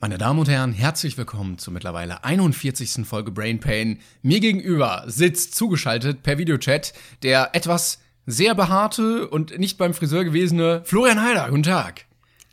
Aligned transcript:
Meine 0.00 0.16
Damen 0.16 0.38
und 0.38 0.48
Herren, 0.48 0.72
herzlich 0.72 1.18
willkommen 1.18 1.58
zur 1.58 1.72
mittlerweile 1.72 2.22
41. 2.22 3.04
Folge 3.04 3.32
Brain 3.32 3.58
Pain. 3.58 3.98
Mir 4.22 4.38
gegenüber 4.38 5.02
sitzt 5.08 5.56
zugeschaltet 5.56 6.22
per 6.22 6.38
Videochat 6.38 6.92
der 7.24 7.50
etwas 7.56 8.00
sehr 8.24 8.54
behaarte 8.54 9.26
und 9.28 9.58
nicht 9.58 9.76
beim 9.76 9.94
Friseur 9.94 10.22
gewesene 10.22 10.82
Florian 10.84 11.20
Heider. 11.20 11.48
Guten 11.48 11.64
Tag. 11.64 12.06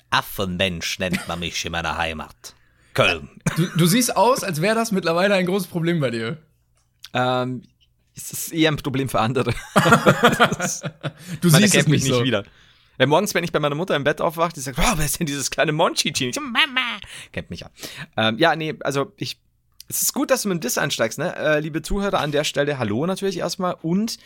Affenmensch 0.09 0.97
nennt 0.97 1.27
man 1.27 1.39
mich 1.39 1.63
in 1.63 1.71
meiner 1.71 1.99
Heimat. 1.99 2.55
Köln. 2.95 3.29
Du, 3.55 3.67
du 3.77 3.85
siehst 3.85 4.17
aus, 4.17 4.43
als 4.43 4.59
wäre 4.59 4.73
das 4.73 4.91
mittlerweile 4.91 5.35
ein 5.35 5.45
großes 5.45 5.67
Problem 5.67 5.99
bei 5.99 6.09
dir. 6.09 6.39
Ähm, 7.13 7.61
es 8.15 8.31
ist 8.31 8.53
eher 8.53 8.71
ein 8.71 8.77
Problem 8.77 9.07
für 9.07 9.19
andere. 9.19 9.53
Du 11.41 11.49
siehst 11.49 11.63
es 11.63 11.73
erkennt 11.75 11.89
mich 11.89 12.01
nicht 12.01 12.11
so. 12.11 12.21
nicht 12.21 12.25
wieder. 12.25 12.43
Ja, 12.97 13.05
morgens, 13.05 13.33
wenn 13.33 13.43
ich 13.43 13.51
bei 13.51 13.59
meiner 13.59 13.75
Mutter 13.75 13.95
im 13.95 14.03
Bett 14.03 14.21
aufwache, 14.21 14.53
die 14.53 14.59
sagt, 14.59 14.77
wow, 14.77 14.93
wer 14.95 15.05
ist 15.05 15.19
denn 15.19 15.27
dieses 15.27 15.51
kleine 15.51 15.71
Monchi-Team? 15.71 16.29
Ich 16.29 16.39
Mama. 16.39 16.99
Kennt 17.31 17.49
mich 17.49 17.61
ja. 17.61 17.69
Ähm, 18.17 18.37
ja, 18.37 18.55
nee, 18.55 18.75
also 18.81 19.13
ich, 19.17 19.39
es 19.87 20.01
ist 20.01 20.13
gut, 20.13 20.31
dass 20.31 20.43
du 20.43 20.49
mit 20.49 20.57
dem 20.57 20.61
Diss 20.61 20.77
einsteigst, 20.77 21.19
ne? 21.19 21.35
Äh, 21.35 21.59
liebe 21.59 21.81
Zuhörer, 21.81 22.19
an 22.19 22.31
der 22.31 22.43
Stelle 22.43 22.79
hallo 22.79 23.05
natürlich 23.05 23.37
erstmal. 23.37 23.75
Und 23.81 24.17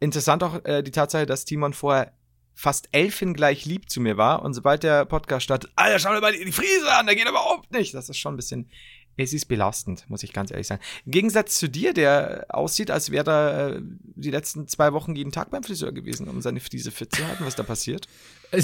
interessant 0.00 0.42
auch 0.42 0.64
äh, 0.64 0.82
die 0.82 0.90
Tatsache, 0.90 1.26
dass 1.26 1.44
Timon 1.44 1.72
vorher 1.72 2.12
fast 2.54 2.88
elfin 2.92 3.34
gleich 3.34 3.64
lieb 3.64 3.90
zu 3.90 4.00
mir 4.00 4.16
war. 4.16 4.42
Und 4.42 4.54
sobald 4.54 4.82
der 4.82 5.04
Podcast 5.04 5.44
startet, 5.44 5.70
Alter, 5.76 5.98
schau 5.98 6.14
dir 6.14 6.20
mal 6.20 6.32
die, 6.32 6.44
die 6.44 6.52
Friese 6.52 6.92
an, 6.92 7.06
der 7.06 7.16
geht 7.16 7.28
überhaupt 7.28 7.72
nicht. 7.72 7.94
Das 7.94 8.08
ist 8.08 8.18
schon 8.18 8.34
ein 8.34 8.36
bisschen, 8.36 8.70
es 9.16 9.32
ist 9.32 9.46
belastend, 9.46 10.04
muss 10.08 10.22
ich 10.22 10.32
ganz 10.32 10.50
ehrlich 10.50 10.66
sagen. 10.66 10.82
Im 11.06 11.12
Gegensatz 11.12 11.58
zu 11.58 11.68
dir, 11.68 11.92
der 11.92 12.46
aussieht, 12.48 12.90
als 12.90 13.10
wäre 13.10 13.30
er 13.30 13.76
äh, 13.76 13.80
die 14.16 14.30
letzten 14.30 14.68
zwei 14.68 14.92
Wochen 14.92 15.14
jeden 15.14 15.32
Tag 15.32 15.50
beim 15.50 15.62
Friseur 15.62 15.92
gewesen, 15.92 16.28
um 16.28 16.40
seine 16.42 16.60
Friese 16.60 16.90
fit 16.90 17.14
zu 17.14 17.26
halten. 17.26 17.44
Was 17.44 17.56
da 17.56 17.62
passiert? 17.62 18.06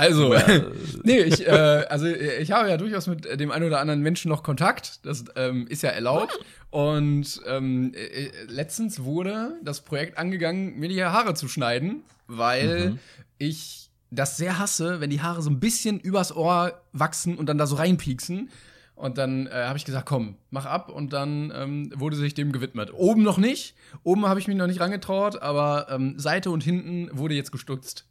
Also, 0.00 0.34
nee, 1.02 1.20
ich, 1.20 1.46
äh, 1.46 1.50
also 1.50 2.06
ich 2.06 2.52
habe 2.52 2.70
ja 2.70 2.78
durchaus 2.78 3.06
mit 3.06 3.38
dem 3.38 3.50
einen 3.50 3.66
oder 3.66 3.80
anderen 3.80 4.00
Menschen 4.00 4.30
noch 4.30 4.42
Kontakt. 4.42 5.04
Das 5.04 5.26
ähm, 5.36 5.66
ist 5.68 5.82
ja 5.82 5.90
erlaubt. 5.90 6.38
Und 6.70 7.42
ähm, 7.46 7.92
äh, 7.94 8.30
letztens 8.46 9.02
wurde 9.02 9.58
das 9.62 9.82
Projekt 9.82 10.16
angegangen, 10.16 10.78
mir 10.78 10.88
die 10.88 11.04
Haare 11.04 11.34
zu 11.34 11.48
schneiden, 11.48 12.02
weil 12.28 12.98
ich 13.36 13.89
das 14.10 14.36
sehr 14.36 14.58
hasse, 14.58 15.00
wenn 15.00 15.10
die 15.10 15.22
Haare 15.22 15.42
so 15.42 15.50
ein 15.50 15.60
bisschen 15.60 16.00
übers 16.00 16.34
Ohr 16.34 16.80
wachsen 16.92 17.36
und 17.36 17.46
dann 17.46 17.58
da 17.58 17.66
so 17.66 17.76
reinpieksen. 17.76 18.50
Und 18.94 19.16
dann 19.16 19.46
äh, 19.46 19.50
habe 19.52 19.78
ich 19.78 19.86
gesagt, 19.86 20.04
komm, 20.06 20.36
mach 20.50 20.66
ab. 20.66 20.90
Und 20.90 21.12
dann 21.12 21.52
ähm, 21.56 21.90
wurde 21.96 22.16
sich 22.16 22.34
dem 22.34 22.52
gewidmet. 22.52 22.92
Oben 22.92 23.22
noch 23.22 23.38
nicht. 23.38 23.74
Oben 24.02 24.26
habe 24.26 24.40
ich 24.40 24.46
mich 24.46 24.56
noch 24.56 24.66
nicht 24.66 24.80
rangetraut, 24.80 25.40
aber 25.40 25.86
ähm, 25.90 26.18
Seite 26.18 26.50
und 26.50 26.62
hinten 26.62 27.08
wurde 27.12 27.34
jetzt 27.34 27.50
gestutzt. 27.50 28.06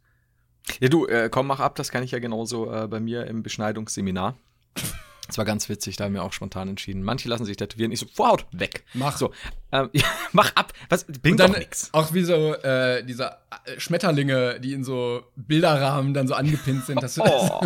Ja, 0.80 0.88
du, 0.88 1.06
äh, 1.06 1.28
komm, 1.30 1.46
mach 1.46 1.60
ab, 1.60 1.76
das 1.76 1.90
kann 1.90 2.02
ich 2.02 2.10
ja 2.10 2.18
genauso 2.18 2.72
äh, 2.72 2.88
bei 2.88 2.98
mir 2.98 3.26
im 3.26 3.42
Beschneidungsseminar. 3.42 4.36
Das 5.30 5.38
war 5.38 5.44
ganz 5.44 5.68
witzig, 5.68 5.94
da 5.96 6.04
haben 6.04 6.14
wir 6.14 6.24
auch 6.24 6.32
spontan 6.32 6.68
entschieden. 6.68 7.04
Manche 7.04 7.28
lassen 7.28 7.44
sich 7.44 7.56
tätowieren, 7.56 7.92
ich 7.92 8.00
so, 8.00 8.06
Vorhaut, 8.12 8.46
weg. 8.50 8.82
Mach. 8.94 9.16
So, 9.16 9.32
ähm, 9.70 9.88
ja, 9.92 10.02
mach 10.32 10.56
ab. 10.56 10.72
Was, 10.88 11.04
bringt 11.04 11.38
dann 11.38 11.52
doch 11.52 11.58
nix. 11.60 11.88
auch 11.92 12.12
wie 12.12 12.24
so 12.24 12.54
äh, 12.54 13.04
diese 13.04 13.36
äh, 13.64 13.78
Schmetterlinge, 13.78 14.58
die 14.58 14.72
in 14.72 14.82
so 14.82 15.22
Bilderrahmen 15.36 16.14
dann 16.14 16.26
so 16.26 16.34
angepinnt 16.34 16.84
sind. 16.84 17.00
Das 17.00 17.16
Oh. 17.20 17.60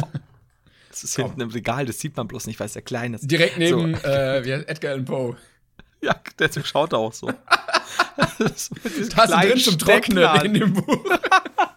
Das 0.91 1.05
ist 1.05 1.17
hinten 1.17 1.41
im 1.41 1.49
Regal, 1.49 1.87
das 1.87 1.99
sieht 1.99 2.17
man 2.19 2.29
bloß 2.29 2.47
nicht, 2.47 2.61
weil 2.61 2.67
es 2.67 2.75
ja 2.75 2.83
klein 2.83 3.15
ist. 3.15 3.29
direkt 3.29 3.57
neben 3.59 3.97
So. 3.97 4.07
äh, 4.07 4.45
wie 4.45 4.53
heißt 4.53 4.69
Edgar 4.69 4.93
Allan 4.93 5.05
Poe. 5.07 5.37
Ja, 6.03 6.15
der 6.39 6.51
schaut 6.63 6.93
auch 6.93 7.15
so. 7.15 7.33
so 8.55 8.75
mit 8.85 8.97
diesem 8.97 9.17
Da 9.17 9.25
ist 9.25 9.33
drin 9.33 9.59
zum 9.59 9.79
Trocknen 9.79 10.45
in 10.45 10.55
dem 10.55 10.73
Buch. 10.75 11.05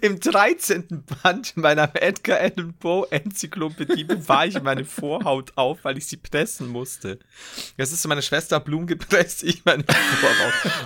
Im 0.00 0.18
13. 0.20 1.04
Band 1.22 1.56
meiner 1.56 1.90
Edgar 1.94 2.38
Allan 2.38 2.74
Poe 2.78 3.06
Enzyklopädie 3.10 4.04
bewahre 4.04 4.48
ich 4.48 4.62
meine 4.62 4.84
Vorhaut 4.84 5.52
auf, 5.56 5.84
weil 5.84 5.98
ich 5.98 6.06
sie 6.06 6.16
pressen 6.16 6.68
musste. 6.68 7.18
Das 7.76 7.92
ist 7.92 8.06
meine 8.06 8.22
Schwester 8.22 8.60
Blum 8.60 8.86
gepresst, 8.86 9.42
ich 9.44 9.64
meine 9.64 9.84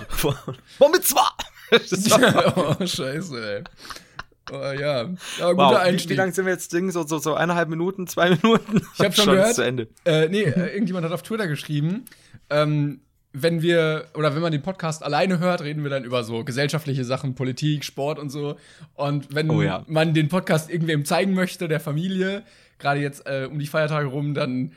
Vorhaut. 0.09 0.57
Womit 0.79 1.03
zwar? 1.05 1.35
War- 1.71 2.77
oh, 2.79 2.85
scheiße, 2.85 3.55
ey. 3.57 3.63
Oh, 4.49 4.55
ja. 4.55 4.73
ja 5.03 5.03
guter 5.51 5.57
Wow, 5.57 5.71
wie, 5.71 5.75
wie 5.75 5.77
Einstieg. 5.79 6.17
lange 6.17 6.31
sind 6.31 6.45
wir 6.45 6.53
jetzt 6.53 6.71
Ding? 6.71 6.89
So, 6.91 7.05
so, 7.05 7.17
so 7.19 7.33
eineinhalb 7.33 7.67
Minuten, 7.67 8.07
zwei 8.07 8.29
Minuten? 8.29 8.81
Ich 8.93 8.99
hab 8.99 9.13
schon 9.15 9.27
ist 9.29 9.35
gehört. 9.35 9.55
zu 9.55 9.61
Ende. 9.63 9.87
Äh, 10.05 10.29
nee, 10.29 10.43
äh, 10.43 10.73
irgendjemand 10.73 11.05
hat 11.05 11.11
auf 11.11 11.21
Twitter 11.23 11.47
geschrieben, 11.47 12.05
ähm, 12.49 13.01
wenn 13.33 13.61
wir, 13.61 14.07
oder 14.15 14.33
wenn 14.35 14.41
man 14.41 14.51
den 14.51 14.61
Podcast 14.61 15.03
alleine 15.03 15.39
hört, 15.39 15.61
reden 15.61 15.83
wir 15.83 15.89
dann 15.89 16.03
über 16.03 16.23
so 16.23 16.43
gesellschaftliche 16.43 17.03
Sachen, 17.03 17.35
Politik, 17.35 17.85
Sport 17.85 18.19
und 18.19 18.29
so. 18.29 18.57
Und 18.95 19.33
wenn 19.33 19.49
Oh 19.49 19.61
ja. 19.61 19.83
man 19.87 20.13
den 20.13 20.27
Podcast 20.29 20.69
irgendwem 20.69 21.05
zeigen 21.05 21.33
möchte, 21.33 21.67
der 21.67 21.79
Familie, 21.79 22.43
gerade 22.79 22.99
jetzt 22.99 23.25
äh, 23.27 23.47
um 23.49 23.59
die 23.59 23.67
Feiertage 23.67 24.07
rum, 24.07 24.33
dann 24.33 24.71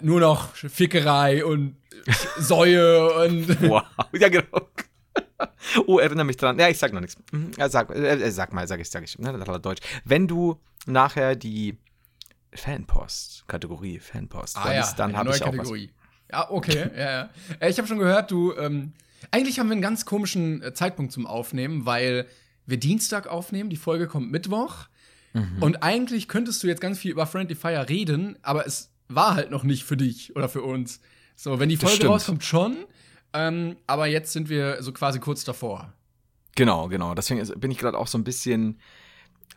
nur 0.00 0.20
noch 0.20 0.54
Fickerei 0.54 1.44
und 1.44 1.76
Säue 2.38 3.12
und 3.24 3.60
Wow. 3.68 3.82
Ja, 4.12 4.28
genau. 4.28 4.46
Oh, 5.86 5.98
erinnere 5.98 6.24
mich 6.24 6.36
dran. 6.36 6.58
Ja, 6.58 6.68
ich 6.68 6.78
sag 6.78 6.92
noch 6.92 7.00
nichts. 7.00 7.16
Mhm, 7.32 7.50
ja, 7.58 7.68
sag, 7.68 7.90
äh, 7.90 8.30
sag 8.30 8.52
mal, 8.52 8.66
sag 8.68 8.80
ich, 8.80 8.88
sag 8.90 9.02
ich. 9.04 9.18
Ne, 9.18 9.32
Deutsch. 9.60 9.80
Wenn 10.04 10.28
du 10.28 10.60
nachher 10.86 11.36
die 11.36 11.78
Fanpost, 12.54 13.44
Kategorie 13.48 13.98
Fanpost, 13.98 14.58
verliest, 14.58 14.98
dann 14.98 15.10
eine 15.10 15.18
habe 15.18 15.28
neue 15.30 15.36
ich 15.36 15.44
auch 15.44 15.56
was. 15.56 15.72
Ja, 16.32 16.50
okay, 16.50 16.90
ja, 16.96 17.10
ja. 17.10 17.30
Äh, 17.60 17.70
Ich 17.70 17.78
habe 17.78 17.86
schon 17.86 17.98
gehört, 17.98 18.30
du, 18.30 18.54
ähm, 18.56 18.92
eigentlich 19.30 19.58
haben 19.58 19.68
wir 19.68 19.72
einen 19.72 19.82
ganz 19.82 20.04
komischen 20.04 20.62
äh, 20.62 20.74
Zeitpunkt 20.74 21.12
zum 21.12 21.26
Aufnehmen, 21.26 21.86
weil 21.86 22.26
wir 22.66 22.78
Dienstag 22.78 23.26
aufnehmen, 23.26 23.70
die 23.70 23.76
Folge 23.76 24.06
kommt 24.06 24.30
Mittwoch. 24.32 24.86
Mhm. 25.34 25.56
Und 25.60 25.82
eigentlich 25.82 26.28
könntest 26.28 26.62
du 26.62 26.66
jetzt 26.66 26.80
ganz 26.80 26.98
viel 26.98 27.10
über 27.10 27.26
Friendly 27.26 27.54
Fire 27.54 27.88
reden, 27.88 28.38
aber 28.42 28.66
es 28.66 28.90
war 29.08 29.34
halt 29.34 29.50
noch 29.50 29.62
nicht 29.62 29.84
für 29.84 29.96
dich 29.96 30.34
oder 30.36 30.48
für 30.48 30.62
uns. 30.62 31.00
So, 31.36 31.58
wenn 31.58 31.68
die 31.68 31.76
Folge 31.76 32.06
rauskommt, 32.06 32.44
schon. 32.44 32.76
Ähm, 33.32 33.76
aber 33.86 34.06
jetzt 34.06 34.32
sind 34.32 34.48
wir 34.48 34.82
so 34.82 34.92
quasi 34.92 35.18
kurz 35.18 35.44
davor. 35.44 35.92
Genau, 36.54 36.88
genau. 36.88 37.14
Deswegen 37.14 37.46
bin 37.60 37.70
ich 37.70 37.78
gerade 37.78 37.98
auch 37.98 38.06
so 38.06 38.18
ein 38.18 38.24
bisschen, 38.24 38.78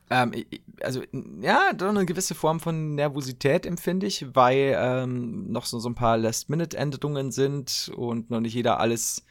ähm, 0.09 0.33
also 0.81 1.01
ja, 1.41 1.73
doch 1.73 1.89
eine 1.89 2.05
gewisse 2.05 2.35
Form 2.35 2.59
von 2.59 2.95
Nervosität 2.95 3.65
empfinde 3.65 4.05
ich, 4.05 4.35
weil 4.35 4.75
ähm, 4.77 5.51
noch 5.51 5.65
so, 5.65 5.79
so 5.79 5.89
ein 5.89 5.95
paar 5.95 6.17
Last-Minute-Änderungen 6.17 7.31
sind 7.31 7.91
und 7.95 8.29
noch 8.29 8.39
nicht 8.39 8.53
jeder 8.53 8.79
alles, 8.79 9.25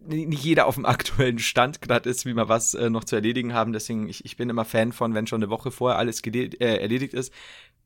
nicht 0.00 0.42
jeder 0.42 0.66
auf 0.66 0.74
dem 0.74 0.84
aktuellen 0.86 1.38
Stand 1.38 1.80
gerade 1.80 2.10
ist, 2.10 2.26
wie 2.26 2.34
wir 2.34 2.48
was 2.48 2.74
äh, 2.74 2.90
noch 2.90 3.04
zu 3.04 3.14
erledigen 3.14 3.54
haben. 3.54 3.72
Deswegen, 3.72 4.08
ich, 4.08 4.24
ich 4.24 4.36
bin 4.36 4.50
immer 4.50 4.64
Fan 4.64 4.92
von, 4.92 5.14
wenn 5.14 5.28
schon 5.28 5.42
eine 5.42 5.50
Woche 5.50 5.70
vorher 5.70 5.98
alles 5.98 6.20
äh, 6.24 6.48
erledigt 6.58 7.14
ist, 7.14 7.32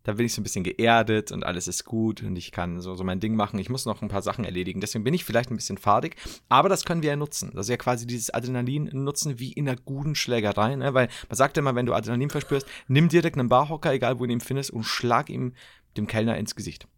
da 0.08 0.14
bin 0.14 0.24
ich 0.24 0.32
so 0.32 0.40
ein 0.40 0.42
bisschen 0.42 0.64
geerdet 0.64 1.32
und 1.32 1.44
alles 1.44 1.68
ist 1.68 1.84
gut 1.84 2.22
und 2.22 2.34
ich 2.34 2.50
kann 2.50 2.80
so, 2.80 2.94
so 2.94 3.04
mein 3.04 3.20
Ding 3.20 3.36
machen. 3.36 3.58
Ich 3.58 3.68
muss 3.68 3.84
noch 3.84 4.00
ein 4.00 4.08
paar 4.08 4.22
Sachen 4.22 4.46
erledigen. 4.46 4.80
Deswegen 4.80 5.04
bin 5.04 5.12
ich 5.12 5.22
vielleicht 5.22 5.50
ein 5.50 5.56
bisschen 5.56 5.76
fadig, 5.76 6.16
aber 6.48 6.70
das 6.70 6.86
können 6.86 7.02
wir 7.02 7.10
ja 7.10 7.16
nutzen. 7.16 7.50
Das 7.54 7.66
ist 7.66 7.70
ja 7.70 7.76
quasi 7.76 8.06
dieses 8.06 8.30
Adrenalin 8.30 8.88
nutzen 8.94 9.38
wie 9.38 9.52
in 9.52 9.68
einer 9.68 9.78
guten 9.78 10.14
Schlägerei, 10.14 10.76
ne? 10.76 10.94
Weil 10.94 11.08
man 11.28 11.36
sagt 11.36 11.58
ja 11.58 11.60
immer, 11.60 11.74
wenn 11.74 11.84
du 11.84 11.92
Adrenalin 11.92 12.30
verspürst, 12.30 12.66
nimm 12.86 13.10
direkt 13.10 13.36
einen 13.36 13.50
Barhocker, 13.50 13.92
egal 13.92 14.18
wo 14.18 14.24
du 14.24 14.32
ihn 14.32 14.40
findest, 14.40 14.70
und 14.70 14.84
schlag 14.84 15.28
ihm 15.28 15.52
dem 15.98 16.06
Kellner 16.06 16.38
ins 16.38 16.54
Gesicht. 16.54 16.88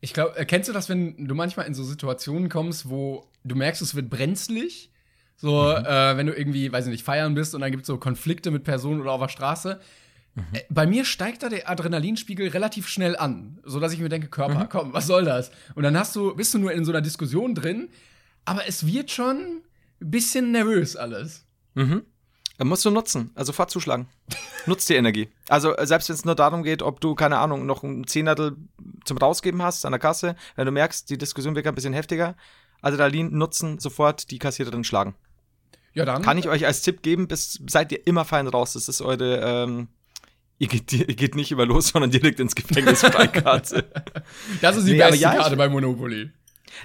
Ich 0.00 0.12
glaube, 0.12 0.36
äh, 0.36 0.44
kennst 0.44 0.68
du 0.68 0.72
das, 0.72 0.88
wenn 0.88 1.28
du 1.28 1.36
manchmal 1.36 1.66
in 1.66 1.74
so 1.74 1.84
Situationen 1.84 2.48
kommst, 2.48 2.90
wo 2.90 3.28
du 3.44 3.54
merkst, 3.54 3.80
es 3.80 3.94
wird 3.94 4.10
brenzlig? 4.10 4.90
So, 5.36 5.70
äh, 5.70 6.16
wenn 6.16 6.26
du 6.26 6.32
irgendwie, 6.32 6.72
weiß 6.72 6.86
ich 6.86 6.90
nicht, 6.90 7.04
feiern 7.04 7.34
bist 7.34 7.54
und 7.54 7.60
dann 7.60 7.70
gibt 7.70 7.84
es 7.84 7.86
so 7.86 7.96
Konflikte 7.96 8.50
mit 8.50 8.64
Personen 8.64 9.00
oder 9.00 9.12
auf 9.12 9.20
der 9.20 9.28
Straße. 9.28 9.80
Äh, 10.52 10.62
Bei 10.70 10.86
mir 10.86 11.04
steigt 11.04 11.42
da 11.42 11.48
der 11.48 11.68
Adrenalinspiegel 11.68 12.48
relativ 12.48 12.88
schnell 12.88 13.16
an, 13.16 13.58
sodass 13.64 13.92
ich 13.92 14.00
mir 14.00 14.08
denke, 14.08 14.28
Körper, 14.28 14.66
komm, 14.70 14.92
was 14.92 15.06
soll 15.06 15.24
das? 15.24 15.50
Und 15.74 15.82
dann 15.82 15.98
hast 15.98 16.14
du, 16.16 16.34
bist 16.34 16.54
du 16.54 16.58
nur 16.58 16.72
in 16.72 16.84
so 16.84 16.92
einer 16.92 17.00
Diskussion 17.00 17.54
drin, 17.54 17.88
aber 18.44 18.66
es 18.66 18.86
wird 18.86 19.10
schon 19.10 19.62
ein 20.00 20.10
bisschen 20.10 20.52
nervös 20.52 20.96
alles. 20.96 21.44
Mhm. 21.74 22.04
Dann 22.58 22.68
musst 22.68 22.84
du 22.84 22.90
nutzen, 22.90 23.30
also 23.34 23.52
sofort 23.52 23.70
zuschlagen. 23.70 24.06
Nutz 24.66 24.84
die 24.84 24.94
Energie. 24.94 25.28
Also 25.48 25.74
äh, 25.76 25.86
selbst 25.86 26.08
wenn 26.08 26.14
es 26.14 26.24
nur 26.24 26.34
darum 26.34 26.62
geht, 26.62 26.82
ob 26.82 27.00
du, 27.00 27.14
keine 27.14 27.38
Ahnung, 27.38 27.64
noch 27.64 27.82
ein 27.82 28.06
Zehnertel 28.06 28.56
zum 29.04 29.16
Rausgeben 29.16 29.62
hast 29.62 29.86
an 29.86 29.92
der 29.92 29.98
Kasse, 29.98 30.36
wenn 30.56 30.66
du 30.66 30.72
merkst, 30.72 31.08
die 31.08 31.16
Diskussion 31.16 31.56
wird 31.56 31.66
ein 31.66 31.74
bisschen 31.74 31.94
heftiger, 31.94 32.36
Adrenalin 32.82 33.36
nutzen, 33.36 33.78
sofort 33.78 34.30
die 34.30 34.38
Kassiererin 34.38 34.84
schlagen. 34.84 35.14
Ja, 35.92 36.04
dann. 36.04 36.22
Kann 36.22 36.38
ich 36.38 36.48
euch 36.48 36.66
als 36.66 36.82
Tipp 36.82 37.02
geben, 37.02 37.28
bis 37.28 37.60
seid 37.66 37.92
ihr 37.92 38.06
immer 38.06 38.24
fein 38.24 38.46
raus. 38.46 38.74
Das 38.74 38.88
ist 38.88 39.00
eure, 39.00 39.40
ähm, 39.40 39.88
ihr 40.60 40.68
geht, 40.68 40.92
ihr 40.92 41.06
geht 41.06 41.34
nicht 41.34 41.50
über 41.50 41.66
los, 41.66 41.88
sondern 41.88 42.10
direkt 42.12 42.38
ins 42.38 42.54
Gefängnis 42.54 43.00
Freikarte. 43.00 43.90
Das 44.60 44.76
ist 44.76 44.86
die 44.86 44.92
Nee, 44.92 44.98
beste 44.98 45.16
ja, 45.16 45.34
Karte 45.34 45.56
bei 45.56 45.68
Monopoly. 45.68 46.30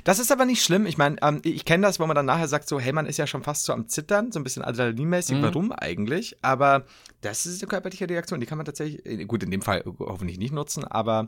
Das 0.04 0.18
ist 0.18 0.31
aber 0.31 0.45
nicht 0.45 0.63
schlimm. 0.63 0.88
Ich 0.88 0.98
meine, 0.98 1.18
ähm, 1.22 1.42
ich 1.44 1.63
kenne 1.66 1.86
das, 1.86 2.00
wo 2.00 2.07
man 2.07 2.16
dann 2.16 2.25
nachher 2.25 2.48
sagt, 2.48 2.68
so, 2.68 2.80
hey, 2.80 2.92
man 2.92 3.06
ist 3.06 3.18
ja 3.18 3.27
schon 3.27 3.44
fast 3.44 3.66
so 3.66 3.74
am 3.74 3.88
Zittern, 3.88 4.31
so 4.31 4.39
ein 4.39 4.44
bisschen 4.44 4.63
adrenalinmäßig. 4.63 5.38
Mhm. 5.38 5.42
Warum 5.44 5.72
eigentlich? 5.72 6.38
Aber 6.42 6.86
das 7.22 7.45
ist 7.45 7.62
eine 7.62 7.69
körperliche 7.69 8.10
Reaktion, 8.10 8.39
die 8.39 8.45
kann 8.48 8.57
man 8.57 8.66
tatsächlich, 8.66 9.06
äh, 9.06 9.25
gut, 9.25 9.44
in 9.44 9.51
dem 9.51 9.62
Fall 9.62 9.83
hoffentlich 10.00 10.39
nicht 10.39 10.54
nutzen, 10.54 10.83
aber 10.86 11.28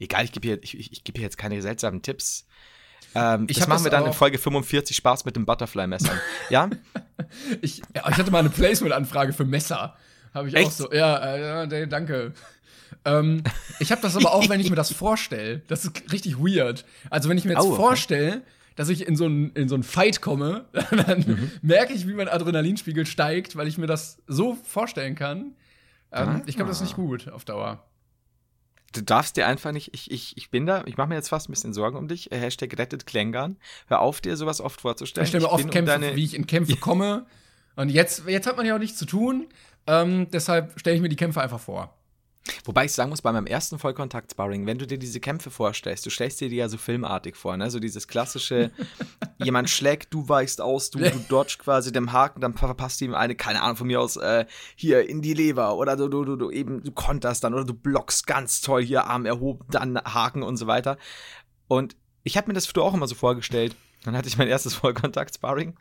egal, 0.00 0.24
ich 0.24 0.32
gebe 0.32 0.48
hier, 0.48 0.62
ich, 0.62 0.76
ich, 0.76 0.92
ich 0.92 1.04
gebe 1.04 1.18
hier 1.18 1.26
jetzt 1.26 1.38
keine 1.38 1.60
seltsamen 1.62 2.02
Tipps. 2.02 2.46
Ähm, 3.14 3.46
Ich 3.48 3.58
das 3.58 3.68
machen 3.68 3.84
wir 3.84 3.90
dann 3.90 4.06
in 4.06 4.12
Folge 4.12 4.38
45 4.38 4.96
Spaß 4.96 5.24
mit 5.24 5.36
dem 5.36 5.44
Butterfly-Messern. 5.46 6.18
ja? 6.50 6.70
Ich, 7.60 7.82
ja, 7.94 8.08
ich 8.08 8.16
hatte 8.16 8.30
mal 8.30 8.38
eine 8.40 8.50
Placement-Anfrage 8.50 9.32
für 9.32 9.44
Messer. 9.44 9.96
Habe 10.34 10.48
ich 10.48 10.54
Echt? 10.54 10.66
auch 10.66 10.70
so. 10.70 10.92
Ja, 10.92 11.62
äh, 11.64 11.88
danke. 11.88 12.32
ähm, 13.04 13.42
ich 13.78 13.90
habe 13.90 14.00
das 14.02 14.16
aber 14.16 14.32
auch, 14.32 14.48
wenn 14.48 14.60
ich 14.60 14.70
mir 14.70 14.76
das 14.76 14.92
vorstelle. 14.94 15.62
Das 15.68 15.84
ist 15.84 16.12
richtig 16.12 16.38
weird. 16.38 16.84
Also, 17.10 17.28
wenn 17.28 17.38
ich 17.38 17.44
mir 17.44 17.52
jetzt 17.52 17.64
okay. 17.64 17.76
vorstelle, 17.76 18.42
dass 18.76 18.88
ich 18.88 19.06
in 19.06 19.16
so 19.16 19.26
einen 19.26 19.68
so 19.68 19.80
Fight 19.82 20.20
komme, 20.20 20.66
dann 21.06 21.20
mhm. 21.20 21.50
merke 21.60 21.92
ich, 21.92 22.08
wie 22.08 22.14
mein 22.14 22.28
Adrenalinspiegel 22.28 23.06
steigt, 23.06 23.56
weil 23.56 23.68
ich 23.68 23.78
mir 23.78 23.86
das 23.86 24.18
so 24.26 24.54
vorstellen 24.54 25.14
kann. 25.14 25.54
Ähm, 26.10 26.28
ah. 26.28 26.42
Ich 26.46 26.56
glaube, 26.56 26.68
das 26.68 26.78
ist 26.78 26.84
nicht 26.84 26.96
gut 26.96 27.28
auf 27.28 27.44
Dauer. 27.44 27.84
Du 28.92 29.02
darfst 29.02 29.36
dir 29.38 29.46
einfach 29.46 29.72
nicht, 29.72 29.94
ich, 29.94 30.10
ich, 30.10 30.36
ich 30.36 30.50
bin 30.50 30.66
da, 30.66 30.84
ich 30.84 30.98
mache 30.98 31.08
mir 31.08 31.14
jetzt 31.14 31.30
fast 31.30 31.48
ein 31.48 31.52
bisschen 31.52 31.72
Sorgen 31.72 31.96
um 31.96 32.08
dich. 32.08 32.28
Hashtag 32.30 32.78
rettet 32.78 33.06
Klängern. 33.06 33.56
Hör 33.86 34.00
auf, 34.00 34.20
dir 34.20 34.36
sowas 34.36 34.60
oft 34.60 34.82
vorzustellen. 34.82 35.24
Ich 35.24 35.30
stelle 35.30 35.44
mir 35.44 35.50
oft 35.50 35.70
Kämpfe, 35.70 35.94
um 35.94 36.16
wie 36.16 36.24
ich 36.24 36.34
in 36.34 36.46
Kämpfe 36.46 36.76
komme. 36.80 37.26
Und 37.74 37.88
jetzt, 37.88 38.24
jetzt 38.26 38.46
hat 38.46 38.58
man 38.58 38.66
ja 38.66 38.74
auch 38.74 38.78
nichts 38.78 38.98
zu 38.98 39.06
tun. 39.06 39.48
Ähm, 39.86 40.28
deshalb 40.30 40.78
stelle 40.78 40.96
ich 40.96 41.02
mir 41.02 41.08
die 41.08 41.16
Kämpfe 41.16 41.40
einfach 41.40 41.60
vor. 41.60 41.94
Wobei 42.64 42.86
ich 42.86 42.92
sagen 42.92 43.10
muss, 43.10 43.22
bei 43.22 43.30
meinem 43.30 43.46
ersten 43.46 43.78
Vollkontakt-Sparring, 43.78 44.66
wenn 44.66 44.78
du 44.78 44.86
dir 44.86 44.98
diese 44.98 45.20
Kämpfe 45.20 45.50
vorstellst, 45.50 46.04
du 46.04 46.10
stellst 46.10 46.40
dir 46.40 46.48
die 46.48 46.56
ja 46.56 46.68
so 46.68 46.76
filmartig 46.76 47.36
vor, 47.36 47.56
ne? 47.56 47.70
So 47.70 47.78
dieses 47.78 48.08
klassische, 48.08 48.72
jemand 49.38 49.70
schlägt, 49.70 50.12
du 50.12 50.28
weichst 50.28 50.60
aus, 50.60 50.90
du, 50.90 50.98
du 50.98 51.24
dodge 51.28 51.56
quasi 51.58 51.92
dem 51.92 52.12
Haken, 52.12 52.40
dann 52.40 52.54
verpasst 52.54 53.00
ihm 53.00 53.14
eine, 53.14 53.36
keine 53.36 53.62
Ahnung 53.62 53.76
von 53.76 53.86
mir 53.86 54.00
aus, 54.00 54.16
äh, 54.16 54.46
hier 54.74 55.08
in 55.08 55.22
die 55.22 55.34
Leber 55.34 55.76
oder 55.76 55.96
du, 55.96 56.08
du, 56.08 56.24
du, 56.24 56.36
du 56.36 56.50
eben, 56.50 56.82
du 56.82 56.90
konterst 56.90 57.44
dann 57.44 57.54
oder 57.54 57.64
du 57.64 57.74
blockst 57.74 58.26
ganz 58.26 58.60
toll 58.60 58.82
hier, 58.82 59.06
Arm 59.06 59.24
erhoben, 59.24 59.64
dann 59.70 59.96
Haken 59.98 60.42
und 60.42 60.56
so 60.56 60.66
weiter. 60.66 60.98
Und 61.68 61.96
ich 62.24 62.36
habe 62.36 62.48
mir 62.48 62.54
das 62.54 62.66
früher 62.66 62.82
auch 62.82 62.94
immer 62.94 63.06
so 63.06 63.14
vorgestellt. 63.14 63.76
Dann 64.04 64.16
hatte 64.16 64.26
ich 64.26 64.36
mein 64.36 64.48
erstes 64.48 64.74
Vollkontakt-Sparring 64.74 65.76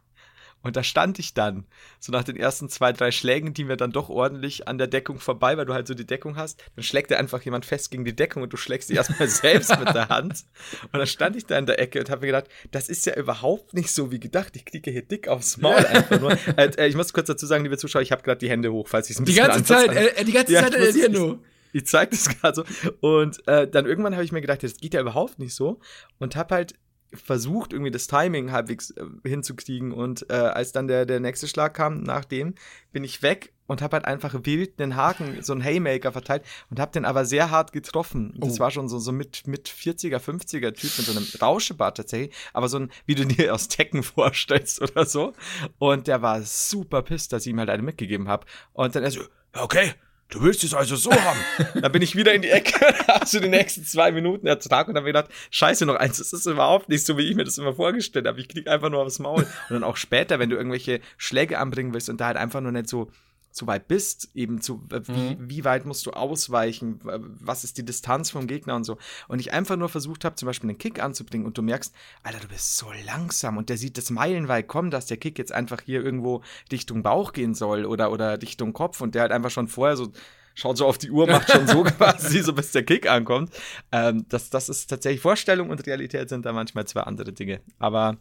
und 0.63 0.75
da 0.75 0.83
stand 0.83 1.19
ich 1.19 1.33
dann, 1.33 1.65
so 1.99 2.11
nach 2.11 2.23
den 2.23 2.35
ersten 2.35 2.69
zwei, 2.69 2.93
drei 2.93 3.11
Schlägen, 3.11 3.53
die 3.53 3.63
mir 3.63 3.77
dann 3.77 3.91
doch 3.91 4.09
ordentlich 4.09 4.67
an 4.67 4.77
der 4.77 4.87
Deckung 4.87 5.19
vorbei, 5.19 5.57
weil 5.57 5.65
du 5.65 5.73
halt 5.73 5.87
so 5.87 5.93
die 5.93 6.05
Deckung 6.05 6.35
hast, 6.35 6.63
dann 6.75 6.83
schlägt 6.83 7.09
dir 7.09 7.17
einfach 7.17 7.41
jemand 7.41 7.65
fest 7.65 7.91
gegen 7.91 8.05
die 8.05 8.15
Deckung 8.15 8.43
und 8.43 8.53
du 8.53 8.57
schlägst 8.57 8.89
sie 8.89 8.95
erstmal 8.95 9.27
selbst 9.27 9.77
mit 9.79 9.93
der 9.93 10.09
Hand. 10.09 10.45
Und 10.91 10.99
dann 10.99 11.07
stand 11.07 11.35
ich 11.35 11.45
da 11.45 11.57
in 11.57 11.65
der 11.65 11.79
Ecke 11.79 11.99
und 11.99 12.09
habe 12.09 12.21
mir 12.21 12.27
gedacht, 12.27 12.47
das 12.71 12.89
ist 12.89 13.05
ja 13.05 13.15
überhaupt 13.15 13.73
nicht 13.73 13.91
so 13.91 14.11
wie 14.11 14.19
gedacht. 14.19 14.55
Ich 14.55 14.65
kriege 14.65 14.91
hier 14.91 15.01
dick 15.03 15.27
aufs 15.27 15.57
Maul 15.57 15.85
einfach 15.85 16.19
nur. 16.19 16.37
äh, 16.57 16.87
ich 16.87 16.95
muss 16.95 17.13
kurz 17.13 17.27
dazu 17.27 17.45
sagen, 17.45 17.63
liebe 17.63 17.77
Zuschauer, 17.77 18.01
ich 18.01 18.11
habe 18.11 18.21
gerade 18.21 18.39
die 18.39 18.49
Hände 18.49 18.71
hoch, 18.71 18.87
falls 18.87 19.09
ich 19.09 19.15
es 19.15 19.19
ein 19.19 19.25
bisschen 19.25 19.43
Die 19.43 19.49
ganze 19.49 19.63
Zeit, 19.63 19.95
äh, 19.95 20.23
die 20.23 20.31
ganze 20.31 20.53
ja, 20.53 20.61
Zeit 20.61 20.75
äh, 20.75 20.93
die 20.93 21.01
Hände 21.01 21.21
hoch. 21.21 21.37
Ich 21.73 21.87
zeig 21.87 22.11
das 22.11 22.27
gerade 22.27 22.55
so. 22.55 22.63
Und 22.99 23.47
äh, 23.47 23.67
dann 23.67 23.85
irgendwann 23.85 24.13
habe 24.13 24.23
ich 24.23 24.31
mir 24.31 24.41
gedacht, 24.41 24.63
das 24.63 24.77
geht 24.77 24.93
ja 24.93 25.01
überhaupt 25.01 25.39
nicht 25.39 25.55
so. 25.55 25.79
Und 26.19 26.35
habe 26.35 26.55
halt 26.55 26.75
versucht, 27.13 27.73
irgendwie 27.73 27.91
das 27.91 28.07
Timing 28.07 28.51
halbwegs 28.51 28.91
äh, 28.91 29.05
hinzukriegen. 29.27 29.91
Und 29.91 30.29
äh, 30.29 30.33
als 30.33 30.71
dann 30.71 30.87
der, 30.87 31.05
der 31.05 31.19
nächste 31.19 31.47
Schlag 31.47 31.73
kam, 31.73 32.01
nach 32.03 32.25
dem, 32.25 32.55
bin 32.91 33.03
ich 33.03 33.21
weg 33.21 33.53
und 33.67 33.81
habe 33.81 33.95
halt 33.95 34.05
einfach 34.05 34.33
wild 34.43 34.81
einen 34.81 34.95
Haken, 34.95 35.41
so 35.41 35.53
einen 35.53 35.63
Haymaker 35.63 36.11
verteilt 36.11 36.43
und 36.69 36.79
habe 36.79 36.91
den 36.91 37.05
aber 37.05 37.25
sehr 37.25 37.51
hart 37.51 37.71
getroffen. 37.71 38.33
Das 38.37 38.57
oh. 38.57 38.59
war 38.59 38.71
schon 38.71 38.89
so, 38.89 38.99
so 38.99 39.11
mit, 39.11 39.47
mit 39.47 39.69
40er, 39.69 40.17
50er 40.17 40.73
Typ 40.73 40.97
mit 40.97 41.05
so 41.05 41.11
einem 41.11 41.27
Rauschebart 41.41 41.97
tatsächlich, 41.97 42.35
aber 42.53 42.67
so 42.67 42.79
ein, 42.79 42.91
wie 43.05 43.15
du 43.15 43.25
dir 43.25 43.53
aus 43.53 43.67
Tekken 43.69 44.03
vorstellst 44.03 44.81
oder 44.81 45.05
so. 45.05 45.33
Und 45.79 46.07
der 46.07 46.21
war 46.21 46.41
super 46.41 47.01
pisst, 47.01 47.33
dass 47.33 47.45
ich 47.45 47.51
ihm 47.51 47.59
halt 47.59 47.69
eine 47.69 47.83
mitgegeben 47.83 48.27
habe. 48.27 48.45
Und 48.73 48.95
dann 48.95 49.03
er 49.03 49.11
so, 49.11 49.21
okay, 49.53 49.93
Du 50.31 50.41
willst 50.41 50.63
es 50.63 50.73
also 50.73 50.95
so 50.95 51.11
haben. 51.11 51.39
dann 51.81 51.91
bin 51.91 52.01
ich 52.01 52.15
wieder 52.15 52.33
in 52.33 52.41
die 52.41 52.49
Ecke, 52.49 52.95
du 53.31 53.39
die 53.41 53.49
nächsten 53.49 53.83
zwei 53.83 54.11
Minuten 54.11 54.47
Ertrag 54.47 54.87
und 54.87 54.95
dann 54.95 55.03
gedacht, 55.03 55.29
scheiße, 55.51 55.85
noch 55.85 55.95
eins, 55.95 56.17
das 56.17 56.31
ist 56.31 56.45
überhaupt 56.45 56.87
nicht 56.87 57.05
so, 57.05 57.17
wie 57.17 57.29
ich 57.29 57.35
mir 57.35 57.43
das 57.43 57.57
immer 57.57 57.73
vorgestellt 57.73 58.27
habe. 58.27 58.39
Ich 58.39 58.47
krieg 58.47 58.67
einfach 58.67 58.89
nur 58.89 59.01
aufs 59.01 59.19
Maul. 59.19 59.43
Und 59.43 59.69
dann 59.69 59.83
auch 59.83 59.97
später, 59.97 60.39
wenn 60.39 60.49
du 60.49 60.55
irgendwelche 60.55 61.01
Schläge 61.17 61.59
anbringen 61.59 61.93
willst 61.93 62.09
und 62.09 62.21
da 62.21 62.27
halt 62.27 62.37
einfach 62.37 62.61
nur 62.61 62.71
nicht 62.71 62.87
so 62.87 63.11
so 63.51 63.67
weit 63.67 63.87
bist, 63.87 64.29
eben 64.33 64.61
zu, 64.61 64.81
wie, 64.89 65.35
mhm. 65.35 65.49
wie 65.49 65.63
weit 65.65 65.85
musst 65.85 66.05
du 66.05 66.11
ausweichen, 66.11 66.99
was 67.03 67.63
ist 67.63 67.77
die 67.77 67.85
Distanz 67.85 68.31
vom 68.31 68.47
Gegner 68.47 68.75
und 68.75 68.83
so. 68.83 68.97
Und 69.27 69.39
ich 69.39 69.53
einfach 69.53 69.77
nur 69.77 69.89
versucht 69.89 70.25
habe, 70.25 70.35
zum 70.35 70.47
Beispiel 70.47 70.69
einen 70.69 70.77
Kick 70.77 71.01
anzubringen 71.01 71.45
und 71.45 71.57
du 71.57 71.61
merkst, 71.61 71.93
Alter, 72.23 72.39
du 72.39 72.47
bist 72.47 72.77
so 72.77 72.87
langsam 73.05 73.57
und 73.57 73.69
der 73.69 73.77
sieht 73.77 73.97
das 73.97 74.09
meilenweit 74.09 74.67
kommen, 74.67 74.91
dass 74.91 75.05
der 75.05 75.17
Kick 75.17 75.37
jetzt 75.37 75.51
einfach 75.51 75.81
hier 75.81 76.03
irgendwo 76.03 76.41
Richtung 76.71 77.03
Bauch 77.03 77.33
gehen 77.33 77.53
soll 77.53 77.85
oder, 77.85 78.11
oder 78.11 78.41
Richtung 78.41 78.73
Kopf 78.73 79.01
und 79.01 79.15
der 79.15 79.23
halt 79.23 79.31
einfach 79.31 79.51
schon 79.51 79.67
vorher 79.67 79.97
so 79.97 80.11
schaut 80.53 80.77
so 80.77 80.85
auf 80.85 80.97
die 80.97 81.11
Uhr, 81.11 81.27
macht 81.27 81.49
schon 81.49 81.67
so 81.67 81.83
quasi, 81.97 82.41
so 82.41 82.53
bis 82.53 82.71
der 82.71 82.83
Kick 82.83 83.09
ankommt. 83.09 83.51
Ähm, 83.91 84.25
das, 84.29 84.49
das 84.49 84.69
ist 84.69 84.87
tatsächlich 84.87 85.21
Vorstellung 85.21 85.69
und 85.69 85.85
Realität 85.85 86.29
sind 86.29 86.45
da 86.45 86.53
manchmal 86.53 86.85
zwei 86.85 87.01
andere 87.01 87.31
Dinge. 87.33 87.61
Aber 87.79 88.17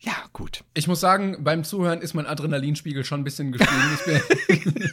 ja, 0.00 0.14
gut. 0.32 0.64
Ich 0.74 0.86
muss 0.86 1.00
sagen, 1.00 1.38
beim 1.40 1.64
Zuhören 1.64 2.00
ist 2.00 2.14
mein 2.14 2.26
Adrenalinspiegel 2.26 3.04
schon 3.04 3.20
ein 3.20 3.24
bisschen 3.24 3.52
gestiegen. 3.52 4.92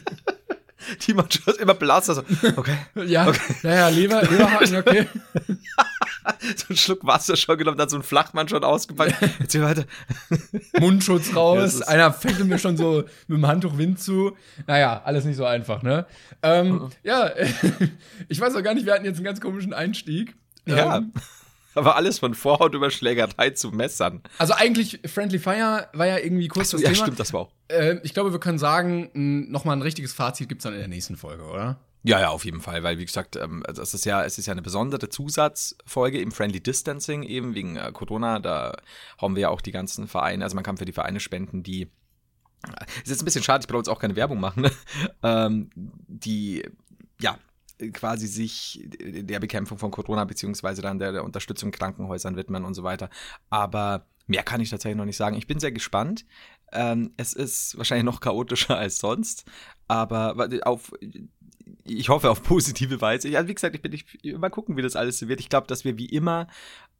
Die 1.06 1.14
man 1.14 1.30
schon 1.30 1.54
immer 1.56 1.74
Platz. 1.74 2.08
Also, 2.08 2.22
okay. 2.56 2.76
Ja, 3.06 3.26
okay. 3.28 3.54
ja, 3.62 3.88
Leber, 3.88 4.22
Leberhaken, 4.22 4.76
okay. 4.76 5.08
so 6.56 6.66
ein 6.70 6.76
Schluck 6.76 7.04
Wasser 7.04 7.36
schon 7.36 7.58
genommen, 7.58 7.78
dann 7.78 7.88
so 7.88 7.96
ein 7.96 8.02
Flachmann 8.02 8.48
schon 8.48 8.62
ausgepackt. 8.62 9.14
Jetzt 9.40 9.52
hier 9.52 9.62
weiter. 9.62 9.84
Mundschutz 10.80 11.34
raus, 11.34 11.80
ja, 11.80 11.88
einer 11.88 12.12
fällt 12.12 12.44
mir 12.44 12.58
schon 12.58 12.76
so 12.76 13.04
mit 13.26 13.38
dem 13.38 13.46
Handtuch 13.46 13.78
Wind 13.78 14.00
zu. 14.00 14.36
Naja, 14.66 15.02
alles 15.04 15.24
nicht 15.24 15.36
so 15.36 15.44
einfach, 15.44 15.82
ne? 15.82 16.06
Ähm, 16.42 16.82
oh. 16.84 16.90
Ja, 17.02 17.30
ich 18.28 18.40
weiß 18.40 18.54
auch 18.54 18.62
gar 18.62 18.74
nicht, 18.74 18.86
wir 18.86 18.94
hatten 18.94 19.04
jetzt 19.04 19.16
einen 19.16 19.24
ganz 19.24 19.40
komischen 19.40 19.72
Einstieg. 19.72 20.34
Ja. 20.66 20.98
Ähm, 20.98 21.12
aber 21.76 21.96
alles 21.96 22.18
von 22.18 22.34
Vorhaut 22.34 22.74
über 22.74 22.90
Schlägerei 22.90 23.50
zu 23.50 23.70
Messern. 23.70 24.22
Also 24.38 24.54
eigentlich 24.54 25.00
Friendly 25.06 25.38
Fire 25.38 25.88
war 25.92 26.06
ja 26.06 26.18
irgendwie 26.18 26.48
kurz 26.48 26.68
Achso, 26.68 26.76
das 26.78 26.82
ja, 26.82 26.88
Thema. 26.90 27.04
stimmt, 27.04 27.20
das 27.20 27.32
war 27.32 27.40
auch. 27.42 27.52
Äh, 27.68 27.98
ich 28.02 28.14
glaube, 28.14 28.32
wir 28.32 28.40
können 28.40 28.58
sagen, 28.58 29.10
nochmal 29.50 29.76
ein 29.76 29.82
richtiges 29.82 30.12
Fazit 30.12 30.48
gibt 30.48 30.60
es 30.60 30.64
dann 30.64 30.72
in 30.72 30.78
der 30.78 30.88
nächsten 30.88 31.16
Folge, 31.16 31.44
oder? 31.44 31.78
Ja, 32.02 32.20
ja, 32.20 32.28
auf 32.28 32.44
jeden 32.44 32.60
Fall, 32.60 32.84
weil 32.84 32.98
wie 32.98 33.04
gesagt, 33.04 33.34
ähm, 33.34 33.64
also 33.66 33.82
es 33.82 33.92
ist 33.92 34.04
ja, 34.04 34.24
es 34.24 34.38
ist 34.38 34.46
ja 34.46 34.52
eine 34.52 34.62
besondere 34.62 35.08
Zusatzfolge 35.08 36.20
im 36.20 36.30
Friendly 36.30 36.60
Distancing 36.60 37.24
eben 37.24 37.56
wegen 37.56 37.76
äh, 37.76 37.90
Corona. 37.92 38.38
Da 38.38 38.76
haben 39.18 39.34
wir 39.34 39.42
ja 39.42 39.48
auch 39.48 39.60
die 39.60 39.72
ganzen 39.72 40.06
Vereine, 40.06 40.44
also 40.44 40.54
man 40.54 40.62
kann 40.62 40.76
für 40.76 40.84
die 40.84 40.92
Vereine 40.92 41.18
spenden, 41.18 41.64
die 41.64 41.82
äh, 41.82 42.84
ist 43.02 43.08
jetzt 43.08 43.22
ein 43.22 43.24
bisschen 43.24 43.42
schade, 43.42 43.62
ich 43.62 43.66
brauche 43.66 43.80
jetzt 43.80 43.88
auch 43.88 43.98
keine 43.98 44.14
Werbung 44.14 44.38
machen, 44.38 44.70
ähm, 45.24 45.70
die 45.74 46.62
ja 47.20 47.38
quasi 47.92 48.26
sich 48.26 48.88
der 49.00 49.40
Bekämpfung 49.40 49.78
von 49.78 49.90
Corona 49.90 50.24
beziehungsweise 50.24 50.82
dann 50.82 50.98
der, 50.98 51.12
der 51.12 51.24
Unterstützung 51.24 51.70
Krankenhäusern 51.70 52.36
widmen 52.36 52.64
und 52.64 52.74
so 52.74 52.82
weiter. 52.82 53.10
Aber 53.50 54.06
mehr 54.26 54.42
kann 54.42 54.60
ich 54.60 54.70
tatsächlich 54.70 54.96
noch 54.96 55.04
nicht 55.04 55.16
sagen. 55.16 55.36
Ich 55.36 55.46
bin 55.46 55.60
sehr 55.60 55.72
gespannt. 55.72 56.24
Ähm, 56.72 57.12
es 57.16 57.32
ist 57.32 57.76
wahrscheinlich 57.78 58.04
noch 58.04 58.20
chaotischer 58.20 58.76
als 58.78 58.98
sonst, 58.98 59.44
aber 59.88 60.48
auf 60.64 60.92
ich 61.84 62.08
hoffe 62.08 62.30
auf 62.30 62.42
positive 62.42 63.00
Weise. 63.00 63.28
Ja, 63.28 63.46
wie 63.46 63.54
gesagt, 63.54 63.74
ich 63.74 63.82
bin 63.82 63.92
ich, 63.92 64.04
mal 64.38 64.50
gucken, 64.50 64.76
wie 64.76 64.82
das 64.82 64.96
alles 64.96 65.26
wird. 65.26 65.40
Ich 65.40 65.48
glaube, 65.48 65.66
dass 65.66 65.84
wir 65.84 65.98
wie 65.98 66.06
immer 66.06 66.48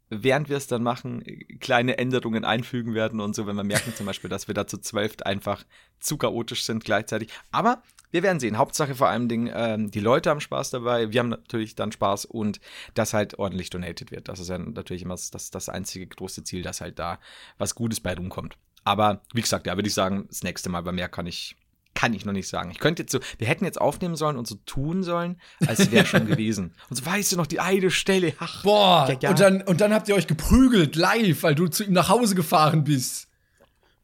während 0.08 0.48
wir 0.48 0.56
es 0.56 0.66
dann 0.66 0.82
machen, 0.82 1.24
kleine 1.60 1.98
Änderungen 1.98 2.44
einfügen 2.44 2.94
werden 2.94 3.20
und 3.20 3.34
so, 3.34 3.46
wenn 3.46 3.56
wir 3.56 3.64
merken 3.64 3.94
zum 3.94 4.06
Beispiel, 4.06 4.30
dass 4.30 4.48
wir 4.48 4.54
da 4.54 4.66
zu 4.66 4.78
zwölf 4.78 5.16
einfach 5.24 5.64
zu 5.98 6.16
chaotisch 6.16 6.64
sind 6.64 6.84
gleichzeitig. 6.84 7.30
Aber 7.50 7.82
wir 8.10 8.22
werden 8.22 8.40
sehen. 8.40 8.56
Hauptsache 8.56 8.94
vor 8.94 9.08
allem 9.08 9.28
Dingen, 9.28 9.50
ähm, 9.52 9.90
die 9.90 10.00
Leute 10.00 10.30
haben 10.30 10.40
Spaß 10.40 10.70
dabei, 10.70 11.12
wir 11.12 11.20
haben 11.20 11.28
natürlich 11.28 11.74
dann 11.74 11.92
Spaß 11.92 12.24
und 12.24 12.60
dass 12.94 13.14
halt 13.14 13.38
ordentlich 13.38 13.70
donated 13.70 14.10
wird. 14.10 14.28
Das 14.28 14.38
ist 14.38 14.48
ja 14.48 14.58
natürlich 14.58 15.02
immer 15.02 15.16
das, 15.16 15.50
das 15.50 15.68
einzige 15.68 16.06
große 16.06 16.44
Ziel, 16.44 16.62
dass 16.62 16.80
halt 16.80 16.98
da 16.98 17.18
was 17.58 17.74
Gutes 17.74 18.00
bei 18.00 18.14
rumkommt. 18.14 18.56
Aber 18.84 19.22
wie 19.34 19.40
gesagt, 19.40 19.66
ja, 19.66 19.76
würde 19.76 19.88
ich 19.88 19.94
sagen, 19.94 20.26
das 20.28 20.44
nächste 20.44 20.70
Mal, 20.70 20.82
bei 20.82 20.92
mehr 20.92 21.08
kann 21.08 21.26
ich, 21.26 21.56
kann 21.96 22.14
ich 22.14 22.24
noch 22.24 22.32
nicht 22.32 22.46
sagen. 22.46 22.70
Ich 22.70 22.78
könnte 22.78 23.02
jetzt 23.02 23.10
so, 23.10 23.18
wir 23.38 23.48
hätten 23.48 23.64
jetzt 23.64 23.80
aufnehmen 23.80 24.14
sollen 24.14 24.36
und 24.36 24.46
so 24.46 24.54
tun 24.66 25.02
sollen, 25.02 25.40
als 25.66 25.90
wäre 25.90 26.06
schon 26.06 26.26
gewesen. 26.28 26.74
Und 26.88 26.96
so 26.96 27.04
weißt 27.04 27.32
du 27.32 27.36
noch 27.36 27.48
die 27.48 27.58
eine 27.58 27.90
Stelle. 27.90 28.34
Ach, 28.38 28.62
Boah, 28.62 29.08
ja, 29.08 29.18
ja. 29.20 29.30
Und, 29.30 29.40
dann, 29.40 29.62
und 29.62 29.80
dann 29.80 29.92
habt 29.92 30.08
ihr 30.08 30.14
euch 30.14 30.28
geprügelt 30.28 30.94
live, 30.94 31.42
weil 31.42 31.56
du 31.56 31.66
zu 31.66 31.82
ihm 31.82 31.92
nach 31.92 32.08
Hause 32.08 32.36
gefahren 32.36 32.84
bist. 32.84 33.26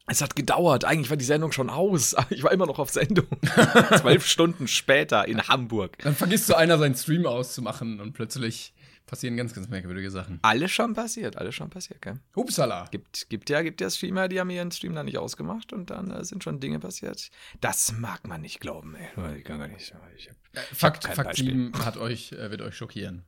Es 0.05 0.21
hat 0.21 0.35
gedauert. 0.35 0.83
Eigentlich 0.83 1.09
war 1.09 1.15
die 1.15 1.23
Sendung 1.23 1.53
schon 1.53 1.69
aus. 1.69 2.13
Ich 2.29 2.43
war 2.43 2.51
immer 2.51 2.65
noch 2.65 2.79
auf 2.79 2.89
Sendung. 2.89 3.27
Zwölf 3.97 4.27
Stunden 4.27 4.67
später 4.67 5.25
in 5.27 5.47
Hamburg. 5.47 5.97
Dann 5.99 6.15
vergisst 6.15 6.47
so 6.47 6.55
einer 6.55 6.77
seinen 6.77 6.95
Stream 6.95 7.25
auszumachen 7.25 8.01
und 8.01 8.11
plötzlich 8.11 8.72
passieren 9.05 9.37
ganz, 9.37 9.53
ganz 9.53 9.67
merkwürdige 9.67 10.09
Sachen. 10.11 10.39
Alles 10.41 10.71
schon 10.71 10.93
passiert, 10.93 11.37
alles 11.37 11.55
schon 11.55 11.69
passiert, 11.69 12.01
gell? 12.01 12.19
Hupsala. 12.35 12.87
Gibt, 12.91 13.29
gibt 13.29 13.49
ja, 13.49 13.61
gibt 13.61 13.81
ja 13.81 13.89
Streamer, 13.89 14.27
die 14.27 14.39
haben 14.39 14.49
ihren 14.49 14.71
Stream 14.71 14.95
dann 14.95 15.05
nicht 15.05 15.17
ausgemacht 15.17 15.73
und 15.73 15.89
dann 15.89 16.11
äh, 16.11 16.23
sind 16.23 16.43
schon 16.43 16.59
Dinge 16.59 16.79
passiert. 16.79 17.29
Das 17.61 17.93
mag 17.93 18.27
man 18.27 18.41
nicht 18.41 18.59
glauben, 18.59 18.95
ey. 18.95 19.37
Ich 19.37 19.43
kann 19.43 19.59
gar 19.59 19.67
nicht. 19.67 19.93
Ich 20.17 20.29
hab, 20.29 20.35
äh, 20.53 20.59
Fakt, 20.73 21.05
Fakt 21.05 21.35
7 21.35 21.73
hat 21.85 21.97
euch, 21.97 22.31
äh, 22.31 22.49
wird 22.49 22.61
euch 22.61 22.75
schockieren. 22.75 23.23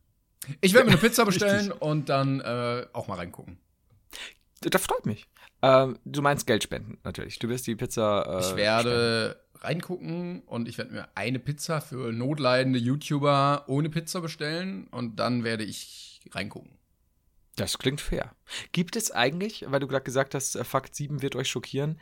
Ich 0.61 0.73
werde 0.73 0.87
mir 0.87 0.93
eine 0.93 1.01
Pizza 1.01 1.25
bestellen 1.25 1.71
und 1.71 2.09
dann 2.09 2.39
äh, 2.39 2.85
auch 2.93 3.07
mal 3.07 3.15
reingucken. 3.15 3.57
Das 4.61 4.81
freut 4.81 5.05
mich. 5.05 5.27
Ähm, 5.61 5.97
du 6.05 6.21
meinst 6.21 6.45
Geld 6.47 6.63
spenden, 6.63 6.97
natürlich. 7.03 7.39
Du 7.39 7.49
wirst 7.49 7.65
die 7.67 7.75
Pizza. 7.75 8.39
Äh, 8.39 8.39
ich 8.41 8.55
werde 8.55 9.29
spenden 9.29 9.45
reingucken 9.65 10.41
und 10.45 10.67
ich 10.67 10.77
werde 10.77 10.93
mir 10.93 11.09
eine 11.15 11.39
Pizza 11.39 11.81
für 11.81 12.11
notleidende 12.11 12.79
YouTuber 12.79 13.65
ohne 13.67 13.89
Pizza 13.89 14.21
bestellen 14.21 14.87
und 14.87 15.19
dann 15.19 15.43
werde 15.43 15.63
ich 15.63 16.21
reingucken. 16.31 16.71
Das 17.55 17.77
klingt 17.77 18.01
fair. 18.01 18.35
Gibt 18.73 18.95
es 18.95 19.11
eigentlich, 19.11 19.65
weil 19.67 19.79
du 19.79 19.87
gerade 19.87 20.03
gesagt 20.03 20.35
hast, 20.35 20.55
äh, 20.55 20.63
Fakt 20.63 20.95
7 20.95 21.21
wird 21.21 21.35
euch 21.35 21.49
schockieren, 21.49 21.99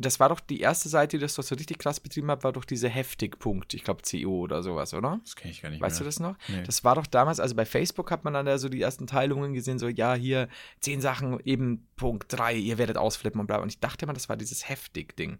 das 0.00 0.18
war 0.20 0.28
doch 0.28 0.40
die 0.40 0.60
erste 0.60 0.88
Seite, 0.88 1.16
die 1.18 1.22
das 1.22 1.34
doch 1.34 1.42
so 1.42 1.54
richtig 1.54 1.78
krass 1.78 2.00
betrieben 2.00 2.30
hat, 2.30 2.42
war 2.44 2.52
doch 2.52 2.64
diese 2.64 2.88
Heftig-Punkt, 2.88 3.74
ich 3.74 3.84
glaube 3.84 4.02
CO 4.08 4.40
oder 4.40 4.62
sowas, 4.62 4.94
oder? 4.94 5.20
Das 5.24 5.36
kenne 5.36 5.52
ich 5.52 5.62
gar 5.62 5.70
nicht 5.70 5.80
Weißt 5.80 5.96
mehr. 5.96 5.98
du 6.00 6.04
das 6.04 6.20
noch? 6.20 6.36
Nee. 6.48 6.62
Das 6.64 6.84
war 6.84 6.94
doch 6.94 7.06
damals, 7.06 7.40
also 7.40 7.54
bei 7.54 7.64
Facebook 7.66 8.10
hat 8.10 8.24
man 8.24 8.32
dann 8.34 8.46
da 8.46 8.58
so 8.58 8.68
die 8.68 8.80
ersten 8.80 9.06
Teilungen 9.06 9.52
gesehen, 9.54 9.78
so, 9.78 9.88
ja, 9.88 10.14
hier, 10.14 10.48
zehn 10.80 11.00
Sachen, 11.00 11.38
eben 11.44 11.86
Punkt 11.96 12.26
drei, 12.32 12.54
ihr 12.54 12.78
werdet 12.78 12.96
ausflippen 12.96 13.40
und 13.40 13.46
bla. 13.46 13.58
Und 13.58 13.68
ich 13.68 13.80
dachte 13.80 14.04
immer, 14.04 14.12
das 14.14 14.28
war 14.28 14.36
dieses 14.36 14.68
Heftig-Ding. 14.68 15.38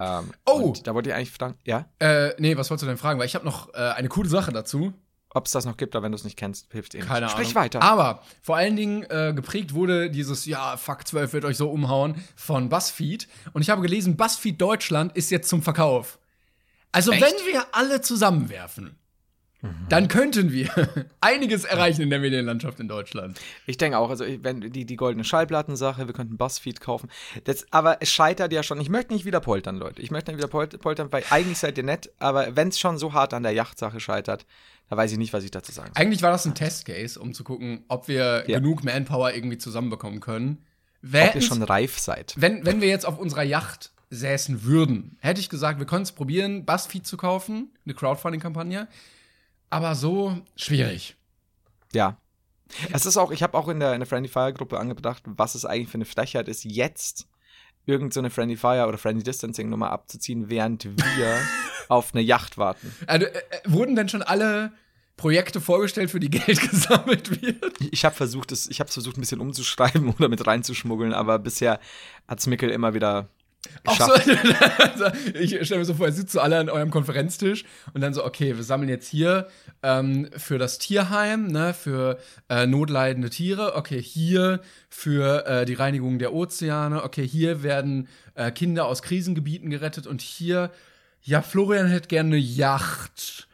Ähm, 0.00 0.32
Oh! 0.46 0.72
Da 0.82 0.94
wollte 0.94 1.10
ich 1.10 1.14
eigentlich 1.14 1.30
fragen, 1.30 1.56
ja, 1.64 1.86
Äh, 1.98 2.34
nee, 2.38 2.56
was 2.56 2.70
wolltest 2.70 2.82
du 2.84 2.86
denn 2.88 2.96
fragen? 2.96 3.18
Weil 3.20 3.26
ich 3.26 3.34
habe 3.34 3.44
noch 3.44 3.72
äh, 3.74 3.78
eine 3.78 4.08
coole 4.08 4.28
Sache 4.28 4.50
dazu. 4.52 4.92
Ob 5.34 5.46
es 5.46 5.52
das 5.52 5.64
noch 5.64 5.76
gibt, 5.76 5.96
aber 5.96 6.04
wenn 6.04 6.12
du 6.12 6.16
es 6.16 6.24
nicht 6.24 6.36
kennst, 6.36 6.70
hilft 6.72 6.94
eh 6.94 6.98
nicht. 6.98 7.08
Keine 7.08 7.28
Sprich 7.28 7.48
Ahnung. 7.48 7.62
weiter. 7.62 7.82
Aber 7.82 8.22
vor 8.42 8.56
allen 8.56 8.76
Dingen 8.76 9.02
äh, 9.04 9.32
geprägt 9.34 9.72
wurde 9.74 10.10
dieses, 10.10 10.44
ja, 10.46 10.76
fuck 10.76 11.06
12 11.06 11.32
wird 11.32 11.44
euch 11.44 11.56
so 11.56 11.70
umhauen 11.70 12.22
von 12.36 12.68
BuzzFeed. 12.68 13.28
Und 13.52 13.62
ich 13.62 13.70
habe 13.70 13.80
gelesen, 13.82 14.16
BuzzFeed 14.16 14.60
Deutschland 14.60 15.16
ist 15.16 15.30
jetzt 15.30 15.48
zum 15.48 15.62
Verkauf. 15.62 16.18
Also, 16.92 17.12
Echt? 17.12 17.22
wenn 17.22 17.46
wir 17.52 17.64
alle 17.72 18.02
zusammenwerfen, 18.02 18.96
dann 19.88 20.08
könnten 20.08 20.50
wir 20.50 20.68
einiges 21.20 21.64
erreichen 21.64 22.02
in 22.02 22.10
der 22.10 22.18
Medienlandschaft 22.18 22.80
in 22.80 22.88
Deutschland. 22.88 23.40
Ich 23.64 23.76
denke 23.76 23.96
auch, 23.96 24.10
also 24.10 24.24
wenn 24.40 24.60
die, 24.60 24.84
die 24.84 24.96
goldene 24.96 25.22
Schallplattensache, 25.22 26.08
wir 26.08 26.12
könnten 26.14 26.36
Buzzfeed 26.36 26.80
kaufen. 26.80 27.08
Das, 27.44 27.64
aber 27.70 27.98
es 28.00 28.10
scheitert 28.10 28.52
ja 28.52 28.64
schon. 28.64 28.80
Ich 28.80 28.88
möchte 28.88 29.12
nicht 29.14 29.24
wieder 29.24 29.38
poltern, 29.38 29.76
Leute. 29.76 30.02
Ich 30.02 30.10
möchte 30.10 30.32
nicht 30.32 30.38
wieder 30.38 30.48
pol- 30.48 30.66
poltern, 30.66 31.12
weil 31.12 31.22
eigentlich 31.30 31.58
seid 31.58 31.78
ihr 31.78 31.84
nett, 31.84 32.10
aber 32.18 32.56
wenn 32.56 32.68
es 32.68 32.80
schon 32.80 32.98
so 32.98 33.12
hart 33.12 33.32
an 33.34 33.44
der 33.44 33.52
Yachtsache 33.52 34.00
scheitert, 34.00 34.46
da 34.92 34.98
weiß 34.98 35.10
ich 35.12 35.16
nicht, 35.16 35.32
was 35.32 35.42
ich 35.42 35.50
dazu 35.50 35.72
sagen 35.72 35.90
soll. 35.94 36.02
Eigentlich 36.04 36.20
war 36.20 36.30
das 36.30 36.44
ein 36.44 36.54
Testcase, 36.54 37.18
um 37.18 37.32
zu 37.32 37.44
gucken, 37.44 37.82
ob 37.88 38.08
wir 38.08 38.44
Ja. 38.46 38.58
genug 38.58 38.84
Manpower 38.84 39.32
irgendwie 39.32 39.56
zusammenbekommen 39.56 40.20
können. 40.20 40.66
Ob 41.02 41.34
ihr 41.34 41.40
schon 41.40 41.62
reif 41.62 41.98
seid. 41.98 42.34
wenn, 42.36 42.66
wenn 42.66 42.82
wir 42.82 42.88
jetzt 42.88 43.06
auf 43.06 43.18
unserer 43.18 43.42
Yacht 43.42 43.90
säßen 44.10 44.64
würden, 44.64 45.16
hätte 45.20 45.40
ich 45.40 45.48
gesagt, 45.48 45.78
wir 45.78 45.86
können 45.86 46.02
es 46.02 46.12
probieren, 46.12 46.66
BuzzFeed 46.66 47.06
zu 47.06 47.16
kaufen, 47.16 47.70
eine 47.86 47.94
Crowdfunding-Kampagne. 47.94 48.86
Aber 49.70 49.94
so 49.94 50.36
schwierig. 50.56 51.16
Ja. 51.94 52.18
Es 52.92 53.06
ist 53.06 53.16
auch, 53.16 53.30
ich 53.30 53.42
habe 53.42 53.56
auch 53.56 53.68
in 53.68 53.80
der, 53.80 53.94
in 53.94 54.00
der 54.00 54.06
Friendly 54.06 54.28
Fire 54.28 54.52
Gruppe 54.52 54.78
angedacht, 54.78 55.22
was 55.24 55.54
es 55.54 55.64
eigentlich 55.64 55.88
für 55.88 55.94
eine 55.94 56.04
Frechheit 56.04 56.48
ist, 56.48 56.64
jetzt 56.64 57.26
irgend 57.86 58.14
so 58.14 58.20
eine 58.20 58.30
Friendly 58.30 58.56
Fire 58.56 58.86
oder 58.86 58.98
Friendly 58.98 59.22
Distancing 59.22 59.68
Nummer 59.68 59.90
abzuziehen, 59.90 60.48
während 60.48 60.84
wir 60.84 61.38
auf 61.88 62.14
eine 62.14 62.22
Yacht 62.22 62.58
warten. 62.58 62.94
Also, 63.06 63.26
äh, 63.26 63.30
äh, 63.30 63.42
wurden 63.66 63.96
denn 63.96 64.08
schon 64.08 64.22
alle 64.22 64.72
Projekte 65.16 65.60
vorgestellt, 65.60 66.10
für 66.10 66.20
die 66.20 66.30
Geld 66.30 66.60
gesammelt 66.70 67.42
wird? 67.42 67.80
Ich, 67.92 68.04
habe 68.04 68.14
versucht, 68.14 68.52
es, 68.52 68.68
ich 68.68 68.80
habe 68.80 68.90
versucht, 68.90 69.16
ein 69.16 69.20
bisschen 69.20 69.40
umzuschreiben 69.40 70.08
oder 70.18 70.28
mit 70.28 70.46
reinzuschmuggeln, 70.46 71.12
aber 71.12 71.38
bisher 71.38 71.80
hat's 72.28 72.46
Mickel 72.46 72.70
immer 72.70 72.94
wieder 72.94 73.28
Auch 73.84 73.96
so, 73.96 74.14
ich 75.34 75.64
stelle 75.64 75.80
mir 75.80 75.84
so 75.84 75.94
vor, 75.94 76.06
ihr 76.06 76.12
sitzt 76.12 76.32
so 76.32 76.40
alle 76.40 76.58
an 76.58 76.68
eurem 76.68 76.90
Konferenztisch 76.90 77.64
und 77.94 78.00
dann 78.00 78.14
so, 78.14 78.24
okay, 78.24 78.56
wir 78.56 78.64
sammeln 78.64 78.88
jetzt 78.88 79.08
hier 79.08 79.48
ähm, 79.82 80.28
für 80.36 80.58
das 80.58 80.78
Tierheim, 80.78 81.46
ne, 81.48 81.74
für 81.74 82.18
äh, 82.48 82.66
notleidende 82.66 83.30
Tiere, 83.30 83.74
okay, 83.76 84.00
hier 84.00 84.60
für 84.88 85.46
äh, 85.46 85.64
die 85.64 85.74
Reinigung 85.74 86.18
der 86.18 86.32
Ozeane, 86.32 87.02
okay, 87.02 87.26
hier 87.26 87.62
werden 87.62 88.08
äh, 88.34 88.50
Kinder 88.50 88.86
aus 88.86 89.02
Krisengebieten 89.02 89.70
gerettet 89.70 90.06
und 90.06 90.20
hier, 90.20 90.70
ja, 91.22 91.42
Florian 91.42 91.86
hätte 91.86 92.08
gerne 92.08 92.28
eine 92.28 92.38
Yacht. 92.38 93.48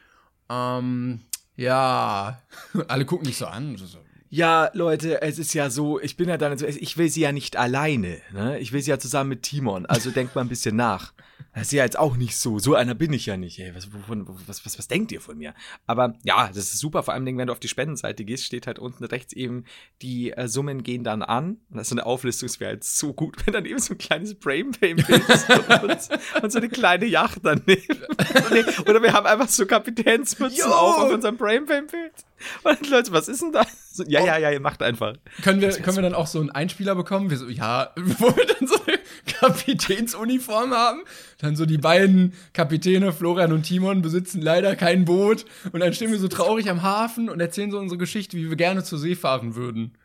Ähm, 0.51 1.21
ja, 1.57 2.41
alle 2.89 3.05
gucken 3.05 3.27
mich 3.27 3.37
so 3.37 3.47
an. 3.47 3.77
So. 3.77 3.99
Ja, 4.31 4.71
Leute, 4.75 5.23
es 5.23 5.39
ist 5.39 5.55
ja 5.55 5.71
so, 5.71 6.01
ich 6.01 6.17
bin 6.17 6.29
ja 6.29 6.37
dann, 6.37 6.59
ich 6.63 6.99
will 6.99 7.09
sie 7.09 7.23
ja 7.23 7.33
nicht 7.33 7.57
alleine, 7.57 8.21
ne? 8.33 8.59
Ich 8.59 8.73
will 8.73 8.83
sie 8.83 8.91
ja 8.91 8.99
zusammen 8.99 9.31
mit 9.31 9.43
Timon, 9.43 9.87
also 9.87 10.11
denkt 10.11 10.35
mal 10.35 10.43
ein 10.43 10.49
bisschen 10.49 10.77
nach. 10.77 11.15
Das 11.55 11.69
ist 11.69 11.73
ja 11.73 11.83
jetzt 11.83 11.99
auch 11.99 12.17
nicht 12.17 12.37
so, 12.37 12.59
so 12.59 12.75
einer 12.75 12.95
bin 12.95 13.13
ich 13.13 13.27
ja 13.27 13.37
nicht, 13.37 13.59
ey, 13.59 13.75
was, 13.75 13.93
wovon, 13.93 14.27
was, 14.47 14.65
was, 14.65 14.79
was 14.79 14.87
denkt 14.87 15.13
ihr 15.13 15.21
von 15.21 15.39
mir? 15.39 15.55
Aber 15.87 16.15
ja, 16.23 16.49
das 16.49 16.59
ist 16.73 16.79
super, 16.79 17.03
vor 17.03 17.15
allem, 17.15 17.25
wenn 17.25 17.47
du 17.47 17.53
auf 17.53 17.59
die 17.59 17.69
Spendenseite 17.69 18.25
gehst, 18.25 18.45
steht 18.45 18.67
halt 18.67 18.79
unten 18.79 19.03
rechts 19.05 19.33
eben, 19.33 19.65
die 20.03 20.31
äh, 20.33 20.47
Summen 20.47 20.83
gehen 20.83 21.05
dann 21.05 21.23
an, 21.23 21.59
und 21.71 21.77
das 21.77 21.83
ist 21.83 21.89
so 21.89 21.95
eine 21.95 22.07
Auflistung, 22.07 22.47
es 22.47 22.61
wäre 22.61 22.73
halt 22.73 22.85
so 22.85 23.15
gut, 23.15 23.35
wenn 23.47 23.55
dann 23.55 23.65
eben 23.65 23.79
so 23.79 23.95
ein 23.95 23.99
kleines 23.99 24.35
Brainpain-Bild 24.35 25.29
ist 25.29 25.51
und, 25.51 26.43
und 26.43 26.53
so 26.53 26.59
eine 26.59 26.69
kleine 26.69 27.07
Yacht 27.07 27.41
daneben. 27.43 28.05
oder 28.87 29.03
wir 29.03 29.13
haben 29.13 29.27
einfach 29.27 29.49
so 29.49 29.67
Kapitänsmützen 29.67 30.71
auf 30.71 30.99
auf 30.99 31.13
unserem 31.13 31.39
Brainpain-Bild. 31.39 32.13
Und 32.63 32.91
Leute, 32.91 33.11
was 33.13 33.29
ist 33.29 33.43
denn 33.43 33.53
das? 33.53 33.88
So, 33.99 34.05
ja, 34.07 34.25
ja, 34.25 34.39
ja, 34.39 34.53
ihr 34.53 34.61
macht 34.61 34.81
einfach. 34.81 35.15
Können 35.43 35.61
wir, 35.61 35.71
können 35.71 35.97
wir 35.97 36.03
dann 36.03 36.15
auch 36.15 36.29
so 36.29 36.39
einen 36.39 36.51
Einspieler 36.51 36.95
bekommen? 36.95 37.31
Wir 37.31 37.37
so, 37.37 37.49
ja, 37.49 37.91
wo 37.97 38.27
wir 38.37 38.47
dann 38.47 38.69
so 38.69 38.77
eine 38.87 38.99
Kapitänsuniform 39.27 40.71
haben. 40.71 41.01
Dann 41.39 41.57
so 41.57 41.67
die 41.67 41.79
beiden 41.79 42.33
Kapitäne, 42.53 43.13
Florian 43.13 43.53
und 43.53 43.65
Timon, 43.65 44.01
besitzen 44.01 44.41
leider 44.41 44.77
kein 44.77 45.05
Boot. 45.05 45.47
Und 45.73 45.81
dann 45.81 45.93
stehen 45.93 46.13
wir 46.13 46.19
so 46.21 46.29
traurig 46.29 46.71
am 46.71 46.83
Hafen 46.83 47.29
und 47.29 47.41
erzählen 47.41 47.73
so 47.73 47.79
unsere 47.81 47.99
Geschichte, 47.99 48.37
wie 48.37 48.49
wir 48.49 48.57
gerne 48.57 48.85
zur 48.85 49.01
See 49.01 49.17
fahren 49.17 49.57
würden. 49.57 49.99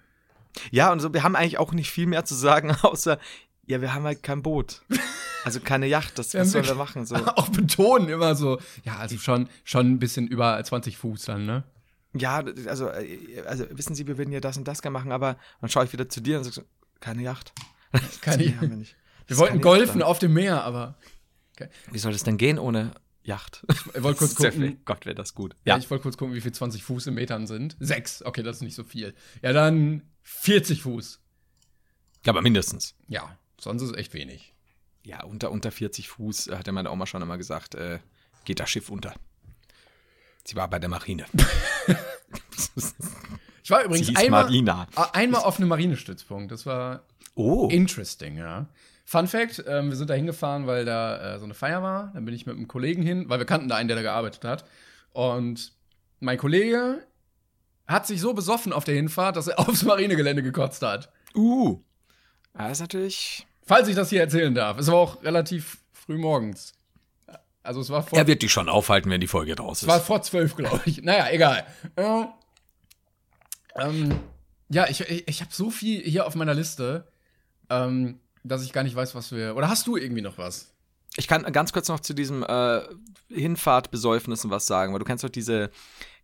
Ja, 0.71 0.91
und 0.91 0.99
so, 0.99 1.13
wir 1.13 1.21
haben 1.21 1.35
eigentlich 1.35 1.59
auch 1.59 1.71
nicht 1.71 1.91
viel 1.91 2.07
mehr 2.07 2.25
zu 2.25 2.33
sagen, 2.33 2.71
außer, 2.81 3.19
ja, 3.67 3.79
wir 3.79 3.93
haben 3.93 4.05
halt 4.05 4.23
kein 4.23 4.41
Boot. 4.41 4.81
Also 5.45 5.59
keine 5.59 5.87
Yacht, 5.87 6.17
das 6.17 6.33
was 6.33 6.51
sollen 6.51 6.65
wir 6.65 6.75
machen? 6.75 7.05
So. 7.05 7.15
Auch 7.35 7.49
betonen 7.49 8.07
immer 8.09 8.33
so, 8.33 8.59
ja, 8.83 8.95
also 8.97 9.17
schon, 9.17 9.49
schon 9.63 9.91
ein 9.91 9.99
bisschen 9.99 10.27
über 10.27 10.61
20 10.63 10.97
Fuß 10.97 11.25
dann, 11.25 11.45
ne? 11.45 11.63
Ja, 12.15 12.43
also, 12.67 12.89
äh, 12.89 13.41
also 13.45 13.65
wissen 13.71 13.95
Sie, 13.95 14.07
wir 14.07 14.17
würden 14.17 14.31
ja 14.31 14.39
das 14.39 14.57
und 14.57 14.67
das 14.67 14.81
gerne 14.81 14.93
machen, 14.93 15.11
aber 15.11 15.37
dann 15.61 15.69
schaue 15.69 15.85
ich 15.85 15.93
wieder 15.93 16.07
zu 16.09 16.21
dir 16.21 16.37
und 16.37 16.43
sag 16.43 16.53
so, 16.53 16.63
keine 16.99 17.23
Yacht. 17.23 17.53
Keine 18.21 18.45
Yacht. 18.45 18.61
wir 18.61 18.69
nicht. 18.69 18.95
Wir 19.27 19.37
wollten 19.37 19.61
golfen 19.61 20.01
auf 20.01 20.17
dem 20.17 20.33
Meer, 20.33 20.63
aber 20.63 20.97
dann. 21.57 21.69
Wie 21.91 21.99
soll 21.99 22.11
das 22.11 22.23
denn 22.23 22.37
gehen 22.37 22.57
ohne 22.57 22.91
Yacht? 23.21 23.63
ich 23.69 24.01
wollte 24.01 24.17
kurz 24.19 24.35
gucken. 24.35 24.81
Gott, 24.85 25.05
wäre 25.05 25.13
das 25.15 25.35
gut. 25.35 25.55
Ja, 25.63 25.77
ich 25.77 25.89
wollte 25.91 26.01
kurz 26.01 26.17
gucken, 26.17 26.33
wie 26.33 26.41
viel 26.41 26.51
20 26.51 26.83
Fuß 26.83 27.07
in 27.07 27.13
Metern 27.13 27.45
sind. 27.45 27.77
Sechs, 27.79 28.23
okay, 28.23 28.41
das 28.41 28.57
ist 28.57 28.61
nicht 28.63 28.75
so 28.75 28.83
viel. 28.83 29.13
Ja, 29.43 29.53
dann 29.53 30.01
40 30.23 30.81
Fuß. 30.81 31.21
ja, 32.25 32.31
aber 32.31 32.41
mindestens. 32.41 32.95
Ja, 33.07 33.37
sonst 33.59 33.83
ist 33.83 33.91
es 33.91 33.97
echt 33.97 34.13
wenig. 34.13 34.53
Ja, 35.05 35.23
unter, 35.23 35.51
unter 35.51 35.71
40 35.71 36.09
Fuß, 36.09 36.47
äh, 36.47 36.55
hat 36.57 36.65
ja 36.65 36.73
meine 36.73 36.89
Oma 36.89 37.05
schon 37.05 37.21
immer 37.21 37.37
gesagt, 37.37 37.75
äh, 37.75 37.99
geht 38.45 38.59
das 38.59 38.69
Schiff 38.69 38.89
unter. 38.89 39.13
Sie 40.45 40.55
war 40.55 40.69
bei 40.69 40.79
der 40.79 40.89
Marine. 40.89 41.25
Ich 43.63 43.69
war 43.71 43.83
übrigens 43.83 44.15
einmal, 44.15 44.43
Marina. 44.43 44.87
äh, 44.95 45.01
einmal 45.13 45.41
auf 45.43 45.57
einem 45.57 45.69
Marinestützpunkt. 45.69 46.51
Das 46.51 46.65
war 46.65 47.03
Oh. 47.35 47.67
interesting, 47.71 48.37
ja. 48.37 48.67
Fun 49.05 49.27
Fact: 49.27 49.63
ähm, 49.67 49.89
Wir 49.89 49.95
sind 49.95 50.09
da 50.09 50.13
hingefahren, 50.13 50.67
weil 50.67 50.85
da 50.85 51.35
äh, 51.35 51.39
so 51.39 51.45
eine 51.45 51.53
Feier 51.53 51.81
war. 51.81 52.11
Dann 52.13 52.25
bin 52.25 52.33
ich 52.35 52.45
mit 52.45 52.55
einem 52.57 52.67
Kollegen 52.67 53.01
hin, 53.03 53.29
weil 53.29 53.39
wir 53.39 53.45
kannten 53.45 53.69
da 53.69 53.75
einen, 53.75 53.87
der 53.87 53.95
da 53.95 54.03
gearbeitet 54.03 54.43
hat. 54.43 54.65
Und 55.13 55.73
mein 56.19 56.37
Kollege 56.37 57.05
hat 57.87 58.05
sich 58.07 58.19
so 58.21 58.33
besoffen 58.33 58.73
auf 58.73 58.83
der 58.83 58.95
Hinfahrt, 58.95 59.35
dass 59.37 59.47
er 59.47 59.59
aufs 59.67 59.83
Marinegelände 59.83 60.43
gekotzt 60.43 60.81
hat. 60.81 61.09
Uh. 61.35 61.79
Das 62.53 62.73
ist 62.73 62.79
natürlich. 62.81 63.47
Falls 63.65 63.87
ich 63.87 63.95
das 63.95 64.09
hier 64.09 64.19
erzählen 64.21 64.53
darf. 64.53 64.77
Es 64.77 64.87
war 64.87 64.95
auch 64.95 65.23
relativ 65.23 65.77
früh 65.93 66.17
morgens. 66.17 66.73
Also 67.63 67.79
es 67.79 67.89
war 67.89 68.03
vor, 68.03 68.19
Er 68.19 68.27
wird 68.27 68.41
dich 68.41 68.51
schon 68.51 68.67
aufhalten, 68.69 69.09
wenn 69.09 69.21
die 69.21 69.27
Folge 69.27 69.57
raus 69.57 69.81
es 69.81 69.87
war 69.87 69.97
ist. 69.97 70.05
vor 70.05 70.21
zwölf, 70.21 70.55
glaube 70.55 70.81
ich. 70.85 71.01
Naja, 71.03 71.27
egal. 71.31 71.65
Äh, 71.95 72.25
ähm, 73.75 74.19
ja, 74.69 74.87
ich, 74.89 75.01
ich, 75.01 75.27
ich 75.27 75.41
habe 75.41 75.51
so 75.53 75.69
viel 75.69 76.01
hier 76.01 76.27
auf 76.27 76.35
meiner 76.35 76.53
Liste, 76.53 77.07
ähm, 77.69 78.19
dass 78.43 78.63
ich 78.63 78.73
gar 78.73 78.83
nicht 78.83 78.95
weiß, 78.95 79.15
was 79.15 79.31
wir. 79.31 79.55
Oder 79.55 79.69
hast 79.69 79.87
du 79.87 79.95
irgendwie 79.95 80.21
noch 80.21 80.37
was? 80.37 80.73
Ich 81.15 81.27
kann 81.27 81.43
ganz 81.53 81.71
kurz 81.73 81.87
noch 81.87 81.99
zu 81.99 82.13
diesem 82.13 82.43
äh, 82.43 82.81
Hinfahrtbesäufnissen 83.29 84.49
was 84.51 84.67
sagen, 84.67 84.91
weil 84.91 84.99
du 84.99 85.05
kennst 85.05 85.23
doch 85.23 85.29
diese 85.29 85.69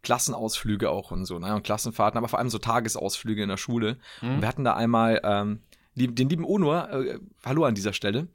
Klassenausflüge 0.01 0.89
auch 0.89 1.11
und 1.11 1.25
so, 1.25 1.39
ne? 1.39 1.53
Und 1.55 1.63
Klassenfahrten, 1.63 2.17
aber 2.17 2.27
vor 2.27 2.39
allem 2.39 2.49
so 2.49 2.57
Tagesausflüge 2.57 3.43
in 3.43 3.49
der 3.49 3.57
Schule. 3.57 3.97
Und 4.21 4.41
wir 4.41 4.47
hatten 4.47 4.63
da 4.63 4.73
einmal 4.73 5.21
ähm, 5.23 5.61
den 5.95 6.29
lieben 6.29 6.45
Onur, 6.45 6.89
äh, 6.91 7.19
hallo 7.45 7.65
an 7.65 7.75
dieser 7.75 7.93
Stelle, 7.93 8.27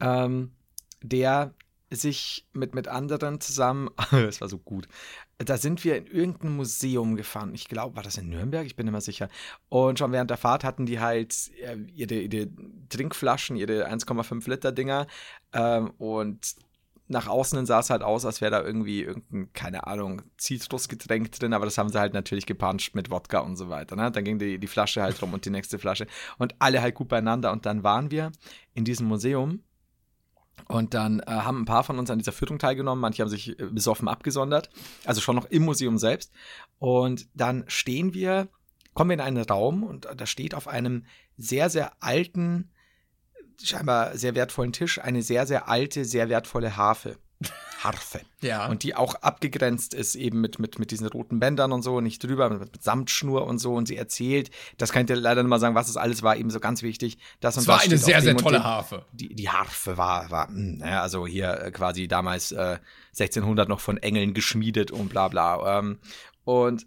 ähm, 0.00 0.52
der 1.02 1.54
sich 1.96 2.46
mit, 2.52 2.74
mit 2.74 2.88
anderen 2.88 3.40
zusammen, 3.40 3.90
das 4.10 4.40
war 4.40 4.48
so 4.48 4.58
gut, 4.58 4.88
da 5.38 5.56
sind 5.56 5.84
wir 5.84 5.96
in 5.96 6.06
irgendein 6.06 6.56
Museum 6.56 7.16
gefahren. 7.16 7.54
Ich 7.54 7.68
glaube, 7.68 7.96
war 7.96 8.02
das 8.02 8.18
in 8.18 8.28
Nürnberg? 8.28 8.66
Ich 8.66 8.76
bin 8.76 8.86
immer 8.86 9.00
sicher. 9.00 9.28
Und 9.68 9.98
schon 9.98 10.12
während 10.12 10.30
der 10.30 10.36
Fahrt 10.36 10.64
hatten 10.64 10.86
die 10.86 11.00
halt 11.00 11.50
äh, 11.60 11.76
ihre, 11.92 12.14
ihre 12.14 12.48
Trinkflaschen, 12.88 13.56
ihre 13.56 13.88
1,5 13.88 14.48
Liter 14.48 14.72
Dinger. 14.72 15.06
Ähm, 15.52 15.90
und 15.98 16.54
nach 17.06 17.26
außen 17.26 17.66
sah 17.66 17.80
es 17.80 17.90
halt 17.90 18.02
aus, 18.02 18.24
als 18.24 18.40
wäre 18.40 18.50
da 18.50 18.62
irgendwie 18.62 19.02
irgendein, 19.02 19.52
keine 19.52 19.86
Ahnung, 19.86 20.22
Zitrusgetränk 20.38 21.32
drin, 21.32 21.52
aber 21.52 21.66
das 21.66 21.76
haben 21.76 21.90
sie 21.90 21.98
halt 21.98 22.14
natürlich 22.14 22.46
gepanscht 22.46 22.94
mit 22.94 23.10
Wodka 23.10 23.40
und 23.40 23.56
so 23.56 23.68
weiter. 23.68 23.94
Ne? 23.96 24.10
Dann 24.10 24.24
ging 24.24 24.38
die, 24.38 24.58
die 24.58 24.66
Flasche 24.66 25.02
halt 25.02 25.20
rum 25.20 25.34
und 25.34 25.44
die 25.44 25.50
nächste 25.50 25.78
Flasche. 25.78 26.06
Und 26.38 26.54
alle 26.60 26.80
halt 26.80 26.94
gut 26.94 27.08
beieinander. 27.08 27.52
Und 27.52 27.66
dann 27.66 27.82
waren 27.82 28.10
wir 28.10 28.32
in 28.72 28.84
diesem 28.84 29.06
Museum. 29.06 29.62
Und 30.68 30.94
dann 30.94 31.20
äh, 31.20 31.26
haben 31.26 31.62
ein 31.62 31.66
paar 31.66 31.84
von 31.84 31.98
uns 31.98 32.10
an 32.10 32.18
dieser 32.18 32.32
Führung 32.32 32.58
teilgenommen. 32.58 33.00
Manche 33.00 33.22
haben 33.22 33.28
sich 33.28 33.58
äh, 33.58 33.66
besoffen 33.70 34.08
abgesondert. 34.08 34.70
Also 35.04 35.20
schon 35.20 35.36
noch 35.36 35.46
im 35.46 35.64
Museum 35.64 35.98
selbst. 35.98 36.32
Und 36.78 37.28
dann 37.34 37.64
stehen 37.68 38.14
wir, 38.14 38.48
kommen 38.94 39.10
wir 39.10 39.14
in 39.14 39.20
einen 39.20 39.44
Raum 39.44 39.82
und 39.82 40.08
da 40.16 40.26
steht 40.26 40.54
auf 40.54 40.68
einem 40.68 41.04
sehr, 41.36 41.68
sehr 41.68 41.92
alten 42.02 42.70
scheinbar 43.62 44.16
sehr 44.16 44.34
wertvollen 44.34 44.72
Tisch 44.72 44.98
eine 44.98 45.22
sehr, 45.22 45.46
sehr 45.46 45.68
alte, 45.68 46.04
sehr 46.04 46.28
wertvolle 46.28 46.76
Harfe. 46.76 47.18
Harfe. 47.84 48.20
Ja. 48.40 48.66
Und 48.66 48.82
die 48.82 48.94
auch 48.94 49.14
abgegrenzt 49.16 49.94
ist, 49.94 50.14
eben 50.14 50.40
mit, 50.40 50.58
mit, 50.58 50.78
mit 50.78 50.90
diesen 50.90 51.06
roten 51.06 51.38
Bändern 51.38 51.72
und 51.72 51.82
so, 51.82 52.00
nicht 52.00 52.22
drüber, 52.22 52.50
mit, 52.50 52.72
mit 52.72 52.82
Samtschnur 52.82 53.46
und 53.46 53.58
so. 53.58 53.74
Und 53.74 53.86
sie 53.86 53.96
erzählt, 53.96 54.50
das 54.78 54.92
kann 54.92 55.02
ich 55.02 55.06
dir 55.06 55.16
leider 55.16 55.42
nicht 55.42 55.50
mal 55.50 55.60
sagen, 55.60 55.74
was 55.74 55.88
es 55.88 55.96
alles 55.96 56.22
war, 56.22 56.36
eben 56.36 56.50
so 56.50 56.60
ganz 56.60 56.82
wichtig. 56.82 57.18
Das 57.40 57.56
war 57.66 57.76
das 57.76 57.84
eine 57.84 57.98
sehr, 57.98 58.20
sehr 58.22 58.36
tolle 58.36 58.58
dem. 58.58 58.64
Harfe. 58.64 59.04
Die, 59.12 59.34
die 59.34 59.48
Harfe 59.48 59.96
war, 59.96 60.30
war 60.30 60.50
mh, 60.50 60.78
naja, 60.78 61.02
also 61.02 61.26
hier 61.26 61.60
äh, 61.60 61.70
quasi 61.70 62.08
damals 62.08 62.52
äh, 62.52 62.78
1600 63.12 63.68
noch 63.68 63.80
von 63.80 63.98
Engeln 63.98 64.34
geschmiedet 64.34 64.90
und 64.90 65.08
bla 65.08 65.28
bla. 65.28 65.78
Ähm, 65.78 65.98
und 66.44 66.86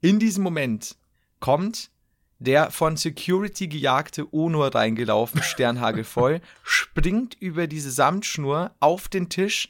in 0.00 0.18
diesem 0.18 0.42
Moment 0.42 0.96
kommt 1.40 1.90
der 2.42 2.70
von 2.70 2.96
Security 2.96 3.68
gejagte 3.68 4.32
Onur 4.34 4.74
reingelaufen, 4.74 5.42
Sternhagel 5.42 6.04
voll, 6.04 6.40
springt 6.64 7.36
über 7.40 7.66
diese 7.66 7.90
Samtschnur 7.90 8.72
auf 8.80 9.08
den 9.08 9.28
Tisch, 9.28 9.68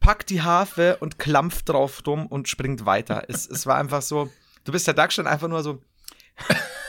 packt 0.00 0.30
die 0.30 0.42
Harfe 0.42 0.96
und 1.00 1.18
klampft 1.18 1.68
drauf 1.68 2.02
rum 2.06 2.26
und 2.26 2.48
springt 2.48 2.86
weiter. 2.86 3.24
Es, 3.28 3.46
es 3.48 3.66
war 3.66 3.76
einfach 3.76 4.02
so, 4.02 4.30
du 4.64 4.72
bist 4.72 4.86
der 4.86 4.94
Duckstein 4.94 5.26
einfach 5.26 5.48
nur 5.48 5.62
so, 5.62 5.82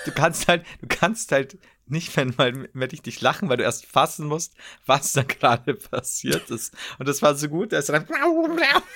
du 0.05 0.11
kannst 0.11 0.47
halt, 0.47 0.65
du 0.81 0.87
kannst 0.87 1.31
halt 1.31 1.57
nicht 1.87 2.15
mehr 2.15 2.27
mal 2.37 2.69
mehr 2.73 2.91
richtig 2.91 3.19
lachen, 3.21 3.49
weil 3.49 3.57
du 3.57 3.63
erst 3.63 3.85
fassen 3.85 4.27
musst, 4.27 4.53
was 4.85 5.13
da 5.13 5.23
gerade 5.23 5.73
passiert 5.73 6.49
ist. 6.51 6.75
Und 6.99 7.07
das 7.07 7.21
war 7.21 7.33
so 7.35 7.49
gut, 7.49 7.73
er 7.73 7.79
ist 7.79 7.89
dann, 7.89 8.05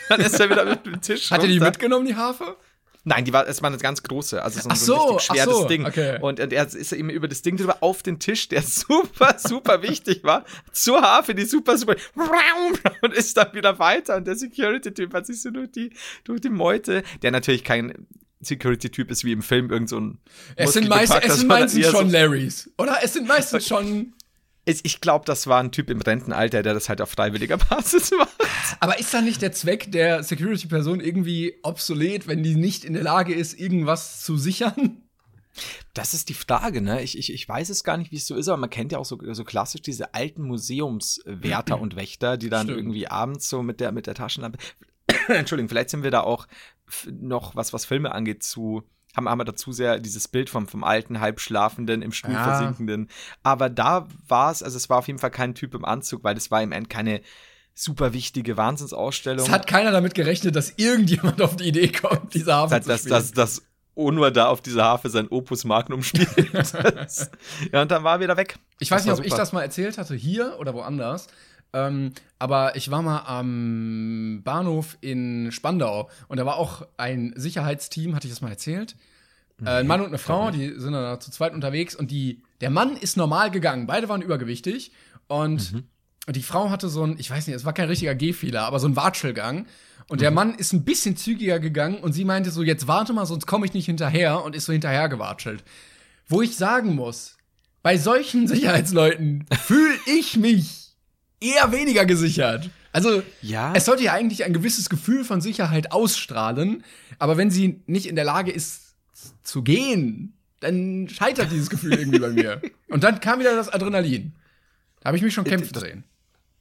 dann 0.10 0.22
ist 0.22 0.40
er 0.40 0.50
wieder 0.50 0.66
mit 0.66 0.86
dem 0.86 1.02
Tisch 1.02 1.32
Hat 1.32 1.42
er 1.42 1.48
die 1.48 1.54
runter. 1.54 1.66
mitgenommen, 1.72 2.06
die 2.06 2.16
Harfe? 2.16 2.56
Nein, 3.06 3.26
die 3.26 3.34
war, 3.34 3.46
es 3.48 3.62
war 3.62 3.70
eine 3.70 3.78
ganz 3.80 4.02
große, 4.02 4.42
also 4.42 4.62
so, 4.62 4.70
Ach 4.72 4.76
so 4.78 4.94
ein 4.94 5.16
richtig 5.16 5.26
schweres 5.36 5.58
so, 5.58 5.68
Ding. 5.68 5.86
okay. 5.86 6.20
Und, 6.22 6.40
und 6.40 6.54
er 6.54 6.64
ist 6.74 6.92
eben 6.94 7.10
über 7.10 7.28
das 7.28 7.42
Ding 7.42 7.58
drüber 7.58 7.78
auf 7.82 8.02
den 8.02 8.18
Tisch, 8.20 8.48
der 8.48 8.62
super, 8.64 9.36
super 9.38 9.82
wichtig 9.82 10.24
war, 10.24 10.46
zur 10.72 11.02
Harfe, 11.02 11.36
die 11.36 11.44
super, 11.46 11.78
super, 11.78 11.96
und 13.02 13.14
ist 13.14 13.36
dann 13.36 13.54
wieder 13.54 13.78
weiter. 13.80 14.16
Und 14.16 14.26
der 14.26 14.36
Security-Typ 14.36 15.14
hat 15.14 15.26
sich 15.26 15.42
so 15.42 15.52
durch 15.52 15.72
die, 15.72 15.92
durch 16.24 16.40
die 16.42 16.50
Meute, 16.50 17.04
der 17.22 17.32
natürlich 17.32 17.64
kein 17.66 18.08
Security-Typ 18.40 19.12
ist 19.12 19.24
wie 19.26 19.32
im 19.34 19.42
Film, 19.42 19.70
irgend 19.70 19.90
so 19.90 20.00
ein 20.00 20.20
Es 20.56 20.74
sind, 20.74 20.88
meist, 20.88 21.14
es 21.24 21.38
sind 21.40 21.48
meistens 21.48 21.84
eher 21.84 21.92
so- 21.92 21.98
schon 21.98 22.10
Larrys. 22.10 22.70
Oder? 22.78 23.00
Es 23.04 23.14
sind 23.14 23.28
meistens 23.28 23.68
schon. 23.68 24.14
Ich, 24.66 24.80
ich 24.86 25.02
glaube, 25.02 25.26
das 25.26 25.48
war 25.48 25.62
ein 25.62 25.74
Typ 25.74 25.90
im 25.90 26.00
Rentenalter, 26.00 26.64
der 26.64 26.74
das 26.74 26.88
halt 26.88 27.02
auf 27.02 27.10
freiwilliger 27.12 27.58
Basis 27.58 28.12
macht. 28.12 28.32
Aber 28.80 29.00
ist 29.00 29.14
da 29.14 29.22
nicht 29.22 29.42
der 29.42 29.52
Zweck 29.52 29.92
der 29.92 30.24
Security-Person 30.24 31.00
irgendwie 31.00 31.56
obsolet, 31.64 32.28
wenn 32.28 32.44
die 32.44 32.56
nicht 32.56 32.86
in 32.86 32.94
der 32.94 33.04
Lage 33.04 33.34
ist, 33.34 33.60
irgendwas 33.60 34.22
zu 34.22 34.38
sichern? 34.38 35.04
Das 35.94 36.14
ist 36.14 36.30
die 36.30 36.34
Frage, 36.34 36.82
ne? 36.82 37.04
Ich, 37.04 37.18
ich, 37.18 37.32
ich 37.32 37.48
weiß 37.48 37.70
es 37.70 37.84
gar 37.84 37.98
nicht, 37.98 38.12
wie 38.12 38.16
es 38.18 38.26
so 38.26 38.36
ist, 38.36 38.48
aber 38.48 38.58
man 38.58 38.70
kennt 38.72 38.92
ja 38.92 38.98
auch 38.98 39.06
so, 39.06 39.20
so 39.34 39.44
klassisch 39.44 39.82
diese 39.82 40.14
alten 40.14 40.44
Museumswärter 40.44 41.80
und 41.80 41.96
Wächter, 41.96 42.38
die 42.38 42.50
dann 42.50 42.66
Stimmt. 42.68 42.80
irgendwie 42.80 43.08
abends 43.08 43.50
so 43.50 43.62
mit 43.62 43.80
der, 43.80 43.92
mit 43.92 44.08
der 44.08 44.16
Taschenlampe. 44.16 44.58
Entschuldigung, 45.28 45.70
vielleicht 45.70 45.92
sind 45.92 46.04
wir 46.04 46.12
da 46.12 46.22
auch 46.22 46.48
noch, 47.12 47.56
was, 47.56 47.74
was 47.74 47.86
Filme 47.86 48.14
angeht, 48.14 48.44
zu. 48.44 48.84
Haben, 49.16 49.30
haben 49.30 49.40
wir 49.40 49.46
dazu 49.46 49.72
sehr 49.72 50.00
dieses 50.00 50.28
Bild 50.28 50.50
vom, 50.50 50.68
vom 50.68 50.84
alten, 50.84 51.20
halbschlafenden, 51.20 52.02
im 52.02 52.12
Stuhl 52.12 52.34
Ja. 52.34 52.44
versinkenden. 52.44 53.10
Aber 53.44 53.70
da 53.70 54.08
war 54.28 54.52
es, 54.52 54.64
also 54.64 54.76
es 54.76 54.90
war 54.90 54.98
auf 54.98 55.08
jeden 55.08 55.20
Fall 55.20 55.30
kein 55.30 55.54
Typ 55.54 55.76
im 55.76 55.86
Anzug, 55.86 56.24
weil 56.24 56.34
das 56.34 56.50
war 56.50 56.64
im 56.64 56.72
End 56.72 56.90
keine 56.90 57.22
super 57.76 58.14
wichtige 58.14 58.58
Wahnsinnsausstellung. 58.58 59.46
Es 59.46 59.52
hat 59.52 59.68
keiner 59.68 59.92
damit 59.92 60.14
gerechnet, 60.16 60.56
dass 60.56 60.74
irgendjemand 60.78 61.42
auf 61.42 61.56
die 61.56 61.70
Idee 61.70 61.88
kommt, 61.90 62.34
diese 62.34 62.54
Harfe 62.54 62.80
dass, 62.80 62.86
zu 62.86 62.98
spielen. 63.10 63.10
dass, 63.12 63.32
dass 63.32 63.62
Onur 63.96 64.32
da 64.32 64.48
auf 64.48 64.62
dieser 64.62 64.84
Harfe 64.86 65.10
sein 65.10 65.28
Opus 65.28 65.66
Magnum 65.66 66.02
spielt. 66.04 66.54
Das- 66.54 67.30
ja, 67.72 67.82
und 67.82 67.92
dann 67.92 68.04
war 68.04 68.16
er 68.18 68.20
wieder 68.22 68.38
weg. 68.38 68.58
Ich 68.80 68.90
weiß 68.92 69.06
Das 69.06 69.18
nicht, 69.18 69.20
ob 69.20 69.26
ich 69.26 69.34
das 69.34 69.54
mal 69.54 69.62
erzählt 69.62 69.98
hatte, 69.98 70.16
hier 70.16 70.58
oder 70.60 70.74
woanders. 70.74 71.28
Ähm, 71.76 72.14
aber 72.38 72.76
ich 72.76 72.92
war 72.92 73.02
mal 73.02 73.20
am 73.26 74.42
Bahnhof 74.44 74.98
in 75.02 75.52
Spandau 75.52 76.10
und 76.28 76.38
da 76.38 76.46
war 76.46 76.58
auch 76.58 76.86
ein 76.98 77.34
Sicherheitsteam, 77.36 78.16
hatte 78.16 78.28
ich 78.28 78.34
das 78.34 78.42
mal 78.42 78.50
erzählt? 78.50 78.96
Äh, 79.64 79.70
ein 79.70 79.88
Mann 79.88 80.02
und 80.02 80.08
eine 80.08 80.18
Frau, 80.20 80.52
die 80.52 80.68
sind 80.70 80.94
dann 80.94 81.04
da 81.04 81.20
zu 81.20 81.32
zweit 81.32 81.54
unterwegs 81.54 81.96
und 81.96 82.12
die, 82.12 82.44
der 82.62 82.70
Mann 82.70 82.96
ist 82.96 83.18
normal 83.18 83.50
gegangen, 83.50 83.88
beide 83.88 84.08
waren 84.10 84.22
übergewichtig 84.22 84.92
und 85.28 85.84
die 86.30 86.44
Frau 86.44 86.70
hatte 86.70 86.88
so 86.90 87.04
ein, 87.04 87.18
ich 87.20 87.30
weiß 87.30 87.48
nicht, 87.48 87.56
es 87.56 87.66
war 87.66 87.74
kein 87.74 87.88
richtiger 87.90 88.16
Gehfehler, 88.16 88.62
aber 88.64 88.80
so 88.80 88.88
ein 88.88 88.96
Watschelgang. 88.96 89.66
Und 90.10 90.22
der 90.22 90.32
Mann 90.32 90.56
ist 90.56 90.74
ein 90.74 90.84
bisschen 90.84 91.16
zügiger 91.18 91.60
gegangen 91.60 91.98
und 92.00 92.14
sie 92.14 92.26
meinte 92.26 92.52
so, 92.52 92.62
jetzt 92.64 92.88
warte 92.88 93.14
mal, 93.14 93.26
sonst 93.26 93.46
komme 93.46 93.66
ich 93.66 93.74
nicht 93.74 93.86
hinterher 93.86 94.44
und 94.44 94.56
ist 94.56 94.66
so 94.66 94.74
hinterher 94.74 95.08
gewatschelt. 95.10 95.64
Wo 96.28 96.42
ich 96.42 96.56
sagen 96.58 96.96
muss, 96.96 97.38
bei 97.82 97.98
solchen 97.98 98.48
Sicherheitsleuten 98.50 99.46
fühle 99.66 99.96
ich 100.06 100.38
mich 100.38 100.96
eher 101.40 101.72
weniger 101.72 102.06
gesichert. 102.06 102.70
Also, 102.92 103.24
Ja. 103.42 103.74
es 103.76 103.86
sollte 103.86 104.04
ja 104.04 104.14
eigentlich 104.14 104.44
ein 104.46 104.54
gewisses 104.54 104.90
Gefühl 104.90 105.24
von 105.26 105.42
Sicherheit 105.42 105.92
ausstrahlen, 105.92 106.84
aber 107.18 107.38
wenn 107.38 107.50
sie 107.50 107.82
nicht 107.88 108.06
in 108.06 108.16
der 108.16 108.26
Lage 108.26 108.52
ist 108.52 108.96
zu 109.44 109.64
gehen, 109.64 110.38
dann 110.60 111.10
scheitert 111.10 111.52
dieses 111.52 111.70
Gefühl 111.70 111.94
irgendwie 111.94 112.20
bei 112.20 112.30
mir. 112.30 112.62
Und 112.90 113.04
dann 113.04 113.20
kam 113.20 113.40
wieder 113.40 113.56
das 113.56 113.68
Adrenalin. 113.70 114.34
Da 115.02 115.08
habe 115.08 115.18
ich 115.18 115.24
mich 115.24 115.34
schon 115.34 115.44
kämpfen 115.44 115.74
das- 115.74 115.82
sehen. 115.84 116.04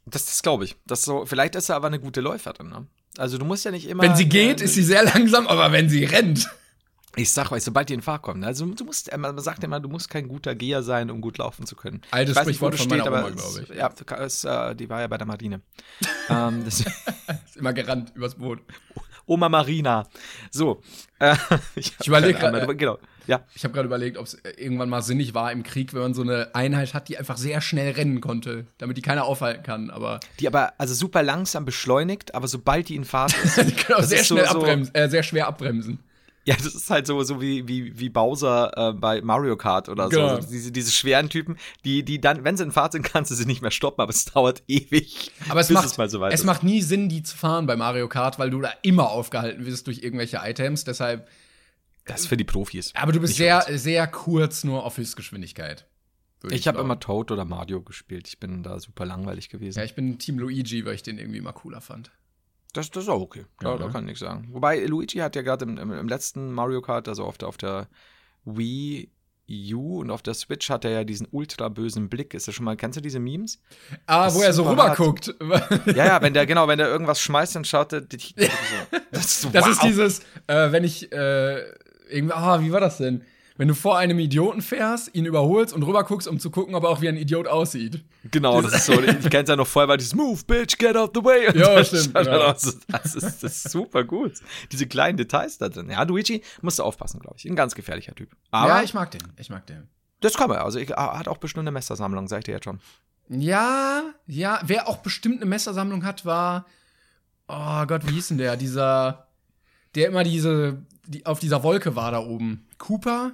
Das, 0.06 0.26
das 0.26 0.42
glaube 0.42 0.64
ich. 0.64 0.76
Das 0.86 1.02
so, 1.02 1.26
vielleicht 1.26 1.54
ist 1.54 1.68
er 1.68 1.76
aber 1.76 1.86
eine 1.86 2.00
gute 2.00 2.20
Läuferin. 2.20 2.68
Ne? 2.68 2.86
Also 3.18 3.38
du 3.38 3.44
musst 3.44 3.64
ja 3.64 3.70
nicht 3.70 3.88
immer. 3.88 4.02
Wenn 4.02 4.16
sie 4.16 4.28
geht, 4.28 4.60
äh, 4.60 4.64
ist 4.64 4.74
sie 4.74 4.82
sehr 4.82 5.04
langsam, 5.04 5.46
aber 5.46 5.72
wenn 5.72 5.88
sie 5.88 6.04
rennt. 6.04 6.48
Ich 7.14 7.30
sag 7.30 7.52
euch, 7.52 7.62
sobald 7.62 7.90
die 7.90 7.94
in 7.94 8.00
Fahrt 8.00 8.22
kommen. 8.22 8.40
ne? 8.40 8.46
Also 8.46 8.64
du 8.64 8.84
musst, 8.84 9.12
äh, 9.12 9.18
man 9.18 9.38
sagt 9.38 9.62
immer, 9.64 9.80
du 9.80 9.88
musst 9.88 10.08
kein 10.08 10.28
guter 10.28 10.54
Geher 10.54 10.82
sein, 10.82 11.10
um 11.10 11.20
gut 11.20 11.36
laufen 11.38 11.66
zu 11.66 11.76
können. 11.76 12.00
Altes 12.10 12.38
Sprichwort 12.38 12.74
von 12.74 12.86
steht, 12.86 13.04
meiner 13.04 13.06
aber 13.06 13.26
Oma, 13.26 13.30
glaub 13.30 13.58
ich. 13.58 13.68
Ja, 13.68 13.92
es, 14.16 14.44
äh, 14.44 14.74
die 14.74 14.88
war 14.88 15.02
ja 15.02 15.08
bei 15.08 15.18
der 15.18 15.26
Marine. 15.26 15.60
ähm, 16.30 16.64
Ist 16.66 16.86
immer 17.54 17.74
gerannt 17.74 18.12
übers 18.14 18.36
Boot. 18.36 18.60
Oma 19.32 19.48
Marina. 19.48 20.06
So. 20.50 20.82
Äh, 21.18 21.34
ich 21.74 21.92
hab 21.98 22.06
überleg 22.06 22.36
keine 22.36 22.48
Ahnung, 22.48 22.52
grad, 22.60 22.62
aber 22.64 22.74
Genau. 22.74 22.98
Ja. 23.28 23.40
Ich 23.54 23.62
habe 23.62 23.72
gerade 23.72 23.86
überlegt, 23.86 24.16
ob 24.18 24.26
es 24.26 24.36
irgendwann 24.56 24.88
mal 24.88 25.00
sinnig 25.00 25.32
war 25.32 25.52
im 25.52 25.62
Krieg, 25.62 25.94
wenn 25.94 26.02
man 26.02 26.12
so 26.14 26.22
eine 26.22 26.52
Einheit 26.56 26.92
hat, 26.92 27.08
die 27.08 27.16
einfach 27.16 27.36
sehr 27.36 27.60
schnell 27.60 27.92
rennen 27.92 28.20
konnte, 28.20 28.66
damit 28.78 28.96
die 28.96 29.02
keiner 29.02 29.24
aufhalten 29.24 29.62
kann. 29.62 29.90
Aber 29.90 30.18
Die 30.40 30.48
aber 30.48 30.72
also 30.78 30.92
super 30.92 31.22
langsam 31.22 31.64
beschleunigt, 31.64 32.34
aber 32.34 32.48
sobald 32.48 32.88
die 32.88 32.96
in 32.96 33.04
Fahrt 33.04 33.32
ist. 33.44 33.58
die 33.58 33.72
können 33.72 34.00
auch 34.00 34.02
sehr 34.02 34.24
schnell 34.24 34.44
so- 34.46 34.58
abbremsen, 34.58 34.92
äh, 34.96 35.08
sehr 35.08 35.22
schwer 35.22 35.46
abbremsen. 35.46 36.00
Ja, 36.44 36.56
das 36.56 36.74
ist 36.74 36.90
halt 36.90 37.06
so, 37.06 37.22
so 37.22 37.40
wie, 37.40 37.68
wie, 37.68 37.98
wie 37.98 38.08
Bowser 38.08 38.72
äh, 38.76 38.92
bei 38.92 39.20
Mario 39.22 39.56
Kart 39.56 39.88
oder 39.88 40.04
so. 40.04 40.10
Genau. 40.10 40.26
Also 40.36 40.48
diese, 40.50 40.72
diese 40.72 40.90
schweren 40.90 41.28
Typen, 41.28 41.56
die, 41.84 42.04
die 42.04 42.20
dann, 42.20 42.42
wenn 42.42 42.56
sie 42.56 42.64
in 42.64 42.72
Fahrt 42.72 42.92
sind, 42.92 43.02
kannst 43.12 43.30
du 43.30 43.34
sie 43.36 43.46
nicht 43.46 43.62
mehr 43.62 43.70
stoppen, 43.70 44.00
aber 44.00 44.10
es 44.10 44.24
dauert 44.24 44.62
ewig. 44.68 45.30
Aber 45.48 45.60
es 45.60 45.68
bis 45.68 45.74
macht, 45.74 45.86
es 45.86 45.98
mal 45.98 46.10
so 46.10 46.20
weit 46.20 46.32
es 46.32 46.40
ist. 46.40 46.46
macht 46.46 46.64
nie 46.64 46.82
Sinn, 46.82 47.08
die 47.08 47.22
zu 47.22 47.36
fahren 47.36 47.66
bei 47.66 47.76
Mario 47.76 48.08
Kart, 48.08 48.38
weil 48.38 48.50
du 48.50 48.60
da 48.60 48.72
immer 48.82 49.10
aufgehalten 49.10 49.64
wirst 49.66 49.86
durch 49.86 50.02
irgendwelche 50.02 50.40
Items. 50.42 50.82
Deshalb, 50.84 51.28
Das 52.06 52.22
ist 52.22 52.26
für 52.26 52.36
die 52.36 52.44
Profis. 52.44 52.92
aber 52.94 53.12
du 53.12 53.20
bist 53.20 53.36
sehr, 53.36 53.64
sehr 53.78 54.06
kurz 54.08 54.64
nur 54.64 54.84
auf 54.84 54.96
Höchstgeschwindigkeit. 54.98 55.86
würde 56.40 56.56
Ich 56.56 56.66
habe 56.66 56.80
immer 56.80 56.98
Toad 56.98 57.30
oder 57.30 57.44
Mario 57.44 57.82
gespielt. 57.82 58.26
Ich 58.26 58.40
bin 58.40 58.64
da 58.64 58.80
super 58.80 59.06
langweilig 59.06 59.48
gewesen. 59.48 59.78
Ja, 59.78 59.84
ich 59.84 59.94
bin 59.94 60.18
Team 60.18 60.40
Luigi, 60.40 60.84
weil 60.84 60.94
ich 60.96 61.04
den 61.04 61.18
irgendwie 61.18 61.38
immer 61.38 61.52
cooler 61.52 61.80
fand. 61.80 62.10
Das, 62.72 62.90
das 62.90 63.04
ist 63.04 63.08
auch 63.08 63.20
okay. 63.20 63.44
Da, 63.60 63.70
Ja, 63.72 63.76
da 63.78 63.86
ne? 63.86 63.92
kann 63.92 64.04
ich 64.04 64.08
nichts 64.08 64.20
sagen. 64.20 64.48
Wobei 64.52 64.84
Luigi 64.86 65.18
hat 65.18 65.36
ja 65.36 65.42
gerade 65.42 65.64
im, 65.64 65.76
im, 65.78 65.92
im 65.92 66.08
letzten 66.08 66.52
Mario 66.52 66.80
Kart, 66.82 67.08
also 67.08 67.24
auf 67.24 67.38
der, 67.38 67.48
auf 67.48 67.56
der 67.56 67.88
Wii 68.44 69.10
U 69.74 70.00
und 70.00 70.10
auf 70.10 70.22
der 70.22 70.32
Switch 70.34 70.70
hat 70.70 70.84
er 70.84 70.92
ja 70.92 71.04
diesen 71.04 71.28
ultra 71.30 71.68
bösen 71.68 72.08
Blick. 72.08 72.32
Ist 72.32 72.48
das 72.48 72.54
schon 72.54 72.64
mal, 72.64 72.76
kennst 72.76 72.96
du 72.96 73.02
diese 73.02 73.18
Memes? 73.18 73.60
Ah, 74.06 74.24
Das 74.24 74.34
wo 74.34 74.40
er 74.40 74.52
so 74.52 74.62
super 74.62 74.72
rüber 74.72 74.88
hart. 74.88 74.96
guckt. 74.96 75.34
Ja, 75.94 76.06
ja, 76.06 76.22
wenn 76.22 76.32
der, 76.32 76.46
genau, 76.46 76.68
wenn 76.68 76.78
der 76.78 76.88
irgendwas 76.88 77.20
schmeißt, 77.20 77.56
dann 77.56 77.64
schaut 77.64 77.92
er 77.92 78.00
dich. 78.00 78.34
So. 78.38 78.98
Das 79.10 79.24
ist, 79.26 79.40
so, 79.42 79.50
Das 79.50 79.64
wow. 79.64 79.72
ist 79.72 79.82
dieses, 79.82 80.20
äh, 80.46 80.72
wenn 80.72 80.84
ich 80.84 81.12
äh, 81.12 81.58
irgendwie, 82.08 82.32
ah, 82.34 82.60
wie 82.62 82.72
war 82.72 82.80
das 82.80 82.96
denn? 82.98 83.24
Wenn 83.56 83.68
du 83.68 83.74
vor 83.74 83.98
einem 83.98 84.18
Idioten 84.18 84.62
fährst, 84.62 85.14
ihn 85.14 85.26
überholst 85.26 85.74
und 85.74 85.82
rüber 85.82 86.04
guckst, 86.04 86.26
um 86.26 86.40
zu 86.40 86.50
gucken, 86.50 86.74
ob 86.74 86.84
er 86.84 86.90
auch 86.90 87.00
wie 87.00 87.08
ein 87.08 87.16
Idiot 87.16 87.46
aussieht. 87.46 88.04
Genau, 88.30 88.62
das 88.62 88.74
ist 88.74 88.86
so. 88.86 88.92
Ich 89.02 89.30
kenn's 89.30 89.48
ja 89.48 89.56
noch 89.56 89.66
vorher, 89.66 89.88
weil 89.88 89.98
dieses 89.98 90.14
Move, 90.14 90.40
Bitch, 90.46 90.78
get 90.78 90.96
out 90.96 91.12
the 91.14 91.22
way. 91.22 91.56
Ja, 91.58 91.84
stimmt, 91.84 92.14
genau. 92.14 92.38
aus. 92.38 92.78
Das, 92.88 93.14
ist, 93.14 93.42
das 93.42 93.64
ist 93.64 93.70
super 93.70 94.04
gut. 94.04 94.32
Diese 94.70 94.86
kleinen 94.86 95.16
Details 95.16 95.58
da 95.58 95.68
drin. 95.68 95.90
Ja, 95.90 96.02
Luigi 96.04 96.42
musst 96.62 96.78
du 96.78 96.82
aufpassen, 96.82 97.20
glaube 97.20 97.36
ich. 97.38 97.44
Ein 97.44 97.56
ganz 97.56 97.74
gefährlicher 97.74 98.14
Typ. 98.14 98.30
Aber 98.50 98.68
ja, 98.68 98.82
ich 98.82 98.94
mag 98.94 99.10
den. 99.10 99.22
Ich 99.36 99.50
mag 99.50 99.66
den. 99.66 99.88
das 100.20 100.34
kann 100.34 100.48
man. 100.48 100.58
Also, 100.58 100.78
ich, 100.78 100.90
er 100.90 101.18
hat 101.18 101.28
auch 101.28 101.38
bestimmt 101.38 101.64
eine 101.64 101.72
Messersammlung, 101.72 102.28
sag 102.28 102.38
ich 102.38 102.44
dir 102.44 102.52
jetzt 102.52 102.64
schon. 102.64 102.80
Ja, 103.28 104.02
ja, 104.26 104.60
wer 104.64 104.88
auch 104.88 104.98
bestimmt 104.98 105.36
eine 105.36 105.46
Messersammlung 105.46 106.04
hat, 106.04 106.24
war, 106.24 106.66
oh 107.48 107.86
Gott, 107.86 108.06
wie 108.06 108.14
hieß 108.14 108.28
denn 108.28 108.38
der? 108.38 108.56
Dieser, 108.56 109.28
der 109.94 110.08
immer 110.08 110.24
diese, 110.24 110.82
die, 111.06 111.24
auf 111.26 111.38
dieser 111.38 111.62
Wolke 111.62 111.96
war 111.96 112.10
da 112.10 112.20
oben. 112.20 112.66
Cooper? 112.78 113.32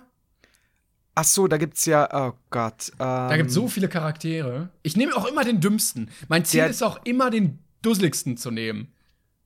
Ach 1.21 1.25
so, 1.25 1.49
da 1.49 1.57
gibt's 1.57 1.85
ja, 1.85 2.09
oh 2.13 2.33
Gott. 2.51 2.91
Ähm, 2.93 2.97
Da 2.99 3.37
gibt 3.37 3.49
es 3.49 3.55
so 3.55 3.67
viele 3.67 3.89
Charaktere. 3.89 4.69
Ich 4.83 4.97
nehme 4.97 5.17
auch 5.17 5.27
immer 5.27 5.43
den 5.43 5.61
dümmsten. 5.61 6.11
Mein 6.29 6.45
Ziel 6.45 6.61
Der- 6.61 6.71
ist 6.71 6.81
auch 6.85 7.01
immer 7.05 7.29
den 7.31 7.59
dusseligsten 7.83 8.37
zu 8.37 8.53
nehmen. 8.53 8.93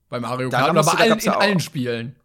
Bei 0.07 0.19
Mario 0.19 0.51
Kart 0.51 0.65
oder 0.69 0.73
musst 0.83 0.95
bei 0.95 1.03
allen, 1.03 1.17
in 1.17 1.29
allen 1.31 1.59
Spielen. 1.59 2.15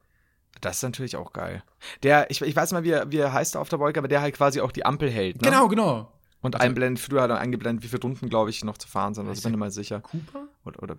Das 0.60 0.76
ist 0.76 0.82
natürlich 0.82 1.16
auch 1.16 1.32
geil. 1.32 1.62
Der, 2.02 2.30
ich, 2.30 2.42
ich 2.42 2.54
weiß 2.54 2.72
mal, 2.72 2.84
wie 2.84 2.90
er, 2.90 3.10
wie 3.10 3.16
er 3.16 3.32
heißt 3.32 3.56
auf 3.56 3.70
der 3.70 3.78
Wolke, 3.78 4.00
aber 4.00 4.08
der 4.08 4.20
halt 4.20 4.34
quasi 4.36 4.60
auch 4.60 4.70
die 4.70 4.84
Ampel 4.84 5.10
hält. 5.10 5.40
Ne? 5.40 5.48
Genau, 5.48 5.66
genau. 5.68 6.12
Und 6.42 6.54
Also- 6.54 6.66
einblenden, 6.66 6.98
früher 6.98 7.22
hat 7.22 7.30
er 7.30 7.38
eingeblendet, 7.38 7.82
wie 7.82 7.88
viele 7.88 8.02
Runden, 8.02 8.28
glaube 8.28 8.50
ich, 8.50 8.62
noch 8.64 8.76
zu 8.76 8.86
fahren 8.86 9.14
sind. 9.14 9.22
Also 9.28 9.38
Heißt 9.38 9.44
bin 9.44 9.54
ich 9.54 9.58
mal 9.58 9.70
sicher. 9.70 10.00
Cooper? 10.00 10.46
Oder, 10.66 10.82
oder? 10.82 10.96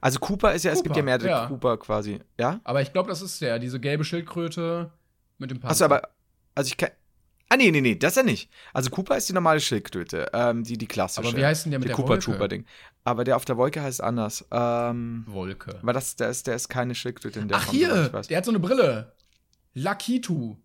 Also 0.00 0.20
Cooper 0.20 0.52
ist 0.52 0.64
ja, 0.64 0.70
es 0.70 0.84
gibt 0.84 0.94
Cooper, 0.94 0.98
ja 0.98 1.04
mehrere 1.04 1.28
ja. 1.28 1.46
Cooper 1.48 1.76
quasi. 1.78 2.20
Ja? 2.38 2.60
Aber 2.62 2.82
ich 2.82 2.92
glaube, 2.92 3.08
das 3.08 3.20
ist 3.20 3.40
der, 3.40 3.58
diese 3.58 3.80
gelbe 3.80 4.04
Schildkröte 4.04 4.92
mit 5.38 5.50
dem 5.50 5.58
Panzer. 5.58 5.72
Achso, 5.72 5.84
aber, 5.86 6.08
also 6.54 6.68
ich 6.68 6.76
kann. 6.76 6.90
Ah, 7.48 7.56
nee, 7.56 7.70
nee, 7.70 7.80
nee, 7.80 7.94
das 7.94 8.12
ist 8.12 8.16
er 8.18 8.22
nicht. 8.24 8.50
Also 8.72 8.90
Cooper 8.90 9.16
ist 9.16 9.28
die 9.28 9.32
normale 9.32 9.60
Schildkröte, 9.60 10.30
ähm, 10.32 10.64
die, 10.64 10.78
die 10.78 10.86
klassische. 10.86 11.28
Aber 11.28 11.36
wie 11.36 11.44
heißt 11.44 11.66
denn 11.66 11.72
der 11.72 11.78
mit 11.78 11.88
der 11.88 11.96
Cooper 11.96 12.10
Wolke? 12.10 12.24
Trooper 12.24 12.48
Ding. 12.48 12.64
Aber 13.04 13.24
der 13.24 13.36
auf 13.36 13.44
der 13.44 13.56
Wolke 13.56 13.82
heißt 13.82 14.02
anders. 14.02 14.44
Ähm, 14.50 15.24
Wolke. 15.26 15.78
weil 15.82 15.94
das, 15.94 16.16
der 16.16 16.30
ist, 16.30 16.46
der 16.46 16.56
ist 16.56 16.68
keine 16.68 16.94
Schildkröte 16.94 17.40
in 17.40 17.48
der 17.48 17.58
Ach 17.58 17.64
Form, 17.64 17.76
hier, 17.76 18.08
der 18.08 18.36
hat 18.38 18.44
so 18.44 18.50
eine 18.50 18.60
Brille. 18.60 19.12
Lakitu. 19.74 20.56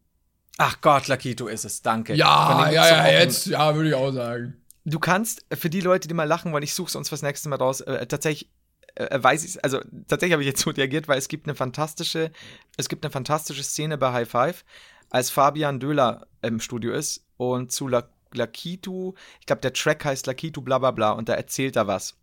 Ach 0.57 0.81
Gott, 0.81 1.07
Lakito 1.07 1.47
ist 1.47 1.65
es, 1.65 1.81
danke. 1.81 2.15
Ja, 2.15 2.69
ja, 2.69 2.87
ja, 2.87 3.19
jetzt, 3.19 3.45
ja, 3.47 3.75
würde 3.75 3.89
ich 3.89 3.95
auch 3.95 4.11
sagen. 4.11 4.61
Du 4.85 4.99
kannst, 4.99 5.45
äh, 5.49 5.55
für 5.55 5.69
die 5.69 5.81
Leute, 5.81 6.07
die 6.07 6.13
mal 6.13 6.25
lachen 6.25 6.51
wollen, 6.51 6.63
ich 6.63 6.73
suche 6.73 6.89
es 6.89 6.95
uns 6.95 7.09
fürs 7.09 7.21
nächste 7.21 7.49
Mal 7.49 7.57
raus, 7.57 7.81
äh, 7.81 8.05
tatsächlich 8.07 8.49
äh, 8.95 9.21
weiß 9.21 9.45
ich 9.45 9.63
also 9.63 9.79
tatsächlich 10.07 10.33
habe 10.33 10.43
ich 10.43 10.47
jetzt 10.47 10.61
so 10.61 10.69
reagiert, 10.71 11.07
weil 11.07 11.17
es 11.17 11.27
gibt 11.27 11.47
eine 11.47 11.55
fantastische, 11.55 12.31
es 12.77 12.89
gibt 12.89 13.05
eine 13.05 13.11
fantastische 13.11 13.63
Szene 13.63 13.97
bei 13.97 14.11
High 14.11 14.29
Five, 14.29 14.65
als 15.09 15.29
Fabian 15.29 15.79
Döhler 15.79 16.27
im 16.41 16.59
Studio 16.59 16.93
ist 16.93 17.25
und 17.37 17.71
zu 17.71 17.87
La 17.87 18.03
Lakitu, 18.33 19.13
ich 19.39 19.47
glaube 19.47 19.61
der 19.61 19.73
Track 19.73 20.05
heißt 20.05 20.27
Lakitu 20.27 20.61
bla 20.61 20.77
bla 20.77 20.91
bla 20.91 21.11
und 21.11 21.29
da 21.29 21.33
erzählt 21.33 21.75
er 21.75 21.87
was 21.87 22.15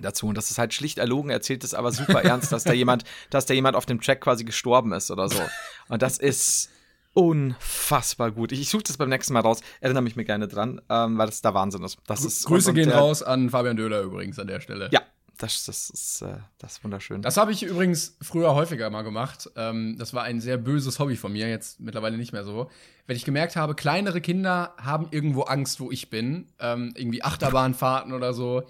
dazu 0.00 0.26
und 0.26 0.36
das 0.36 0.50
ist 0.50 0.58
halt 0.58 0.74
schlicht 0.74 0.98
erlogen, 0.98 1.30
er 1.30 1.36
erzählt 1.36 1.62
es 1.62 1.72
aber 1.72 1.92
super 1.92 2.22
ernst, 2.24 2.50
dass 2.50 2.64
da 2.64 2.72
jemand, 2.72 3.04
dass 3.30 3.46
da 3.46 3.54
jemand 3.54 3.76
auf 3.76 3.86
dem 3.86 4.00
Track 4.00 4.20
quasi 4.20 4.42
gestorben 4.44 4.92
ist 4.92 5.10
oder 5.12 5.28
so 5.28 5.40
und 5.88 6.02
das 6.02 6.18
ist 6.18 6.70
unfassbar 7.12 8.32
gut. 8.32 8.50
Ich, 8.50 8.60
ich 8.60 8.68
suche 8.68 8.82
das 8.82 8.96
beim 8.96 9.08
nächsten 9.08 9.32
Mal 9.34 9.40
raus, 9.40 9.60
erinnere 9.80 10.02
mich 10.02 10.16
mir 10.16 10.24
gerne 10.24 10.48
dran, 10.48 10.80
ähm, 10.90 11.16
weil 11.16 11.26
das 11.26 11.40
da 11.42 11.54
Wahnsinn 11.54 11.84
ist. 11.84 11.98
Das 12.08 12.24
ist 12.24 12.44
Grüße 12.44 12.70
und- 12.70 12.76
und 12.76 12.82
gehen 12.82 12.90
raus 12.92 13.22
an 13.22 13.50
Fabian 13.50 13.76
Döhler 13.76 14.02
übrigens 14.02 14.38
an 14.40 14.48
der 14.48 14.60
Stelle. 14.60 14.88
Ja, 14.92 15.00
das, 15.38 15.64
das, 15.64 15.90
ist, 15.90 16.22
äh, 16.22 16.36
das 16.58 16.72
ist 16.74 16.84
wunderschön. 16.84 17.22
Das 17.22 17.36
habe 17.36 17.52
ich 17.52 17.62
übrigens 17.62 18.16
früher 18.22 18.54
häufiger 18.54 18.88
mal 18.90 19.02
gemacht. 19.02 19.50
Ähm, 19.56 19.96
das 19.98 20.14
war 20.14 20.22
ein 20.24 20.40
sehr 20.40 20.56
böses 20.56 20.98
Hobby 20.98 21.16
von 21.16 21.32
mir, 21.32 21.48
jetzt 21.48 21.80
mittlerweile 21.80 22.16
nicht 22.16 22.32
mehr 22.32 22.44
so. 22.44 22.70
Wenn 23.06 23.16
ich 23.16 23.24
gemerkt 23.24 23.56
habe, 23.56 23.74
kleinere 23.74 24.20
Kinder 24.20 24.74
haben 24.78 25.08
irgendwo 25.10 25.42
Angst, 25.42 25.80
wo 25.80 25.90
ich 25.90 26.10
bin, 26.10 26.46
ähm, 26.60 26.92
irgendwie 26.96 27.22
Achterbahnfahrten 27.22 28.12
oder 28.12 28.32
so, 28.32 28.62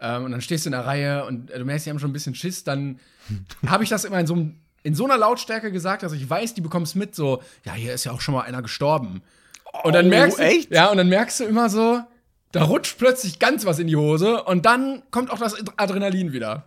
ähm, 0.00 0.24
und 0.24 0.30
dann 0.32 0.40
stehst 0.40 0.64
du 0.64 0.68
in 0.68 0.72
der 0.72 0.86
Reihe 0.86 1.24
und 1.26 1.50
äh, 1.50 1.58
du 1.58 1.64
merkst, 1.64 1.86
die 1.86 1.90
haben 1.90 1.98
schon 1.98 2.10
ein 2.10 2.14
bisschen 2.14 2.34
Schiss, 2.34 2.64
dann 2.64 3.00
habe 3.66 3.84
ich 3.84 3.90
das 3.90 4.04
immer 4.04 4.20
in 4.20 4.26
so, 4.26 4.48
in 4.82 4.94
so 4.94 5.04
einer 5.04 5.18
Lautstärke 5.18 5.72
gesagt, 5.72 6.02
dass 6.02 6.12
ich 6.12 6.28
weiß, 6.28 6.54
die 6.54 6.60
bekommst 6.60 6.96
mit, 6.96 7.14
so, 7.14 7.42
ja, 7.64 7.72
hier 7.74 7.92
ist 7.92 8.04
ja 8.04 8.12
auch 8.12 8.20
schon 8.20 8.34
mal 8.34 8.42
einer 8.42 8.62
gestorben. 8.62 9.22
Und 9.84 9.92
dann 9.92 10.06
Oh, 10.06 10.10
merkst 10.10 10.38
du, 10.38 10.42
echt? 10.42 10.70
ja, 10.72 10.90
und 10.90 10.96
dann 10.96 11.08
merkst 11.08 11.40
du 11.40 11.44
immer 11.44 11.68
so, 11.68 12.00
da 12.52 12.64
rutscht 12.64 12.98
plötzlich 12.98 13.38
ganz 13.38 13.64
was 13.66 13.78
in 13.78 13.86
die 13.86 13.96
Hose 13.96 14.42
und 14.44 14.66
dann 14.66 15.02
kommt 15.10 15.30
auch 15.30 15.38
das 15.38 15.56
Adrenalin 15.76 16.32
wieder. 16.32 16.64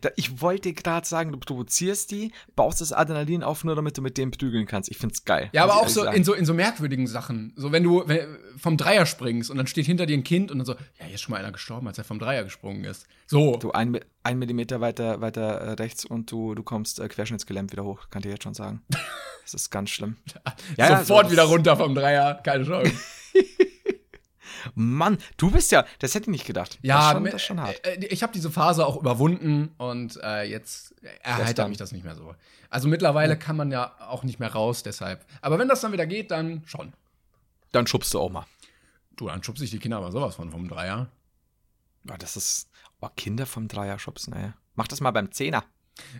Da, 0.00 0.08
ich 0.16 0.40
wollte 0.40 0.72
gerade 0.72 1.06
sagen, 1.06 1.32
du 1.32 1.38
provozierst 1.38 2.10
die, 2.10 2.32
baust 2.54 2.80
das 2.80 2.92
Adrenalin 2.92 3.42
auf, 3.42 3.62
nur 3.62 3.76
damit 3.76 3.98
du 3.98 4.02
mit 4.02 4.16
dem 4.16 4.30
prügeln 4.30 4.66
kannst. 4.66 4.90
Ich 4.90 4.96
find's 4.96 5.24
geil. 5.24 5.50
Ja, 5.52 5.64
aber 5.64 5.76
auch 5.76 5.88
so 5.88 6.04
in, 6.04 6.24
so 6.24 6.32
in 6.32 6.46
so 6.46 6.54
merkwürdigen 6.54 7.06
Sachen. 7.06 7.52
So, 7.56 7.72
wenn 7.72 7.82
du 7.82 8.02
wenn, 8.06 8.38
vom 8.56 8.78
Dreier 8.78 9.04
springst 9.04 9.50
und 9.50 9.58
dann 9.58 9.66
steht 9.66 9.84
hinter 9.84 10.06
dir 10.06 10.16
ein 10.16 10.24
Kind 10.24 10.50
und 10.50 10.58
dann 10.58 10.66
so, 10.66 10.72
ja, 10.72 11.04
hier 11.04 11.14
ist 11.14 11.20
schon 11.20 11.32
mal 11.32 11.38
einer 11.38 11.52
gestorben, 11.52 11.86
als 11.86 11.98
er 11.98 12.04
vom 12.04 12.18
Dreier 12.18 12.44
gesprungen 12.44 12.84
ist. 12.84 13.06
So. 13.26 13.56
Du 13.56 13.72
ein, 13.72 14.00
ein 14.22 14.38
Millimeter 14.38 14.80
weiter, 14.80 15.20
weiter 15.20 15.42
äh, 15.42 15.72
rechts 15.72 16.06
und 16.06 16.30
du, 16.30 16.54
du 16.54 16.62
kommst 16.62 16.98
äh, 16.98 17.08
querschnittsgelähmt 17.08 17.70
wieder 17.72 17.84
hoch, 17.84 18.08
kann 18.10 18.22
ich 18.22 18.30
jetzt 18.30 18.44
schon 18.44 18.54
sagen. 18.54 18.82
Das 19.42 19.54
ist 19.54 19.70
ganz 19.70 19.90
schlimm. 19.90 20.16
Ja, 20.76 20.88
ja, 20.88 20.98
sofort 21.04 21.26
so, 21.26 21.32
wieder 21.32 21.44
runter 21.44 21.76
vom 21.76 21.94
Dreier, 21.94 22.34
keine 22.34 22.64
Chance. 22.64 22.90
Mann, 24.74 25.18
du 25.36 25.50
bist 25.50 25.72
ja, 25.72 25.84
das 25.98 26.14
hätte 26.14 26.24
ich 26.24 26.28
nicht 26.28 26.46
gedacht. 26.46 26.78
Ja, 26.82 27.12
das 27.12 27.12
schon, 27.12 27.24
das 27.24 27.42
schon 27.42 27.60
hart. 27.60 27.86
äh, 27.86 28.04
ich 28.06 28.22
habe 28.22 28.32
diese 28.32 28.50
Phase 28.50 28.86
auch 28.86 28.96
überwunden 28.96 29.74
und 29.78 30.18
äh, 30.22 30.42
jetzt 30.44 30.94
erheitert 31.22 31.68
mich 31.68 31.78
das 31.78 31.92
nicht 31.92 32.04
mehr 32.04 32.14
so. 32.14 32.34
Also 32.70 32.88
mittlerweile 32.88 33.38
kann 33.38 33.56
man 33.56 33.70
ja 33.70 33.94
auch 34.00 34.22
nicht 34.24 34.40
mehr 34.40 34.52
raus, 34.52 34.82
deshalb. 34.82 35.24
Aber 35.40 35.58
wenn 35.58 35.68
das 35.68 35.80
dann 35.80 35.92
wieder 35.92 36.06
geht, 36.06 36.30
dann 36.30 36.62
schon. 36.66 36.92
Dann 37.72 37.86
schubst 37.86 38.12
du 38.14 38.20
auch 38.20 38.30
mal. 38.30 38.46
Du, 39.16 39.28
dann 39.28 39.42
schubse 39.42 39.64
ich 39.64 39.70
die 39.70 39.78
Kinder 39.78 39.96
aber 39.98 40.12
sowas 40.12 40.36
von 40.36 40.50
vom 40.50 40.68
Dreier. 40.68 41.08
Ja, 42.08 42.16
das 42.16 42.36
ist, 42.36 42.68
oh, 43.00 43.08
Kinder 43.16 43.46
vom 43.46 43.68
Dreier 43.68 43.98
schubsen, 43.98 44.32
ey. 44.34 44.52
Mach 44.74 44.88
das 44.88 45.00
mal 45.00 45.10
beim 45.10 45.32
Zehner. 45.32 45.64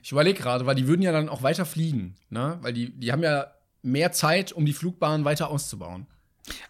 Ich 0.02 0.12
überlege 0.12 0.40
gerade, 0.40 0.66
weil 0.66 0.74
die 0.74 0.88
würden 0.88 1.02
ja 1.02 1.12
dann 1.12 1.28
auch 1.28 1.42
weiter 1.42 1.66
fliegen, 1.66 2.16
ne? 2.30 2.58
Weil 2.62 2.72
die, 2.72 2.90
die 2.98 3.12
haben 3.12 3.22
ja 3.22 3.52
mehr 3.82 4.12
Zeit, 4.12 4.52
um 4.52 4.64
die 4.64 4.72
Flugbahn 4.72 5.24
weiter 5.24 5.50
auszubauen. 5.50 6.06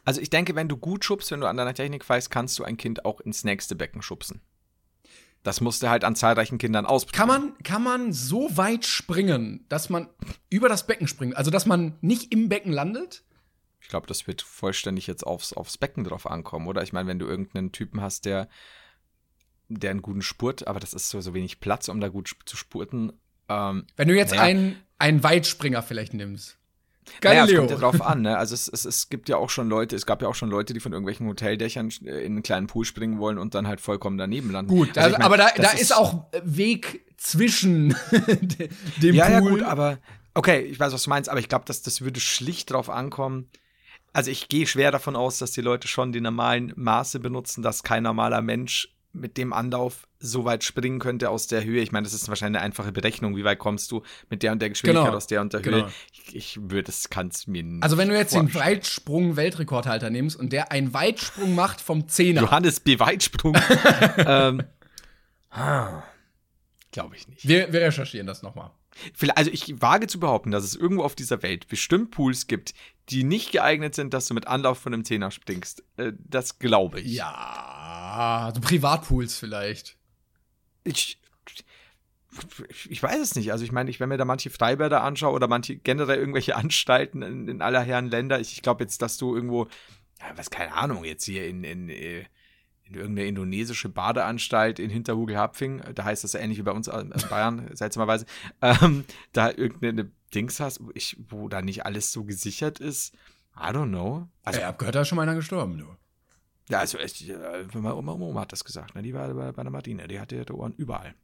Also 0.04 0.20
ich 0.20 0.30
denke, 0.30 0.54
wenn 0.54 0.68
du 0.68 0.76
gut 0.76 1.04
schubst, 1.04 1.30
wenn 1.30 1.40
du 1.40 1.46
an 1.48 1.56
deiner 1.56 1.74
Technik 1.74 2.08
weißt, 2.08 2.30
kannst 2.30 2.58
du 2.58 2.64
ein 2.64 2.76
Kind 2.76 3.04
auch 3.04 3.20
ins 3.20 3.44
nächste 3.44 3.74
Becken 3.76 4.02
schubsen. 4.02 4.40
Das 5.42 5.60
musst 5.60 5.82
du 5.82 5.88
halt 5.88 6.02
an 6.02 6.16
zahlreichen 6.16 6.58
Kindern 6.58 6.86
ausprobieren. 6.86 7.28
Kann 7.28 7.28
man, 7.28 7.58
kann 7.62 7.82
man 7.82 8.12
so 8.12 8.56
weit 8.56 8.84
springen, 8.84 9.64
dass 9.68 9.90
man 9.90 10.08
über 10.50 10.68
das 10.68 10.86
Becken 10.86 11.06
springt? 11.06 11.36
Also, 11.36 11.50
dass 11.52 11.66
man 11.66 11.96
nicht 12.00 12.32
im 12.32 12.48
Becken 12.48 12.72
landet? 12.72 13.22
Ich 13.80 13.88
glaube, 13.88 14.08
das 14.08 14.26
wird 14.26 14.42
vollständig 14.42 15.06
jetzt 15.06 15.24
aufs, 15.24 15.52
aufs 15.52 15.78
Becken 15.78 16.02
drauf 16.02 16.26
ankommen, 16.28 16.66
oder? 16.66 16.82
Ich 16.82 16.92
meine, 16.92 17.08
wenn 17.08 17.20
du 17.20 17.26
irgendeinen 17.26 17.70
Typen 17.70 18.00
hast, 18.00 18.24
der, 18.24 18.48
der 19.68 19.92
einen 19.92 20.02
guten 20.02 20.22
Spurt, 20.22 20.66
aber 20.66 20.80
das 20.80 20.92
ist 20.94 21.10
so, 21.10 21.20
so 21.20 21.34
wenig 21.34 21.60
Platz, 21.60 21.88
um 21.88 22.00
da 22.00 22.08
gut 22.08 22.34
zu 22.44 22.56
spurten. 22.56 23.12
Ähm, 23.48 23.86
Wenn 23.94 24.08
du 24.08 24.16
jetzt 24.16 24.30
Naja. 24.30 24.42
einen, 24.42 24.82
einen 24.98 25.22
Weitspringer 25.22 25.82
vielleicht 25.84 26.14
nimmst. 26.14 26.58
Naja, 27.22 27.44
es 27.44 27.50
Galileo. 27.50 27.58
kommt 27.60 27.70
ja 27.70 27.76
drauf 27.76 28.02
an, 28.02 28.22
ne? 28.22 28.36
Also 28.36 28.54
es, 28.54 28.68
es, 28.68 28.84
es 28.84 29.08
gibt 29.08 29.28
ja 29.28 29.36
auch 29.36 29.50
schon 29.50 29.68
Leute, 29.68 29.94
es 29.96 30.06
gab 30.06 30.22
ja 30.22 30.28
auch 30.28 30.34
schon 30.34 30.50
Leute, 30.50 30.74
die 30.74 30.80
von 30.80 30.92
irgendwelchen 30.92 31.26
Hoteldächern 31.28 31.90
äh, 32.04 32.20
in 32.24 32.32
einen 32.32 32.42
kleinen 32.42 32.66
Pool 32.66 32.84
springen 32.84 33.18
wollen 33.18 33.38
und 33.38 33.54
dann 33.54 33.66
halt 33.68 33.80
vollkommen 33.80 34.18
daneben 34.18 34.50
landen. 34.50 34.70
Gut, 34.70 34.96
Also 34.98 35.00
also, 35.00 35.10
ich 35.14 35.18
mein, 35.18 35.26
aber 35.26 35.36
da, 35.36 35.48
da 35.56 35.70
ist 35.70 35.94
auch 35.94 36.24
Weg 36.42 37.04
zwischen 37.16 37.94
de- 38.12 38.68
dem 39.02 39.14
ja, 39.14 39.24
Pool. 39.26 39.32
ja, 39.32 39.40
gut, 39.40 39.62
aber 39.62 39.98
okay, 40.34 40.60
ich 40.60 40.78
weiß, 40.78 40.92
was 40.92 41.02
du 41.04 41.10
meinst, 41.10 41.28
aber 41.30 41.40
ich 41.40 41.48
glaube, 41.48 41.64
dass 41.66 41.82
das 41.82 42.00
würde 42.02 42.20
schlicht 42.20 42.70
drauf 42.72 42.90
ankommen. 42.90 43.48
Also 44.12 44.30
ich 44.30 44.48
gehe 44.48 44.66
schwer 44.66 44.90
davon 44.92 45.14
aus, 45.14 45.38
dass 45.38 45.50
die 45.52 45.60
Leute 45.60 45.88
schon 45.88 46.10
die 46.12 46.20
normalen 46.22 46.72
Maße 46.76 47.20
benutzen, 47.20 47.62
dass 47.62 47.82
kein 47.82 48.02
normaler 48.02 48.40
Mensch 48.42 48.88
mit 49.16 49.36
dem 49.36 49.52
Anlauf 49.52 50.06
so 50.18 50.44
weit 50.44 50.64
springen 50.64 50.98
könnte 50.98 51.30
aus 51.30 51.46
der 51.46 51.64
Höhe. 51.64 51.80
Ich 51.82 51.92
meine, 51.92 52.04
das 52.04 52.14
ist 52.14 52.28
wahrscheinlich 52.28 52.58
eine 52.58 52.66
einfache 52.66 52.92
Berechnung. 52.92 53.36
Wie 53.36 53.44
weit 53.44 53.58
kommst 53.58 53.90
du 53.90 54.02
mit 54.30 54.42
der 54.42 54.52
und 54.52 54.60
der 54.60 54.70
Geschwindigkeit 54.70 55.06
Genau, 55.06 55.16
aus 55.16 55.26
der 55.26 55.40
und 55.40 55.52
der 55.52 55.60
genau. 55.60 55.76
Höhe? 55.78 55.92
Ich, 56.12 56.36
ich 56.36 56.58
würde, 56.60 56.84
das 56.84 57.10
kannst 57.10 57.48
mir 57.48 57.62
nicht 57.62 57.82
also, 57.82 57.96
wenn 57.98 58.08
du 58.08 58.16
jetzt 58.16 58.34
den. 58.34 58.54
Weitsprung-Weltrekordhalter 58.54 60.10
nimmst 60.10 60.38
und 60.38 60.52
der 60.52 60.72
einen 60.72 60.94
Weitsprung 60.94 61.54
macht 61.54 61.80
vom 61.80 62.08
Zehner. 62.08 62.42
Johannes 62.42 62.80
B. 62.80 62.98
Weitsprung. 62.98 63.56
ähm, 64.18 64.62
Glaube 66.92 67.16
ich 67.16 67.28
nicht. 67.28 67.46
Wir, 67.46 67.72
wir 67.72 67.80
recherchieren 67.82 68.26
das 68.26 68.42
nochmal. 68.42 68.70
Vielleicht- 69.14 69.38
Also 69.38 69.50
ich 69.50 69.80
wage 69.80 70.06
zu 70.06 70.18
behaupten, 70.20 70.50
dass 70.50 70.64
es 70.64 70.74
irgendwo 70.74 71.02
auf 71.04 71.14
dieser 71.14 71.42
Welt 71.42 71.68
bestimmt 71.68 72.10
Pools 72.10 72.46
gibt, 72.46 72.74
die 73.10 73.24
nicht 73.24 73.52
geeignet 73.52 73.94
sind, 73.94 74.14
dass 74.14 74.26
du 74.26 74.34
mit 74.34 74.46
Anlauf 74.46 74.78
von 74.78 74.92
einem 74.92 75.04
Zehner 75.04 75.30
springst. 75.30 75.84
Äh, 75.96 76.12
das 76.18 76.58
glaube 76.58 77.00
ich. 77.00 77.12
Ja, 77.14 78.50
so 78.54 78.60
Privatpools 78.60 79.36
vielleicht. 79.38 79.96
Ich, 80.84 81.18
ich 82.88 83.02
weiß 83.02 83.20
es 83.20 83.34
nicht. 83.34 83.52
Also 83.52 83.64
ich 83.64 83.72
meine, 83.72 83.90
ich, 83.90 84.00
wenn 84.00 84.08
mir 84.08 84.16
da 84.18 84.24
manche 84.24 84.50
Freibäder 84.50 85.02
anschaue 85.02 85.32
oder 85.32 85.48
manche 85.48 85.76
generell 85.76 86.18
irgendwelche 86.18 86.56
Anstalten 86.56 87.22
in, 87.22 87.48
in 87.48 87.62
aller 87.62 87.82
Herren 87.82 88.08
Länder, 88.10 88.40
ich, 88.40 88.52
ich 88.52 88.62
glaube 88.62 88.84
jetzt, 88.84 89.02
dass 89.02 89.16
du 89.18 89.34
irgendwo, 89.34 89.68
ja, 90.20 90.26
was 90.36 90.50
keine 90.50 90.74
Ahnung, 90.74 91.04
jetzt 91.04 91.24
hier 91.24 91.46
in, 91.46 91.64
in, 91.64 91.88
äh, 91.88 92.24
in 92.88 92.94
irgendeine 92.94 93.28
indonesische 93.28 93.88
Badeanstalt 93.88 94.78
in 94.78 94.90
Hinterhugel-Hapfing, 94.90 95.82
da 95.94 96.04
heißt 96.04 96.24
das 96.24 96.34
ja 96.34 96.40
ähnlich 96.40 96.58
wie 96.58 96.62
bei 96.62 96.72
uns 96.72 96.88
in 96.88 97.12
Bayern, 97.28 97.68
seltsamerweise, 97.74 98.26
ähm, 98.62 99.04
da 99.32 99.50
irgendeine 99.50 100.10
Dings 100.34 100.60
hast, 100.60 100.84
wo, 100.84 100.90
ich, 100.94 101.16
wo 101.28 101.48
da 101.48 101.62
nicht 101.62 101.84
alles 101.84 102.12
so 102.12 102.24
gesichert 102.24 102.78
ist. 102.78 103.14
I 103.56 103.70
don't 103.70 103.88
know. 103.88 104.28
Also, 104.44 104.60
ich 104.60 104.66
hab 104.66 104.78
gehört, 104.78 104.94
da 104.94 105.00
ist 105.02 105.08
schon 105.08 105.16
mal 105.16 105.22
einer 105.22 105.34
gestorben, 105.34 105.78
du. 105.78 105.86
ja, 106.68 106.80
also 106.80 106.98
ich, 106.98 107.28
äh, 107.28 107.66
meine 107.74 107.96
Oma, 107.96 108.12
Oma 108.12 108.42
hat 108.42 108.52
das 108.52 108.64
gesagt, 108.64 108.94
ne? 108.94 109.02
Die 109.02 109.14
war 109.14 109.32
bei, 109.32 109.52
bei 109.52 109.62
der 109.62 109.72
Martine, 109.72 110.06
die 110.08 110.20
hatte 110.20 110.44
die 110.44 110.52
Ohren 110.52 110.74
überall. 110.74 111.14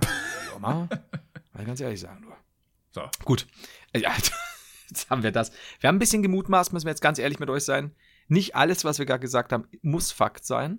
Die 0.00 0.06
Oma, 0.56 0.88
mal 1.52 1.64
ganz 1.64 1.80
ehrlich 1.80 2.00
sagen, 2.00 2.20
nur. 2.22 2.36
So. 2.92 3.02
Gut. 3.24 3.46
Äh, 3.92 4.00
Ja, 4.00 4.14
jetzt 4.88 5.10
haben 5.10 5.22
wir 5.22 5.32
das. 5.32 5.52
Wir 5.80 5.88
haben 5.88 5.96
ein 5.96 5.98
bisschen 5.98 6.22
gemutmaßt, 6.22 6.72
müssen 6.72 6.86
wir 6.86 6.92
jetzt 6.92 7.02
ganz 7.02 7.18
ehrlich 7.18 7.40
mit 7.40 7.50
euch 7.50 7.64
sein. 7.64 7.92
Nicht 8.28 8.56
alles, 8.56 8.84
was 8.84 8.98
wir 8.98 9.06
gerade 9.06 9.20
gesagt 9.20 9.52
haben, 9.52 9.66
muss 9.82 10.12
Fakt 10.12 10.44
sein. 10.44 10.78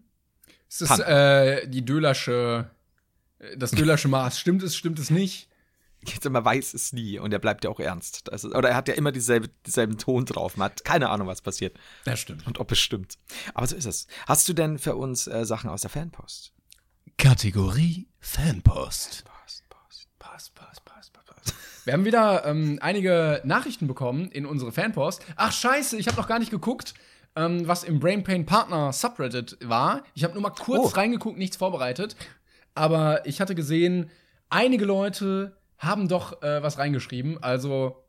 Es 0.70 0.82
ist 0.82 0.90
Pan. 0.90 1.02
äh, 1.02 1.68
die 1.68 1.86
Dölersche, 1.86 2.70
äh, 3.40 3.56
das 3.58 3.72
Dölersche 3.72 4.08
Maß. 4.10 4.40
Stimmt 4.40 4.64
es, 4.64 4.76
stimmt 4.76 5.00
es 5.00 5.10
nicht? 5.10 5.50
Jetzt 6.06 6.26
immer 6.26 6.44
weiß 6.46 6.74
es 6.74 6.94
nie 6.94 7.18
und 7.20 7.34
er 7.34 7.40
bleibt 7.40 7.64
ja 7.64 7.70
auch 7.70 7.80
ernst. 7.80 8.28
Das 8.28 8.44
ist, 8.44 8.54
oder 8.54 8.70
er 8.70 8.76
hat 8.76 8.88
ja 8.88 8.94
immer 8.94 9.12
dieselbe, 9.12 9.50
dieselben 9.66 9.98
Ton 9.98 10.26
drauf. 10.26 10.56
Man 10.56 10.66
hat 10.66 10.86
keine 10.86 11.10
Ahnung, 11.10 11.28
was 11.28 11.42
passiert 11.42 11.78
Das 12.06 12.20
stimmt. 12.20 12.46
und 12.46 12.60
ob 12.60 12.72
es 12.72 12.80
stimmt. 12.80 13.18
Aber 13.54 13.66
so 13.66 13.76
ist 13.76 13.86
es. 13.86 14.08
Hast 14.28 14.48
du 14.48 14.54
denn 14.54 14.78
für 14.78 14.96
uns 14.96 15.28
äh, 15.28 15.44
Sachen 15.46 15.70
aus 15.70 15.82
der 15.82 15.90
Fanpost? 15.90 16.54
Kategorie 17.18 18.08
Fanpost. 18.20 19.26
Post, 19.26 19.64
Post. 19.70 20.08
Pass, 20.20 20.50
pass, 20.52 20.80
pass, 20.82 21.10
pass, 21.10 21.26
pass. 21.26 21.54
Wir 21.84 21.94
haben 21.94 22.06
wieder 22.06 22.46
ähm, 22.46 22.78
einige 22.82 23.42
Nachrichten 23.44 23.88
bekommen 23.88 24.30
in 24.30 24.46
unsere 24.46 24.72
Fanpost. 24.72 25.26
Ach 25.36 25.52
scheiße, 25.52 25.98
ich 25.98 26.08
habe 26.08 26.18
noch 26.18 26.28
gar 26.28 26.38
nicht 26.40 26.52
geguckt. 26.52 26.94
Ähm, 27.38 27.68
was 27.68 27.84
im 27.84 28.00
Brain 28.00 28.24
Pain 28.24 28.46
Partner 28.46 28.92
Subreddit 28.92 29.58
war. 29.64 30.04
Ich 30.16 30.24
habe 30.24 30.34
nur 30.34 30.42
mal 30.44 30.50
kurz 30.50 30.94
Oh. 30.94 30.98
reingeguckt, 30.98 31.38
nichts 31.38 31.56
vorbereitet. 31.58 32.16
Aber 32.76 33.26
ich 33.26 33.40
hatte 33.40 33.56
gesehen, 33.56 34.10
einige 34.50 34.86
Leute 34.86 35.56
haben 35.78 36.08
doch 36.08 36.42
äh, 36.42 36.62
was 36.64 36.78
reingeschrieben. 36.78 37.42
Also, 37.42 38.04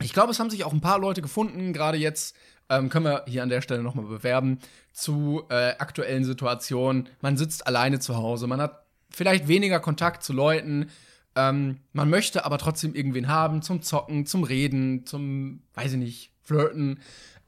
ich 0.00 0.12
glaube, 0.12 0.30
es 0.32 0.38
haben 0.40 0.50
sich 0.50 0.64
auch 0.64 0.72
ein 0.72 0.80
paar 0.80 0.98
Leute 0.98 1.20
gefunden, 1.22 1.72
gerade 1.72 1.98
jetzt. 1.98 2.34
Ähm, 2.68 2.88
können 2.88 3.04
wir 3.04 3.24
hier 3.26 3.42
an 3.42 3.48
der 3.48 3.60
Stelle 3.60 3.82
nochmal 3.82 4.06
bewerben 4.06 4.58
zu 4.92 5.42
äh, 5.50 5.72
aktuellen 5.78 6.24
Situationen. 6.24 7.08
Man 7.20 7.36
sitzt 7.36 7.66
alleine 7.66 7.98
zu 7.98 8.16
Hause, 8.16 8.46
man 8.46 8.60
hat 8.60 8.86
vielleicht 9.10 9.46
weniger 9.48 9.78
Kontakt 9.80 10.22
zu 10.22 10.32
Leuten, 10.32 10.88
ähm, 11.34 11.78
man 11.92 12.08
möchte 12.08 12.44
aber 12.46 12.58
trotzdem 12.58 12.94
irgendwen 12.94 13.28
haben 13.28 13.60
zum 13.62 13.82
Zocken, 13.82 14.24
zum 14.26 14.44
Reden, 14.44 15.04
zum, 15.06 15.62
weiß 15.74 15.92
ich 15.92 15.98
nicht, 15.98 16.32
Flirten. 16.42 17.00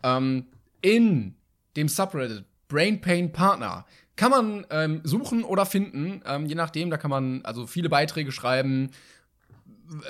Ähm, 0.03 0.47
in 0.85 1.35
dem 1.77 1.89
Subreddit 1.89 2.45
Brain 2.69 3.01
Pain 3.01 3.33
Partner 3.33 3.87
kann 4.17 4.31
man 4.31 4.67
ähm, 4.71 5.01
suchen 5.03 5.43
oder 5.43 5.67
finden, 5.67 6.23
ähm, 6.27 6.47
je 6.47 6.55
nachdem. 6.55 6.91
Da 6.91 6.99
kann 6.99 7.11
man 7.11 7.41
also 7.45 7.67
viele 7.67 7.89
Beiträge 7.89 8.31
schreiben, 8.31 8.91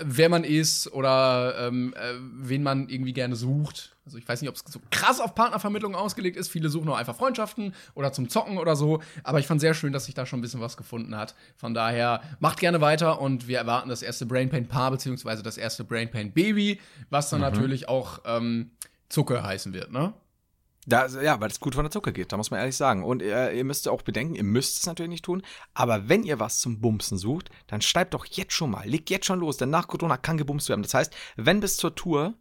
wer 0.03 0.29
man 0.29 0.45
ist 0.45 0.93
oder 0.93 1.55
ähm, 1.59 1.95
äh, 1.97 2.15
wen 2.41 2.63
man 2.63 2.89
irgendwie 2.89 3.13
gerne 3.13 3.37
sucht. 3.37 3.97
Also 4.05 4.19
ich 4.19 4.29
weiß 4.29 4.41
nicht, 4.43 4.51
ob 4.51 4.57
es 4.57 4.65
so 4.67 4.81
krass 4.91 5.21
auf 5.21 5.35
Partnervermittlung 5.35 5.95
ausgelegt 5.95 6.37
ist. 6.37 6.49
Viele 6.49 6.69
suchen 6.69 6.89
auch 6.89 6.97
einfach 6.97 7.17
Freundschaften 7.17 7.73
oder 7.95 8.13
zum 8.13 8.29
Zocken 8.29 8.59
oder 8.59 8.77
so. 8.77 9.01
Aber 9.23 9.39
ich 9.39 9.47
fand 9.47 9.61
sehr 9.61 9.75
schön, 9.75 9.93
dass 9.93 10.07
sich 10.07 10.15
da 10.15 10.27
schon 10.27 10.41
ein 10.41 10.43
bisschen 10.43 10.61
was 10.61 10.77
gefunden 10.77 11.17
hat. 11.17 11.35
Von 11.57 11.73
daher 11.73 12.21
macht 12.41 12.59
gerne 12.59 12.81
weiter 12.81 13.21
und 13.21 13.47
wir 13.47 13.59
erwarten 13.59 13.89
das 13.89 14.03
erste 14.03 14.27
Brain 14.27 14.51
Pain 14.51 14.67
Paar 14.67 14.91
beziehungsweise 14.91 15.43
das 15.43 15.57
erste 15.57 15.85
Brain 15.85 16.11
Pain 16.11 16.33
Baby, 16.33 16.81
was 17.11 17.31
dann 17.31 17.41
natürlich 17.41 17.89
auch 17.89 18.21
ähm, 18.27 18.73
Zucker 19.09 19.43
heißen 19.43 19.73
wird, 19.73 19.93
ne? 19.93 20.13
Da, 20.87 21.07
ja, 21.07 21.41
weil 21.41 21.51
es 21.51 21.61
gut 21.61 21.75
von 21.75 21.85
der 21.85 21.91
Zucker 21.91 22.13
geht, 22.13 22.33
da 22.33 22.37
muss 22.37 22.51
man 22.51 22.61
ehrlich 22.61 22.77
sagen. 22.77 23.05
Und 23.05 23.23
äh, 23.23 23.53
ihr 23.53 23.65
müsst 23.65 23.89
auch 23.89 24.03
bedenken, 24.03 24.35
ihr 24.35 24.45
müsst 24.45 24.79
es 24.79 24.87
natürlich 24.87 25.11
nicht 25.11 25.25
tun, 25.25 25.43
aber 25.73 26.09
wenn 26.09 26.25
ihr 26.25 26.41
was 26.41 26.59
zum 26.59 26.81
Bumsen 26.81 27.17
sucht, 27.17 27.51
dann 27.67 27.81
schreibt 27.81 28.15
doch 28.15 28.27
jetzt 28.27 28.53
schon 28.53 28.71
mal, 28.71 28.87
legt 28.87 29.11
jetzt 29.11 29.27
schon 29.27 29.41
los, 29.41 29.57
denn 29.57 29.71
nach 29.71 29.89
Corona 29.89 30.17
kann 30.17 30.37
gebumst 30.37 30.69
werden. 30.69 30.83
Das 30.83 30.95
heißt, 30.95 31.15
wenn 31.37 31.61
bis 31.61 31.77
zur 31.77 31.95
Tour, 31.95 32.35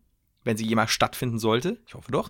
wenn 0.43 0.57
sie 0.57 0.65
jemals 0.65 0.91
stattfinden 0.91 1.39
sollte, 1.39 1.79
ich 1.87 1.93
hoffe 1.93 2.11
doch, 2.11 2.29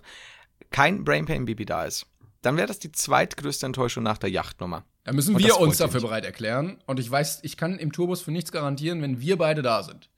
kein 0.70 1.04
Brain 1.04 1.26
Pain 1.26 1.44
Baby 1.44 1.64
da 1.64 1.84
ist, 1.84 2.06
dann 2.42 2.56
wäre 2.56 2.68
das 2.68 2.78
die 2.78 2.92
zweitgrößte 2.92 3.66
Enttäuschung 3.66 4.04
nach 4.04 4.18
der 4.18 4.30
Yachtnummer. 4.30 4.84
Da 5.04 5.12
müssen 5.12 5.38
wir 5.38 5.60
uns 5.60 5.80
ihr 5.80 5.86
dafür 5.86 6.00
nicht. 6.00 6.08
bereit 6.08 6.24
erklären. 6.24 6.78
Und 6.86 7.00
ich 7.00 7.10
weiß, 7.10 7.40
ich 7.42 7.56
kann 7.56 7.78
im 7.78 7.92
Tourbus 7.92 8.22
für 8.22 8.30
nichts 8.30 8.52
garantieren, 8.52 9.02
wenn 9.02 9.20
wir 9.20 9.36
beide 9.36 9.62
da 9.62 9.82
sind. 9.82 10.10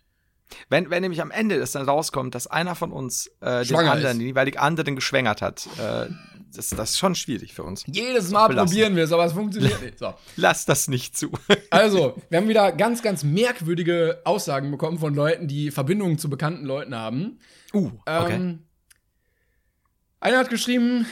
Wenn, 0.69 0.91
wenn 0.91 1.03
nämlich 1.03 1.21
am 1.21 1.31
Ende 1.31 1.57
es 1.57 1.73
dann 1.73 1.89
rauskommt, 1.89 2.35
dass 2.35 2.47
einer 2.47 2.75
von 2.75 2.93
uns 2.93 3.29
äh, 3.41 3.65
den 3.65 3.77
anderen, 3.77 3.99
ist. 3.99 4.19
den 4.19 4.21
jeweiligen 4.21 4.59
anderen 4.59 4.95
geschwängert 4.95 5.43
hat, 5.43 5.67
äh, 5.79 6.07
das, 6.55 6.71
das 6.71 6.91
ist 6.91 6.99
schon 6.99 7.15
schwierig 7.15 7.53
für 7.53 7.65
uns. 7.65 7.85
Jedes 7.87 8.31
Mal 8.31 8.49
belassen. 8.49 8.69
probieren 8.69 8.97
wir 8.97 9.05
es, 9.05 9.13
aber 9.13 9.27
es 9.27 9.33
funktioniert 9.33 9.83
nicht. 9.83 9.99
So. 9.99 10.15
Lass 10.37 10.65
das 10.65 10.89
nicht 10.89 11.17
zu. 11.17 11.31
Also, 11.71 12.17
wir 12.31 12.39
haben 12.39 12.49
wieder 12.49 12.73
ganz, 12.73 13.03
ganz 13.03 13.23
merkwürdige 13.23 14.23
Aussagen 14.25 14.71
bekommen 14.71 14.99
von 14.99 15.15
Leuten, 15.15 15.47
die 15.49 15.71
Verbindungen 15.71 16.19
zu 16.19 16.31
bekannten 16.31 16.65
Leuten 16.65 16.95
haben. 16.95 17.39
Uh, 17.75 17.91
okay. 18.07 18.35
Ähm, 18.35 18.63
einer 20.21 20.39
hat 20.39 20.49
geschrieben, 20.49 21.07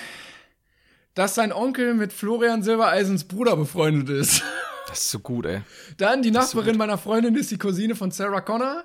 dass 1.14 1.34
sein 1.34 1.52
Onkel 1.52 1.94
mit 1.94 2.12
Florian 2.12 2.62
Silbereisens 2.62 3.24
Bruder 3.24 3.56
befreundet 3.56 4.08
ist. 4.08 4.42
das 4.88 5.00
ist 5.00 5.10
so 5.10 5.18
gut, 5.18 5.46
ey. 5.46 5.62
Dann 5.98 6.22
die 6.22 6.30
so 6.30 6.38
Nachbarin 6.38 6.72
gut. 6.72 6.78
meiner 6.78 6.98
Freundin 6.98 7.34
ist 7.34 7.50
die 7.50 7.58
Cousine 7.58 7.94
von 7.94 8.10
Sarah 8.10 8.40
Connor. 8.40 8.84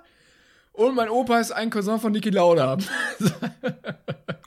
Und 0.79 0.95
mein 0.95 1.09
Opa 1.09 1.39
ist 1.41 1.51
ein 1.51 1.69
Cousin 1.69 1.99
von 1.99 2.13
Niki 2.13 2.29
Lauda. 2.29 2.77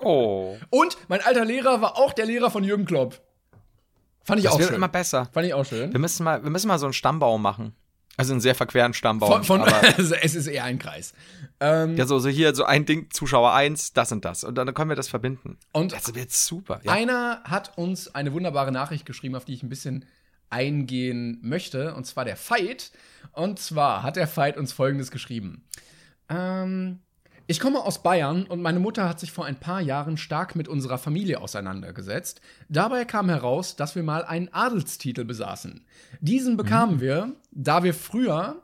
Oh. 0.05 0.57
Und 0.71 0.97
mein 1.07 1.21
alter 1.21 1.45
Lehrer 1.45 1.81
war 1.81 1.97
auch 1.97 2.13
der 2.13 2.27
Lehrer 2.27 2.51
von 2.51 2.65
Jürgen 2.65 2.85
Klopp. 2.87 3.21
Fand 4.25 4.41
ich 4.41 4.45
Das 4.47 4.55
auch 4.55 4.59
wird 4.59 4.71
schön. 4.71 4.77
immer 4.77 4.89
besser. 4.89 5.29
Fand 5.33 5.47
ich 5.47 5.55
auch 5.55 5.65
schön. 5.65 5.93
Wir 5.93 6.01
müssen 6.01 6.25
mal, 6.25 6.43
wir 6.43 6.51
müssen 6.51 6.67
mal 6.67 6.79
so 6.81 6.87
einen 6.87 6.93
Stammbaum 6.93 7.41
machen. 7.41 7.73
Also 8.17 8.33
einen 8.33 8.41
sehr 8.41 8.57
verqueren 8.57 8.95
Stammbaum. 8.95 9.31
Von, 9.31 9.45
von, 9.45 9.61
aber 9.61 9.81
es 9.99 10.35
ist 10.35 10.49
eher 10.49 10.65
ein 10.65 10.81
Kreis. 10.81 11.13
Ähm, 11.61 11.97
ja, 11.97 12.05
so, 12.05 12.19
so 12.19 12.29
hier 12.29 12.53
so 12.53 12.65
ein 12.65 12.85
Ding, 12.85 13.11
Zuschauer 13.13 13.53
1, 13.53 13.93
das 13.93 14.11
und 14.11 14.25
das. 14.25 14.43
Und 14.43 14.57
dann 14.57 14.75
können 14.75 14.91
wir 14.91 14.97
das 14.97 15.07
verbinden. 15.07 15.57
und 15.73 15.93
Das 15.93 16.13
wird 16.17 16.33
super. 16.33 16.81
Ja. 16.83 16.91
einer 16.91 17.43
hat 17.45 17.79
uns 17.79 18.13
eine 18.13 18.33
wunderbare 18.33 18.73
Nachricht 18.73 19.07
geschrieben, 19.07 19.37
auf 19.37 19.45
die 19.45 19.55
ich 19.55 19.63
ein 19.63 19.69
bisschen 19.69 20.05
eingehen 20.51 21.39
möchte. 21.43 21.95
Und 21.95 22.07
zwar 22.09 22.25
der 22.25 22.37
Fight. 22.37 22.91
Und 23.31 23.61
zwar 23.61 24.03
hat 24.03 24.17
der 24.17 24.27
Fight 24.27 24.57
uns 24.57 24.73
folgendes 24.73 25.13
geschrieben. 25.13 25.65
Ähm, 26.35 27.01
ich 27.47 27.61
komme 27.61 27.81
aus 27.81 28.03
Bayern 28.03 28.45
und 28.45 28.63
meine 28.63 28.79
Mutter 28.79 29.09
hat 29.09 29.21
sich 29.21 29.33
vor 29.33 29.45
ein 29.45 29.61
paar 29.61 29.81
Jahren 29.81 30.17
stark 30.17 30.57
mit 30.57 30.69
unserer 30.69 30.99
Familie 30.99 31.41
auseinandergesetzt. 31.41 32.41
Dabei 32.69 33.05
kam 33.05 33.29
heraus, 33.29 33.77
dass 33.77 33.95
wir 33.95 34.03
mal 34.03 34.25
einen 34.25 34.49
Adelstitel 34.53 35.25
besaßen. 35.25 35.85
Diesen 36.21 36.57
bekamen 36.57 37.01
wir, 37.01 37.33
da 37.51 37.83
wir 37.83 37.95
früher 37.95 38.63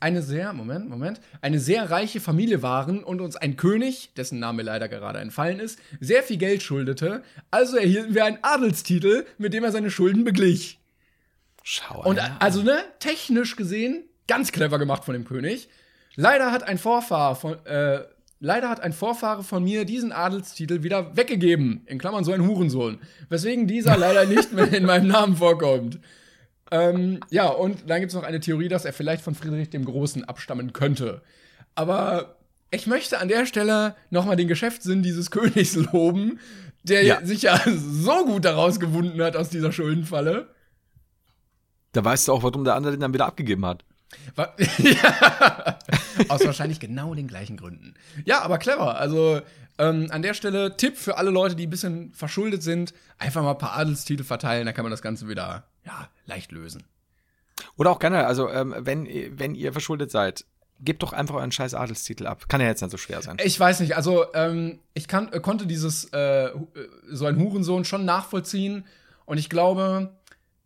eine 0.00 0.22
sehr, 0.22 0.52
Moment, 0.54 0.88
Moment, 0.88 1.20
eine 1.42 1.60
sehr 1.60 1.90
reiche 1.90 2.20
Familie 2.20 2.62
waren 2.62 3.04
und 3.04 3.20
uns 3.20 3.36
ein 3.36 3.56
König, 3.56 4.14
dessen 4.16 4.38
Name 4.38 4.62
leider 4.62 4.88
gerade 4.88 5.18
entfallen 5.18 5.60
ist, 5.60 5.78
sehr 6.00 6.22
viel 6.22 6.38
Geld 6.38 6.62
schuldete. 6.62 7.22
Also 7.50 7.76
erhielten 7.76 8.14
wir 8.14 8.24
einen 8.24 8.38
Adelstitel, 8.42 9.26
mit 9.36 9.52
dem 9.52 9.64
er 9.64 9.72
seine 9.72 9.90
Schulden 9.90 10.24
beglich. 10.24 10.78
Schau 11.62 12.02
Und 12.04 12.18
also, 12.40 12.62
ne, 12.62 12.82
technisch 13.00 13.56
gesehen, 13.56 14.04
ganz 14.26 14.50
clever 14.52 14.78
gemacht 14.78 15.04
von 15.04 15.12
dem 15.12 15.26
König. 15.26 15.68
Leider 16.16 16.52
hat 16.52 16.62
ein 16.62 16.78
Vorfahr 16.78 17.34
von, 17.36 17.64
äh, 17.66 18.00
leider 18.40 18.68
hat 18.68 18.80
ein 18.80 18.92
Vorfahre 18.92 19.42
von 19.42 19.62
mir 19.64 19.84
diesen 19.84 20.12
Adelstitel 20.12 20.82
wieder 20.82 21.16
weggegeben. 21.16 21.82
In 21.86 21.98
Klammern 21.98 22.24
so 22.24 22.32
ein 22.32 22.46
Hurensohn. 22.46 22.98
Weswegen 23.28 23.66
dieser 23.66 23.96
leider 23.96 24.26
nicht 24.26 24.52
mehr 24.52 24.72
in 24.72 24.84
meinem 24.86 25.08
Namen 25.08 25.36
vorkommt. 25.36 25.98
Ähm, 26.72 27.20
ja, 27.30 27.48
und 27.48 27.88
dann 27.90 28.00
gibt 28.00 28.10
es 28.12 28.16
noch 28.16 28.22
eine 28.22 28.40
Theorie, 28.40 28.68
dass 28.68 28.84
er 28.84 28.92
vielleicht 28.92 29.22
von 29.22 29.34
Friedrich 29.34 29.70
dem 29.70 29.84
Großen 29.84 30.24
abstammen 30.24 30.72
könnte. 30.72 31.22
Aber 31.74 32.36
ich 32.70 32.86
möchte 32.86 33.18
an 33.18 33.28
der 33.28 33.46
Stelle 33.46 33.94
nochmal 34.10 34.36
den 34.36 34.48
Geschäftssinn 34.48 35.02
dieses 35.02 35.30
Königs 35.32 35.74
loben, 35.74 36.38
der 36.84 37.04
Ja. 37.04 37.24
sich 37.24 37.42
ja 37.42 37.60
so 37.66 38.24
gut 38.24 38.44
daraus 38.44 38.78
gewunden 38.80 39.20
hat 39.22 39.36
aus 39.36 39.48
dieser 39.48 39.72
Schuldenfalle. 39.72 40.48
Da 41.92 42.04
weißt 42.04 42.28
du 42.28 42.32
auch, 42.32 42.42
warum 42.44 42.64
der 42.64 42.74
andere 42.76 42.92
den 42.92 43.00
dann 43.00 43.12
wieder 43.14 43.26
abgegeben 43.26 43.66
hat. 43.66 43.84
Ja. 44.78 45.78
Aus 46.28 46.44
wahrscheinlich 46.44 46.80
genau 46.80 47.14
den 47.14 47.28
gleichen 47.28 47.56
Gründen. 47.56 47.94
Ja, 48.24 48.42
aber 48.42 48.58
clever. 48.58 48.98
Also 48.98 49.40
ähm, 49.78 50.08
an 50.10 50.22
der 50.22 50.34
Stelle 50.34 50.76
Tipp 50.76 50.96
für 50.96 51.16
alle 51.16 51.30
Leute, 51.30 51.54
die 51.56 51.66
ein 51.66 51.70
bisschen 51.70 52.12
verschuldet 52.12 52.62
sind: 52.62 52.92
einfach 53.18 53.42
mal 53.42 53.52
ein 53.52 53.58
paar 53.58 53.76
Adelstitel 53.76 54.24
verteilen, 54.24 54.66
dann 54.66 54.74
kann 54.74 54.84
man 54.84 54.90
das 54.90 55.02
Ganze 55.02 55.28
wieder 55.28 55.64
ja, 55.86 56.08
leicht 56.26 56.52
lösen. 56.52 56.84
Oder 57.76 57.90
auch 57.90 57.98
generell, 57.98 58.24
also 58.24 58.48
ähm, 58.50 58.74
wenn, 58.78 59.06
ihr- 59.06 59.38
wenn 59.38 59.54
ihr 59.54 59.72
verschuldet 59.72 60.10
seid, 60.10 60.44
gebt 60.80 61.02
doch 61.02 61.12
einfach 61.12 61.34
euren 61.36 61.52
scheiß 61.52 61.74
Adelstitel 61.74 62.26
ab. 62.26 62.48
Kann 62.48 62.60
ja 62.60 62.66
jetzt 62.66 62.80
nicht 62.82 62.90
so 62.90 62.96
schwer 62.96 63.22
sein. 63.22 63.36
Ich 63.44 63.58
weiß 63.60 63.80
nicht, 63.80 63.96
also 63.96 64.32
ähm, 64.34 64.80
ich 64.94 65.08
kann, 65.08 65.32
äh, 65.32 65.40
konnte 65.40 65.66
dieses 65.66 66.04
äh, 66.12 66.46
äh, 66.46 66.52
so 67.10 67.26
ein 67.26 67.38
Hurensohn 67.38 67.84
schon 67.84 68.04
nachvollziehen 68.04 68.84
und 69.26 69.38
ich 69.38 69.48
glaube, 69.50 70.14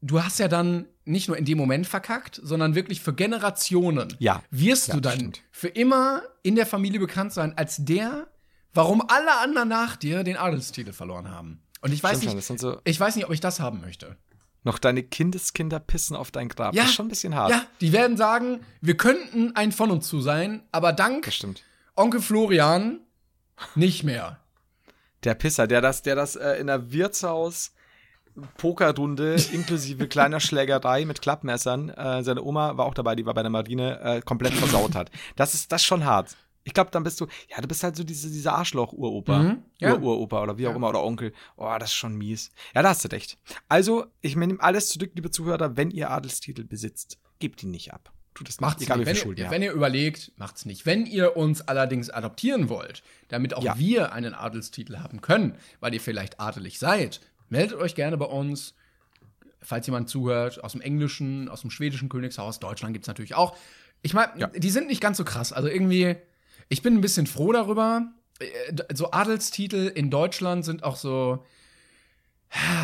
du 0.02 0.22
hast 0.22 0.38
ja 0.38 0.48
dann 0.48 0.86
nicht 1.04 1.28
nur 1.28 1.36
in 1.36 1.44
dem 1.44 1.58
Moment 1.58 1.86
verkackt, 1.86 2.40
sondern 2.42 2.74
wirklich 2.74 3.00
für 3.00 3.12
Generationen 3.14 4.14
Ja. 4.18 4.42
wirst 4.50 4.88
Ja, 4.88 4.94
du 4.94 5.00
dann 5.00 5.14
stimmt. 5.14 5.42
für 5.50 5.68
immer 5.68 6.22
in 6.42 6.54
der 6.56 6.66
Familie 6.66 7.00
bekannt 7.00 7.32
sein 7.32 7.56
als 7.56 7.76
der, 7.84 8.28
warum 8.72 9.02
alle 9.08 9.38
anderen 9.38 9.68
nach 9.68 9.96
dir 9.96 10.24
den 10.24 10.36
Adelstitel 10.36 10.92
verloren 10.92 11.30
haben. 11.30 11.62
Und 11.82 11.92
ich 11.92 12.02
weiß 12.02 12.18
Stimmt 12.22 12.34
nicht, 12.36 12.60
so 12.60 12.80
ich 12.84 12.98
weiß 12.98 13.16
nicht, 13.16 13.26
ob 13.26 13.32
ich 13.32 13.40
das 13.40 13.60
haben 13.60 13.80
möchte. 13.82 14.16
noch 14.66 14.78
deine 14.78 15.02
Kindeskinder 15.02 15.78
pissen 15.78 16.16
auf 16.16 16.30
dein 16.30 16.48
Grab. 16.48 16.74
Ja. 16.74 16.82
Das 16.82 16.90
ist 16.90 16.96
schon 16.96 17.04
ein 17.06 17.10
bisschen 17.10 17.34
hart. 17.34 17.50
Ja, 17.50 17.66
die 17.82 17.92
werden 17.92 18.16
sagen, 18.16 18.60
wir 18.80 18.96
könnten 18.96 19.54
ein 19.54 19.72
von 19.72 19.90
uns 19.90 20.08
zu 20.08 20.22
sein, 20.22 20.62
aber 20.72 20.94
dank. 20.94 21.30
Onkel 21.96 22.22
Florian 22.22 23.00
nicht 23.74 24.04
mehr. 24.04 24.40
Der 25.22 25.34
Pisser, 25.34 25.66
der 25.66 25.82
das, 25.82 26.00
der 26.02 26.16
das 26.16 26.34
äh, 26.36 26.54
in 26.54 26.66
der 26.68 26.90
Wirtshaus 26.92 27.72
Pokerrunde 28.56 29.36
inklusive 29.52 30.08
kleiner 30.08 30.40
Schlägerei 30.40 31.04
mit 31.04 31.20
Klappmessern, 31.22 31.90
äh, 31.90 32.22
seine 32.22 32.42
Oma 32.42 32.76
war 32.76 32.86
auch 32.86 32.94
dabei, 32.94 33.14
die 33.14 33.26
war 33.26 33.34
bei 33.34 33.42
der 33.42 33.50
Marine, 33.50 34.00
äh, 34.00 34.20
komplett 34.22 34.54
versaut 34.54 34.94
hat. 34.94 35.10
Das 35.36 35.54
ist 35.54 35.70
das 35.72 35.82
ist 35.82 35.86
schon 35.86 36.04
hart. 36.04 36.36
Ich 36.66 36.72
glaube, 36.72 36.90
dann 36.90 37.02
bist 37.04 37.20
du, 37.20 37.26
ja, 37.50 37.60
du 37.60 37.68
bist 37.68 37.82
halt 37.84 37.94
so 37.94 38.04
diese, 38.04 38.30
dieser 38.30 38.54
Arschloch-Uropa. 38.54 39.38
Mhm, 39.38 39.62
ja. 39.78 39.94
Ur-Uropa 39.94 40.42
oder 40.42 40.56
wie 40.56 40.66
auch 40.66 40.70
Ja. 40.70 40.76
immer, 40.76 40.88
oder 40.88 41.04
Onkel. 41.04 41.34
Oh, 41.56 41.70
das 41.78 41.90
ist 41.90 41.94
schon 41.96 42.16
mies. 42.16 42.50
Ja, 42.74 42.80
da 42.82 42.88
hast 42.88 43.04
du 43.04 43.08
recht. 43.08 43.36
Also, 43.68 44.06
ich 44.22 44.34
nehme 44.34 44.56
alles 44.60 44.88
zurück, 44.88 45.10
liebe 45.14 45.30
Zuhörer, 45.30 45.76
wenn 45.76 45.90
ihr 45.90 46.10
Adelstitel 46.10 46.64
besitzt, 46.64 47.18
gebt 47.38 47.62
ihn 47.62 47.70
nicht 47.70 47.92
ab. 47.92 48.10
Tut 48.32 48.48
es 48.48 48.60
Macht's 48.60 48.80
nicht, 48.80 48.88
egal 48.88 49.04
Wenn 49.04 49.14
viel 49.14 49.38
ihr, 49.38 49.50
wenn 49.50 49.62
ihr 49.62 49.72
überlegt, 49.72 50.32
macht's 50.38 50.64
nicht. 50.64 50.86
Wenn 50.86 51.04
ihr 51.06 51.36
uns 51.36 51.60
allerdings 51.60 52.08
adoptieren 52.10 52.68
wollt, 52.70 53.02
damit 53.28 53.54
auch 53.54 53.62
Ja. 53.62 53.78
wir 53.78 54.12
einen 54.12 54.34
Adelstitel 54.34 54.96
haben 54.98 55.20
können, 55.20 55.54
weil 55.80 55.92
ihr 55.94 56.00
vielleicht 56.00 56.40
adelig 56.40 56.78
seid, 56.80 57.20
meldet 57.54 57.78
euch 57.78 57.94
gerne 57.94 58.16
bei 58.16 58.26
uns. 58.26 58.74
Falls 59.62 59.86
jemand 59.86 60.10
zuhört, 60.10 60.62
aus 60.62 60.72
dem 60.72 60.82
englischen, 60.82 61.48
aus 61.48 61.62
dem 61.62 61.70
schwedischen 61.70 62.08
Königshaus, 62.10 62.58
Deutschland 62.60 62.92
gibt's 62.92 63.08
natürlich 63.08 63.34
auch. 63.34 63.56
Ich 64.02 64.12
meine, 64.12 64.32
Ja. 64.38 64.46
die 64.48 64.70
sind 64.70 64.88
nicht 64.88 65.00
ganz 65.00 65.16
so 65.16 65.24
krass. 65.24 65.52
Also 65.54 65.68
irgendwie, 65.68 66.16
ich 66.68 66.82
bin 66.82 66.94
ein 66.94 67.00
bisschen 67.00 67.26
froh 67.26 67.50
darüber. 67.52 68.12
Äh, 68.40 68.94
So 68.94 69.10
Adelstitel 69.12 69.90
in 69.94 70.10
Deutschland 70.10 70.64
sind 70.66 70.82
auch 70.84 70.96
so, 70.96 71.44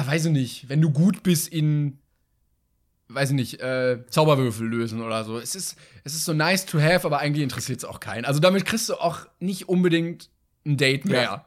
weiß 0.07 0.27
ich 0.27 0.33
nicht, 0.33 0.69
wenn 0.71 0.81
du 0.81 0.91
gut 0.91 1.23
bist 1.23 1.49
in, 1.49 1.99
weiß 3.09 3.31
ich 3.31 3.37
nicht, 3.37 3.61
äh, 3.61 4.05
Zauberwürfel 4.09 4.67
lösen 4.67 5.03
oder 5.03 5.25
so. 5.25 5.39
Es 5.39 5.55
ist, 5.55 5.77
es 6.05 6.15
ist 6.15 6.25
so 6.25 6.33
nice 6.33 6.65
to 6.65 6.81
have, 6.81 7.07
aber 7.07 7.19
eigentlich 7.19 7.43
interessiert 7.43 7.79
es 7.81 7.85
auch 7.85 8.01
keinen. 8.01 8.25
Also 8.25 8.41
damit 8.41 8.65
kriegst 8.65 8.89
du 8.89 8.95
auch 8.95 9.27
nicht 9.39 9.69
unbedingt 9.69 10.31
ein 10.65 10.77
Date 10.79 11.05
mehr. 11.05 11.23
Ja. 11.23 11.47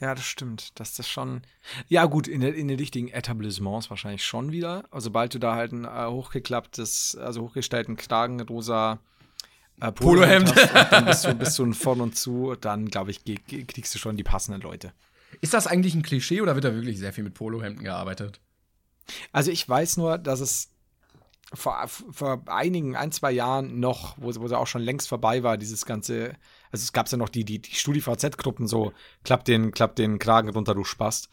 Ja, 0.00 0.14
das 0.14 0.24
stimmt. 0.24 0.78
Dass 0.80 0.94
das 0.94 1.08
schon. 1.08 1.42
Ja, 1.88 2.06
gut, 2.06 2.26
in, 2.26 2.42
in 2.42 2.68
den 2.68 2.78
richtigen 2.78 3.08
Etablissements 3.08 3.90
wahrscheinlich 3.90 4.24
schon 4.24 4.50
wieder. 4.50 4.84
Also, 4.90 5.04
sobald 5.04 5.34
du 5.34 5.38
da 5.38 5.54
halt 5.54 5.72
ein 5.72 5.84
äh, 5.84 6.06
hochgeklapptes, 6.06 7.16
also 7.16 7.42
hochgestellten 7.42 7.96
Kragen, 7.96 8.40
rosa 8.40 9.00
äh, 9.80 9.92
Polohemd 9.92 10.54
hast, 10.54 10.92
dann 10.92 11.04
bist 11.04 11.24
du, 11.24 11.34
bist 11.34 11.58
du 11.58 11.66
ein 11.66 11.74
von 11.74 12.00
und 12.00 12.16
zu, 12.16 12.56
dann 12.60 12.88
glaube 12.88 13.10
ich, 13.10 13.24
kriegst 13.24 13.94
du 13.94 13.98
schon 13.98 14.16
die 14.16 14.24
passenden 14.24 14.62
Leute. 14.62 14.92
Ist 15.42 15.54
das 15.54 15.66
eigentlich 15.66 15.94
ein 15.94 16.02
Klischee 16.02 16.40
oder 16.40 16.54
wird 16.54 16.64
da 16.64 16.74
wirklich 16.74 16.98
sehr 16.98 17.12
viel 17.12 17.24
mit 17.24 17.34
Polohemden 17.34 17.84
gearbeitet? 17.84 18.40
Also, 19.32 19.50
ich 19.50 19.68
weiß 19.68 19.98
nur, 19.98 20.16
dass 20.16 20.40
es 20.40 20.70
vor, 21.52 21.86
vor 21.88 22.42
einigen, 22.46 22.96
ein, 22.96 23.12
zwei 23.12 23.32
Jahren 23.32 23.80
noch, 23.80 24.16
wo, 24.18 24.28
wo 24.34 24.48
sie 24.48 24.58
auch 24.58 24.66
schon 24.66 24.82
längst 24.82 25.08
vorbei 25.08 25.42
war, 25.42 25.56
dieses 25.58 25.84
ganze 25.84 26.36
also 26.72 26.84
es 26.84 26.92
gab 26.92 27.10
ja 27.10 27.18
noch 27.18 27.28
die, 27.28 27.44
die, 27.44 27.60
die 27.60 27.74
StudiVZ-Gruppen, 27.74 28.68
so 28.68 28.92
klapp 29.24 29.44
den, 29.44 29.72
klapp 29.72 29.96
den 29.96 30.18
Kragen 30.18 30.50
runter, 30.50 30.74
du 30.74 30.84
Spast. 30.84 31.28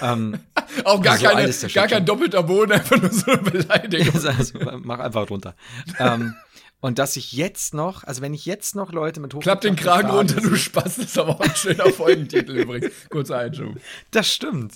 ähm, 0.00 0.40
Auch 0.84 1.02
gar, 1.02 1.18
so 1.18 1.26
keine, 1.26 1.52
gar 1.74 1.88
kein 1.88 2.06
doppelter 2.06 2.42
Boden, 2.42 2.72
einfach 2.72 2.96
nur 2.96 3.12
so 3.12 3.30
eine 3.30 3.42
Beleidigung. 3.42 4.14
also, 4.26 4.58
mach 4.82 4.98
einfach 4.98 5.28
runter. 5.28 5.54
ähm, 5.98 6.34
und 6.80 6.98
dass 6.98 7.16
ich 7.16 7.32
jetzt 7.32 7.74
noch, 7.74 8.04
also 8.04 8.22
wenn 8.22 8.32
ich 8.32 8.46
jetzt 8.46 8.76
noch 8.76 8.92
Leute 8.92 9.20
mit 9.20 9.38
Klapp 9.40 9.60
den 9.60 9.76
Kragen 9.76 10.10
runter, 10.10 10.40
du 10.40 10.54
Spast, 10.54 10.98
ist 10.98 11.18
aber 11.18 11.30
auch 11.30 11.40
ein 11.40 11.54
schöner 11.54 11.86
Folgentitel 11.92 12.52
übrigens. 12.52 12.92
Kurzer 13.10 13.38
Einschub. 13.38 13.76
Das 14.12 14.32
stimmt. 14.32 14.74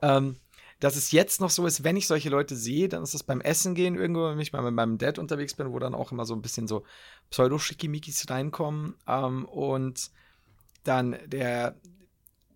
Ähm, 0.00 0.36
dass 0.82 0.96
es 0.96 1.12
jetzt 1.12 1.40
noch 1.40 1.50
so 1.50 1.64
ist, 1.64 1.84
wenn 1.84 1.96
ich 1.96 2.08
solche 2.08 2.28
Leute 2.28 2.56
sehe, 2.56 2.88
dann 2.88 3.04
ist 3.04 3.14
das 3.14 3.22
beim 3.22 3.40
Essen 3.40 3.76
gehen 3.76 3.94
irgendwo, 3.94 4.28
wenn 4.28 4.40
ich 4.40 4.52
mal 4.52 4.62
mit 4.62 4.74
meinem 4.74 4.98
Dad 4.98 5.16
unterwegs 5.16 5.54
bin, 5.54 5.72
wo 5.72 5.78
dann 5.78 5.94
auch 5.94 6.10
immer 6.10 6.24
so 6.24 6.34
ein 6.34 6.42
bisschen 6.42 6.66
so 6.66 6.82
Pseudo-Schickimikis 7.30 8.28
reinkommen 8.28 8.96
ähm, 9.06 9.44
und 9.44 10.10
dann 10.82 11.16
der 11.26 11.76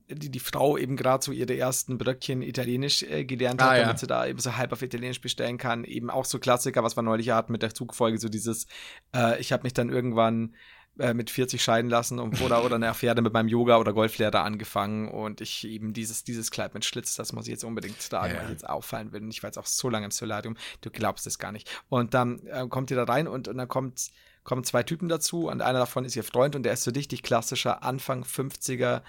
die, 0.08 0.30
die 0.30 0.40
Frau 0.40 0.76
eben 0.76 0.96
gerade 0.96 1.24
so 1.24 1.30
ihre 1.30 1.56
ersten 1.56 1.98
Bröckchen 1.98 2.42
Italienisch 2.42 3.04
äh, 3.04 3.24
gelernt 3.24 3.62
hat, 3.62 3.70
ah, 3.70 3.78
damit 3.78 3.98
sie 3.98 4.06
da 4.06 4.26
eben 4.26 4.38
so 4.38 4.56
halb 4.56 4.72
auf 4.72 4.82
Italienisch 4.82 5.20
bestellen 5.20 5.58
kann. 5.58 5.84
Eben 5.84 6.10
auch 6.10 6.24
so 6.24 6.38
Klassiker, 6.38 6.82
was 6.82 6.96
wir 6.96 7.02
neulich 7.02 7.30
hatten 7.30 7.52
mit 7.52 7.62
der 7.62 7.74
Zugfolge, 7.74 8.18
so 8.18 8.28
dieses, 8.28 8.66
äh, 9.14 9.40
ich 9.40 9.52
habe 9.52 9.64
mich 9.64 9.74
dann 9.74 9.88
irgendwann 9.88 10.54
äh, 10.98 11.14
mit 11.14 11.30
40 11.30 11.62
scheiden 11.62 11.90
lassen 11.90 12.18
und, 12.18 12.40
oder, 12.40 12.64
oder 12.64 12.76
eine 12.76 12.88
Affäre 12.88 13.20
mit 13.20 13.32
meinem 13.32 13.48
Yoga- 13.48 13.78
oder 13.78 13.92
Golflehrer 13.92 14.42
angefangen 14.42 15.08
und 15.08 15.40
ich 15.40 15.66
eben 15.66 15.92
dieses, 15.92 16.24
dieses 16.24 16.50
Kleid 16.50 16.74
mit 16.74 16.84
Schlitz, 16.84 17.14
das 17.14 17.32
muss 17.32 17.46
ich 17.46 17.50
jetzt 17.50 17.64
unbedingt 17.64 17.98
tragen, 18.08 18.34
ja. 18.34 18.38
weil 18.38 18.46
ich 18.46 18.52
jetzt 18.52 18.68
auffallen 18.68 19.12
will. 19.12 19.22
Und 19.22 19.30
ich 19.30 19.42
war 19.42 19.48
jetzt 19.48 19.58
auch 19.58 19.66
so 19.66 19.90
lange 19.90 20.06
im 20.06 20.10
Solarium, 20.10 20.56
du 20.80 20.90
glaubst 20.90 21.26
es 21.26 21.38
gar 21.38 21.52
nicht. 21.52 21.70
Und 21.88 22.14
dann 22.14 22.46
äh, 22.46 22.66
kommt 22.68 22.90
ihr 22.90 22.96
da 22.96 23.04
rein 23.04 23.28
und, 23.28 23.48
und 23.48 23.56
dann 23.56 23.68
kommt, 23.68 24.08
kommen 24.42 24.64
zwei 24.64 24.82
Typen 24.82 25.08
dazu 25.08 25.48
und 25.48 25.60
einer 25.60 25.80
davon 25.80 26.04
ist 26.04 26.16
ihr 26.16 26.24
Freund 26.24 26.56
und 26.56 26.62
der 26.62 26.72
ist 26.72 26.84
so 26.84 26.90
richtig 26.90 27.22
klassischer 27.22 27.82
Anfang 27.82 28.22
50er. 28.22 29.02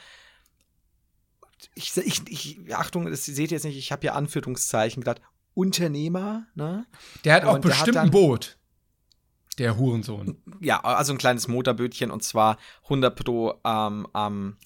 Ich, 1.74 1.96
ich, 1.98 2.22
ich 2.28 2.76
Achtung, 2.76 3.10
das 3.10 3.26
seht 3.26 3.52
ihr 3.52 3.56
jetzt 3.56 3.64
nicht, 3.64 3.78
ich 3.78 3.92
habe 3.92 4.02
hier 4.02 4.16
Anführungszeichen 4.16 5.04
gerade. 5.04 5.22
Unternehmer, 5.54 6.46
ne? 6.54 6.86
Der 7.24 7.34
hat 7.34 7.44
auch 7.44 7.56
und 7.56 7.62
bestimmt 7.62 7.98
hat 7.98 8.04
ein 8.04 8.12
Boot. 8.12 8.60
Der 9.58 9.78
Hurensohn. 9.78 10.42
Ja, 10.60 10.80
also 10.82 11.14
ein 11.14 11.18
kleines 11.18 11.48
Motorbötchen 11.48 12.12
und 12.12 12.24
zwar 12.24 12.58
100 12.84 13.16
Pro 13.16 13.54
ähm, 13.64 14.08
am, 14.14 14.58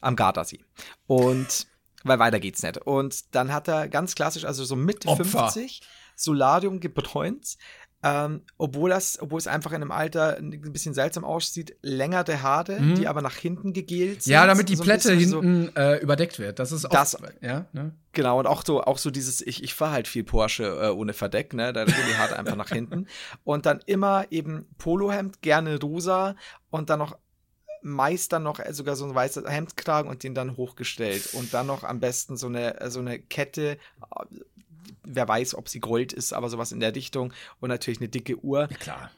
am 0.00 0.16
Gardasee. 0.16 0.60
Und, 1.06 1.66
weil 2.02 2.18
weiter 2.18 2.40
geht's 2.40 2.62
nicht. 2.62 2.78
Und 2.78 3.34
dann 3.34 3.52
hat 3.52 3.68
er 3.68 3.88
ganz 3.88 4.14
klassisch, 4.14 4.44
also 4.44 4.64
so 4.64 4.76
mit 4.76 5.06
Opfer. 5.06 5.24
50, 5.24 5.82
Solarium 6.16 6.80
gebräunt, 6.80 7.56
ähm, 8.04 8.42
obwohl, 8.58 8.90
das, 8.90 9.18
obwohl 9.18 9.38
es 9.38 9.46
einfach 9.46 9.70
in 9.70 9.80
einem 9.80 9.90
Alter 9.90 10.36
ein 10.36 10.50
bisschen 10.72 10.92
seltsam 10.92 11.24
aussieht, 11.24 11.74
längere 11.80 12.42
Haare, 12.42 12.78
mhm. 12.78 12.96
die 12.96 13.08
aber 13.08 13.22
nach 13.22 13.34
hinten 13.34 13.72
gegelt 13.72 14.22
sind. 14.22 14.32
Ja, 14.32 14.46
damit 14.46 14.68
die 14.68 14.76
so 14.76 14.84
Plätte 14.84 15.14
hinten 15.14 15.70
so, 15.74 15.80
äh, 15.80 16.02
überdeckt 16.02 16.38
wird. 16.38 16.58
Das 16.58 16.70
ist 16.70 16.84
auch, 16.84 16.90
das, 16.90 17.16
ja, 17.40 17.64
ne? 17.72 17.94
Genau, 18.12 18.38
und 18.38 18.46
auch 18.46 18.62
so, 18.64 18.82
auch 18.82 18.98
so 18.98 19.10
dieses, 19.10 19.40
ich, 19.40 19.64
ich 19.64 19.72
fahre 19.72 19.92
halt 19.92 20.06
viel 20.06 20.22
Porsche 20.22 20.64
äh, 20.64 20.90
ohne 20.90 21.14
Verdeck, 21.14 21.54
ne? 21.54 21.72
Da 21.72 21.86
gehen 21.86 21.94
die 22.06 22.16
Haare 22.18 22.38
einfach 22.38 22.56
nach 22.56 22.68
hinten. 22.68 23.06
Und 23.44 23.64
dann 23.64 23.80
immer 23.86 24.26
eben 24.30 24.66
Polohemd, 24.76 25.40
gerne 25.40 25.80
rosa 25.80 26.36
und 26.70 26.90
dann 26.90 26.98
noch 26.98 27.16
meist 27.82 28.32
dann 28.32 28.42
noch 28.42 28.58
äh, 28.60 28.72
sogar 28.72 28.96
so 28.96 29.04
ein 29.04 29.14
weißes 29.14 29.44
Hemdkragen 29.46 30.10
und 30.10 30.22
den 30.22 30.34
dann 30.34 30.56
hochgestellt. 30.56 31.34
Und 31.34 31.54
dann 31.54 31.66
noch 31.66 31.84
am 31.84 32.00
besten 32.00 32.36
so 32.36 32.48
eine, 32.48 32.78
so 32.90 33.00
eine 33.00 33.18
Kette, 33.18 33.78
wer 35.02 35.28
weiß, 35.28 35.54
ob 35.54 35.68
sie 35.68 35.80
Gold 35.80 36.12
ist, 36.12 36.32
aber 36.32 36.48
sowas 36.48 36.72
in 36.72 36.80
der 36.80 36.92
Dichtung 36.92 37.32
und 37.60 37.68
natürlich 37.68 38.00
eine 38.00 38.08
dicke 38.08 38.38
Uhr. 38.38 38.68
Ja, 38.70 38.76
klar. 38.76 39.10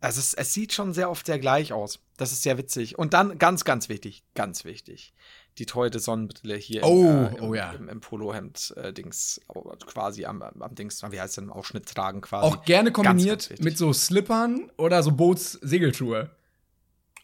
Also 0.00 0.18
es, 0.18 0.32
es, 0.32 0.54
sieht 0.54 0.72
schon 0.72 0.94
sehr 0.94 1.10
oft 1.10 1.26
sehr 1.26 1.38
gleich 1.38 1.72
aus. 1.74 1.98
Das 2.16 2.32
ist 2.32 2.42
sehr 2.42 2.56
witzig. 2.56 2.98
Und 2.98 3.12
dann 3.12 3.38
ganz, 3.38 3.64
ganz 3.64 3.90
wichtig, 3.90 4.24
ganz 4.34 4.64
wichtig, 4.64 5.12
die 5.58 5.66
teure 5.66 5.98
Sonnenbrille 5.98 6.56
hier 6.56 6.84
oh, 6.84 7.02
im, 7.02 7.08
äh, 7.08 7.36
im, 7.36 7.44
oh, 7.44 7.54
ja. 7.54 7.72
im, 7.72 7.88
im 7.88 8.00
Polohemd-Dings, 8.00 9.40
äh, 9.48 9.76
quasi 9.86 10.24
am, 10.24 10.40
am 10.42 10.74
Dings, 10.74 11.02
wie 11.10 11.20
heißt 11.20 11.36
denn, 11.36 11.50
Ausschnitt 11.50 11.86
tragen 11.86 12.22
quasi. 12.22 12.46
Auch 12.46 12.64
gerne 12.64 12.92
kombiniert 12.92 13.40
ganz, 13.40 13.48
ganz 13.48 13.60
mit 13.60 13.76
so 13.76 13.92
Slippern 13.92 14.72
oder 14.78 15.02
so 15.02 15.12
Boots-Segeltruhe. 15.12 16.30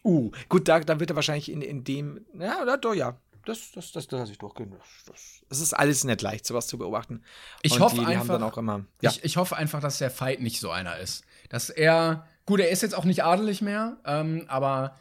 Uh, 0.03 0.31
gut, 0.47 0.67
da, 0.67 0.79
da 0.79 0.99
wird 0.99 1.09
er 1.09 1.15
wahrscheinlich 1.15 1.51
in, 1.51 1.61
in 1.61 1.83
dem, 1.83 2.25
ja, 2.39 2.61
oder 2.61 2.77
doch, 2.77 2.93
ja, 2.93 3.19
das, 3.47 3.71
das, 3.71 3.91
das, 3.91 4.07
das 4.07 4.19
lasse 4.19 4.31
ich 4.31 4.37
durchgehen. 4.37 4.75
Das, 5.05 5.41
das, 5.49 5.59
ist 5.59 5.73
alles 5.73 6.03
nicht 6.03 6.21
leicht, 6.21 6.45
sowas 6.45 6.67
zu 6.67 6.77
beobachten. 6.77 7.23
Ich 7.61 7.73
Und 7.73 7.79
hoffe 7.79 7.95
die, 7.95 8.05
die 8.05 8.07
einfach, 8.07 8.57
immer, 8.57 8.85
ja. 9.01 9.09
ich, 9.09 9.23
ich 9.23 9.37
hoffe 9.37 9.55
einfach, 9.55 9.79
dass 9.79 9.97
der 9.97 10.11
Fight 10.11 10.41
nicht 10.41 10.59
so 10.59 10.69
einer 10.69 10.97
ist. 10.97 11.23
Dass 11.49 11.69
er, 11.69 12.27
gut, 12.45 12.59
er 12.59 12.69
ist 12.69 12.81
jetzt 12.81 12.95
auch 12.95 13.05
nicht 13.05 13.23
adelig 13.23 13.61
mehr, 13.61 13.97
ähm, 14.05 14.45
aber 14.47 14.95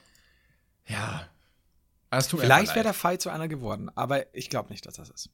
ja. 0.86 1.28
Vielleicht 2.10 2.74
wäre 2.74 2.84
der 2.84 2.94
Fight 2.94 3.20
so 3.20 3.30
einer 3.30 3.48
geworden, 3.48 3.90
aber 3.94 4.34
ich 4.34 4.48
glaube 4.48 4.70
nicht, 4.70 4.86
dass 4.86 4.94
das 4.94 5.10
ist. 5.10 5.30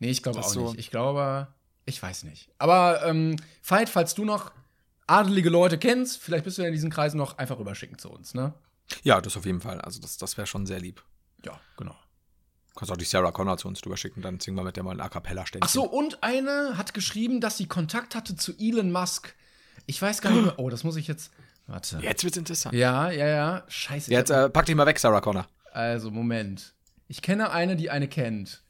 Nee, 0.00 0.10
ich 0.10 0.22
glaube 0.22 0.40
auch 0.40 0.48
so 0.48 0.70
nicht. 0.70 0.78
Ich 0.80 0.90
glaube, 0.90 1.48
ich 1.84 2.02
weiß 2.02 2.24
nicht. 2.24 2.50
Aber 2.58 3.04
ähm, 3.04 3.36
Fight, 3.62 3.88
falls 3.88 4.14
du 4.14 4.24
noch 4.24 4.50
adelige 5.06 5.50
Leute 5.50 5.78
kennst, 5.78 6.20
vielleicht 6.20 6.44
bist 6.44 6.58
du 6.58 6.62
ja 6.62 6.68
in 6.68 6.74
diesen 6.74 6.90
Kreisen 6.90 7.18
noch 7.18 7.38
einfach 7.38 7.58
rüberschicken 7.58 7.98
zu 7.98 8.10
uns, 8.10 8.34
ne? 8.34 8.54
Ja, 9.02 9.20
das 9.20 9.36
auf 9.36 9.46
jeden 9.46 9.60
Fall. 9.60 9.80
Also 9.80 10.00
das, 10.00 10.16
das 10.16 10.36
wäre 10.36 10.46
schon 10.46 10.66
sehr 10.66 10.80
lieb. 10.80 11.04
Ja, 11.44 11.60
genau. 11.76 11.94
Kannst 12.78 12.92
auch 12.92 12.96
die 12.96 13.04
Sarah 13.04 13.32
Connor 13.32 13.58
zu 13.58 13.66
uns 13.66 13.80
drüber 13.80 13.96
schicken, 13.96 14.22
dann 14.22 14.38
singen 14.38 14.56
wir 14.56 14.62
mit 14.62 14.76
der 14.76 14.84
mal 14.84 14.92
ein 14.92 15.00
A 15.00 15.08
Cappella 15.08 15.44
ständchen. 15.44 15.68
Ach 15.68 15.68
so, 15.68 15.82
und 15.82 16.22
eine 16.22 16.78
hat 16.78 16.94
geschrieben, 16.94 17.40
dass 17.40 17.56
sie 17.56 17.66
Kontakt 17.66 18.14
hatte 18.14 18.36
zu 18.36 18.52
Elon 18.56 18.92
Musk. 18.92 19.34
Ich 19.86 20.00
weiß 20.00 20.22
gar 20.22 20.30
nicht 20.30 20.44
mehr. 20.44 20.58
Oh, 20.60 20.70
das 20.70 20.84
muss 20.84 20.94
ich 20.94 21.08
jetzt. 21.08 21.32
Warte. 21.66 21.98
Jetzt 22.00 22.22
wird's 22.22 22.36
interessant. 22.36 22.76
Ja, 22.76 23.10
ja, 23.10 23.26
ja. 23.26 23.64
Scheiße. 23.66 24.12
Jetzt 24.12 24.30
äh, 24.30 24.48
pack 24.48 24.66
dich 24.66 24.76
mal 24.76 24.86
weg, 24.86 25.00
Sarah 25.00 25.20
Connor. 25.20 25.48
Also, 25.72 26.12
Moment. 26.12 26.72
Ich 27.08 27.20
kenne 27.20 27.50
eine, 27.50 27.74
die 27.74 27.90
eine 27.90 28.06
kennt. 28.06 28.62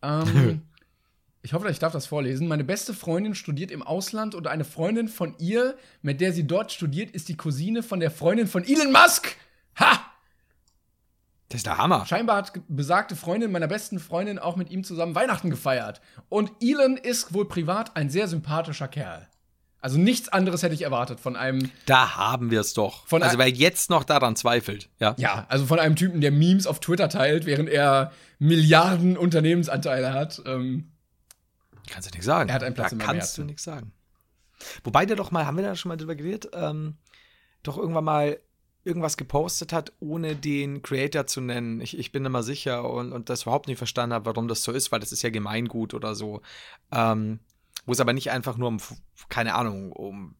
Ähm, 0.00 0.62
ich 1.42 1.52
hoffe, 1.52 1.68
ich 1.68 1.78
darf 1.78 1.92
das 1.92 2.06
vorlesen. 2.06 2.48
Meine 2.48 2.64
beste 2.64 2.94
Freundin 2.94 3.34
studiert 3.34 3.70
im 3.70 3.82
Ausland 3.82 4.34
und 4.34 4.46
eine 4.46 4.64
Freundin 4.64 5.08
von 5.08 5.34
ihr, 5.36 5.76
mit 6.00 6.22
der 6.22 6.32
sie 6.32 6.46
dort 6.46 6.72
studiert, 6.72 7.10
ist 7.10 7.28
die 7.28 7.36
Cousine 7.36 7.82
von 7.82 8.00
der 8.00 8.10
Freundin 8.10 8.46
von 8.46 8.64
Elon 8.64 8.90
Musk. 8.90 9.36
Das 11.50 11.58
ist 11.58 11.66
der 11.66 11.78
Hammer. 11.78 12.06
Scheinbar 12.06 12.36
hat 12.36 12.52
besagte 12.68 13.16
Freundin 13.16 13.50
meiner 13.50 13.66
besten 13.66 13.98
Freundin 13.98 14.38
auch 14.38 14.54
mit 14.54 14.70
ihm 14.70 14.84
zusammen 14.84 15.16
Weihnachten 15.16 15.50
gefeiert. 15.50 16.00
Und 16.28 16.52
Elon 16.62 16.96
ist 16.96 17.34
wohl 17.34 17.48
privat 17.48 17.96
ein 17.96 18.08
sehr 18.08 18.28
sympathischer 18.28 18.86
Kerl. 18.86 19.26
Also 19.80 19.98
nichts 19.98 20.28
anderes 20.28 20.62
hätte 20.62 20.74
ich 20.74 20.82
erwartet 20.82 21.18
von 21.18 21.34
einem. 21.34 21.72
Da 21.86 22.14
haben 22.14 22.52
wir 22.52 22.60
es 22.60 22.72
doch. 22.72 23.04
Von 23.08 23.24
also 23.24 23.36
wer 23.36 23.48
jetzt 23.48 23.90
noch 23.90 24.04
daran 24.04 24.36
zweifelt, 24.36 24.90
ja. 25.00 25.16
Ja, 25.18 25.46
also 25.48 25.66
von 25.66 25.80
einem 25.80 25.96
Typen, 25.96 26.20
der 26.20 26.30
Memes 26.30 26.68
auf 26.68 26.78
Twitter 26.78 27.08
teilt, 27.08 27.46
während 27.46 27.68
er 27.68 28.12
Milliarden 28.38 29.16
Unternehmensanteile 29.16 30.12
hat. 30.12 30.40
Ähm, 30.46 30.92
kannst 31.90 32.08
du 32.08 32.12
nichts 32.12 32.26
sagen. 32.26 32.48
Er 32.48 32.54
hat 32.54 32.62
einen 32.62 32.74
Platz 32.76 32.90
da 32.90 32.92
in 32.92 32.98
meinem 32.98 33.06
kannst 33.06 33.38
du 33.38 33.44
nichts 33.44 33.64
sagen. 33.64 33.92
Wobei 34.84 35.04
der 35.04 35.16
doch 35.16 35.32
mal, 35.32 35.46
haben 35.46 35.56
wir 35.56 35.64
da 35.64 35.74
schon 35.74 35.88
mal 35.88 35.96
drüber 35.96 36.14
geredet, 36.14 36.50
ähm, 36.52 36.98
doch 37.64 37.76
irgendwann 37.76 38.04
mal 38.04 38.38
irgendwas 38.84 39.16
gepostet 39.16 39.72
hat, 39.72 39.92
ohne 40.00 40.36
den 40.36 40.82
Creator 40.82 41.26
zu 41.26 41.40
nennen. 41.40 41.80
Ich, 41.80 41.98
ich 41.98 42.12
bin 42.12 42.24
immer 42.24 42.42
sicher 42.42 42.88
und, 42.88 43.12
und 43.12 43.28
das 43.28 43.42
überhaupt 43.42 43.68
nicht 43.68 43.78
verstanden 43.78 44.14
habe, 44.14 44.26
warum 44.26 44.48
das 44.48 44.62
so 44.62 44.72
ist, 44.72 44.90
weil 44.90 45.00
das 45.00 45.12
ist 45.12 45.22
ja 45.22 45.30
Gemeingut 45.30 45.94
oder 45.94 46.14
so. 46.14 46.40
Ähm, 46.90 47.40
wo 47.86 47.92
es 47.92 48.00
aber 48.00 48.12
nicht 48.12 48.30
einfach 48.30 48.56
nur 48.56 48.68
um, 48.68 48.78
keine 49.28 49.54
Ahnung, 49.54 49.92
um 49.92 50.36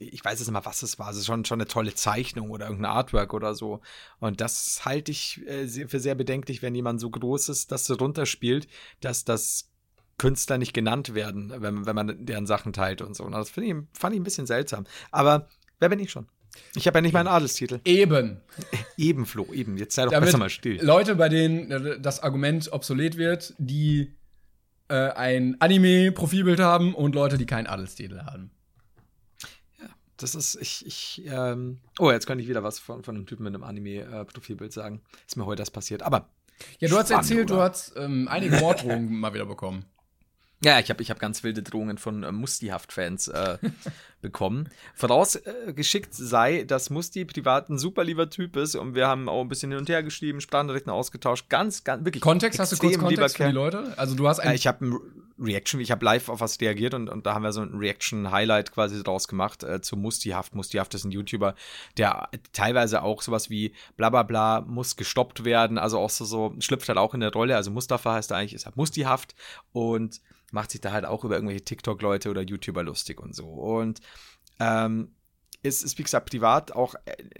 ich 0.00 0.24
weiß 0.24 0.38
jetzt 0.38 0.48
nicht 0.48 0.52
mal, 0.52 0.64
was 0.64 0.82
es 0.82 0.98
war. 0.98 1.10
Es 1.10 1.16
ist 1.16 1.26
schon, 1.26 1.44
schon 1.44 1.60
eine 1.60 1.68
tolle 1.68 1.94
Zeichnung 1.94 2.50
oder 2.50 2.66
irgendein 2.66 2.92
Artwork 2.92 3.32
oder 3.32 3.54
so. 3.54 3.80
Und 4.18 4.40
das 4.40 4.84
halte 4.84 5.12
ich 5.12 5.40
äh, 5.46 5.68
für 5.86 6.00
sehr 6.00 6.14
bedenklich, 6.14 6.62
wenn 6.62 6.74
jemand 6.74 7.00
so 7.00 7.10
groß 7.10 7.48
ist, 7.48 7.70
dass 7.70 7.84
so 7.84 7.94
runterspielt, 7.94 8.66
dass 9.00 9.24
das 9.24 9.70
Künstler 10.18 10.58
nicht 10.58 10.72
genannt 10.72 11.14
werden, 11.14 11.52
wenn, 11.56 11.86
wenn 11.86 11.94
man 11.94 12.24
deren 12.24 12.46
Sachen 12.46 12.72
teilt 12.72 13.02
und 13.02 13.14
so. 13.14 13.24
Und 13.24 13.32
das 13.32 13.56
ich, 13.56 13.74
fand 13.92 14.14
ich 14.14 14.20
ein 14.20 14.24
bisschen 14.24 14.46
seltsam. 14.46 14.84
Aber 15.10 15.48
wer 15.78 15.88
bin 15.88 15.98
ich 15.98 16.10
schon? 16.10 16.26
Ich 16.76 16.86
habe 16.86 16.98
ja 16.98 17.02
nicht 17.02 17.12
meinen 17.12 17.28
Adelstitel. 17.28 17.80
Eben. 17.84 18.40
Eben, 18.96 19.26
Flo, 19.26 19.52
eben. 19.52 19.76
Jetzt 19.76 19.94
sei 19.94 20.04
doch 20.04 20.12
Damit 20.12 20.28
besser 20.28 20.38
mal 20.38 20.50
still. 20.50 20.80
Leute, 20.82 21.16
bei 21.16 21.28
denen 21.28 22.02
das 22.02 22.20
Argument 22.22 22.72
obsolet 22.72 23.16
wird, 23.16 23.54
die 23.58 24.14
äh, 24.88 24.94
ein 24.94 25.56
Anime-Profilbild 25.60 26.60
haben 26.60 26.94
und 26.94 27.14
Leute, 27.14 27.38
die 27.38 27.46
keinen 27.46 27.66
Adelstitel 27.66 28.20
haben. 28.20 28.50
Ja, 29.80 29.86
das 30.16 30.34
ist, 30.34 30.56
ich, 30.60 30.86
ich, 30.86 31.22
ähm, 31.26 31.78
oh, 31.98 32.10
jetzt 32.10 32.26
könnte 32.26 32.42
ich 32.42 32.48
wieder 32.48 32.62
was 32.62 32.78
von, 32.78 33.02
von 33.02 33.16
einem 33.16 33.26
Typen 33.26 33.44
mit 33.44 33.54
einem 33.54 33.64
Anime-Profilbild 33.64 34.72
sagen. 34.72 35.00
Ist 35.26 35.36
mir 35.36 35.46
heute 35.46 35.62
das 35.62 35.70
passiert. 35.70 36.02
Aber. 36.02 36.28
Ja, 36.78 36.88
du 36.88 36.96
hast 36.96 37.10
erzählt, 37.10 37.50
oder? 37.50 37.56
du 37.56 37.62
hast 37.62 37.94
ähm, 37.96 38.28
einige 38.28 38.56
Morddrohungen 38.56 39.12
mal 39.20 39.34
wieder 39.34 39.46
bekommen. 39.46 39.84
Ja, 40.64 40.80
ich 40.80 40.88
habe 40.88 41.02
ich 41.02 41.10
hab 41.10 41.18
ganz 41.18 41.44
wilde 41.44 41.62
Drohungen 41.62 41.98
von 41.98 42.22
äh, 42.22 42.32
Mustihaft-Fans 42.32 43.28
äh, 43.28 43.58
bekommen. 44.22 44.70
Vorausgeschickt 44.94 46.14
sei, 46.14 46.64
dass 46.64 46.88
Musti 46.88 47.26
privat 47.26 47.68
ein 47.68 47.78
super 47.78 48.02
lieber 48.02 48.30
Typ 48.30 48.56
ist 48.56 48.74
und 48.74 48.94
wir 48.94 49.06
haben 49.06 49.28
auch 49.28 49.42
ein 49.42 49.48
bisschen 49.48 49.70
hin 49.70 49.80
und 49.80 49.90
her 49.90 50.02
geschrieben, 50.02 50.40
Sprachnachrichten 50.40 50.90
ausgetauscht. 50.90 51.50
Ganz, 51.50 51.84
ganz, 51.84 52.06
wirklich. 52.06 52.22
Kontext, 52.22 52.58
hast 52.58 52.72
du 52.72 52.78
kurz 52.78 52.98
Kontext 52.98 53.36
für 53.36 53.48
die 53.48 53.52
Leute? 53.52 53.92
Also 53.98 54.14
du 54.14 54.26
hast. 54.26 54.38
Äh, 54.38 54.54
ich 54.54 54.66
habe 54.66 54.86
ein 54.86 54.98
Reaction, 55.38 55.80
ich 55.80 55.90
habe 55.90 56.02
live 56.02 56.30
auf 56.30 56.40
was 56.40 56.58
reagiert 56.60 56.94
und, 56.94 57.10
und 57.10 57.26
da 57.26 57.34
haben 57.34 57.42
wir 57.42 57.52
so 57.52 57.60
ein 57.60 57.74
Reaction-Highlight 57.74 58.72
quasi 58.72 59.02
draus 59.02 59.28
gemacht 59.28 59.64
äh, 59.64 59.82
zu 59.82 59.96
Mustihaft. 59.96 60.54
Mustihaft 60.54 60.94
ist 60.94 61.04
ein 61.04 61.10
YouTuber, 61.10 61.56
der 61.98 62.30
teilweise 62.52 63.02
auch 63.02 63.20
sowas 63.20 63.50
wie 63.50 63.74
bla 63.96 64.08
bla 64.08 64.22
bla 64.22 64.62
muss 64.62 64.96
gestoppt 64.96 65.44
werden, 65.44 65.76
also 65.76 65.98
auch 65.98 66.10
so, 66.10 66.24
so 66.24 66.54
schlüpft 66.60 66.88
halt 66.88 66.98
auch 66.98 67.12
in 67.12 67.20
der 67.20 67.32
Rolle. 67.32 67.56
Also 67.56 67.70
Mustafa 67.70 68.14
heißt 68.14 68.30
er 68.30 68.38
eigentlich, 68.38 68.54
ist 68.54 68.64
halt 68.64 68.76
Mustihaft 68.76 69.34
und 69.72 70.20
macht 70.54 70.70
sich 70.70 70.80
da 70.80 70.92
halt 70.92 71.04
auch 71.04 71.24
über 71.24 71.34
irgendwelche 71.34 71.64
TikTok-Leute 71.64 72.30
oder 72.30 72.40
YouTuber 72.40 72.82
lustig 72.82 73.20
und 73.20 73.34
so. 73.34 73.46
Und 73.46 74.00
ähm, 74.58 75.14
ist, 75.62 75.82
ist, 75.82 75.98
wie 75.98 76.02
gesagt, 76.02 76.30
privat 76.30 76.72
auch 76.72 76.94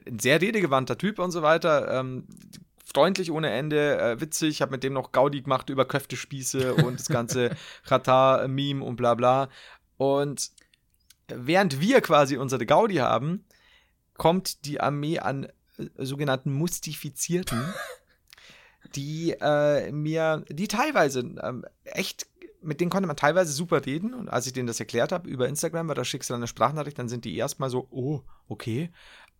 ein 0.07 0.19
sehr 0.19 0.41
redegewandter 0.41 0.99
Typ 0.99 1.19
und 1.19 1.31
so 1.31 1.43
weiter. 1.43 1.91
Ähm, 2.01 2.27
freundlich 2.85 3.31
ohne 3.31 3.51
Ende, 3.51 3.99
äh, 3.99 4.21
witzig. 4.21 4.51
Ich 4.51 4.62
habe 4.62 4.73
mit 4.73 4.85
dem 4.85 4.93
noch 4.93 5.12
Gaudi 5.12 5.43
gemacht 5.43 5.71
über 5.71 5.85
Köftespieße 5.85 6.75
und 6.75 7.01
das 7.01 7.09
ganze 7.09 7.51
Katar-Meme 7.87 8.85
und 8.85 8.97
bla 8.97 9.15
bla. 9.15 9.49
Und 9.97 10.51
während 11.29 11.81
wir 11.81 12.01
quasi 12.01 12.37
unsere 12.37 12.67
Gaudi 12.67 12.97
haben, 12.97 13.45
kommt 14.15 14.65
die 14.65 14.81
Armee 14.81 15.19
an 15.19 15.45
äh, 15.79 15.87
sogenannten 15.99 16.53
Mustifizierten, 16.53 17.62
die 18.95 19.37
äh, 19.41 19.93
mir, 19.93 20.45
die 20.49 20.69
teilweise 20.69 21.21
ähm, 21.21 21.65
echt 21.85 22.27
mit 22.65 22.81
denen 22.81 22.91
konnte 22.91 23.07
man 23.07 23.17
teilweise 23.17 23.53
super 23.53 23.85
reden. 23.85 24.15
Und 24.15 24.29
als 24.29 24.47
ich 24.47 24.53
denen 24.53 24.67
das 24.67 24.81
erklärt 24.81 25.12
habe 25.12 25.29
über 25.29 25.49
Instagram, 25.49 25.89
weil 25.89 25.95
da 25.95 26.05
schickst 26.05 26.31
du 26.31 26.35
dann 26.35 26.41
eine 26.41 26.49
Sprachnachricht, 26.49 26.99
dann 26.99 27.09
sind 27.09 27.25
die 27.25 27.37
erstmal 27.37 27.71
so, 27.71 27.87
oh, 27.91 28.23
okay. 28.49 28.91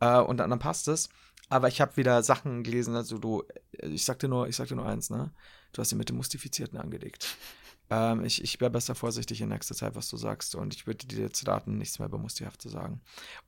Äh, 0.01 0.21
und 0.21 0.39
dann, 0.39 0.51
dann 0.51 0.59
passt 0.59 0.89
es. 0.89 1.09
Aber 1.49 1.69
ich 1.69 1.81
habe 1.81 1.97
wieder 1.97 2.23
Sachen 2.23 2.63
gelesen, 2.63 2.97
also 2.97 3.19
du, 3.19 3.43
ich 3.73 4.05
sagte 4.05 4.29
nur, 4.29 4.49
ich 4.49 4.57
sagte 4.57 4.75
nur 4.75 4.87
eins, 4.87 5.11
ne? 5.11 5.33
Du 5.73 5.81
hast 5.81 5.91
sie 5.91 5.97
mit 5.97 6.09
dem 6.09 6.17
Mustifizierten 6.17 6.79
angelegt. 6.79 7.37
Ähm, 7.91 8.25
ich 8.25 8.43
ich 8.43 8.61
wäre 8.61 8.71
besser 8.71 8.95
vorsichtig 8.95 9.41
in 9.41 9.51
nächster 9.51 9.75
Zeit, 9.75 9.95
was 9.95 10.09
du 10.09 10.17
sagst. 10.17 10.55
Und 10.55 10.75
ich 10.75 10.87
würde 10.87 11.07
dir 11.07 11.21
jetzt 11.21 11.47
raten, 11.47 11.79
nichts 11.79 11.99
mehr 11.99 12.09
über 12.09 12.19
Mustihaft 12.19 12.63
zu 12.63 12.69
sagen. 12.69 13.01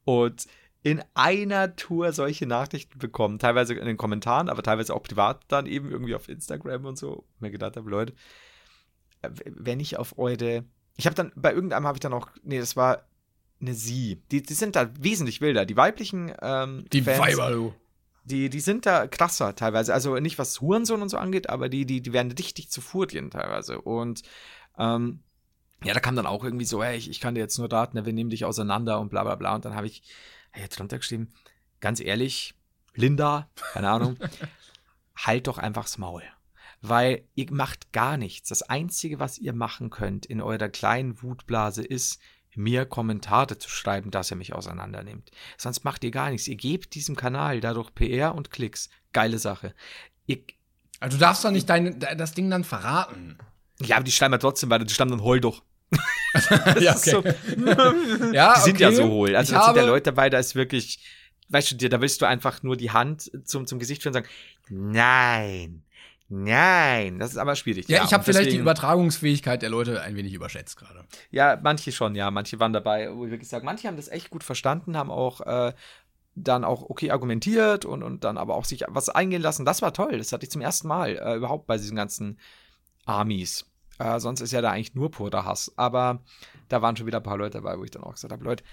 Und 0.05 0.47
in 0.83 1.03
einer 1.14 1.74
Tour 1.74 2.12
solche 2.12 2.47
Nachrichten 2.47 2.99
bekommen, 2.99 3.39
teilweise 3.41 3.74
in 3.74 3.87
den 3.87 3.97
Kommentaren, 3.97 4.49
aber 4.49 4.62
teilweise 4.62 4.95
auch 4.95 5.03
privat 5.03 5.43
dann 5.49 5.66
eben 5.66 5.91
irgendwie 5.91 6.14
auf 6.14 6.29
Instagram 6.29 6.85
und 6.85 6.97
so. 6.97 7.24
Mir 7.41 7.51
gedacht 7.51 7.77
habe, 7.77 7.91
Leute, 7.91 8.14
wenn 9.45 9.81
ich 9.81 9.99
auf 9.99 10.18
eure. 10.18 10.64
Ich 10.97 11.07
habe 11.07 11.14
dann, 11.14 11.33
bei 11.37 11.53
irgendeinem 11.53 11.87
habe 11.87 11.97
ich 11.97 12.01
dann 12.01 12.12
auch, 12.12 12.29
nee, 12.43 12.59
das 12.59 12.77
war 12.77 13.07
eine 13.61 13.74
Sie. 13.74 14.22
Die, 14.31 14.43
die 14.43 14.55
sind 14.55 14.77
da 14.77 14.91
wesentlich 14.99 15.41
wilder. 15.41 15.66
Die 15.66 15.77
weiblichen 15.77 16.33
ähm, 16.41 16.85
Die 16.93 17.03
Fans, 17.03 17.18
Weiber, 17.18 17.51
du. 17.51 17.74
Die, 18.24 18.51
die 18.51 18.61
sind 18.61 18.87
da 18.87 19.07
krasser 19.07 19.55
teilweise. 19.55 19.95
Also 19.95 20.16
nicht 20.16 20.39
was 20.39 20.61
Hurensohn 20.61 21.03
und 21.03 21.09
so 21.09 21.16
angeht, 21.16 21.49
aber 21.49 21.68
die, 21.68 21.87
die, 21.87 22.01
die 22.01 22.12
werden 22.12 22.33
richtig 22.33 22.70
zu 22.70 22.81
Furtien 22.81 23.31
teilweise. 23.31 23.81
Und 23.81 24.22
ähm, 24.79 25.20
ja, 25.85 25.95
da 25.95 26.01
kam 26.01 26.16
dann 26.16 26.27
auch 26.27 26.43
irgendwie 26.43 26.64
so, 26.64 26.83
hey, 26.83 26.97
ich, 26.97 27.09
ich 27.11 27.20
kann 27.20 27.35
dir 27.35 27.41
jetzt 27.41 27.59
nur 27.59 27.70
raten, 27.70 28.05
wir 28.05 28.12
nehmen 28.12 28.31
dich 28.31 28.45
auseinander 28.45 29.01
und 29.01 29.11
bla 29.11 29.22
bla 29.22 29.37
bla. 29.37 29.55
Und 29.55 29.64
dann 29.64 29.74
habe 29.74 29.87
ich 29.87 30.03
hey, 30.51 30.64
jetzt 30.64 30.79
drunter 30.79 30.99
geschrieben, 30.99 31.33
ganz 31.81 32.01
ehrlich, 32.01 32.55
Linda, 32.95 33.51
keine 33.72 33.91
Ahnung, 33.91 34.16
halt 35.16 35.47
doch 35.47 35.59
einfach's 35.59 35.99
Maul 35.99 36.22
weil 36.83 37.24
ihr 37.35 37.53
macht 37.53 37.93
gar 37.93 38.16
nichts. 38.16 38.49
Das 38.49 38.62
Einzige, 38.62 39.18
was 39.18 39.39
ihr 39.39 39.53
machen 39.53 39.91
könnt 39.91 40.27
in 40.27 40.41
eurer 40.41 40.68
kleinen 40.68 41.22
Wutblase 41.22 41.83
ist, 41.85 42.20
mir 42.57 42.87
Kommentare 42.87 43.59
zu 43.59 43.68
schreiben, 43.68 44.11
dass 44.11 44.31
ihr 44.31 44.37
mich 44.37 44.55
auseinandernehmt. 44.55 45.31
Sonst 45.59 45.85
macht 45.85 46.05
ihr 46.05 46.11
gar 46.11 46.31
nichts. 46.31 46.49
Ihr 46.49 46.57
gebt 46.57 46.95
diesem 46.95 47.16
Kanal 47.16 47.61
dadurch 47.61 47.95
PR 47.95 48.35
und 48.35 48.51
Klicks. 48.51 48.89
Geile 49.12 49.39
Sache. 49.39 49.74
Ihr, 50.27 50.39
also 51.01 51.16
du 51.16 51.20
darfst 51.20 51.45
doch 51.45 51.51
nicht 51.51 51.68
dein, 51.68 52.01
das 52.01 52.33
Ding 52.33 52.51
dann 52.51 52.64
verraten. 52.64 53.39
Ja, 53.81 53.97
aber 53.97 54.05
die 54.05 54.12
schreiben 54.12 54.33
ja 54.33 54.39
trotzdem 54.39 54.70
weiter. 54.70 54.85
Die 54.85 54.95
schreiben 54.95 55.11
dann 55.11 55.22
heul 55.22 55.41
doch. 55.41 55.62
ja, 56.81 56.97
okay. 56.97 57.11
So, 57.11 57.22
ja, 58.33 58.55
die 58.55 58.61
sind 58.61 58.74
okay. 58.74 58.83
ja 58.83 58.93
so 58.93 59.09
hohl. 59.09 59.37
Also 59.37 59.55
da 59.55 59.66
sind 59.66 59.77
ja 59.77 59.85
Leute 59.85 60.05
dabei, 60.05 60.31
da 60.31 60.39
ist 60.39 60.55
wirklich, 60.55 61.01
weißt 61.49 61.72
du, 61.72 61.89
da 61.89 62.01
willst 62.01 62.20
du 62.20 62.27
einfach 62.27 62.62
nur 62.62 62.77
die 62.77 62.91
Hand 62.91 63.31
zum, 63.45 63.66
zum 63.66 63.79
Gesicht 63.79 64.03
führen 64.03 64.14
und 64.14 64.24
sagen, 64.24 64.35
nein, 64.68 65.86
Nein, 66.29 67.20
das 67.20 67.31
ist 67.31 67.37
aber 67.37 67.55
schwierig. 67.55 67.89
Ja, 67.89 67.99
ja 67.99 68.05
ich 68.05 68.12
habe 68.12 68.24
vielleicht 68.24 68.51
die 68.51 68.57
Übertragungsfähigkeit 68.57 69.62
der 69.62 69.70
Leute 69.70 70.03
ein 70.03 70.16
wenig 70.16 70.33
überschätzt 70.33 70.77
gerade. 70.77 71.05
Ja, 71.31 71.59
manche 71.62 71.93
schon, 71.93 72.16
ja. 72.16 72.31
Manche 72.31 72.59
waren 72.59 72.72
dabei, 72.72 73.14
wo 73.14 73.24
ich 73.24 73.31
wirklich 73.31 73.49
sage, 73.49 73.64
manche 73.64 73.87
haben 73.87 73.97
das 73.97 74.09
echt 74.09 74.31
gut 74.31 74.43
verstanden, 74.43 74.97
haben 74.97 75.11
auch 75.11 75.41
äh, 75.43 75.72
dann 76.35 76.64
auch 76.64 76.83
okay 76.83 77.12
argumentiert 77.12 77.85
und, 77.85 78.03
und 78.03 78.24
dann 78.24 78.39
aber 78.39 78.57
auch 78.57 78.64
sich 78.64 78.85
was 78.89 79.09
eingehen 79.09 79.41
lassen. 79.41 79.64
Das 79.64 79.83
war 79.83 79.93
toll. 79.93 80.18
Das 80.18 80.33
hatte 80.33 80.45
ich 80.45 80.51
zum 80.51 80.62
ersten 80.62 80.89
Mal 80.89 81.16
äh, 81.16 81.37
überhaupt 81.37 81.66
bei 81.68 81.77
diesen 81.77 81.97
ganzen 81.97 82.41
Armies. 83.05 83.64
Äh, 83.99 84.18
sonst 84.18 84.41
ist 84.41 84.53
ja 84.53 84.61
da 84.61 84.72
eigentlich 84.72 84.95
nur 84.95 85.12
purer 85.12 85.45
Hass. 85.45 85.72
Aber 85.77 86.22
da 86.68 86.83
waren 86.83 86.97
schon 86.97 87.07
wieder 87.07 87.18
ein 87.18 87.24
paar 87.24 87.39
Leute 87.39 87.59
dabei, 87.59 87.79
wo 87.79 87.85
ich 87.85 87.93
dann 87.93 88.03
auch 88.03 88.14
gesagt 88.14 88.33
habe, 88.33 88.45
Leute, 88.45 88.64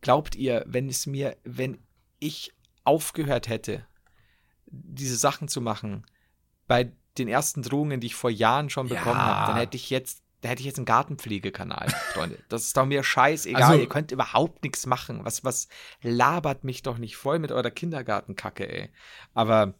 glaubt 0.00 0.36
ihr, 0.36 0.64
wenn 0.66 0.88
es 0.88 1.06
mir, 1.06 1.36
wenn 1.44 1.78
ich 2.18 2.52
aufgehört 2.82 3.48
hätte, 3.48 3.86
diese 4.66 5.16
Sachen 5.16 5.48
zu 5.48 5.60
machen, 5.60 6.04
bei 6.74 6.92
den 7.18 7.28
ersten 7.28 7.62
Drohungen, 7.62 8.00
die 8.00 8.08
ich 8.08 8.14
vor 8.14 8.30
Jahren 8.30 8.70
schon 8.70 8.88
bekommen 8.88 9.18
ja. 9.18 9.26
habe, 9.26 9.52
dann 9.52 9.60
hätte 9.60 9.76
ich 9.76 9.90
jetzt, 9.90 10.22
da 10.40 10.48
hätte 10.48 10.60
ich 10.60 10.66
jetzt 10.66 10.78
einen 10.78 10.86
Gartenpflegekanal, 10.86 11.88
Freunde. 12.12 12.38
Das 12.48 12.64
ist 12.64 12.76
doch 12.76 12.86
mir 12.86 13.04
scheißegal. 13.04 13.62
Also, 13.62 13.80
ihr 13.80 13.88
könnt 13.88 14.10
überhaupt 14.10 14.64
nichts 14.64 14.86
machen. 14.86 15.24
Was, 15.24 15.44
was 15.44 15.68
labert 16.02 16.64
mich 16.64 16.82
doch 16.82 16.98
nicht 16.98 17.16
voll 17.16 17.38
mit 17.38 17.52
eurer 17.52 17.70
Kindergartenkacke, 17.70 18.68
ey. 18.68 18.90
Aber 19.32 19.74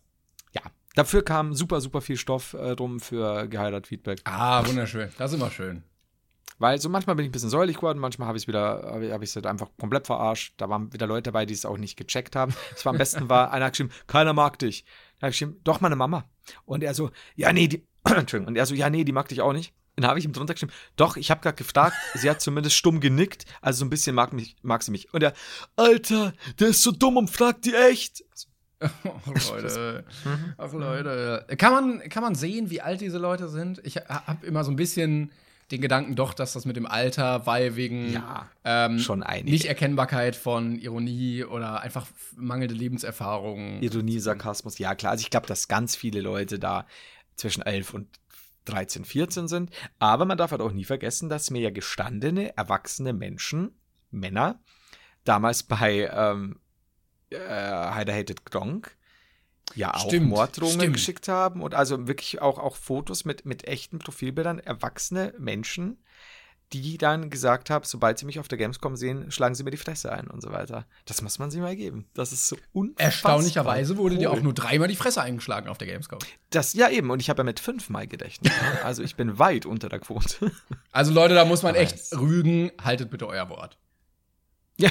ja, 0.52 0.62
dafür 0.94 1.24
kam 1.24 1.54
super, 1.54 1.80
super 1.80 2.00
viel 2.00 2.16
Stoff 2.16 2.54
äh, 2.54 2.76
drum 2.76 3.00
für 3.00 3.48
geheiratet 3.48 3.88
Feedback. 3.88 4.20
Ah, 4.24 4.64
wunderschön. 4.66 5.10
Das 5.18 5.32
ist 5.32 5.38
immer 5.38 5.50
schön. 5.50 5.82
Weil 6.58 6.80
so 6.80 6.88
manchmal 6.88 7.16
bin 7.16 7.24
ich 7.24 7.30
ein 7.30 7.32
bisschen 7.32 7.50
säuerlich 7.50 7.76
geworden, 7.76 7.98
manchmal 7.98 8.28
habe 8.28 8.38
ich 8.38 8.44
es 8.44 8.48
wieder, 8.48 8.84
habe 8.84 9.24
ich 9.24 9.30
es 9.30 9.34
halt 9.34 9.46
einfach 9.46 9.70
komplett 9.76 10.06
verarscht. 10.06 10.54
Da 10.58 10.68
waren 10.68 10.92
wieder 10.92 11.08
Leute 11.08 11.24
dabei, 11.24 11.46
die 11.46 11.54
es 11.54 11.66
auch 11.66 11.78
nicht 11.78 11.96
gecheckt 11.96 12.36
haben. 12.36 12.54
Es 12.76 12.84
war 12.84 12.92
am 12.92 12.98
besten 12.98 13.28
war, 13.28 13.50
einer 13.52 13.66
hat 13.66 13.72
geschrieben, 13.72 13.90
keiner 14.06 14.32
mag 14.32 14.60
dich. 14.60 14.84
Da 15.18 15.26
habe 15.26 15.30
ich 15.30 15.38
geschrieben, 15.38 15.60
doch 15.64 15.80
meine 15.80 15.96
Mama. 15.96 16.24
Und 16.64 16.82
er 16.82 16.94
so, 16.94 17.10
ja, 17.36 17.52
nee, 17.52 17.68
die, 17.68 17.86
Entschuldigung. 18.04 18.48
Und 18.48 18.56
er 18.56 18.66
so, 18.66 18.74
ja, 18.74 18.90
nee, 18.90 19.04
die 19.04 19.12
mag 19.12 19.28
dich 19.28 19.40
auch 19.40 19.52
nicht. 19.52 19.72
Und 19.96 20.02
dann 20.02 20.10
habe 20.10 20.18
ich 20.18 20.24
ihm 20.24 20.32
drunter 20.32 20.54
geschrieben, 20.54 20.72
doch, 20.96 21.16
ich 21.16 21.30
habe 21.30 21.40
gerade 21.40 21.56
gefragt, 21.56 21.96
sie 22.14 22.28
hat 22.28 22.40
zumindest 22.40 22.76
stumm 22.76 23.00
genickt, 23.00 23.44
also 23.60 23.80
so 23.80 23.84
ein 23.84 23.90
bisschen 23.90 24.14
mag, 24.14 24.32
mich, 24.32 24.56
mag 24.62 24.82
sie 24.82 24.90
mich. 24.90 25.12
Und 25.14 25.22
er, 25.22 25.34
Alter, 25.76 26.32
der 26.58 26.68
ist 26.68 26.82
so 26.82 26.90
dumm 26.90 27.16
und 27.16 27.30
fragt 27.30 27.64
die 27.64 27.74
echt. 27.74 28.24
Ach 28.80 29.50
Leute, 29.50 30.04
ach 30.58 30.72
Leute. 30.72 31.46
Kann 31.56 31.72
man, 31.72 32.08
kann 32.10 32.22
man 32.22 32.34
sehen, 32.34 32.70
wie 32.70 32.82
alt 32.82 33.00
diese 33.00 33.16
Leute 33.16 33.48
sind? 33.48 33.80
Ich 33.84 33.96
habe 33.96 34.44
immer 34.44 34.62
so 34.62 34.70
ein 34.70 34.76
bisschen 34.76 35.30
den 35.70 35.80
Gedanken 35.80 36.14
doch, 36.14 36.34
dass 36.34 36.52
das 36.52 36.64
mit 36.64 36.76
dem 36.76 36.86
Alter, 36.86 37.46
weil 37.46 37.76
wegen 37.76 38.12
ja, 38.12 38.48
ähm, 38.64 38.98
schon 38.98 39.20
Nicht-Erkennbarkeit 39.20 40.36
von 40.36 40.78
Ironie 40.78 41.44
oder 41.44 41.80
einfach 41.80 42.06
mangelnde 42.36 42.74
Lebenserfahrung. 42.74 43.80
Ironie, 43.82 44.18
Sarkasmus, 44.18 44.78
ja 44.78 44.94
klar. 44.94 45.12
Also 45.12 45.22
ich 45.22 45.30
glaube, 45.30 45.46
dass 45.46 45.68
ganz 45.68 45.96
viele 45.96 46.20
Leute 46.20 46.58
da 46.58 46.86
zwischen 47.36 47.62
11 47.62 47.94
und 47.94 48.08
13, 48.66 49.04
14 49.04 49.48
sind. 49.48 49.70
Aber 49.98 50.24
man 50.24 50.38
darf 50.38 50.50
halt 50.50 50.60
auch 50.60 50.72
nie 50.72 50.84
vergessen, 50.84 51.28
dass 51.28 51.50
mir 51.50 51.60
ja 51.60 51.70
gestandene, 51.70 52.56
erwachsene 52.56 53.12
Menschen, 53.12 53.72
Männer, 54.10 54.60
damals 55.24 55.62
bei 55.62 56.10
ähm, 56.12 56.58
äh, 57.30 57.38
Heider 57.38 58.14
Hated 58.14 58.44
Gronk 58.46 58.96
ja 59.74 59.94
auch 59.94 60.08
Stimmt, 60.08 60.28
Morddrohungen 60.28 60.80
stimmt. 60.80 60.94
geschickt 60.94 61.28
haben 61.28 61.62
und 61.62 61.74
also 61.74 62.06
wirklich 62.06 62.40
auch, 62.40 62.58
auch 62.58 62.76
Fotos 62.76 63.24
mit, 63.24 63.44
mit 63.44 63.66
echten 63.66 63.98
Profilbildern, 63.98 64.58
erwachsene 64.58 65.34
Menschen, 65.38 65.98
die 66.72 66.98
dann 66.98 67.30
gesagt 67.30 67.70
haben, 67.70 67.84
sobald 67.84 68.18
sie 68.18 68.26
mich 68.26 68.40
auf 68.40 68.48
der 68.48 68.58
Gamescom 68.58 68.96
sehen, 68.96 69.30
schlagen 69.30 69.54
sie 69.54 69.62
mir 69.62 69.70
die 69.70 69.76
Fresse 69.76 70.10
ein 70.10 70.26
und 70.26 70.40
so 70.40 70.50
weiter. 70.50 70.86
Das 71.04 71.22
muss 71.22 71.38
man 71.38 71.50
sich 71.50 71.60
mal 71.60 71.76
geben. 71.76 72.06
Das 72.14 72.32
ist 72.32 72.48
so 72.48 72.56
unfassbar. 72.72 73.04
Erstaunlicherweise 73.06 73.96
wurde 73.96 74.16
dir 74.18 74.30
cool. 74.30 74.38
auch 74.38 74.42
nur 74.42 74.54
dreimal 74.54 74.88
die 74.88 74.96
Fresse 74.96 75.22
eingeschlagen 75.22 75.68
auf 75.68 75.78
der 75.78 75.86
Gamescom. 75.86 76.18
Das, 76.50 76.72
ja, 76.74 76.88
eben. 76.88 77.10
Und 77.10 77.20
ich 77.20 77.30
habe 77.30 77.40
ja 77.40 77.44
mit 77.44 77.60
fünfmal 77.60 78.08
gerechnet. 78.08 78.52
ne? 78.52 78.60
also 78.84 79.02
ich 79.02 79.14
bin 79.14 79.38
weit 79.38 79.66
unter 79.66 79.88
der 79.88 80.00
Quote. 80.00 80.50
Also 80.90 81.12
Leute, 81.12 81.34
da 81.34 81.44
muss 81.44 81.62
man 81.62 81.74
echt 81.74 82.12
rügen. 82.16 82.72
Haltet 82.82 83.10
bitte 83.10 83.28
euer 83.28 83.48
Wort. 83.50 83.78
ja. 84.76 84.90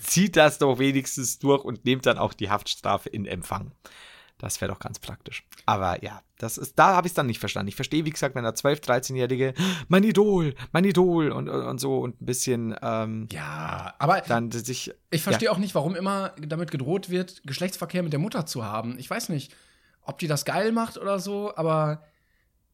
Zieht 0.00 0.36
das 0.36 0.58
doch 0.58 0.78
wenigstens 0.78 1.38
durch 1.38 1.64
und 1.64 1.84
nehmt 1.84 2.06
dann 2.06 2.18
auch 2.18 2.34
die 2.34 2.50
Haftstrafe 2.50 3.08
in 3.08 3.26
Empfang. 3.26 3.72
Das 4.38 4.60
wäre 4.60 4.70
doch 4.70 4.78
ganz 4.78 4.98
praktisch. 4.98 5.44
Aber 5.64 6.02
ja, 6.04 6.20
das 6.36 6.58
ist, 6.58 6.78
da 6.78 6.94
habe 6.94 7.06
ich 7.06 7.12
es 7.12 7.14
dann 7.14 7.26
nicht 7.26 7.40
verstanden. 7.40 7.68
Ich 7.68 7.76
verstehe, 7.76 8.04
wie 8.04 8.10
gesagt, 8.10 8.34
wenn 8.34 8.44
der 8.44 8.54
12-, 8.54 8.84
13-Jährige, 8.84 9.54
mein 9.88 10.04
Idol, 10.04 10.54
mein 10.72 10.84
Idol 10.84 11.32
und, 11.32 11.48
und, 11.48 11.78
so 11.80 11.98
und 12.00 12.20
ein 12.20 12.26
bisschen 12.26 12.76
ähm, 12.82 13.28
ja, 13.32 13.94
aber 13.98 14.20
dann 14.20 14.52
sich. 14.52 14.92
ich 15.10 15.22
verstehe 15.22 15.50
auch 15.50 15.56
nicht, 15.56 15.74
warum 15.74 15.94
immer 15.94 16.34
damit 16.38 16.70
gedroht 16.70 17.08
wird, 17.08 17.42
Geschlechtsverkehr 17.46 18.02
mit 18.02 18.12
der 18.12 18.20
Mutter 18.20 18.44
zu 18.44 18.62
haben. 18.62 18.98
Ich 18.98 19.08
weiß 19.08 19.30
nicht, 19.30 19.54
ob 20.02 20.18
die 20.18 20.28
das 20.28 20.44
geil 20.44 20.70
macht 20.70 20.98
oder 20.98 21.18
so, 21.18 21.56
aber 21.56 22.02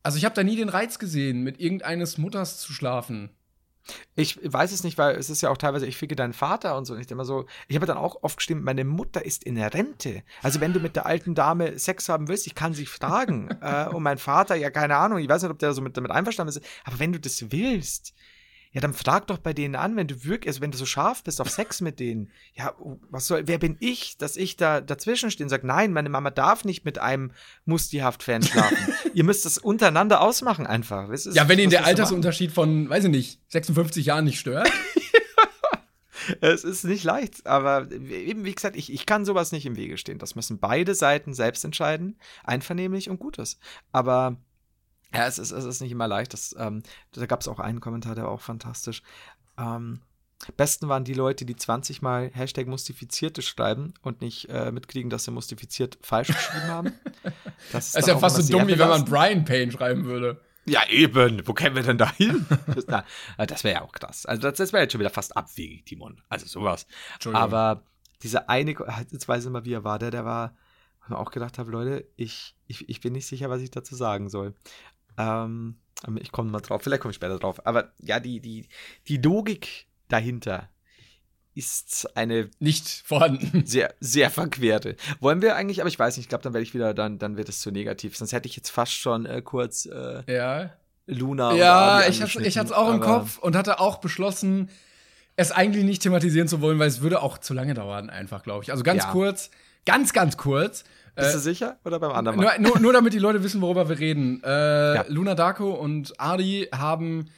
also 0.03 0.19
ich 0.19 0.25
habe 0.25 0.35
da 0.35 0.43
nie 0.43 0.57
den 0.57 0.69
Reiz 0.69 0.99
gesehen, 0.99 1.43
mit 1.43 1.61
irgendeines 1.61 2.19
Mutters 2.19 2.59
zu 2.59 2.73
schlafen. 2.73 3.31
Ich 4.15 4.39
weiß 4.43 4.73
es 4.73 4.85
nicht, 4.85 4.99
weil 4.99 5.17
es 5.17 5.31
ist 5.31 5.43
ja 5.43 5.51
auch 5.51 5.57
teilweise, 5.57 5.87
ich 5.87 5.97
ficke 5.97 6.17
deinen 6.17 6.33
Vater 6.33 6.77
und 6.77 6.85
so. 6.85 6.95
Und 6.95 7.01
ich 7.01 7.11
immer 7.11 7.25
so, 7.25 7.47
ich 7.69 7.77
habe 7.77 7.87
dann 7.87 7.97
auch 7.97 8.23
oft 8.23 8.37
gestimmt, 8.37 8.65
meine 8.65 8.85
Mutter 8.85 9.25
ist 9.25 9.45
in 9.45 9.57
der 9.57 9.75
Rente. 9.75 10.23
Also 10.43 10.61
wenn 10.61 10.73
du 10.73 10.81
mit 10.81 10.97
der 10.97 11.07
alten 11.07 11.35
Dame 11.35 11.79
Sex 11.79 12.09
haben 12.09 12.29
willst, 12.29 12.47
ich 12.47 12.55
kann 12.55 12.75
sie 12.75 12.87
fragen. 12.87 13.49
äh, 13.61 13.89
und 13.89 14.03
mein 14.03 14.19
Vater, 14.19 14.55
ja, 14.55 14.71
keine 14.71 14.97
Ahnung, 14.97 15.19
ich 15.19 15.29
weiß 15.29 15.43
nicht, 15.43 15.51
ob 15.51 15.59
der 15.59 15.73
so 15.73 15.83
mit, 15.83 15.97
damit 15.97 16.11
einverstanden 16.11 16.51
ist. 16.51 16.65
Aber 16.85 16.99
wenn 16.99 17.13
du 17.13 17.21
das 17.21 17.51
willst, 17.51 18.15
ja, 18.73 18.81
dann 18.81 18.95
frag 18.95 19.27
doch 19.27 19.39
bei 19.39 19.53
denen 19.53 19.75
an, 19.77 19.97
wenn 19.97 20.07
du 20.07 20.25
wirklich, 20.25 20.49
also 20.49 20.61
wenn 20.63 20.71
du 20.71 20.79
so 20.79 20.87
scharf 20.87 21.23
bist 21.25 21.41
auf 21.41 21.51
Sex 21.51 21.81
mit 21.83 22.01
denen. 22.01 22.31
Ja, 22.55 22.75
was 23.11 23.27
soll, 23.27 23.47
wer 23.47 23.59
bin 23.59 23.77
ich, 23.81 24.17
dass 24.17 24.37
ich 24.37 24.57
da 24.57 24.81
dazwischen 24.81 25.31
stehe 25.31 25.45
und 25.45 25.51
sage, 25.51 25.67
nein, 25.67 25.93
meine 25.93 26.09
Mama 26.09 26.31
darf 26.31 26.65
nicht 26.65 26.85
mit 26.85 26.99
einem 26.99 27.33
Mustihaft-Fan 27.67 28.43
schlafen. 28.43 28.77
Ihr 29.15 29.25
müsst 29.25 29.45
das 29.45 29.59
untereinander 29.59 30.21
ausmachen 30.23 30.67
einfach. 30.67 31.11
Ist- 31.11 31.35
Ja, 31.35 31.49
wenn 31.49 31.59
ihn 31.59 31.67
was 31.67 31.73
der? 31.73 31.85
Altersunterschied 31.87 32.51
von, 32.53 32.89
weiß 32.89 33.05
ich 33.05 33.11
nicht, 33.11 33.41
56 33.49 34.07
Jahren 34.07 34.25
nicht 34.25 34.39
stört. 34.41 34.71
Es 36.41 36.63
ist 36.63 36.85
nicht 36.85 37.03
leicht, 37.03 37.47
aber 37.49 37.91
eben 37.91 38.45
wie 38.45 38.55
gesagt, 38.55 38.77
ich, 38.77 38.93
ich 38.93 39.07
kann 39.07 39.25
sowas 39.25 39.51
nicht 39.51 39.67
im 39.67 39.75
Wege 39.77 39.99
stehen. 39.99 40.19
Das 40.19 40.37
müssen 40.37 40.61
beide 40.61 40.95
Seiten 40.95 41.35
selbst 41.35 41.65
entscheiden, 41.65 42.17
einvernehmlich 42.45 43.11
und 43.11 43.19
Gutes. 43.19 43.59
Aber 43.91 44.37
ja, 45.15 45.27
es 45.27 45.39
ist, 45.39 45.53
es 45.53 45.65
ist 45.65 45.81
nicht 45.81 45.93
immer 45.93 46.09
leicht. 46.09 46.33
Das, 46.33 46.55
ähm, 46.59 46.83
da 47.13 47.27
gab 47.27 47.41
es 47.41 47.49
auch 47.49 47.59
einen 47.59 47.81
Kommentar, 47.81 48.15
der 48.15 48.25
war 48.25 48.31
auch 48.31 48.41
fantastisch. 48.41 49.03
Ähm, 49.59 50.01
besten 50.57 50.89
waren 50.89 51.05
die 51.05 51.15
Leute, 51.15 51.45
die 51.45 51.57
20 51.57 52.03
Mal 52.03 52.31
Hashtag 52.33 52.67
Mustifizierte 52.67 53.43
schreiben 53.43 53.95
und 54.03 54.21
nicht 54.21 54.49
äh, 54.49 54.73
mitkriegen, 54.73 55.11
dass 55.11 55.25
sie 55.25 55.31
mustifiziert 55.31 55.99
falsch 56.03 56.29
geschrieben 56.29 56.69
haben. 56.69 56.93
Das 57.71 57.87
ist 57.87 57.95
dann 57.95 58.05
ja 58.07 58.15
auch 58.17 58.21
fast 58.21 58.43
so 58.43 58.53
dumm, 58.53 58.67
wie 58.67 58.77
wenn 58.77 58.89
man. 58.89 59.05
Brian 59.05 59.45
Payne 59.45 59.71
schreiben 59.71 60.05
würde. 60.05 60.41
Ja, 60.65 60.81
eben. 60.89 61.47
Wo 61.47 61.53
kämen 61.55 61.77
wir 61.77 61.83
denn 61.83 61.99
da 61.99 62.13
hin? 62.13 62.45
das 62.67 62.85
äh, 62.85 63.47
das 63.47 63.65
wäre 63.65 63.77
ja 63.77 63.83
auch 63.83 63.93
krass. 63.93 64.27
Also, 64.27 64.43
das, 64.43 64.59
das 64.59 64.73
wäre 64.73 64.83
jetzt 64.83 64.93
schon 64.93 65.01
wieder 65.01 65.11
fast 65.11 65.37
abwegig, 65.37 65.87
Timon. 65.87 66.21
Also, 66.29 66.47
sowas. 66.47 66.87
Entschuldigung. 67.15 67.43
Aber 67.43 67.85
dieser 68.23 68.49
eine, 68.49 68.73
jetzt 69.11 69.29
weiß 69.29 69.45
ich 69.45 69.51
mal, 69.51 69.65
wie 69.65 69.75
er 69.75 69.85
war, 69.85 69.99
der, 69.99 70.11
der 70.11 70.25
war, 70.25 70.55
wo 71.01 71.05
ich 71.05 71.11
mir 71.11 71.19
auch 71.19 71.31
gedacht 71.31 71.59
habe, 71.59 71.71
Leute, 71.71 72.07
ich, 72.17 72.55
ich, 72.67 72.89
ich 72.89 73.01
bin 73.01 73.13
nicht 73.13 73.27
sicher, 73.27 73.51
was 73.51 73.63
ich 73.63 73.71
dazu 73.71 73.97
sagen 73.97 74.29
soll. 74.29 74.55
Ähm, 75.19 75.77
ich 76.21 76.33
komme 76.33 76.51
mal 76.51 76.61
drauf, 76.61 76.83
vielleicht 76.83 77.03
komme 77.03 77.11
ich 77.11 77.17
später 77.17 77.39
drauf. 77.39 77.65
Aber 77.67 77.93
ja, 78.01 78.19
die, 78.21 78.41
die, 78.41 78.69
die 79.09 79.19
Logik 79.19 79.87
dahinter 80.09 80.69
ist 81.55 82.17
eine 82.17 82.51
Nicht 82.59 82.89
vorhanden. 83.05 83.63
sehr, 83.67 83.95
sehr 84.01 84.31
verquerte. 84.31 84.97
Wollen 85.21 85.43
wir 85.43 85.55
eigentlich, 85.55 85.81
aber 85.81 85.89
ich 85.89 85.99
weiß 85.99 86.17
nicht, 86.17 86.25
ich 86.25 86.29
glaube, 86.29 86.43
dann 86.43 86.55
werde 86.55 86.63
ich 86.63 86.75
wieder, 86.75 86.95
dann, 86.95 87.19
dann 87.19 87.37
wird 87.37 87.49
es 87.49 87.61
zu 87.61 87.71
negativ. 87.71 88.17
Sonst 88.17 88.33
hätte 88.33 88.49
ich 88.49 88.57
jetzt 88.57 88.71
fast 88.71 88.93
schon 88.93 89.27
äh, 89.27 89.43
kurz 89.43 89.87
äh, 89.87 90.23
Ja. 90.33 90.71
Luna 91.07 91.51
und 91.51 91.57
Ja, 91.59 92.07
ich 92.09 92.23
hatte 92.23 92.41
es 92.43 92.73
auch 92.73 92.93
im 92.93 93.01
Kopf 93.01 93.39
und 93.39 93.57
hatte 93.57 93.81
auch 93.81 93.99
beschlossen, 93.99 94.71
es 95.37 95.51
eigentlich 95.51 95.85
nicht 95.85 96.03
thematisieren 96.03 96.49
zu 96.49 96.61
wollen, 96.61 96.79
weil 96.79 96.89
es 96.89 97.01
würde 97.01 97.23
auch 97.23 97.39
zu 97.39 97.55
lange 97.55 97.75
dauern, 97.75 98.09
einfach, 98.11 98.43
glaube 98.43 98.63
ich. 98.65 98.71
Also 98.71 98.83
ganz 98.83 99.03
Ja. 99.05 99.11
kurz, 99.11 99.51
ganz, 99.85 100.13
ganz 100.13 100.37
kurz. 100.37 100.85
Bist 101.15 101.31
Äh, 101.31 101.33
du 101.33 101.39
sicher? 101.39 101.79
Oder 101.85 101.99
beim 101.99 102.13
anderen 102.13 102.39
Mal? 102.39 102.59
nur, 102.59 102.71
nur, 102.71 102.81
nur 102.81 102.93
damit 102.93 103.13
die 103.13 103.19
Leute 103.19 103.43
wissen, 103.43 103.61
worüber 103.61 103.89
wir 103.89 103.99
reden. 103.99 104.43
Äh, 104.45 104.95
Ja. 104.97 105.05
Luna 105.09 105.35
Darko 105.35 105.73
und 105.73 106.13
Adi 106.19 106.69
haben 106.75 107.29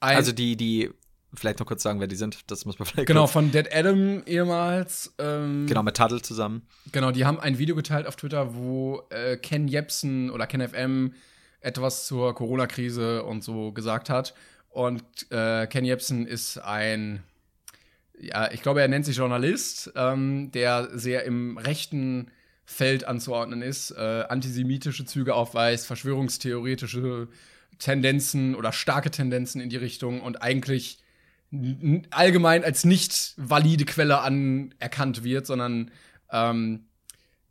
ein. 0.00 0.16
Also 0.16 0.32
die, 0.32 0.56
die, 0.56 0.90
vielleicht 1.34 1.58
noch 1.58 1.66
kurz 1.66 1.82
sagen, 1.82 2.00
wer 2.00 2.06
die 2.06 2.16
sind, 2.16 2.50
das 2.50 2.64
muss 2.66 2.78
man 2.78 2.86
vielleicht 2.86 3.06
genau, 3.06 3.22
kurz, 3.22 3.32
von 3.32 3.50
Dead 3.50 3.66
Adam 3.74 4.22
ehemals. 4.26 5.14
Ähm, 5.18 5.66
genau, 5.66 5.82
mit 5.82 5.96
Tuttle 5.96 6.20
zusammen. 6.22 6.62
Genau, 6.92 7.10
die 7.10 7.24
haben 7.24 7.40
ein 7.40 7.58
Video 7.58 7.74
geteilt 7.74 8.06
auf 8.06 8.16
Twitter, 8.16 8.54
wo 8.54 9.02
äh, 9.10 9.36
Ken 9.36 9.68
Jebsen 9.68 10.30
oder 10.30 10.46
Ken 10.46 10.66
FM 10.66 11.14
etwas 11.60 12.06
zur 12.06 12.34
Corona-Krise 12.34 13.22
und 13.24 13.42
so 13.42 13.72
gesagt 13.72 14.10
hat. 14.10 14.34
Und 14.68 15.02
äh, 15.30 15.66
Ken 15.66 15.84
Jebsen 15.86 16.26
ist 16.26 16.58
ein, 16.58 17.22
ja, 18.20 18.50
ich 18.52 18.60
glaube, 18.60 18.82
er 18.82 18.88
nennt 18.88 19.06
sich 19.06 19.16
Journalist, 19.16 19.92
ähm, 19.96 20.50
der 20.52 20.90
sehr 20.98 21.24
im 21.24 21.56
rechten 21.56 22.30
Feld 22.64 23.04
anzuordnen 23.06 23.62
ist, 23.62 23.90
äh, 23.90 24.24
antisemitische 24.28 25.04
Züge 25.04 25.34
aufweist, 25.34 25.86
verschwörungstheoretische 25.86 27.28
Tendenzen 27.78 28.54
oder 28.54 28.72
starke 28.72 29.10
Tendenzen 29.10 29.60
in 29.60 29.68
die 29.68 29.76
Richtung 29.76 30.20
und 30.20 30.42
eigentlich 30.42 30.98
allgemein 32.10 32.64
als 32.64 32.84
nicht 32.84 33.34
valide 33.36 33.84
Quelle 33.84 34.20
anerkannt 34.20 35.22
wird, 35.22 35.46
sondern 35.46 35.90
ähm, 36.30 36.86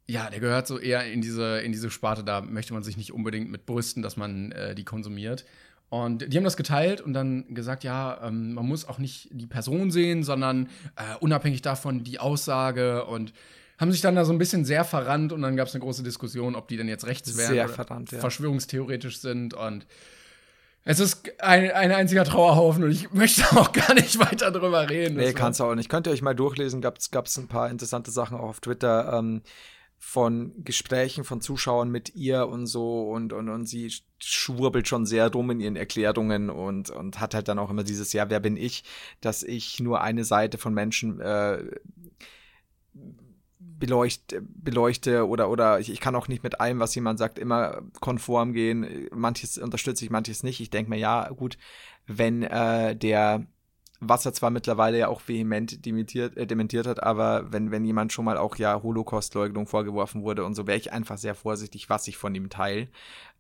ja, 0.05 0.29
der 0.29 0.39
gehört 0.39 0.67
so 0.67 0.79
eher 0.79 1.09
in 1.11 1.21
diese, 1.21 1.59
in 1.59 1.71
diese 1.71 1.89
Sparte, 1.89 2.23
da 2.23 2.41
möchte 2.41 2.73
man 2.73 2.83
sich 2.83 2.97
nicht 2.97 3.13
unbedingt 3.13 3.49
mit 3.49 3.65
brüsten, 3.65 4.03
dass 4.03 4.17
man 4.17 4.51
äh, 4.51 4.75
die 4.75 4.83
konsumiert. 4.83 5.45
Und 5.89 6.33
die 6.33 6.37
haben 6.37 6.43
das 6.43 6.57
geteilt 6.57 7.01
und 7.01 7.13
dann 7.13 7.53
gesagt, 7.53 7.83
ja, 7.83 8.19
ähm, 8.23 8.55
man 8.55 8.67
muss 8.67 8.85
auch 8.85 8.97
nicht 8.97 9.29
die 9.31 9.45
Person 9.45 9.91
sehen, 9.91 10.23
sondern 10.23 10.67
äh, 10.95 11.15
unabhängig 11.19 11.61
davon 11.61 12.03
die 12.03 12.19
Aussage 12.19 13.05
und 13.05 13.31
haben 13.83 13.91
sich 13.91 14.01
dann 14.01 14.15
da 14.15 14.23
so 14.23 14.31
ein 14.31 14.37
bisschen 14.37 14.63
sehr 14.63 14.85
verrannt 14.85 15.33
und 15.33 15.41
dann 15.41 15.57
gab 15.57 15.67
es 15.67 15.75
eine 15.75 15.83
große 15.83 16.03
Diskussion, 16.03 16.55
ob 16.55 16.69
die 16.69 16.77
denn 16.77 16.87
jetzt 16.87 17.05
rechts 17.05 17.37
wären 17.37 17.53
Sehr 17.53 17.65
oder 17.65 17.73
verrannt, 17.73 18.13
ja. 18.13 18.19
verschwörungstheoretisch 18.19 19.19
sind 19.19 19.53
und 19.53 19.85
es 20.85 21.01
ist 21.01 21.29
ein, 21.41 21.69
ein 21.71 21.91
einziger 21.91 22.23
Trauerhaufen 22.23 22.85
und 22.85 22.91
ich 22.91 23.11
möchte 23.11 23.43
auch 23.57 23.73
gar 23.73 23.93
nicht 23.93 24.19
weiter 24.19 24.51
drüber 24.51 24.89
reden. 24.89 25.17
Nee, 25.17 25.33
kannst 25.33 25.59
du 25.59 25.65
auch 25.65 25.75
nicht. 25.75 25.89
Könnt 25.89 26.07
ihr 26.07 26.11
euch 26.11 26.21
mal 26.21 26.33
durchlesen, 26.33 26.79
gab 26.79 26.97
es 26.97 27.37
ein 27.37 27.49
paar 27.49 27.69
interessante 27.69 28.09
Sachen 28.09 28.37
auch 28.37 28.49
auf 28.49 28.61
Twitter 28.61 29.11
ähm, 29.17 29.41
von 29.97 30.53
Gesprächen 30.63 31.25
von 31.25 31.41
Zuschauern 31.41 31.89
mit 31.89 32.15
ihr 32.15 32.47
und 32.47 32.67
so 32.67 33.09
und, 33.09 33.33
und, 33.33 33.49
und 33.49 33.65
sie 33.65 33.91
schwurbelt 34.17 34.87
schon 34.87 35.05
sehr 35.05 35.29
dumm 35.29 35.51
in 35.51 35.59
ihren 35.59 35.75
Erklärungen 35.75 36.49
und, 36.49 36.89
und 36.89 37.19
hat 37.19 37.33
halt 37.33 37.49
dann 37.49 37.59
auch 37.59 37.69
immer 37.69 37.83
dieses, 37.83 38.13
ja, 38.13 38.29
wer 38.29 38.39
bin 38.39 38.55
ich, 38.55 38.85
dass 39.19 39.43
ich 39.43 39.81
nur 39.81 39.99
eine 40.01 40.23
Seite 40.23 40.57
von 40.57 40.73
Menschen 40.73 41.19
äh, 41.19 41.63
beleuchte, 43.79 44.41
beleuchte 44.41 45.27
oder, 45.27 45.49
oder 45.49 45.79
ich, 45.79 45.91
ich 45.91 45.99
kann 45.99 46.15
auch 46.15 46.27
nicht 46.27 46.43
mit 46.43 46.59
allem, 46.59 46.79
was 46.79 46.95
jemand 46.95 47.19
sagt, 47.19 47.39
immer 47.39 47.81
konform 47.99 48.53
gehen. 48.53 49.07
Manches 49.13 49.57
unterstütze 49.57 50.05
ich, 50.05 50.11
manches 50.11 50.43
nicht. 50.43 50.59
Ich 50.59 50.69
denke 50.69 50.89
mir, 50.89 50.97
ja, 50.97 51.29
gut, 51.29 51.57
wenn 52.07 52.43
äh, 52.43 52.95
der 52.95 53.45
was 54.07 54.25
er 54.25 54.33
zwar 54.33 54.49
mittlerweile 54.49 54.97
ja 54.99 55.07
auch 55.07 55.21
vehement 55.27 55.85
dementiert, 55.85 56.37
äh, 56.37 56.45
dementiert 56.47 56.87
hat, 56.87 57.01
aber 57.01 57.51
wenn, 57.51 57.71
wenn 57.71 57.85
jemand 57.85 58.11
schon 58.11 58.25
mal 58.25 58.37
auch 58.37 58.57
ja 58.57 58.81
Holocaust-Leugnung 58.81 59.67
vorgeworfen 59.67 60.23
wurde 60.23 60.43
und 60.43 60.55
so, 60.55 60.67
wäre 60.67 60.77
ich 60.77 60.91
einfach 60.91 61.17
sehr 61.17 61.35
vorsichtig, 61.35 61.89
was 61.89 62.07
ich 62.07 62.17
von 62.17 62.35
ihm 62.35 62.49
teile. 62.49 62.87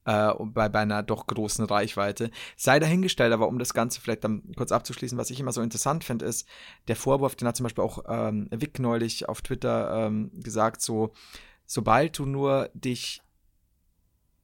Äh, 0.05 0.33
bei, 0.37 0.67
bei 0.67 0.79
einer 0.79 1.01
doch 1.01 1.27
großen 1.27 1.63
Reichweite. 1.65 2.29
Sei 2.57 2.79
dahingestellt, 2.79 3.31
aber 3.31 3.47
um 3.47 3.57
das 3.57 3.73
Ganze 3.73 4.01
vielleicht 4.01 4.25
dann 4.25 4.43
kurz 4.57 4.73
abzuschließen, 4.73 5.17
was 5.17 5.29
ich 5.29 5.39
immer 5.39 5.53
so 5.53 5.61
interessant 5.61 6.03
finde, 6.03 6.25
ist 6.25 6.45
der 6.89 6.97
Vorwurf, 6.97 7.35
den 7.35 7.47
hat 7.47 7.55
zum 7.55 7.63
Beispiel 7.63 7.85
auch 7.85 8.03
ähm, 8.09 8.49
Vic 8.51 8.79
neulich 8.79 9.29
auf 9.29 9.41
Twitter 9.41 10.07
ähm, 10.07 10.31
gesagt, 10.41 10.81
so, 10.81 11.13
sobald 11.65 12.19
du 12.19 12.25
nur 12.25 12.69
dich 12.73 13.21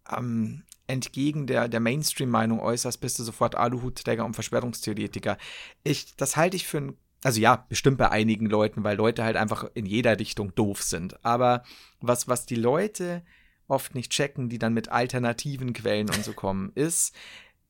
ähm, 0.09 0.63
entgegen 0.87 1.45
der, 1.45 1.67
der 1.67 1.81
Mainstream-Meinung 1.81 2.61
äußerst, 2.61 3.01
bist 3.01 3.19
du 3.19 3.23
sofort 3.23 3.55
Aluhutträger 3.55 4.25
und 4.25 4.35
Verschwörungstheoretiker. 4.35 5.37
Ich, 5.83 6.15
das 6.15 6.37
halte 6.37 6.55
ich 6.55 6.67
für 6.67 6.77
ein, 6.77 6.97
also 7.23 7.39
ja, 7.41 7.65
bestimmt 7.67 7.97
bei 7.97 8.09
einigen 8.09 8.45
Leuten, 8.45 8.85
weil 8.85 8.95
Leute 8.95 9.25
halt 9.25 9.35
einfach 9.35 9.69
in 9.73 9.85
jeder 9.85 10.17
Richtung 10.19 10.55
doof 10.55 10.81
sind. 10.81 11.23
Aber 11.23 11.63
was, 11.99 12.29
was 12.29 12.45
die 12.45 12.55
Leute 12.55 13.23
oft 13.69 13.95
nicht 13.95 14.11
checken, 14.11 14.49
die 14.49 14.59
dann 14.59 14.73
mit 14.73 14.89
alternativen 14.89 15.73
Quellen 15.73 16.09
und 16.09 16.23
so 16.23 16.33
kommen, 16.33 16.71
ist, 16.75 17.15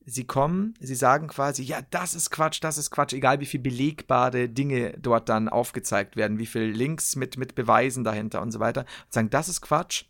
sie 0.05 0.25
kommen, 0.25 0.73
sie 0.79 0.95
sagen 0.95 1.27
quasi, 1.27 1.63
ja, 1.63 1.81
das 1.91 2.13
ist 2.15 2.31
Quatsch, 2.31 2.59
das 2.63 2.77
ist 2.77 2.89
Quatsch, 2.89 3.13
egal 3.13 3.39
wie 3.39 3.45
viel 3.45 3.59
belegbare 3.59 4.49
Dinge 4.49 4.97
dort 4.97 5.29
dann 5.29 5.49
aufgezeigt 5.49 6.15
werden, 6.15 6.39
wie 6.39 6.47
viel 6.47 6.63
Links 6.63 7.15
mit, 7.15 7.37
mit 7.37 7.55
Beweisen 7.55 8.03
dahinter 8.03 8.41
und 8.41 8.51
so 8.51 8.59
weiter, 8.59 8.81
und 8.81 9.13
sagen, 9.13 9.29
das 9.29 9.49
ist 9.49 9.61
Quatsch, 9.61 10.05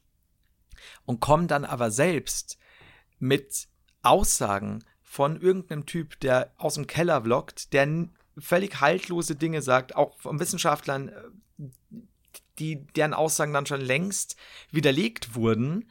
und 1.05 1.19
kommen 1.19 1.47
dann 1.47 1.65
aber 1.65 1.91
selbst 1.91 2.57
mit 3.19 3.67
Aussagen 4.01 4.83
von 5.01 5.41
irgendeinem 5.41 5.85
Typ, 5.85 6.19
der 6.19 6.53
aus 6.57 6.75
dem 6.75 6.87
Keller 6.87 7.23
vloggt, 7.23 7.73
der 7.73 8.07
völlig 8.37 8.79
haltlose 8.79 9.35
Dinge 9.35 9.61
sagt, 9.61 9.95
auch 9.95 10.17
von 10.19 10.39
Wissenschaftlern, 10.39 11.09
äh, 11.09 11.13
die, 12.60 12.86
deren 12.95 13.14
Aussagen 13.14 13.53
dann 13.53 13.66
schon 13.66 13.82
längst 13.82 14.36
widerlegt 14.72 15.36
wurden, 15.36 15.86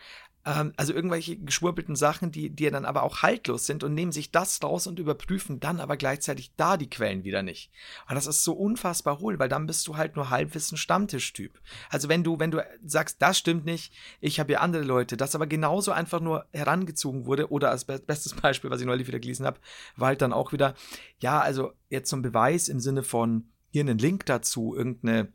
ähm, 0.49 0.73
also 0.77 0.95
irgendwelche 0.95 1.37
geschwurbelten 1.37 1.95
Sachen, 1.95 2.33
die, 2.33 2.51
die 2.51 2.71
dann 2.71 2.87
aber 2.87 3.03
auch 3.03 3.23
haltlos 3.23 3.67
sind 3.67 3.85
und 3.85 3.95
nehmen 3.95 4.13
sich 4.13 4.31
das 4.31 4.63
raus 4.63 4.87
und 4.87 4.99
überprüfen 4.99 5.61
dann 5.61 5.81
aber 5.81 5.97
gleichzeitig 5.97 6.53
da 6.57 6.77
die 6.77 6.89
Quellen 6.89 7.25
wieder 7.25 7.43
nicht. 7.43 7.71
Und 8.09 8.15
das 8.15 8.27
ist 8.27 8.45
so 8.45 8.55
unfassbar 8.55 9.19
hohl, 9.19 9.39
weil 9.39 9.49
dann 9.49 9.67
bist 9.67 9.87
du 9.87 9.97
halt 9.97 10.17
nur 10.17 10.31
halbwissen 10.31 10.79
Stammtischtyp. 10.79 11.61
Also 11.91 12.09
wenn 12.09 12.25
du, 12.25 12.39
wenn 12.39 12.51
du 12.51 12.65
sagst, 12.85 13.21
das 13.21 13.39
stimmt 13.39 13.67
nicht, 13.67 13.93
ich 14.21 14.41
habe 14.41 14.53
hier 14.53 14.63
andere 14.63 14.85
Leute, 14.85 15.17
das 15.17 15.35
aber 15.35 15.47
genauso 15.47 15.93
einfach 15.93 16.21
nur 16.21 16.47
herangezogen 16.53 17.27
wurde, 17.27 17.51
oder 17.51 17.71
als 17.71 17.85
bestes 17.85 18.35
Beispiel, 18.35 18.71
was 18.71 18.81
ich 18.81 18.87
neulich 18.87 19.07
wieder 19.07 19.21
gelesen 19.21 19.45
habe, 19.45 19.61
war 19.97 20.09
halt 20.09 20.23
dann 20.23 20.33
auch 20.33 20.53
wieder, 20.53 20.75
ja, 21.21 21.41
also 21.41 21.73
jetzt 21.91 22.09
zum 22.09 22.23
Beweis 22.23 22.69
im 22.69 22.81
Sinne 22.81 23.03
von 23.03 23.51
hier 23.71 23.83
einen 23.83 23.99
Link 23.99 24.25
dazu, 24.25 24.75
irgendeine 24.75 25.33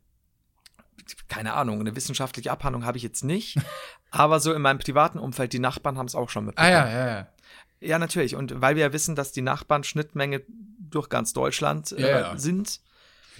keine 1.27 1.53
Ahnung, 1.53 1.79
eine 1.79 1.95
wissenschaftliche 1.95 2.51
Abhandlung 2.51 2.85
habe 2.85 2.97
ich 2.97 3.03
jetzt 3.03 3.23
nicht, 3.23 3.57
aber 4.11 4.39
so 4.39 4.53
in 4.53 4.61
meinem 4.61 4.79
privaten 4.79 5.19
Umfeld, 5.19 5.53
die 5.53 5.59
Nachbarn 5.59 5.97
haben 5.97 6.07
es 6.07 6.15
auch 6.15 6.29
schon 6.29 6.45
mitbekommen. 6.45 6.73
Ah 6.73 6.87
ja, 6.87 6.89
ja, 6.89 7.07
ja. 7.07 7.27
Ja, 7.81 7.99
natürlich. 7.99 8.35
Und 8.35 8.61
weil 8.61 8.75
wir 8.75 8.83
ja 8.83 8.93
wissen, 8.93 9.15
dass 9.15 9.33
die 9.33 9.41
Nachbarn 9.41 9.83
Schnittmenge 9.83 10.41
durch 10.47 11.09
ganz 11.09 11.33
Deutschland 11.33 11.91
äh, 11.91 12.01
ja, 12.01 12.19
ja. 12.19 12.37
sind. 12.37 12.79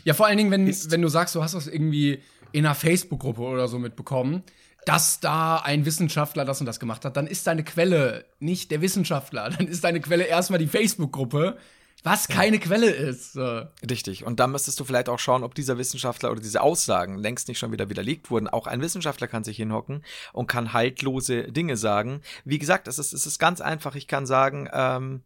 Ja, 0.04 0.14
vor 0.14 0.26
allen 0.26 0.38
Dingen, 0.38 0.52
wenn, 0.52 0.68
wenn 0.68 1.02
du 1.02 1.08
sagst, 1.08 1.34
du 1.36 1.42
hast 1.42 1.54
das 1.54 1.68
irgendwie 1.68 2.22
in 2.52 2.66
einer 2.66 2.76
Facebook-Gruppe 2.76 3.42
oder 3.42 3.70
so 3.70 3.80
mitbekommen, 3.80 4.44
dass 4.86 5.22
da 5.22 5.58
ein 5.58 5.86
Wissenschaftler 5.86 6.44
das 6.44 6.60
und 6.60 6.66
das 6.66 6.80
gemacht 6.80 7.06
hat, 7.06 7.16
dann 7.16 7.26
ist 7.26 7.48
deine 7.48 7.64
Quelle 7.64 8.26
nicht 8.40 8.72
der 8.72 8.82
Wissenschaftler, 8.82 9.50
dann 9.58 9.68
ist 9.68 9.84
deine 9.84 10.02
Quelle 10.02 10.26
erstmal 10.26 10.60
die 10.60 10.68
Facebook-Gruppe, 10.68 11.58
was 12.04 12.28
keine 12.28 12.60
Quelle 12.60 12.90
ist. 12.90 13.34
So. 13.34 13.64
Richtig. 13.90 14.26
Und 14.26 14.40
da 14.40 14.48
müsstest 14.48 14.80
du 14.80 14.84
vielleicht 14.84 15.08
auch 15.08 15.20
schauen, 15.20 15.44
ob 15.44 15.56
dieser 15.56 15.78
Wissenschaftler 15.78 16.32
oder 16.32 16.42
diese 16.42 16.62
Aussagen 16.62 17.18
längst 17.18 17.48
nicht 17.48 17.60
schon 17.60 17.72
wieder 17.72 17.90
widerlegt 17.90 18.30
wurden. 18.30 18.50
Auch 18.50 18.68
ein 18.68 18.82
Wissenschaftler 18.82 19.28
kann 19.28 19.44
sich 19.44 19.58
hinhocken 19.58 20.04
und 20.34 20.48
kann 20.48 20.74
haltlose 20.74 21.52
Dinge 21.52 21.78
sagen. 21.78 22.22
Wie 22.44 22.60
gesagt, 22.60 22.88
es 22.88 23.00
ist, 23.00 23.14
es 23.14 23.26
ist 23.26 23.40
ganz 23.40 23.62
einfach. 23.62 23.96
Ich 23.96 24.08
kann 24.08 24.26
sagen, 24.26 24.70
ähm, 24.74 25.24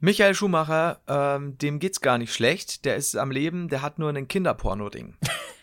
Michael 0.00 0.34
Schumacher, 0.34 1.00
ähm, 1.06 1.56
dem 1.58 1.78
geht's 1.78 2.00
gar 2.00 2.18
nicht 2.18 2.34
schlecht. 2.34 2.84
Der 2.84 2.96
ist 2.96 3.16
am 3.16 3.30
Leben, 3.30 3.68
der 3.68 3.82
hat 3.82 4.00
nur 4.00 4.08
einen 4.08 4.26
Kinderporno-Ding. 4.26 5.16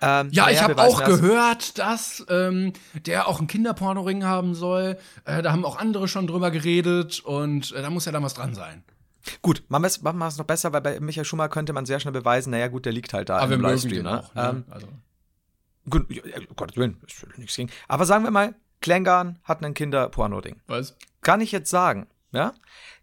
Ähm, 0.00 0.28
ja, 0.30 0.48
ich 0.50 0.62
habe 0.62 0.80
auch 0.80 1.04
gehört, 1.04 1.78
dass 1.78 2.24
ähm, 2.28 2.72
der 3.06 3.28
auch 3.28 3.38
einen 3.38 3.48
Kinderpornoring 3.48 4.24
haben 4.24 4.54
soll. 4.54 4.96
Äh, 5.24 5.42
da 5.42 5.52
haben 5.52 5.64
auch 5.64 5.76
andere 5.78 6.08
schon 6.08 6.26
drüber 6.26 6.50
geredet 6.50 7.20
und 7.20 7.72
äh, 7.72 7.82
da 7.82 7.90
muss 7.90 8.04
ja 8.04 8.12
dann 8.12 8.22
was 8.22 8.34
dran 8.34 8.54
sein. 8.54 8.84
Gut, 9.42 9.64
machen 9.68 9.82
wir 9.82 9.88
es 9.88 10.02
machen 10.02 10.18
noch 10.18 10.44
besser, 10.44 10.72
weil 10.72 10.80
bei 10.80 11.00
Michael 11.00 11.24
Schumacher 11.24 11.48
könnte 11.50 11.72
man 11.72 11.86
sehr 11.86 12.00
schnell 12.00 12.12
beweisen, 12.12 12.50
naja 12.50 12.68
gut, 12.68 12.86
der 12.86 12.92
liegt 12.92 13.12
halt 13.12 13.28
da 13.28 13.38
Aber 13.38 13.54
im 13.54 13.60
Livestream. 13.60 14.04
Ne? 14.04 14.20
Auch, 14.20 14.34
ne? 14.34 14.48
Ähm, 14.50 14.64
also. 14.70 14.88
Gut, 15.90 16.06
ja, 16.10 16.22
Gottes 16.54 16.76
Willen, 16.76 16.98
ist 17.06 17.26
nichts 17.38 17.56
gegen. 17.56 17.70
Aber 17.88 18.04
sagen 18.04 18.24
wir 18.24 18.30
mal, 18.30 18.54
Klängern 18.80 19.38
hat 19.42 19.62
einen 19.62 19.74
Kinderporno-Ding. 19.74 20.60
Was? 20.66 20.96
Kann 21.22 21.40
ich 21.40 21.52
jetzt 21.52 21.70
sagen, 21.70 22.06
ja? 22.32 22.54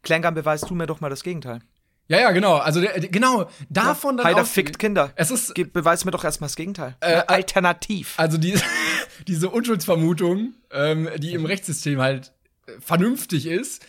Klängern 0.04 0.34
beweist 0.34 0.70
du 0.70 0.76
mir 0.76 0.86
doch 0.88 1.02
mal 1.02 1.10
das 1.10 1.24
Gegenteil. 1.24 1.60
Ja, 2.08 2.20
ja, 2.20 2.32
genau. 2.32 2.56
Also 2.56 2.82
der, 2.82 3.00
genau 3.00 3.50
davon 3.70 4.18
ja, 4.18 4.24
dann 4.24 4.34
Heider 4.34 4.46
fickt 4.46 4.78
Kinder. 4.78 5.12
Es 5.16 5.32
ist 5.32 5.56
Ge 5.56 5.64
beweis 5.64 6.06
mir 6.06 6.12
doch 6.12 6.24
erstmal 6.24 6.48
das 6.48 6.56
Gegenteil. 6.56 6.96
Äh, 7.00 7.24
Alternativ. 7.28 8.14
Also 8.18 8.38
die, 8.38 8.54
diese 9.28 9.50
Unschuldsvermutung, 9.50 10.54
ähm, 10.72 11.10
die 11.18 11.34
im 11.34 11.46
Rechtssystem 11.46 12.00
halt 12.00 12.32
äh, 12.68 12.74
vernünftig 12.80 13.48
ist, 13.48 13.84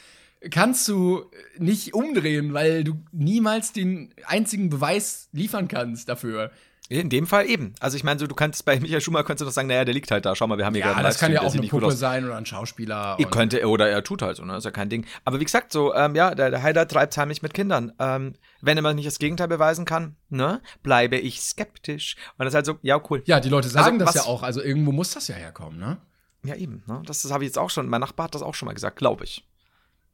kannst 0.51 0.87
du 0.89 1.31
nicht 1.59 1.95
umdrehen, 1.95 2.55
weil 2.55 2.85
du 2.85 3.03
niemals 3.12 3.73
den 3.73 4.14
einzigen 4.27 4.71
Beweis 4.71 5.29
liefern 5.33 5.69
kannst 5.69 6.09
dafür. 6.09 6.51
In 6.89 7.09
dem 7.09 7.26
Fall 7.26 7.47
eben. 7.47 7.74
Also 7.80 7.97
ich 7.97 8.05
meine, 8.05 8.20
so, 8.20 8.26
du 8.26 8.34
kannst 8.34 8.64
bei 8.64 8.78
Michael 8.78 9.01
Schumacher 9.01 9.24
könntest 9.24 9.41
du 9.41 9.45
doch 9.47 9.53
sagen, 9.53 9.66
naja, 9.66 9.84
der 9.84 9.95
liegt 9.95 10.11
halt 10.11 10.24
da. 10.24 10.37
Schau 10.37 10.47
mal, 10.47 10.57
wir 10.57 10.64
haben 10.64 10.74
hier 10.74 10.84
ja, 10.84 10.93
gerade 10.93 11.05
das 11.05 11.18
kann 11.18 11.32
ja 11.32 11.41
auch 11.41 11.53
eine 11.53 11.66
Puppe 11.66 11.93
sein 11.93 12.24
oder 12.24 12.37
ein 12.37 12.47
Schauspieler. 12.47 13.16
Ihr 13.18 13.26
könnte, 13.26 13.66
oder 13.66 13.89
er 13.89 14.05
tut 14.05 14.22
halt 14.22 14.37
so, 14.37 14.45
ne? 14.45 14.57
Ist 14.57 14.64
ja 14.64 14.70
kein 14.70 14.89
Ding. 14.89 15.05
Aber 15.24 15.41
wie 15.41 15.45
gesagt, 15.45 15.72
so, 15.72 15.95
ähm, 15.95 16.14
ja, 16.14 16.34
der, 16.34 16.51
der 16.51 16.62
Heider 16.62 16.87
treibt 16.87 17.16
heimlich 17.16 17.43
mit 17.43 17.55
Kindern. 17.55 17.93
Ähm, 17.99 18.34
wenn 18.61 18.76
er 18.76 18.82
mal 18.82 18.95
nicht 18.95 19.07
das 19.07 19.18
Gegenteil 19.18 19.49
beweisen 19.49 19.84
kann, 19.84 20.16
ne, 20.28 20.61
bleibe 20.82 21.16
ich 21.16 21.41
skeptisch. 21.41 22.16
Und 22.39 22.45
das 22.45 22.53
ist 22.53 22.57
halt 22.57 22.66
so, 22.66 22.78
ja, 22.82 23.01
cool. 23.11 23.22
Ja, 23.26 23.41
die 23.41 23.49
Leute 23.49 23.68
sagen 23.68 24.01
also, 24.01 24.05
das 24.05 24.14
ja 24.14 24.30
auch. 24.30 24.43
Also 24.43 24.62
irgendwo 24.62 24.93
muss 24.93 25.11
das 25.12 25.26
ja 25.28 25.34
herkommen, 25.34 25.78
ne? 25.78 25.99
Ja, 26.45 26.55
eben. 26.55 26.84
Ne? 26.87 27.03
Das, 27.05 27.22
das 27.22 27.32
habe 27.32 27.45
ich 27.45 27.49
jetzt 27.49 27.59
auch 27.59 27.70
schon, 27.70 27.89
mein 27.89 28.01
Nachbar 28.01 28.24
hat 28.24 28.34
das 28.34 28.43
auch 28.43 28.55
schon 28.55 28.66
mal 28.66 28.74
gesagt, 28.74 28.97
glaube 28.97 29.24
ich. 29.24 29.45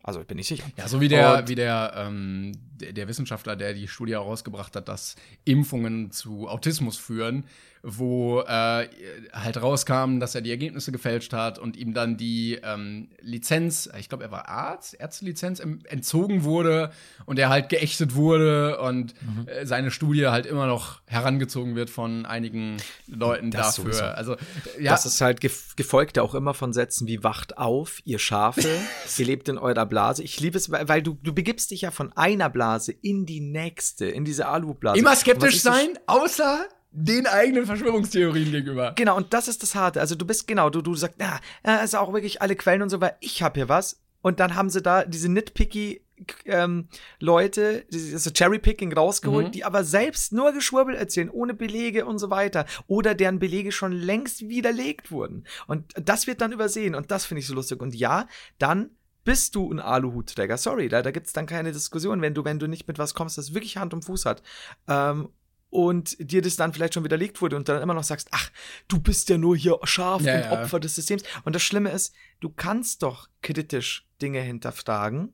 Also 0.02 0.24
bin 0.24 0.38
ich 0.38 0.48
sicher. 0.48 0.64
Ja, 0.76 0.88
so 0.88 1.00
wie 1.00 1.08
der, 1.08 1.46
wie 1.46 1.54
der, 1.54 1.92
ähm, 1.96 2.52
der, 2.74 2.92
der, 2.92 3.06
Wissenschaftler, 3.06 3.54
der 3.54 3.72
die 3.72 3.86
Studie 3.86 4.12
herausgebracht 4.12 4.74
hat, 4.74 4.88
dass 4.88 5.14
Impfungen 5.44 6.10
zu 6.10 6.48
Autismus 6.48 6.96
führen, 6.96 7.44
wo 7.82 8.40
äh, 8.42 8.88
halt 9.32 9.60
rauskam, 9.60 10.20
dass 10.20 10.36
er 10.36 10.40
die 10.40 10.50
Ergebnisse 10.50 10.92
gefälscht 10.92 11.32
hat 11.32 11.58
und 11.58 11.76
ihm 11.76 11.94
dann 11.94 12.16
die 12.16 12.60
ähm, 12.62 13.08
Lizenz, 13.20 13.90
ich 13.98 14.08
glaube, 14.08 14.22
er 14.22 14.30
war 14.30 14.48
Arzt, 14.48 14.94
Ärztelizenz 14.94 15.60
entzogen 15.60 16.44
wurde 16.44 16.92
und 17.26 17.40
er 17.40 17.48
halt 17.48 17.70
geächtet 17.70 18.14
wurde 18.14 18.80
und 18.80 19.14
mhm. 19.20 19.48
äh, 19.48 19.66
seine 19.66 19.90
Studie 19.90 20.28
halt 20.28 20.46
immer 20.46 20.66
noch 20.66 21.00
herangezogen 21.06 21.74
wird 21.74 21.90
von 21.90 22.24
einigen 22.24 22.76
Leuten 23.08 23.50
das 23.50 23.74
dafür. 23.74 23.92
Sowieso. 23.92 24.04
Also 24.04 24.36
ja. 24.78 24.92
Das 24.92 25.04
ist 25.04 25.20
halt 25.20 25.40
gefolgt 25.40 26.16
ja 26.16 26.22
auch 26.22 26.36
immer 26.36 26.54
von 26.54 26.72
Sätzen 26.72 27.08
wie 27.08 27.24
wacht 27.24 27.58
auf, 27.58 27.98
ihr 28.04 28.20
Schafe, 28.20 28.68
ihr 29.18 29.26
lebt 29.26 29.48
in 29.48 29.58
eurer 29.58 29.86
Blase. 29.86 30.22
Ich 30.22 30.38
liebe 30.38 30.56
es, 30.56 30.70
weil 30.70 31.02
du, 31.02 31.18
du 31.20 31.32
begibst 31.32 31.72
dich 31.72 31.80
ja 31.80 31.90
von 31.90 32.12
einer 32.12 32.48
Blase 32.48 32.92
in 32.92 33.26
die 33.26 33.40
nächste, 33.40 34.06
in 34.06 34.24
diese 34.24 34.46
Alublase. 34.46 34.98
Immer 34.98 35.16
skeptisch 35.16 35.60
sein, 35.60 35.98
außer 36.06 36.68
den 36.92 37.26
eigenen 37.26 37.66
Verschwörungstheorien 37.66 38.52
gegenüber. 38.52 38.92
Genau, 38.96 39.16
und 39.16 39.32
das 39.32 39.48
ist 39.48 39.62
das 39.62 39.74
Harte. 39.74 40.00
Also 40.00 40.14
du 40.14 40.26
bist, 40.26 40.46
genau, 40.46 40.70
du, 40.70 40.82
du 40.82 40.94
sagst, 40.94 41.18
ja, 41.18 41.40
ja, 41.66 41.76
ist 41.78 41.96
auch 41.96 42.12
wirklich 42.12 42.42
alle 42.42 42.54
Quellen 42.54 42.82
und 42.82 42.90
so, 42.90 43.00
weil 43.00 43.16
ich 43.20 43.42
habe 43.42 43.58
hier 43.58 43.68
was. 43.68 44.00
Und 44.20 44.38
dann 44.38 44.54
haben 44.54 44.70
sie 44.70 44.82
da 44.82 45.04
diese 45.04 45.28
nitpicky 45.28 46.02
ähm, 46.44 46.88
Leute, 47.18 47.84
also 47.92 48.30
Cherrypicking 48.30 48.92
rausgeholt, 48.92 49.48
mhm. 49.48 49.52
die 49.52 49.64
aber 49.64 49.82
selbst 49.82 50.32
nur 50.32 50.52
Geschwurbel 50.52 50.94
erzählen, 50.94 51.30
ohne 51.30 51.54
Belege 51.54 52.06
und 52.06 52.18
so 52.18 52.30
weiter. 52.30 52.66
Oder 52.86 53.14
deren 53.14 53.38
Belege 53.38 53.72
schon 53.72 53.92
längst 53.92 54.48
widerlegt 54.48 55.10
wurden. 55.10 55.44
Und 55.66 55.92
das 55.96 56.26
wird 56.26 56.40
dann 56.40 56.52
übersehen. 56.52 56.94
Und 56.94 57.10
das 57.10 57.24
finde 57.24 57.40
ich 57.40 57.46
so 57.46 57.54
lustig. 57.54 57.80
Und 57.80 57.94
ja, 57.94 58.28
dann 58.58 58.90
bist 59.24 59.54
du 59.54 59.72
ein 59.72 59.80
Aluhutträger. 59.80 60.56
Sorry, 60.56 60.88
da, 60.88 61.02
da 61.02 61.10
gibt 61.10 61.26
es 61.26 61.32
dann 61.32 61.46
keine 61.46 61.72
Diskussion, 61.72 62.20
wenn 62.22 62.34
du, 62.34 62.44
wenn 62.44 62.58
du 62.58 62.66
nicht 62.66 62.88
mit 62.88 62.98
was 62.98 63.14
kommst, 63.14 63.38
das 63.38 63.54
wirklich 63.54 63.76
Hand 63.76 63.94
und 63.94 64.04
Fuß 64.04 64.24
hat. 64.26 64.42
Ähm, 64.88 65.28
und 65.72 66.16
dir 66.20 66.42
das 66.42 66.56
dann 66.56 66.74
vielleicht 66.74 66.92
schon 66.92 67.04
widerlegt 67.04 67.40
wurde 67.40 67.56
und 67.56 67.66
dann 67.66 67.80
immer 67.80 67.94
noch 67.94 68.04
sagst, 68.04 68.28
ach, 68.30 68.50
du 68.88 69.00
bist 69.00 69.30
ja 69.30 69.38
nur 69.38 69.56
hier 69.56 69.78
Schaf 69.84 70.20
ja, 70.20 70.34
und 70.34 70.40
ja. 70.42 70.52
Opfer 70.52 70.78
des 70.78 70.94
Systems. 70.94 71.22
Und 71.44 71.54
das 71.54 71.62
Schlimme 71.62 71.90
ist, 71.90 72.14
du 72.40 72.50
kannst 72.50 73.02
doch 73.02 73.28
kritisch 73.40 74.06
Dinge 74.20 74.42
hinterfragen 74.42 75.32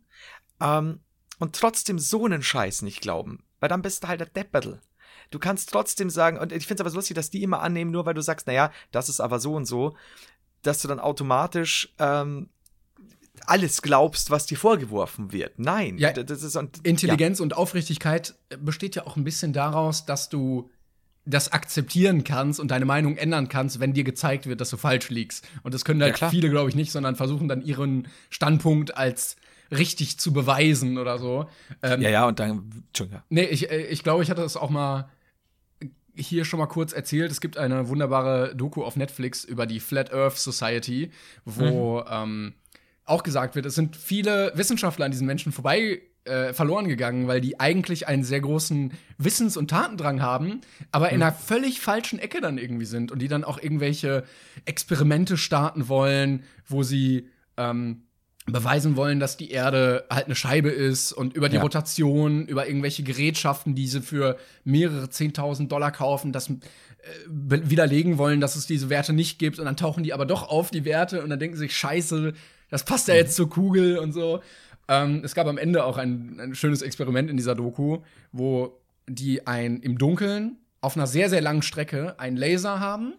ähm, 0.61 1.01
und 1.41 1.57
trotzdem 1.57 1.99
so 1.99 2.25
einen 2.25 2.45
Scheiß 2.45 2.83
nicht 2.83 3.01
glauben, 3.01 3.43
weil 3.59 3.69
dann 3.69 3.83
bist 3.83 4.05
du 4.05 4.09
halt 4.09 4.21
der 4.21 4.29
Depperdel. 4.29 4.81
Du 5.31 5.41
kannst 5.41 5.71
trotzdem 5.71 6.09
sagen, 6.09 6.39
und 6.39 6.53
ich 6.53 6.69
finde 6.69 6.75
es 6.77 6.81
aber 6.83 6.91
so 6.91 6.99
lustig, 6.99 7.17
dass 7.17 7.31
die 7.31 7.43
immer 7.43 7.61
annehmen, 7.61 7.91
nur 7.91 8.07
weil 8.07 8.15
du 8.15 8.23
sagst, 8.23 8.47
naja, 8.47 8.71
das 8.93 9.09
ist 9.09 9.21
aber 9.21 9.41
so 9.41 9.57
und 9.57 9.65
so, 9.65 9.97
dass 10.63 10.81
du 10.81 10.87
dann 10.87 11.01
automatisch 11.01 11.93
ähm, 11.99 12.49
alles 13.47 13.83
glaubst, 13.83 14.31
was 14.31 14.47
dir 14.47 14.59
vorgeworfen 14.59 15.33
wird. 15.33 15.59
Nein. 15.59 15.99
Ja, 15.99 16.13
das 16.13 16.43
ist, 16.43 16.57
und, 16.57 16.85
Intelligenz 16.87 17.39
ja. 17.39 17.43
und 17.43 17.57
Aufrichtigkeit 17.57 18.35
besteht 18.61 18.97
ja 18.97 19.07
auch 19.07 19.17
ein 19.17 19.25
bisschen 19.25 19.53
daraus, 19.53 20.07
dass 20.07 20.29
du 20.29 20.71
das 21.25 21.53
akzeptieren 21.53 22.25
kannst 22.25 22.59
und 22.59 22.71
deine 22.71 22.87
Meinung 22.87 23.17
ändern 23.17 23.49
kannst, 23.49 23.81
wenn 23.81 23.93
dir 23.93 24.05
gezeigt 24.05 24.47
wird, 24.47 24.61
dass 24.61 24.71
du 24.71 24.79
falsch 24.79 25.11
liegst. 25.11 25.47
Und 25.63 25.75
das 25.75 25.85
können 25.85 26.03
halt 26.03 26.19
ja, 26.19 26.31
viele, 26.31 26.49
glaube 26.49 26.71
ich, 26.71 26.75
nicht, 26.75 26.91
sondern 26.91 27.17
versuchen 27.17 27.49
dann 27.49 27.61
ihren 27.61 28.09
Standpunkt 28.31 28.97
als 28.97 29.37
richtig 29.71 30.19
zu 30.19 30.33
beweisen 30.33 30.97
oder 30.97 31.19
so. 31.19 31.47
Ähm, 31.83 32.01
ja, 32.01 32.09
ja, 32.09 32.27
und 32.27 32.39
dann, 32.39 32.85
Entschuldigung. 32.87 33.23
Nee, 33.29 33.45
ich, 33.45 33.71
äh, 33.71 33.83
ich 33.87 34.03
glaube, 34.03 34.23
ich 34.23 34.31
hatte 34.31 34.41
das 34.41 34.57
auch 34.57 34.71
mal 34.71 35.11
hier 36.15 36.45
schon 36.45 36.59
mal 36.59 36.67
kurz 36.67 36.93
erzählt. 36.93 37.31
Es 37.31 37.41
gibt 37.41 37.59
eine 37.59 37.89
wunderbare 37.89 38.55
Doku 38.57 38.83
auf 38.83 38.97
Netflix 38.97 39.45
über 39.45 39.67
die 39.67 39.81
Flat 39.81 40.13
Earth 40.13 40.39
Society, 40.39 41.11
wo 41.45 42.01
mhm. 42.01 42.05
ähm, 42.11 42.55
auch 43.09 43.23
gesagt 43.23 43.55
wird, 43.55 43.67
es 43.67 43.75
sind 43.75 43.97
viele 43.97 44.53
Wissenschaftler 44.55 45.05
an 45.05 45.11
diesen 45.11 45.27
Menschen 45.27 45.53
vorbei 45.53 46.03
äh, 46.25 46.53
verloren 46.53 46.89
gegangen, 46.89 47.27
weil 47.27 47.41
die 47.41 47.59
eigentlich 47.59 48.07
einen 48.07 48.23
sehr 48.23 48.41
großen 48.41 48.93
Wissens- 49.17 49.57
und 49.57 49.71
Tatendrang 49.71 50.21
haben, 50.21 50.61
aber 50.93 51.11
in 51.11 51.17
mhm. 51.17 51.23
einer 51.23 51.33
völlig 51.33 51.81
falschen 51.81 52.19
Ecke 52.19 52.41
dann 52.41 52.59
irgendwie 52.59 52.85
sind 52.85 53.11
und 53.11 53.21
die 53.21 53.29
dann 53.29 53.45
auch 53.45 53.61
irgendwelche 53.61 54.25
Experimente 54.65 55.37
starten 55.37 55.89
wollen, 55.89 56.45
wo 56.67 56.83
sie 56.83 57.29
ähm, 57.57 58.03
beweisen 58.47 58.97
wollen, 58.97 59.21
dass 59.21 59.37
die 59.37 59.51
Erde 59.51 60.07
halt 60.11 60.27
eine 60.27 60.35
Scheibe 60.35 60.71
ist 60.71 61.13
und 61.13 61.35
über 61.35 61.49
die 61.49 61.57
Ja. 61.57 61.63
Rotation, 61.63 62.47
über 62.47 62.67
irgendwelche 62.67 63.03
Gerätschaften, 63.03 63.75
die 63.75 63.87
sie 63.87 64.01
für 64.01 64.39
mehrere 64.65 65.11
Zehntausend 65.11 65.71
Dollar 65.71 65.93
kaufen, 65.93 66.33
das 66.33 66.49
äh, 66.49 66.55
widerlegen 67.49 68.19
wollen, 68.19 68.41
dass 68.41 68.57
es 68.57 68.67
diese 68.67 68.91
Werte 68.91 69.13
nicht 69.13 69.39
gibt 69.39 69.59
und 69.59 69.67
dann 69.67 69.77
tauchen 69.77 70.03
die 70.03 70.13
aber 70.13 70.27
doch 70.27 70.49
auf, 70.49 70.71
die 70.71 70.85
Werte, 70.85 71.23
und 71.23 71.31
dann 71.31 71.39
denken 71.39 71.57
sie 71.57 71.65
sich, 71.65 71.77
scheiße, 71.77 72.33
das 72.71 72.85
passt 72.85 73.09
ja 73.09 73.15
jetzt 73.15 73.37
zur 73.37 73.49
Kugel 73.49 73.99
und 73.99 74.13
so. 74.13 74.41
Ähm, 74.89 75.23
es 75.25 75.35
gab 75.35 75.47
am 75.47 75.59
Ende 75.59 75.85
auch 75.85 75.99
ein, 75.99 76.41
ein 76.41 76.55
schönes 76.55 76.83
Experiment 76.83 77.31
in 77.31 77.37
dieser 77.37 77.55
Doku, 77.55 77.99
wo 78.33 78.81
die 79.07 79.47
ein 79.47 79.81
im 79.81 79.99
Dunkeln 79.99 80.57
auf 80.81 80.97
einer 80.97 81.07
sehr, 81.07 81.29
sehr 81.29 81.41
langen 81.41 81.63
Strecke 81.63 82.19
einen 82.19 82.37
Laser 82.37 82.81
haben, 82.81 83.15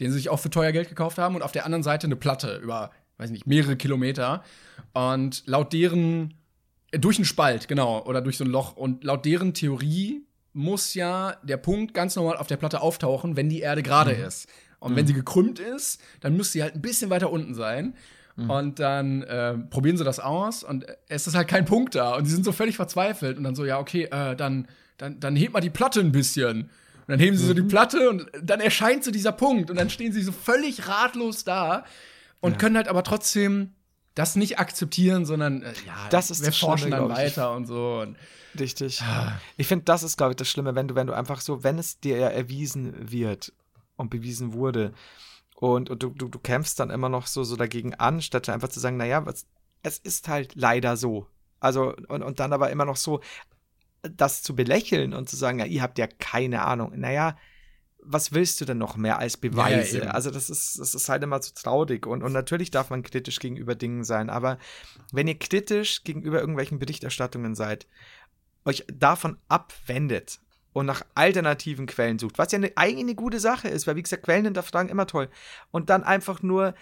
den 0.00 0.10
sie 0.10 0.18
sich 0.18 0.28
auch 0.28 0.38
für 0.38 0.50
teuer 0.50 0.72
Geld 0.72 0.88
gekauft 0.88 1.18
haben, 1.18 1.34
und 1.34 1.42
auf 1.42 1.52
der 1.52 1.64
anderen 1.64 1.82
Seite 1.82 2.06
eine 2.06 2.16
Platte 2.16 2.56
über, 2.56 2.90
weiß 3.16 3.30
nicht, 3.30 3.46
mehrere 3.46 3.76
Kilometer. 3.76 4.44
Und 4.92 5.42
laut 5.46 5.72
deren, 5.72 6.34
äh, 6.90 6.98
durch 6.98 7.18
einen 7.18 7.24
Spalt, 7.24 7.68
genau, 7.68 8.04
oder 8.04 8.20
durch 8.20 8.36
so 8.36 8.44
ein 8.44 8.50
Loch. 8.50 8.76
Und 8.76 9.04
laut 9.04 9.24
deren 9.24 9.54
Theorie 9.54 10.24
muss 10.52 10.94
ja 10.94 11.36
der 11.42 11.56
Punkt 11.56 11.94
ganz 11.94 12.16
normal 12.16 12.36
auf 12.36 12.46
der 12.46 12.56
Platte 12.56 12.80
auftauchen, 12.80 13.36
wenn 13.36 13.48
die 13.48 13.60
Erde 13.60 13.82
gerade 13.82 14.12
ist. 14.12 14.48
Und 14.80 14.94
wenn 14.94 15.06
sie 15.06 15.12
gekrümmt 15.12 15.58
ist, 15.58 16.00
dann 16.20 16.36
müsste 16.36 16.52
sie 16.52 16.62
halt 16.62 16.76
ein 16.76 16.82
bisschen 16.82 17.10
weiter 17.10 17.30
unten 17.30 17.54
sein. 17.54 17.94
Und 18.46 18.78
dann 18.78 19.22
äh, 19.22 19.54
probieren 19.58 19.96
sie 19.96 20.04
das 20.04 20.20
aus 20.20 20.62
und 20.62 20.86
es 21.08 21.26
ist 21.26 21.34
halt 21.34 21.48
kein 21.48 21.64
Punkt 21.64 21.96
da. 21.96 22.14
Und 22.14 22.24
die 22.24 22.30
sind 22.30 22.44
so 22.44 22.52
völlig 22.52 22.76
verzweifelt. 22.76 23.36
Und 23.36 23.44
dann 23.44 23.56
so, 23.56 23.64
ja, 23.64 23.78
okay, 23.80 24.04
äh, 24.04 24.36
dann, 24.36 24.68
dann, 24.96 25.18
dann 25.18 25.34
hebt 25.34 25.52
mal 25.54 25.60
die 25.60 25.70
Platte 25.70 26.00
ein 26.00 26.12
bisschen. 26.12 26.62
Und 26.62 27.08
dann 27.08 27.18
heben 27.18 27.36
sie 27.36 27.46
so 27.46 27.54
die 27.54 27.62
Platte 27.62 28.10
und 28.10 28.30
dann 28.42 28.60
erscheint 28.60 29.02
so 29.02 29.10
dieser 29.10 29.32
Punkt. 29.32 29.70
Und 29.70 29.76
dann 29.76 29.90
stehen 29.90 30.12
sie 30.12 30.22
so 30.22 30.30
völlig 30.30 30.86
ratlos 30.86 31.42
da 31.42 31.84
und 32.40 32.58
können 32.58 32.76
halt 32.76 32.86
aber 32.86 33.02
trotzdem 33.02 33.72
das 34.14 34.36
nicht 34.36 34.58
akzeptieren, 34.58 35.24
sondern 35.24 35.62
äh, 35.62 35.72
ja, 35.86 35.94
Das 36.10 36.30
ist 36.30 36.40
wir 36.40 36.48
das 36.48 36.58
Schlimme, 36.58 36.70
forschen 36.70 36.90
dann 36.90 37.06
glaub 37.06 37.18
ich. 37.18 37.24
weiter 37.24 37.52
und 37.56 37.66
so. 37.66 38.00
Und 38.02 38.16
Richtig. 38.58 39.02
Ich 39.56 39.66
finde, 39.66 39.84
das 39.84 40.02
ist, 40.02 40.16
glaube 40.16 40.32
ich, 40.32 40.36
das 40.36 40.48
Schlimme, 40.48 40.74
wenn 40.74 40.88
du, 40.88 40.94
wenn 40.94 41.06
du 41.06 41.12
einfach 41.12 41.40
so, 41.40 41.64
wenn 41.64 41.78
es 41.78 42.00
dir 42.00 42.18
ja 42.18 42.28
erwiesen 42.28 43.10
wird 43.10 43.52
und 43.96 44.10
bewiesen 44.10 44.52
wurde 44.52 44.92
und, 45.60 45.90
und 45.90 46.02
du, 46.04 46.10
du, 46.10 46.28
du 46.28 46.38
kämpfst 46.38 46.78
dann 46.78 46.90
immer 46.90 47.08
noch 47.08 47.26
so, 47.26 47.42
so 47.42 47.56
dagegen 47.56 47.92
an, 47.94 48.22
statt 48.22 48.48
einfach 48.48 48.68
zu 48.68 48.78
sagen, 48.78 48.96
naja, 48.96 49.26
was, 49.26 49.44
es 49.82 49.98
ist 49.98 50.28
halt 50.28 50.54
leider 50.54 50.96
so. 50.96 51.26
Also, 51.58 51.96
und, 52.06 52.22
und 52.22 52.38
dann 52.38 52.52
aber 52.52 52.70
immer 52.70 52.84
noch 52.84 52.96
so, 52.96 53.20
das 54.02 54.44
zu 54.44 54.54
belächeln 54.54 55.14
und 55.14 55.28
zu 55.28 55.34
sagen, 55.34 55.58
ja, 55.58 55.64
ihr 55.64 55.82
habt 55.82 55.98
ja 55.98 56.06
keine 56.06 56.62
Ahnung. 56.62 56.92
Naja, 56.94 57.36
was 58.00 58.30
willst 58.30 58.60
du 58.60 58.66
denn 58.66 58.78
noch 58.78 58.96
mehr 58.96 59.18
als 59.18 59.36
Beweise? 59.36 59.98
eben. 59.98 60.08
also, 60.08 60.30
das 60.30 60.48
ist, 60.48 60.78
das 60.78 60.94
ist 60.94 61.08
halt 61.08 61.24
immer 61.24 61.42
so 61.42 61.52
traurig. 61.52 62.06
Und, 62.06 62.22
und 62.22 62.32
natürlich 62.32 62.70
darf 62.70 62.90
man 62.90 63.02
kritisch 63.02 63.40
gegenüber 63.40 63.74
Dingen 63.74 64.04
sein, 64.04 64.30
aber 64.30 64.58
wenn 65.10 65.26
ihr 65.26 65.40
kritisch 65.40 66.04
gegenüber 66.04 66.38
irgendwelchen 66.38 66.78
Berichterstattungen 66.78 67.56
seid, 67.56 67.88
euch 68.64 68.84
davon 68.86 69.38
abwendet 69.48 70.38
und 70.72 70.86
nach 70.86 71.02
alternativen 71.14 71.86
Quellen 71.86 72.18
sucht, 72.18 72.38
was 72.38 72.52
ja 72.52 72.56
eine, 72.56 72.72
eigentlich 72.76 73.04
eine 73.04 73.14
gute 73.14 73.40
Sache 73.40 73.68
ist, 73.68 73.86
weil 73.86 73.96
wie 73.96 74.02
gesagt, 74.02 74.22
Quellen 74.24 74.44
hinterfragen 74.44 74.90
immer 74.90 75.06
toll. 75.06 75.28
Und 75.70 75.90
dann 75.90 76.04
einfach 76.04 76.42
nur 76.42 76.74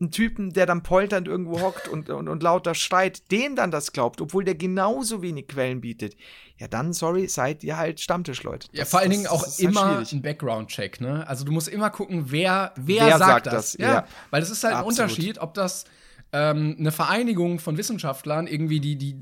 einen 0.00 0.12
Typen, 0.12 0.52
der 0.52 0.64
dann 0.64 0.84
polternd 0.84 1.26
irgendwo 1.26 1.60
hockt 1.60 1.88
und, 1.88 2.08
und, 2.08 2.28
und 2.28 2.42
lauter 2.42 2.76
schreit, 2.76 3.32
dem 3.32 3.56
dann 3.56 3.72
das 3.72 3.90
glaubt, 3.92 4.20
obwohl 4.20 4.44
der 4.44 4.54
genauso 4.54 5.22
wenig 5.22 5.48
Quellen 5.48 5.80
bietet, 5.80 6.14
ja 6.56 6.68
dann, 6.68 6.92
sorry, 6.92 7.26
seid 7.26 7.64
ihr 7.64 7.76
halt 7.76 7.98
Stammtischleute. 8.00 8.68
ja, 8.70 8.84
vor 8.84 9.00
allen 9.00 9.10
Dingen 9.10 9.26
auch 9.26 9.42
halt 9.42 9.58
immer 9.58 9.90
schwierig. 9.94 10.12
ein 10.12 10.22
Background-Check, 10.22 11.00
ne? 11.00 11.26
Also 11.26 11.44
du 11.44 11.50
musst 11.50 11.66
immer 11.66 11.90
gucken, 11.90 12.26
wer, 12.30 12.72
wer, 12.76 13.06
Wer 13.06 13.18
sagt, 13.18 13.30
sagt 13.30 13.46
das. 13.46 13.54
das? 13.72 13.80
Ja, 13.80 13.92
Ja. 13.92 14.06
weil 14.30 14.40
es 14.40 14.50
ist 14.50 14.62
halt 14.62 14.74
ein 14.74 14.80
Absolut. 14.84 15.10
Unterschied, 15.10 15.38
ob 15.40 15.54
das 15.54 15.84
ähm, 16.32 16.76
eine 16.78 16.92
Vereinigung 16.92 17.58
von 17.58 17.76
Wissenschaftlern 17.76 18.46
irgendwie 18.46 18.78
die, 18.78 18.96
die, 18.96 19.18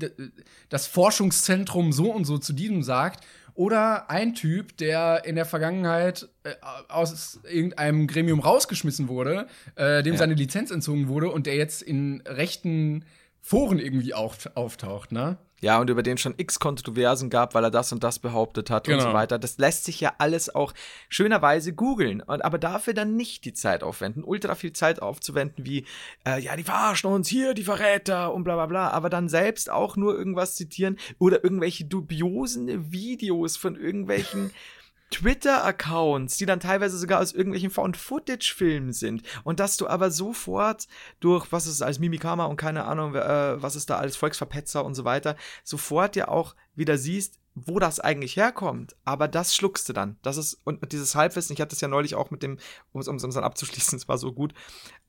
das 0.69 0.85
Forschungszentrum 0.85 1.91
so 1.91 2.11
und 2.11 2.25
so 2.25 2.37
zu 2.37 2.53
diesem 2.53 2.83
sagt 2.83 3.25
oder 3.57 4.09
ein 4.11 4.35
Typ, 4.35 4.77
der 4.77 5.23
in 5.25 5.35
der 5.35 5.45
Vergangenheit 5.45 6.29
äh, 6.43 6.51
aus 6.89 7.39
irgendeinem 7.51 8.05
Gremium 8.05 8.39
rausgeschmissen 8.39 9.07
wurde, 9.07 9.47
äh, 9.75 10.03
dem 10.03 10.13
Ja. 10.13 10.19
seine 10.19 10.35
Lizenz 10.35 10.69
entzogen 10.69 11.07
wurde 11.07 11.31
und 11.31 11.47
der 11.47 11.55
jetzt 11.55 11.81
in 11.81 12.21
rechten 12.27 13.03
Foren 13.47 13.79
irgendwie 13.79 14.13
auf, 14.13 14.49
auftaucht, 14.55 15.13
ne? 15.13 15.37
Ja, 15.61 15.79
und 15.79 15.89
über 15.89 16.03
den 16.03 16.17
schon 16.17 16.35
x 16.37 16.59
Kontroversen 16.59 17.29
gab, 17.29 17.55
weil 17.55 17.63
er 17.63 17.71
das 17.71 17.93
und 17.93 18.03
das 18.03 18.19
behauptet 18.19 18.69
hat 18.69 18.87
und 18.89 18.95
Genau. 18.95 19.05
so 19.09 19.13
weiter. 19.13 19.39
Das 19.39 19.57
lässt 19.57 19.85
sich 19.85 20.01
ja 20.01 20.13
alles 20.17 20.53
auch 20.53 20.73
schönerweise 21.07 21.73
googeln. 21.73 22.21
Und 22.21 22.43
aber 22.43 22.59
dafür 22.59 22.93
dann 22.93 23.15
nicht 23.15 23.45
die 23.45 23.53
Zeit 23.53 23.83
aufwenden, 23.83 24.25
ultra 24.25 24.53
viel 24.53 24.73
Zeit 24.73 25.01
aufzuwenden, 25.01 25.65
wie, 25.65 25.85
äh, 26.27 26.39
ja, 26.41 26.57
die 26.57 26.63
verarschen 26.63 27.09
uns 27.09 27.29
hier, 27.29 27.53
die 27.53 27.63
Verräter 27.63 28.33
und 28.33 28.43
bla 28.43 28.55
bla 28.55 28.65
bla. 28.65 28.89
Aber 28.91 29.09
dann 29.09 29.29
selbst 29.29 29.71
auch 29.71 29.95
nur 29.95 30.15
irgendwas 30.15 30.55
zitieren 30.55 30.97
oder 31.17 31.41
irgendwelche 31.43 31.85
dubiosen 31.85 32.91
Videos 32.91 33.55
von 33.57 33.77
irgendwelchen 33.77 34.51
Twitter-Accounts, 35.11 36.37
die 36.37 36.45
dann 36.45 36.59
teilweise 36.59 36.97
sogar 36.97 37.21
aus 37.21 37.31
irgendwelchen 37.31 37.69
Found-Footage-Filmen 37.69 38.91
sind. 38.91 39.23
Und 39.43 39.59
dass 39.59 39.77
du 39.77 39.87
aber 39.87 40.11
sofort 40.11 40.87
durch, 41.19 41.51
was 41.51 41.67
ist 41.67 41.81
als 41.81 41.99
Mimikama 41.99 42.45
und 42.45 42.57
keine 42.57 42.85
Ahnung, 42.85 43.15
äh, 43.15 43.61
was 43.61 43.75
ist 43.75 43.89
da 43.89 43.97
als 43.97 44.17
Volksverpetzer 44.17 44.83
und 44.83 44.95
so 44.95 45.05
weiter, 45.05 45.35
sofort 45.63 46.15
ja 46.15 46.27
auch 46.27 46.55
wieder 46.75 46.97
siehst, 46.97 47.39
wo 47.55 47.79
das 47.79 47.99
eigentlich 47.99 48.35
herkommt. 48.35 48.95
Aber 49.03 49.27
das 49.27 49.55
schluckst 49.55 49.89
du 49.89 49.93
dann. 49.93 50.17
Das 50.21 50.37
ist, 50.37 50.59
und 50.63 50.91
dieses 50.91 51.15
Halbwissen, 51.15 51.53
ich 51.53 51.61
hatte 51.61 51.73
es 51.73 51.81
ja 51.81 51.87
neulich 51.87 52.15
auch 52.15 52.29
mit 52.29 52.43
dem, 52.43 52.59
um 52.91 53.01
es 53.01 53.07
um 53.07 53.15
es 53.15 53.21
dann 53.21 53.43
abzuschließen, 53.43 53.97
es 53.97 54.07
war 54.07 54.17
so 54.17 54.31
gut. 54.33 54.53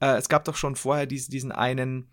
Äh, 0.01 0.17
es 0.17 0.29
gab 0.29 0.45
doch 0.45 0.57
schon 0.57 0.77
vorher 0.77 1.07
diesen, 1.07 1.31
diesen 1.31 1.53
einen, 1.53 2.09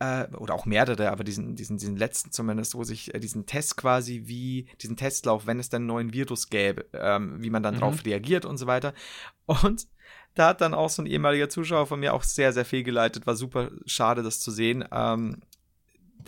äh, 0.00 0.26
oder 0.36 0.54
auch 0.54 0.66
mehrere, 0.66 1.10
aber 1.10 1.24
diesen, 1.24 1.56
diesen, 1.56 1.78
diesen 1.78 1.96
letzten 1.96 2.30
zumindest, 2.30 2.74
wo 2.74 2.84
sich 2.84 3.14
äh, 3.14 3.20
diesen 3.20 3.46
Test 3.46 3.76
quasi 3.76 4.22
wie, 4.26 4.66
diesen 4.80 4.96
Testlauf, 4.96 5.46
wenn 5.46 5.58
es 5.58 5.68
dann 5.68 5.82
einen 5.82 5.86
neuen 5.88 6.12
Virus 6.12 6.48
gäbe, 6.50 6.86
ähm, 6.92 7.42
wie 7.42 7.50
man 7.50 7.62
dann 7.62 7.74
Mhm. 7.74 7.80
drauf 7.80 8.04
reagiert 8.04 8.44
und 8.44 8.58
so 8.58 8.66
weiter. 8.66 8.94
Und 9.46 9.88
da 10.34 10.48
hat 10.48 10.60
dann 10.60 10.74
auch 10.74 10.88
so 10.90 11.02
ein 11.02 11.06
ehemaliger 11.06 11.48
Zuschauer 11.48 11.86
von 11.86 12.00
mir 12.00 12.14
auch 12.14 12.22
sehr, 12.22 12.52
sehr 12.52 12.64
fehlgeleitet, 12.64 13.26
war 13.26 13.34
super 13.34 13.70
schade, 13.86 14.22
das 14.22 14.38
zu 14.40 14.50
sehen. 14.50 14.84
Ähm, 14.92 15.40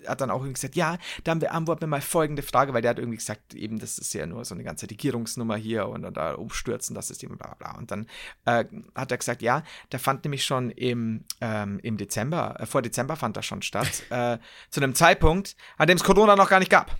hat 0.06 0.20
dann 0.20 0.30
auch 0.30 0.40
irgendwie 0.40 0.54
gesagt, 0.54 0.76
ja, 0.76 0.98
dann 1.24 1.38
beantworten 1.38 1.82
wir 1.82 1.88
mal 1.88 2.00
folgende 2.00 2.42
Frage, 2.42 2.72
weil 2.72 2.82
der 2.82 2.90
hat 2.90 2.98
irgendwie 2.98 3.18
gesagt, 3.18 3.54
eben, 3.54 3.78
das 3.78 3.98
ist 3.98 4.12
ja 4.14 4.26
nur 4.26 4.44
so 4.44 4.54
eine 4.54 4.64
ganze 4.64 4.88
Regierungsnummer 4.90 5.56
hier 5.56 5.88
und, 5.88 6.04
und 6.04 6.16
da 6.16 6.34
umstürzen 6.34 6.94
das 6.94 7.08
System, 7.08 7.36
bla 7.36 7.54
bla. 7.54 7.76
Und 7.76 7.90
dann 7.90 8.06
äh, 8.44 8.64
hat 8.94 9.10
er 9.10 9.18
gesagt, 9.18 9.42
ja, 9.42 9.62
der 9.92 10.00
fand 10.00 10.24
nämlich 10.24 10.44
schon 10.44 10.70
im, 10.70 11.24
ähm, 11.40 11.78
im 11.82 11.96
Dezember, 11.96 12.56
äh, 12.58 12.66
vor 12.66 12.82
Dezember 12.82 13.16
fand 13.16 13.36
er 13.36 13.42
schon 13.42 13.62
statt, 13.62 14.02
äh, 14.10 14.38
zu 14.70 14.80
einem 14.80 14.94
Zeitpunkt, 14.94 15.56
an 15.76 15.86
dem 15.86 15.96
es 15.96 16.04
Corona 16.04 16.36
noch 16.36 16.48
gar 16.48 16.58
nicht 16.58 16.70
gab. 16.70 16.90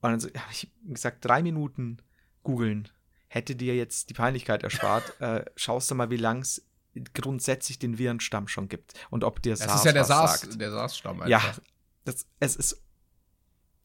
Und 0.00 0.10
dann 0.10 0.20
so, 0.20 0.28
habe 0.28 0.52
ich 0.52 0.68
gesagt, 0.84 1.24
drei 1.24 1.42
Minuten 1.42 1.98
googeln 2.42 2.88
hätte 3.28 3.56
dir 3.56 3.76
jetzt 3.76 4.10
die 4.10 4.14
Peinlichkeit 4.14 4.62
erspart. 4.62 5.14
äh, 5.20 5.44
schaust 5.56 5.90
du 5.90 5.94
mal, 5.94 6.10
wie 6.10 6.16
lang 6.16 6.40
es 6.40 6.65
grundsätzlich 7.14 7.78
den 7.78 7.98
Virenstamm 7.98 8.48
schon 8.48 8.68
gibt 8.68 8.94
und 9.10 9.24
ob 9.24 9.42
dir 9.42 9.50
Das 9.52 9.60
SARS 9.60 9.74
ist 9.76 9.84
ja 9.84 9.92
der 9.92 10.02
was 10.02 10.08
SARS, 10.08 10.40
sagt. 10.40 10.60
der 10.60 10.70
SARS-Stamm 10.70 11.22
Ja, 11.26 11.42
das, 12.04 12.26
es 12.40 12.56
ist. 12.56 12.82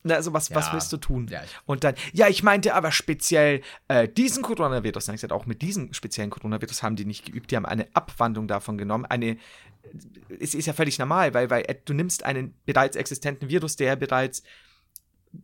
Na, 0.03 0.15
also 0.15 0.33
was, 0.33 0.49
was 0.55 0.67
Ja. 0.67 0.73
willst 0.73 0.91
du 0.91 0.97
tun? 0.97 1.27
Ja, 1.29 1.43
ich- 1.43 1.51
Und 1.65 1.83
dann, 1.83 1.93
ja, 2.11 2.27
ich 2.27 2.41
meinte 2.41 2.73
aber 2.73 2.91
speziell 2.91 3.61
äh, 3.87 4.07
diesen 4.07 4.41
Coronavirus. 4.41 5.05
Dann 5.05 5.15
gesagt, 5.15 5.31
auch 5.31 5.45
mit 5.45 5.61
diesem 5.61 5.93
speziellen 5.93 6.31
Coronavirus 6.31 6.81
haben 6.81 6.95
die 6.95 7.05
nicht 7.05 7.25
geübt, 7.25 7.51
die 7.51 7.55
haben 7.55 7.67
eine 7.67 7.87
Abwandlung 7.93 8.47
davon 8.47 8.79
genommen. 8.79 9.05
Eine, 9.05 9.37
es 10.39 10.55
ist 10.55 10.65
ja 10.65 10.73
völlig 10.73 10.97
normal, 10.97 11.35
weil, 11.35 11.51
weil 11.51 11.65
äh, 11.67 11.75
du 11.85 11.93
nimmst 11.93 12.23
einen 12.23 12.55
bereits 12.65 12.95
existenten 12.95 13.49
Virus, 13.49 13.75
der 13.75 13.95
bereits 13.95 14.41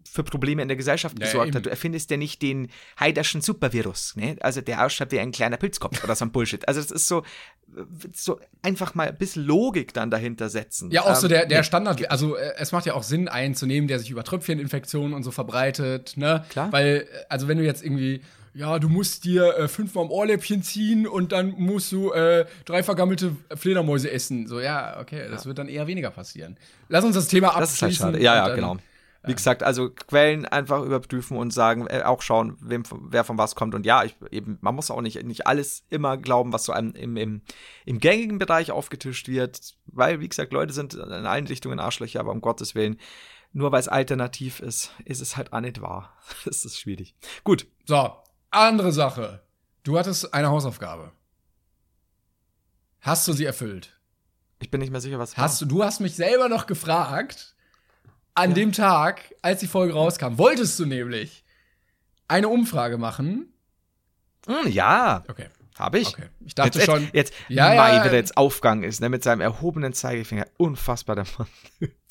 für 0.09 0.23
Probleme 0.23 0.61
in 0.61 0.67
der 0.67 0.77
Gesellschaft 0.77 1.17
Ja, 1.19 1.25
gesorgt 1.25 1.47
eben. 1.49 1.57
hat. 1.57 1.65
Du 1.65 1.69
erfindest 1.69 2.11
ja 2.11 2.17
nicht 2.17 2.41
den 2.41 2.69
Heiderschen 2.99 3.41
Supervirus, 3.41 4.15
ne? 4.15 4.35
Also 4.41 4.61
der 4.61 4.85
ausschaut 4.85 5.11
wie 5.11 5.19
ein 5.19 5.31
kleiner 5.31 5.57
Pilzkopf 5.57 6.03
oder 6.03 6.15
so 6.15 6.25
ein 6.25 6.31
Bullshit. 6.31 6.67
Also 6.67 6.81
das 6.81 6.91
ist 6.91 7.07
so, 7.07 7.23
so 8.13 8.39
einfach 8.61 8.95
mal 8.95 9.07
ein 9.09 9.17
bisschen 9.17 9.43
Logik 9.45 9.93
dann 9.93 10.09
dahinter 10.11 10.49
setzen. 10.49 10.91
Ja, 10.91 11.03
auch 11.03 11.15
so 11.15 11.27
Ähm, 11.27 11.29
der, 11.33 11.45
der. 11.45 11.63
Standard, 11.63 12.09
also 12.11 12.35
äh, 12.35 12.53
es 12.57 12.71
macht 12.71 12.85
ja 12.85 12.93
auch 12.93 13.03
Sinn, 13.03 13.27
einen 13.27 13.55
zu 13.55 13.65
nehmen, 13.65 13.87
der 13.87 13.99
sich 13.99 14.09
über 14.09 14.23
Tröpfcheninfektionen 14.23 15.13
und 15.13 15.23
so 15.23 15.31
verbreitet, 15.31 16.13
ne? 16.17 16.45
Klar. 16.49 16.71
Weil, 16.71 17.07
äh, 17.11 17.25
also 17.29 17.47
wenn 17.47 17.57
du 17.57 17.63
jetzt 17.63 17.83
irgendwie, 17.83 18.21
ja, 18.53 18.79
du 18.79 18.89
musst 18.89 19.23
dir 19.25 19.55
äh, 19.57 19.67
fünfmal 19.67 20.05
am 20.05 20.11
Ohrläppchen 20.11 20.63
ziehen 20.63 21.07
und 21.07 21.31
dann 21.31 21.51
musst 21.57 21.91
du 21.91 22.11
äh, 22.11 22.45
drei 22.65 22.81
vergammelte 22.83 23.35
Fledermäuse 23.55 24.09
essen. 24.11 24.47
So, 24.47 24.59
ja, 24.59 24.99
okay, 24.99 25.27
das 25.29 25.45
wird 25.45 25.59
dann 25.59 25.67
eher 25.69 25.87
weniger 25.87 26.09
passieren. 26.09 26.57
Lass 26.89 27.03
uns 27.05 27.15
das 27.15 27.27
Thema 27.27 27.47
Das 27.57 27.73
ist 27.73 27.81
halt 27.81 27.91
abschließen. 27.91 28.13
schade. 28.13 28.23
Ja, 28.23 28.47
ja, 28.47 28.55
genau. 28.55 28.77
Wie 29.27 29.35
gesagt, 29.35 29.63
also 29.63 29.89
Quellen 29.89 30.45
einfach 30.45 30.81
überprüfen 30.81 31.37
und 31.37 31.51
sagen, 31.51 31.87
äh, 31.87 32.03
auch 32.03 32.21
schauen, 32.21 32.57
wem, 32.61 32.83
wer 33.09 33.23
von 33.23 33.37
was 33.37 33.55
kommt. 33.55 33.75
Und 33.75 33.85
ja, 33.85 34.03
ich, 34.03 34.15
eben, 34.31 34.57
man 34.61 34.75
muss 34.75 34.91
auch 34.91 35.01
nicht, 35.01 35.21
nicht 35.23 35.47
alles 35.47 35.83
immer 35.89 36.17
glauben, 36.17 36.53
was 36.53 36.63
so 36.63 36.71
einem 36.71 36.93
im, 36.93 37.17
im, 37.17 37.41
im 37.85 37.99
gängigen 37.99 38.39
Bereich 38.39 38.71
aufgetischt 38.71 39.27
wird. 39.27 39.75
Weil, 39.85 40.19
wie 40.19 40.29
gesagt, 40.29 40.53
Leute 40.53 40.73
sind 40.73 40.93
in 40.93 41.01
allen 41.01 41.47
Richtungen 41.47 41.79
Arschlöcher, 41.79 42.19
aber 42.19 42.31
um 42.31 42.41
Gottes 42.41 42.75
Willen, 42.75 42.97
nur 43.53 43.71
weil 43.71 43.79
es 43.79 43.87
alternativ 43.87 44.59
ist, 44.59 44.91
ist 45.05 45.21
es 45.21 45.37
halt 45.37 45.53
auch 45.53 45.61
nicht 45.61 45.81
wahr. 45.81 46.13
Das 46.45 46.65
ist 46.65 46.79
schwierig. 46.79 47.15
Gut, 47.43 47.67
So, 47.85 48.11
andere 48.51 48.91
Sache. 48.91 49.43
Du 49.83 49.97
hattest 49.97 50.33
eine 50.33 50.49
Hausaufgabe. 50.49 51.11
Hast 53.01 53.27
du 53.27 53.33
sie 53.33 53.45
erfüllt? 53.45 53.97
Ich 54.59 54.71
bin 54.71 54.81
nicht 54.81 54.91
mehr 54.91 55.01
sicher, 55.01 55.19
was 55.19 55.37
Hast 55.37 55.61
du, 55.61 55.65
du 55.65 55.83
hast 55.83 55.99
mich 55.99 56.15
selber 56.15 56.49
noch 56.49 56.65
gefragt, 56.65 57.55
an 58.37 58.53
dem 58.53 58.71
Tag, 58.71 59.21
als 59.41 59.59
die 59.59 59.67
Folge 59.67 59.93
rauskam, 59.93 60.37
wolltest 60.37 60.79
du 60.79 60.85
nämlich 60.85 61.43
eine 62.27 62.49
Umfrage 62.49 62.97
machen. 62.97 63.53
Hm, 64.47 64.69
ja, 64.71 65.23
Okay. 65.27 65.47
habe 65.77 65.99
ich. 65.99 66.07
Okay. 66.09 66.29
Ich 66.45 66.55
dachte 66.55 66.77
jetzt, 66.79 66.85
schon. 66.85 67.09
Jetzt, 67.13 67.33
Ja, 67.49 67.73
Mai, 67.75 67.95
ja. 67.95 68.03
der 68.03 68.13
jetzt 68.13 68.37
Aufgang 68.37 68.83
ist, 68.83 69.01
ne, 69.01 69.09
mit 69.09 69.23
seinem 69.23 69.41
erhobenen 69.41 69.93
Zeigefinger. 69.93 70.45
Unfassbar, 70.57 71.15
der 71.15 71.25
Mann. 71.37 71.47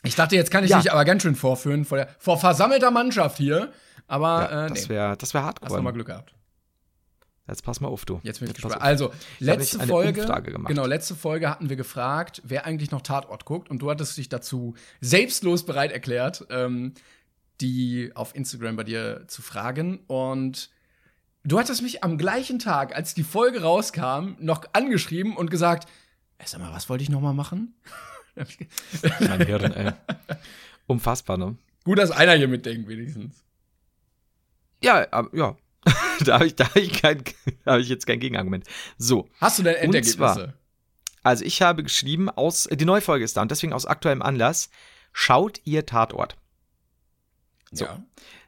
Ich 0.02 0.14
dachte, 0.14 0.36
jetzt 0.36 0.50
kann 0.50 0.64
ich 0.64 0.70
Ja. 0.70 0.78
dich 0.80 0.92
aber 0.92 1.04
ganz 1.04 1.22
schön 1.22 1.34
vorführen 1.34 1.84
vor, 1.84 1.98
der, 1.98 2.08
vor 2.18 2.38
versammelter 2.38 2.90
Mannschaft 2.90 3.38
hier. 3.38 3.72
Aber 4.06 4.48
Ja, 4.50 4.66
äh, 4.66 4.68
das 4.68 4.82
nee, 4.84 4.88
wäre 4.90 5.16
das 5.16 5.34
wär 5.34 5.44
hast 5.44 5.60
nochmal 5.62 5.70
hardcore. 5.78 5.92
Glück 5.94 6.06
gehabt. 6.06 6.32
Jetzt 7.48 7.62
pass 7.62 7.80
mal 7.80 7.88
auf, 7.88 8.04
du. 8.04 8.20
Jetzt 8.22 8.40
bin 8.40 8.48
ich 8.48 8.56
Jetzt 8.56 8.62
gespannt. 8.62 8.82
Also, 8.82 9.12
letzte 9.38 9.78
Folge, 9.86 10.26
genau, 10.66 10.84
letzte 10.84 11.14
Folge 11.14 11.48
hatten 11.48 11.68
wir 11.68 11.76
gefragt, 11.76 12.42
wer 12.44 12.66
eigentlich 12.66 12.90
noch 12.90 13.02
Tatort 13.02 13.44
guckt 13.44 13.70
und 13.70 13.78
du 13.78 13.90
hattest 13.90 14.16
dich 14.18 14.28
dazu 14.28 14.74
selbstlos 15.00 15.64
bereit 15.64 15.92
erklärt, 15.92 16.44
ähm, 16.50 16.94
die 17.60 18.10
auf 18.14 18.34
Instagram 18.34 18.76
bei 18.76 18.84
dir 18.84 19.24
zu 19.28 19.42
fragen 19.42 20.00
und 20.08 20.70
du 21.44 21.58
hattest 21.58 21.82
mich 21.82 22.02
am 22.02 22.18
gleichen 22.18 22.58
Tag, 22.58 22.96
als 22.96 23.14
die 23.14 23.22
Folge 23.22 23.62
rauskam, 23.62 24.34
noch 24.40 24.64
angeschrieben 24.72 25.36
und 25.36 25.50
gesagt, 25.50 25.88
"Ey, 26.38 26.46
sag 26.48 26.60
mal, 26.60 26.72
was 26.72 26.88
wollte 26.88 27.04
ich 27.04 27.10
noch 27.10 27.20
mal 27.20 27.32
machen? 27.32 27.74
Mein 29.20 29.46
Hirn, 29.46 29.72
ey. 29.72 29.92
Unfassbar, 30.86 31.38
ne? 31.38 31.56
Gut, 31.84 31.98
dass 31.98 32.10
einer 32.10 32.34
hier 32.34 32.48
mitdenkt 32.48 32.88
wenigstens. 32.88 33.44
Ja, 34.82 35.06
aber, 35.10 35.34
ja. 35.36 35.56
da 36.24 36.34
habe 36.34 36.46
ich, 36.46 36.54
da 36.56 36.64
hab 36.68 36.76
ich, 36.76 37.00
kein, 37.00 37.22
da 37.64 37.72
hab 37.74 37.80
ich 37.80 37.88
jetzt 37.88 38.06
kein 38.06 38.20
Gegenargument. 38.20 38.64
So, 38.98 39.28
Hast 39.40 39.58
du 39.58 39.62
denn 39.62 39.76
Endergebnisse? 39.76 40.16
zwar- 40.16 40.54
also 41.22 41.44
ich 41.44 41.62
habe 41.62 41.82
geschrieben, 41.82 42.28
aus, 42.30 42.68
die 42.70 42.84
neue 42.84 43.00
Folge 43.00 43.24
ist 43.24 43.36
da 43.36 43.42
und 43.42 43.50
deswegen 43.50 43.72
aus 43.72 43.86
aktuellem 43.86 44.22
Anlass, 44.22 44.70
schaut 45.12 45.60
ihr 45.64 45.84
Tatort. 45.86 46.36
So. 47.72 47.84
Ja. 47.84 48.00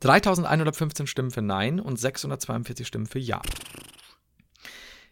3115 0.00 1.06
Stimmen 1.06 1.30
für 1.30 1.42
Nein 1.42 1.80
und 1.80 1.98
642 1.98 2.86
Stimmen 2.86 3.06
für 3.06 3.18
Ja. 3.18 3.40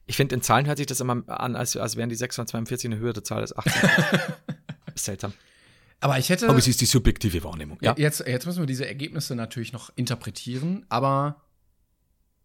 Ich 0.06 0.16
finde, 0.16 0.34
in 0.34 0.42
Zahlen 0.42 0.66
hört 0.66 0.76
sich 0.76 0.86
das 0.86 1.00
immer 1.00 1.22
an, 1.28 1.56
als, 1.56 1.76
als 1.76 1.96
wären 1.96 2.10
die 2.10 2.14
642 2.14 2.90
eine 2.92 2.98
höhere 3.00 3.22
Zahl 3.22 3.40
als 3.40 3.56
18. 3.56 3.72
Ist 4.94 5.04
seltsam. 5.06 5.32
Aber 6.00 6.18
ich 6.18 6.28
hätte. 6.28 6.46
Aber 6.50 6.58
es 6.58 6.68
ist 6.68 6.82
die 6.82 6.86
subjektive 6.86 7.42
Wahrnehmung. 7.44 7.78
Ja. 7.80 7.94
Jetzt, 7.96 8.20
jetzt 8.26 8.44
müssen 8.44 8.58
wir 8.60 8.66
diese 8.66 8.86
Ergebnisse 8.86 9.34
natürlich 9.34 9.72
noch 9.72 9.90
interpretieren, 9.96 10.84
aber 10.90 11.40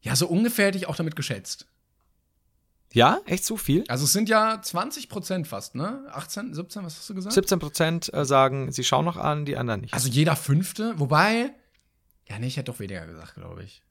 ja, 0.02 0.16
so 0.16 0.28
ungefähr 0.30 0.68
hätte 0.68 0.78
ich 0.78 0.88
auch 0.88 0.96
damit 0.96 1.18
geschätzt. 1.18 1.68
Ja, 2.94 3.20
echt 3.26 3.46
so 3.46 3.56
viel? 3.56 3.84
Also 3.88 4.06
es 4.06 4.14
sind 4.14 4.30
ja 4.30 4.62
20 4.62 5.10
Prozent 5.10 5.48
fast, 5.48 5.76
ne? 5.76 6.08
18, 6.12 6.54
17, 6.54 6.84
was 6.84 6.98
hast 6.98 7.10
du 7.10 7.16
gesagt? 7.16 7.34
17 7.34 7.60
Prozent 7.60 8.14
äh, 8.14 8.26
sagen, 8.26 8.72
sie 8.72 8.84
schauen 8.84 9.06
noch 9.06 9.18
an, 9.18 9.46
die 9.46 9.58
anderen 9.58 9.82
nicht. 9.82 9.94
Also 9.94 10.10
jeder 10.10 10.36
Fünfte, 10.36 10.98
wobei, 10.98 11.52
ja, 12.28 12.40
nee, 12.40 12.48
ich 12.48 12.58
hätte 12.58 12.72
doch 12.72 12.80
weniger 12.80 13.06
gesagt, 13.06 13.36
glaube 13.36 13.64
ich. 13.64 13.84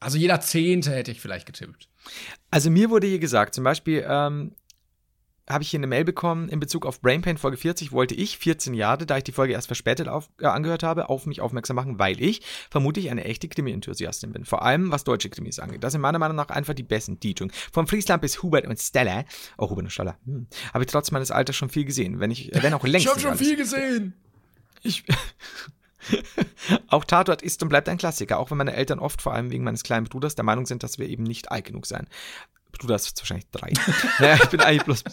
Also 0.00 0.18
jeder 0.18 0.40
Zehnte 0.40 0.90
hätte 0.90 1.12
ich 1.12 1.20
vielleicht 1.20 1.46
getippt. 1.46 1.88
Also 2.50 2.70
mir 2.70 2.90
wurde 2.90 3.06
hier 3.06 3.20
gesagt, 3.20 3.54
zum 3.54 3.64
Beispiel 3.64 4.04
ähm, 4.06 4.52
habe 5.48 5.64
ich 5.64 5.70
hier 5.70 5.80
eine 5.80 5.86
Mail 5.86 6.04
bekommen 6.04 6.48
in 6.48 6.60
Bezug 6.60 6.86
auf 6.86 7.00
Brain 7.00 7.22
Pain 7.22 7.36
Folge 7.36 7.56
40, 7.56 7.92
wollte 7.92 8.14
ich 8.14 8.38
14 8.38 8.74
Jahre, 8.74 9.06
da 9.06 9.16
ich 9.16 9.24
die 9.24 9.32
Folge 9.32 9.52
erst 9.54 9.66
verspätet 9.66 10.08
auf, 10.08 10.30
äh, 10.40 10.46
angehört 10.46 10.82
habe, 10.82 11.08
auf 11.08 11.26
mich 11.26 11.40
aufmerksam 11.40 11.76
machen, 11.76 11.98
weil 11.98 12.20
ich 12.22 12.42
vermutlich 12.70 13.10
eine 13.10 13.24
echte 13.24 13.48
Krimi-Enthusiastin 13.48 14.32
bin. 14.32 14.44
Vor 14.44 14.62
allem, 14.62 14.90
was 14.92 15.04
deutsche 15.04 15.30
Krimis 15.30 15.58
angeht. 15.58 15.82
Das 15.82 15.92
sind 15.92 16.00
meiner 16.00 16.18
Meinung 16.18 16.36
nach 16.36 16.48
einfach 16.48 16.74
die 16.74 16.82
besten 16.82 17.18
DJs. 17.18 17.52
Von 17.72 17.86
Friesland 17.86 18.22
bis 18.22 18.42
Hubert 18.42 18.66
und 18.66 18.78
Stella, 18.78 19.24
oh 19.58 19.68
Hubert 19.68 19.84
und 19.84 19.90
Stella, 19.90 20.16
hm, 20.24 20.46
habe 20.72 20.84
ich 20.84 20.90
trotz 20.90 21.10
meines 21.10 21.30
Alters 21.30 21.56
schon 21.56 21.70
viel 21.70 21.84
gesehen, 21.84 22.20
wenn 22.20 22.30
ich, 22.30 22.50
wenn 22.52 22.74
auch 22.74 22.84
längst 22.86 23.06
ich 23.06 23.10
habe 23.10 23.20
schon 23.20 23.36
viel 23.36 23.56
gesehen. 23.56 24.14
Ich, 24.82 25.04
auch 26.88 27.04
Tatort 27.04 27.42
ist 27.42 27.62
und 27.62 27.68
bleibt 27.68 27.88
ein 27.88 27.98
Klassiker, 27.98 28.38
auch 28.38 28.50
wenn 28.50 28.58
meine 28.58 28.74
Eltern 28.74 28.98
oft, 28.98 29.22
vor 29.22 29.34
allem 29.34 29.50
wegen 29.50 29.64
meines 29.64 29.82
kleinen 29.82 30.06
Bruders, 30.06 30.34
der 30.34 30.44
Meinung 30.44 30.66
sind, 30.66 30.82
dass 30.82 30.98
wir 30.98 31.08
eben 31.08 31.22
nicht 31.22 31.50
alt 31.50 31.64
genug 31.64 31.86
seien. 31.86 32.08
Bruder 32.72 32.96
ist 32.96 33.18
wahrscheinlich 33.18 33.48
drei. 33.50 33.72
naja, 34.18 34.38
ich 34.42 34.48
bin 34.48 34.60
eigentlich 34.60 34.84
bloß. 34.84 35.04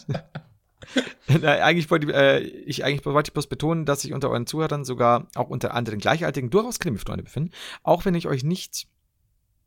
Na, 1.42 1.52
eigentlich 1.64 1.92
wollte 1.92 2.08
ich, 2.08 2.14
äh, 2.14 2.40
ich 2.40 2.84
eigentlich 2.84 3.06
wollte 3.06 3.30
ich 3.30 3.34
bloß 3.34 3.48
betonen, 3.48 3.86
dass 3.86 4.02
sich 4.02 4.14
unter 4.14 4.30
euren 4.30 4.48
Zuhörern 4.48 4.86
sogar 4.86 5.28
auch 5.36 5.50
unter 5.50 5.74
anderen 5.74 6.00
Gleichaltrigen 6.00 6.50
durchaus 6.50 6.80
Krimi-Freunde 6.80 7.24
befinden. 7.24 7.52
Auch 7.84 8.06
wenn 8.06 8.16
ich 8.16 8.28
euch 8.28 8.44
nicht, 8.44 8.88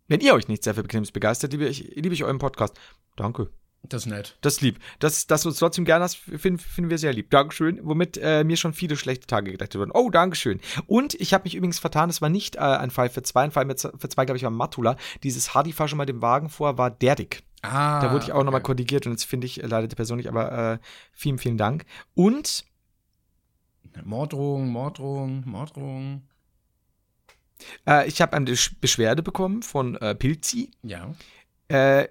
wenn 0.08 0.20
ihr 0.20 0.34
euch 0.34 0.48
nicht 0.48 0.64
sehr 0.64 0.74
für 0.74 0.82
Krimis 0.82 1.12
begeistert, 1.12 1.52
liebe 1.52 1.66
ich, 1.68 1.94
liebe 1.94 2.14
ich 2.14 2.24
euren 2.24 2.38
Podcast. 2.38 2.76
Danke. 3.16 3.50
Das 3.88 4.02
ist 4.02 4.12
nett. 4.12 4.36
Das 4.42 4.54
ist 4.54 4.60
lieb. 4.60 4.78
Das, 5.00 5.26
dass 5.26 5.42
du 5.42 5.48
uns 5.48 5.58
trotzdem 5.58 5.84
gerne 5.84 6.04
hast, 6.04 6.16
finden, 6.16 6.58
finden 6.58 6.88
wir 6.88 6.98
sehr 6.98 7.12
lieb. 7.12 7.30
Dankeschön. 7.30 7.80
Womit 7.82 8.16
äh, 8.16 8.44
mir 8.44 8.56
schon 8.56 8.74
viele 8.74 8.96
schlechte 8.96 9.26
Tage 9.26 9.50
gerettet 9.50 9.80
wurden. 9.80 9.90
Oh, 9.92 10.08
Dankeschön. 10.08 10.60
Und 10.86 11.14
ich 11.14 11.34
habe 11.34 11.44
mich 11.44 11.56
übrigens 11.56 11.80
vertan, 11.80 12.08
es 12.08 12.22
war 12.22 12.28
nicht 12.28 12.56
äh, 12.56 12.60
ein 12.60 12.90
Fall 12.90 13.10
für 13.10 13.22
zwei, 13.22 13.42
ein 13.42 13.50
Fall 13.50 13.64
mit, 13.64 13.80
für 13.80 14.08
zwei, 14.08 14.24
glaube 14.24 14.36
ich, 14.36 14.44
war 14.44 14.50
Matula. 14.50 14.96
Dieses 15.24 15.52
Hardy 15.54 15.72
fahr 15.72 15.88
schon 15.88 15.98
mal 15.98 16.06
dem 16.06 16.22
Wagen 16.22 16.48
vor, 16.48 16.78
war 16.78 16.90
Derrick. 16.90 17.42
Ah. 17.62 18.00
Da 18.00 18.12
wurde 18.12 18.24
ich 18.24 18.32
auch 18.32 18.36
okay. 18.36 18.44
nochmal 18.44 18.62
korrigiert 18.62 19.06
und 19.06 19.12
jetzt 19.12 19.24
finde 19.24 19.46
ich 19.46 19.62
äh, 19.62 19.66
leider 19.66 19.86
die 19.88 19.94
Person 19.96 20.16
nicht, 20.16 20.28
aber 20.28 20.72
äh, 20.74 20.78
vielen, 21.12 21.38
vielen 21.38 21.56
Dank. 21.58 21.84
Und 22.14 22.64
Morddrohung, 24.04 24.68
Morddrohung, 24.68 25.42
Morddrohung. 25.46 26.22
äh, 27.86 28.08
ich 28.08 28.20
habe 28.20 28.32
eine 28.34 28.50
Besch- 28.50 28.74
Beschwerde 28.80 29.22
bekommen 29.22 29.62
von 29.62 29.96
äh, 29.96 30.14
Pilzi. 30.14 30.70
Ja. 30.82 31.14
Äh, 31.68 32.08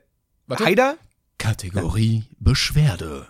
Warte. 0.47 0.65
Heider, 0.65 0.97
Kategorie 1.37 2.23
Beschwerde. 2.39 3.27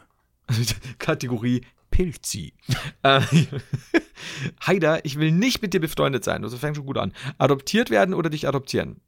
Kategorie 0.99 1.65
Pilzi. 1.91 2.53
äh, 3.03 3.21
Heider, 4.67 5.03
ich 5.05 5.17
will 5.17 5.31
nicht 5.31 5.61
mit 5.61 5.73
dir 5.73 5.79
befreundet 5.79 6.23
sein. 6.23 6.41
Das 6.41 6.53
fängt 6.55 6.75
schon 6.75 6.85
gut 6.85 6.97
an. 6.97 7.13
Adoptiert 7.37 7.89
werden 7.89 8.13
oder 8.13 8.29
dich 8.29 8.47
adoptieren? 8.47 9.01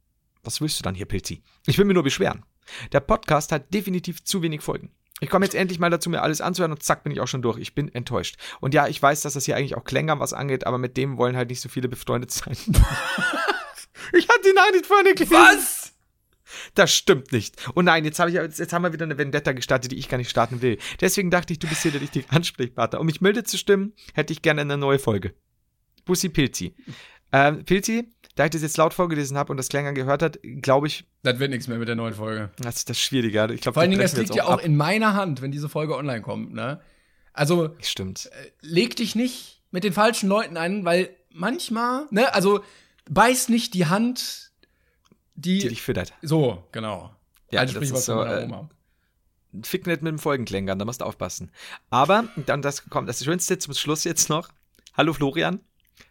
Was 0.44 0.62
willst 0.62 0.80
du 0.80 0.84
dann 0.84 0.96
hier, 0.96 1.06
Pilzi? 1.06 1.42
Ich 1.68 1.78
will 1.78 1.86
mir 1.86 1.94
nur 1.94 2.04
beschweren. 2.04 2.44
Der 2.92 3.00
Podcast 3.00 3.52
hat 3.52 3.74
definitiv 3.74 4.24
zu 4.24 4.42
wenig 4.42 4.62
Folgen. 4.62 4.92
Ich 5.20 5.30
komme 5.30 5.46
jetzt 5.46 5.56
endlich 5.56 5.80
mal 5.80 5.90
dazu, 5.90 6.10
mir 6.10 6.22
alles 6.22 6.42
anzuhören 6.42 6.74
und 6.74 6.84
zack, 6.84 7.04
bin 7.04 7.14
ich 7.14 7.22
auch 7.22 7.28
schon 7.28 7.42
durch. 7.42 7.58
Ich 7.58 7.76
bin 7.76 7.94
enttäuscht. 7.94 8.36
Und 8.60 8.74
ja, 8.74 8.88
ich 8.88 9.02
weiß, 9.02 9.22
dass 9.22 9.34
das 9.34 9.46
hier 9.46 9.56
eigentlich 9.56 9.76
auch 9.76 9.86
Klängern 9.86 10.20
was 10.20 10.34
angeht, 10.34 10.68
aber 10.68 10.78
mit 10.78 10.98
dem 10.98 11.18
wollen 11.18 11.38
halt 11.38 11.50
nicht 11.50 11.62
so 11.62 11.70
viele 11.70 11.88
befreundet 11.88 12.32
sein. 12.32 12.58
ich 14.14 14.28
hatte 14.28 14.42
die 14.44 14.54
Nachricht 14.54 14.90
nicht 14.90 15.18
gelesen. 15.18 15.32
Was? 15.32 15.94
Das 16.76 16.94
stimmt 16.94 17.32
nicht. 17.32 17.56
Oh 17.76 17.82
nein, 17.82 18.06
jetzt, 18.06 18.20
hab 18.20 18.28
ich, 18.28 18.36
jetzt, 18.36 18.60
jetzt 18.60 18.74
haben 18.74 18.84
wir 18.84 18.94
wieder 18.94 19.06
eine 19.06 19.18
Vendetta 19.18 19.54
gestartet, 19.54 19.92
die 19.92 19.98
ich 19.98 20.10
gar 20.10 20.18
nicht 20.18 20.30
starten 20.30 20.62
will. 20.62 20.78
Deswegen 21.02 21.32
dachte 21.32 21.54
ich, 21.54 21.60
du 21.60 21.68
bist 21.68 21.84
hier 21.84 21.92
der 21.92 22.02
richtige 22.02 22.30
Ansprechpartner. 22.30 23.00
Um 23.00 23.06
mich 23.06 23.22
milde 23.22 23.44
zu 23.44 23.58
stimmen, 23.58 23.94
hätte 24.14 24.34
ich 24.34 24.42
gerne 24.42 24.62
eine 24.62 24.78
neue 24.78 25.00
Folge. 25.00 25.34
Bussi 26.06 26.30
Pilzi. 26.30 26.76
Ähm, 27.34 27.66
Pilzi, 27.66 28.08
da 28.36 28.46
ich 28.46 28.52
das 28.52 28.62
jetzt 28.62 28.78
laut 28.78 28.94
vorgelesen 28.94 29.38
habe 29.38 29.52
und 29.52 29.58
das 29.58 29.68
Klängern 29.68 29.96
gehört 29.96 30.22
hat, 30.22 30.40
glaube 30.44 30.88
ich, 30.88 31.06
Das 31.24 31.40
wird 31.40 31.50
nichts 31.50 31.68
mehr 31.68 31.80
mit 31.80 31.88
der 31.88 31.96
neuen 31.96 32.14
Folge. 32.14 32.52
das 32.58 32.78
ist 32.78 32.90
das 32.90 33.00
Schwierige. 33.00 33.50
Ich 33.54 33.62
glaube, 33.62 33.74
Vor 33.74 33.82
allen 33.82 33.90
Dingen, 33.92 34.02
das 34.02 34.16
liegt 34.16 34.36
ja 34.36 34.46
auch 34.46 34.60
in 34.60 34.78
meiner 34.78 35.16
Hand, 35.16 35.42
wenn 35.42 35.52
diese 35.52 35.68
Folge 35.68 35.96
online 35.98 36.22
kommt, 36.22 36.54
ne? 36.54 36.80
Also, 37.34 37.76
Stimmt. 37.82 38.30
leg 38.62 38.96
dich 38.96 39.16
nicht 39.16 39.62
mit 39.72 39.84
den 39.84 39.92
falschen 39.94 40.30
Leuten 40.30 40.56
an, 40.56 40.86
weil 40.86 41.10
manchmal, 41.32 42.06
ne, 42.12 42.32
also 42.36 42.62
beiß 43.10 43.50
nicht 43.50 43.74
die 43.74 43.88
Hand, 43.88 44.52
die, 45.34 45.58
Die 45.58 45.70
dich 45.70 45.82
füttert. 45.82 46.14
so, 46.22 46.64
genau. 46.72 47.16
Ja, 47.50 47.62
Altes 47.62 47.74
das 47.74 47.82
Sprichwort 47.84 48.00
ist 48.00 48.06
von 48.06 48.16
so, 48.20 48.24
meiner 48.24 48.42
äh, 48.42 48.46
Oma. 48.46 48.70
Fick 49.64 49.88
nicht 49.88 50.04
mit 50.04 50.12
dem 50.12 50.20
Folgenklängern, 50.20 50.78
da 50.78 50.86
musst 50.86 51.02
du 51.02 51.06
aufpassen. 51.06 51.52
Aber, 51.90 52.28
dann 52.46 52.62
das 52.62 52.88
kommt, 52.90 53.10
das 53.10 53.24
Schönste 53.24 53.58
zum 53.58 53.74
Schluss 53.74 54.04
jetzt 54.04 54.30
noch. 54.30 54.50
Hallo 54.96 55.14
Florian. 55.14 55.60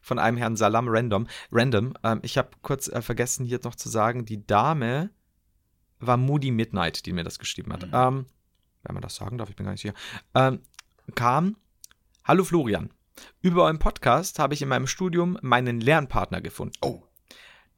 Von 0.02 0.18
einem 0.18 0.36
Herrn 0.36 0.56
Salam 0.56 0.88
Random. 0.88 1.26
Random. 1.50 1.94
Ähm, 2.02 2.20
ich 2.22 2.36
habe 2.36 2.50
kurz 2.60 2.88
äh, 2.88 3.00
vergessen 3.00 3.46
hier 3.46 3.60
noch 3.64 3.76
zu 3.76 3.88
sagen, 3.88 4.24
die 4.24 4.46
Dame 4.46 5.10
war 6.00 6.16
Moody 6.16 6.50
Midnight, 6.50 7.06
die 7.06 7.12
mir 7.12 7.24
das 7.24 7.38
geschrieben 7.38 7.72
hat. 7.72 7.84
Ähm, 7.84 8.26
wenn 8.82 8.94
man 8.94 9.02
das 9.02 9.14
sagen 9.14 9.38
darf, 9.38 9.48
ich 9.48 9.56
bin 9.56 9.64
gar 9.64 9.72
nicht 9.72 9.82
sicher. 9.82 9.94
Ähm, 10.34 10.60
kam, 11.14 11.56
hallo 12.24 12.44
Florian. 12.44 12.90
Über 13.40 13.64
euren 13.64 13.78
Podcast 13.78 14.38
habe 14.38 14.54
ich 14.54 14.62
in 14.62 14.68
meinem 14.68 14.86
Studium 14.86 15.38
meinen 15.42 15.80
Lernpartner 15.80 16.40
gefunden. 16.40 16.74
Oh. 16.82 17.02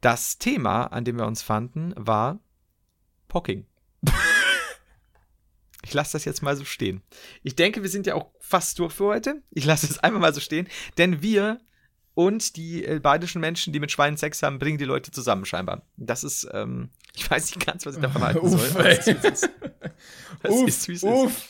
Das 0.01 0.37
Thema, 0.37 0.87
an 0.87 1.05
dem 1.05 1.17
wir 1.17 1.27
uns 1.27 1.41
fanden, 1.41 1.93
war 1.95 2.39
Pocking. 3.27 3.65
Ich 5.85 5.93
lasse 5.93 6.13
das 6.13 6.25
jetzt 6.25 6.41
mal 6.41 6.57
so 6.57 6.65
stehen. 6.65 7.03
Ich 7.43 7.55
denke, 7.55 7.83
wir 7.83 7.89
sind 7.89 8.07
ja 8.07 8.15
auch 8.15 8.31
fast 8.39 8.79
durch 8.79 8.91
für 8.91 9.05
heute. 9.05 9.43
Ich 9.51 9.65
lasse 9.65 9.85
es 9.85 9.99
einfach 9.99 10.19
mal 10.19 10.33
so 10.33 10.41
stehen, 10.41 10.67
denn 10.97 11.21
wir 11.21 11.59
und 12.15 12.55
die 12.55 12.83
äh, 12.83 12.99
badischen 12.99 13.41
Menschen, 13.41 13.71
die 13.73 13.79
mit 13.79 13.91
Schweinen 13.91 14.17
Sex 14.17 14.41
haben, 14.41 14.57
bringen 14.57 14.77
die 14.77 14.85
Leute 14.85 15.11
zusammen 15.11 15.45
scheinbar. 15.45 15.83
Das 15.97 16.23
ist, 16.23 16.47
ähm, 16.53 16.89
ich 17.15 17.29
weiß 17.29 17.55
nicht 17.55 17.65
ganz, 17.65 17.85
was 17.85 17.95
ich 17.95 18.01
davon 18.01 18.23
halten 18.23 18.47
soll. 18.49 18.59
Uff, 18.59 18.75
ey. 18.77 19.15
Uff, 20.47 20.67
ist, 20.67 20.87
wie 20.87 20.99
uff. 21.05 21.47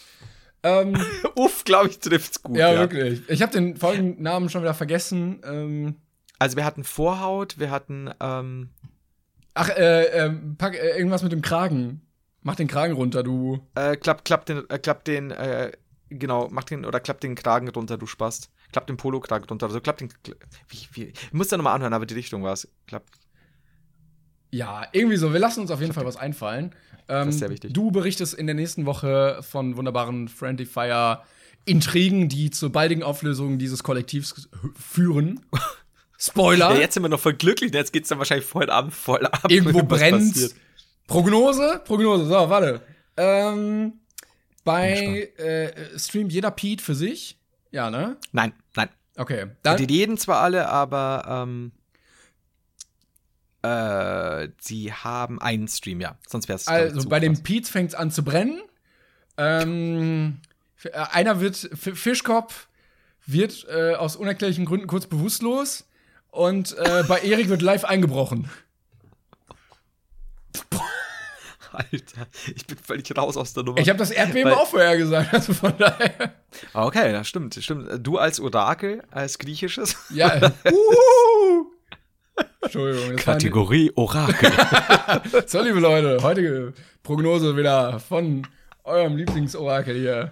Ähm. 0.63 0.97
Uff, 1.35 1.63
glaube 1.63 1.89
ich, 1.89 1.99
trifft's 1.99 2.41
gut. 2.41 2.57
ja, 2.57 2.75
wirklich. 2.75 3.21
Ich 3.29 3.41
habe 3.43 3.51
den 3.51 3.77
folgenden 3.77 4.23
Namen 4.23 4.49
schon 4.49 4.61
wieder 4.63 4.73
vergessen. 4.73 5.39
Ähm, 5.43 5.95
Also 6.39 6.57
wir 6.57 6.65
hatten 6.65 6.83
Vorhaut, 6.83 7.59
wir 7.59 7.69
hatten, 7.69 8.09
ähm, 8.19 8.69
ach, 9.53 9.69
äh, 9.69 10.05
ähm, 10.05 10.55
pack 10.57 10.73
äh, 10.75 10.97
irgendwas 10.97 11.21
mit 11.21 11.31
dem 11.31 11.43
Kragen. 11.43 12.01
Mach 12.41 12.55
den 12.55 12.67
Kragen 12.67 12.93
runter, 12.93 13.21
du. 13.21 13.59
äh, 13.75 13.95
klapp, 13.95 14.25
klapp 14.25 14.45
den, 14.47 14.67
äh, 14.69 14.79
klapp 14.79 15.03
den, 15.05 15.29
äh, 15.31 15.71
genau, 16.09 16.47
mach 16.51 16.63
den, 16.63 16.83
oder 16.85 16.99
klapp 16.99 17.19
den 17.21 17.35
Kragen 17.35 17.67
runter, 17.69 17.97
du 17.97 18.07
Spast. 18.07 18.49
Klapp 18.71 18.87
den 18.87 18.97
Polokragen 18.97 19.47
runter, 19.47 19.67
also 19.67 19.79
klapp 19.79 19.97
den, 19.97 20.09
kl- 20.09 20.35
wie, 20.69 20.87
wie, 20.93 21.03
ich 21.05 21.33
muss 21.33 21.47
da 21.47 21.57
nochmal 21.57 21.75
anhören, 21.75 21.93
aber 21.93 22.05
die 22.05 22.13
Richtung 22.15 22.43
war's. 22.43 22.67
Klapp, 22.87 23.05
Ja, 24.51 24.87
irgendwie 24.91 25.17
so. 25.17 25.33
Wir 25.33 25.39
lassen 25.39 25.61
uns 25.61 25.71
auf 25.71 25.81
jeden 25.81 25.93
Fall 25.93 26.05
was 26.05 26.17
einfallen. 26.17 26.73
Ähm, 27.07 27.25
Das 27.27 27.35
ist 27.35 27.39
sehr 27.39 27.49
wichtig. 27.49 27.73
Du 27.73 27.91
berichtest 27.91 28.33
in 28.33 28.47
der 28.47 28.55
nächsten 28.55 28.85
Woche 28.85 29.39
von 29.41 29.77
wunderbaren 29.77 30.27
Friendly 30.27 30.65
Fire 30.65 31.21
Intrigen, 31.65 32.29
die 32.29 32.51
zur 32.51 32.71
baldigen 32.71 33.03
Auflösung 33.03 33.57
dieses 33.57 33.83
Kollektivs 33.83 34.49
führen. 34.79 35.41
Spoiler. 36.17 36.73
Ja, 36.73 36.79
jetzt 36.79 36.93
sind 36.93 37.03
wir 37.03 37.09
noch 37.09 37.19
voll 37.19 37.33
glücklich, 37.33 37.73
jetzt 37.73 37.91
geht's 37.91 38.07
dann 38.09 38.19
wahrscheinlich 38.19 38.51
heute 38.53 38.71
Abend 38.71 38.93
voll 38.93 39.25
ab. 39.25 39.45
Irgendwo 39.49 39.83
brennt. 39.83 40.55
Prognose? 41.07 41.81
Prognose. 41.85 42.25
So, 42.25 42.49
warte. 42.49 42.81
Ähm, 43.17 43.93
bei 44.63 45.29
äh, 45.37 45.99
streamt 45.99 46.31
jeder 46.31 46.51
Pete 46.51 46.83
für 46.83 46.95
sich. 46.95 47.37
Ja, 47.75 47.91
ne? 47.91 48.15
Nein, 48.31 48.53
nein. 48.73 48.87
Okay. 49.17 49.47
Dann, 49.61 49.75
Die 49.75 49.83
reden 49.83 50.17
zwar 50.17 50.39
alle, 50.39 50.69
aber 50.69 51.45
ähm, 51.45 51.73
äh, 53.63 54.47
sie 54.61 54.93
haben 54.93 55.41
einen 55.41 55.67
Stream, 55.67 55.99
ja. 55.99 56.17
Sonst 56.25 56.47
wäre 56.47 56.55
es. 56.55 56.69
also 56.69 57.09
bei 57.09 57.19
den 57.19 57.43
Pete's 57.43 57.69
fängt 57.69 57.89
es 57.89 57.95
an 57.95 58.11
zu 58.11 58.23
brennen. 58.23 58.61
Ähm, 59.35 60.39
äh, 60.83 60.91
einer 60.93 61.41
wird, 61.41 61.69
Fischkopf 61.73 62.69
wird 63.25 63.67
äh, 63.69 63.95
aus 63.95 64.15
unerklärlichen 64.15 64.63
Gründen 64.63 64.87
kurz 64.87 65.07
bewusstlos. 65.07 65.85
Und 66.29 66.77
äh, 66.77 67.03
bei 67.09 67.19
Erik 67.23 67.49
wird 67.49 67.61
live 67.61 67.83
eingebrochen. 67.83 68.49
Alter, 71.75 72.27
ich 72.55 72.65
bin 72.65 72.77
völlig 72.77 73.17
raus 73.17 73.37
aus 73.37 73.53
der 73.53 73.63
Nummer. 73.63 73.79
Ich 73.79 73.89
habe 73.89 73.99
das 73.99 74.11
Erdbeben 74.11 74.51
Weil- 74.51 74.57
auch 74.57 74.67
vorher 74.67 74.97
gesagt, 74.97 75.33
also 75.33 75.53
von 75.53 75.73
daher. 75.77 76.33
Ah, 76.73 76.85
Okay, 76.85 77.11
das 77.11 77.27
stimmt, 77.27 77.55
das 77.57 77.63
stimmt. 77.63 77.87
Du 78.05 78.17
als 78.17 78.39
Orakel, 78.39 79.03
als 79.11 79.37
griechisches. 79.37 79.95
Ja. 80.09 80.35
uhuhu. 80.65 81.71
Entschuldigung. 82.61 83.19
ein- 83.27 83.91
Orakel. 83.95 84.51
So, 85.47 85.61
liebe 85.61 85.79
Leute, 85.79 86.21
heutige 86.23 86.73
Prognose 87.03 87.55
wieder 87.55 87.99
von 87.99 88.47
eurem 88.83 89.15
Lieblingsorakel 89.17 89.95
hier. 89.95 90.31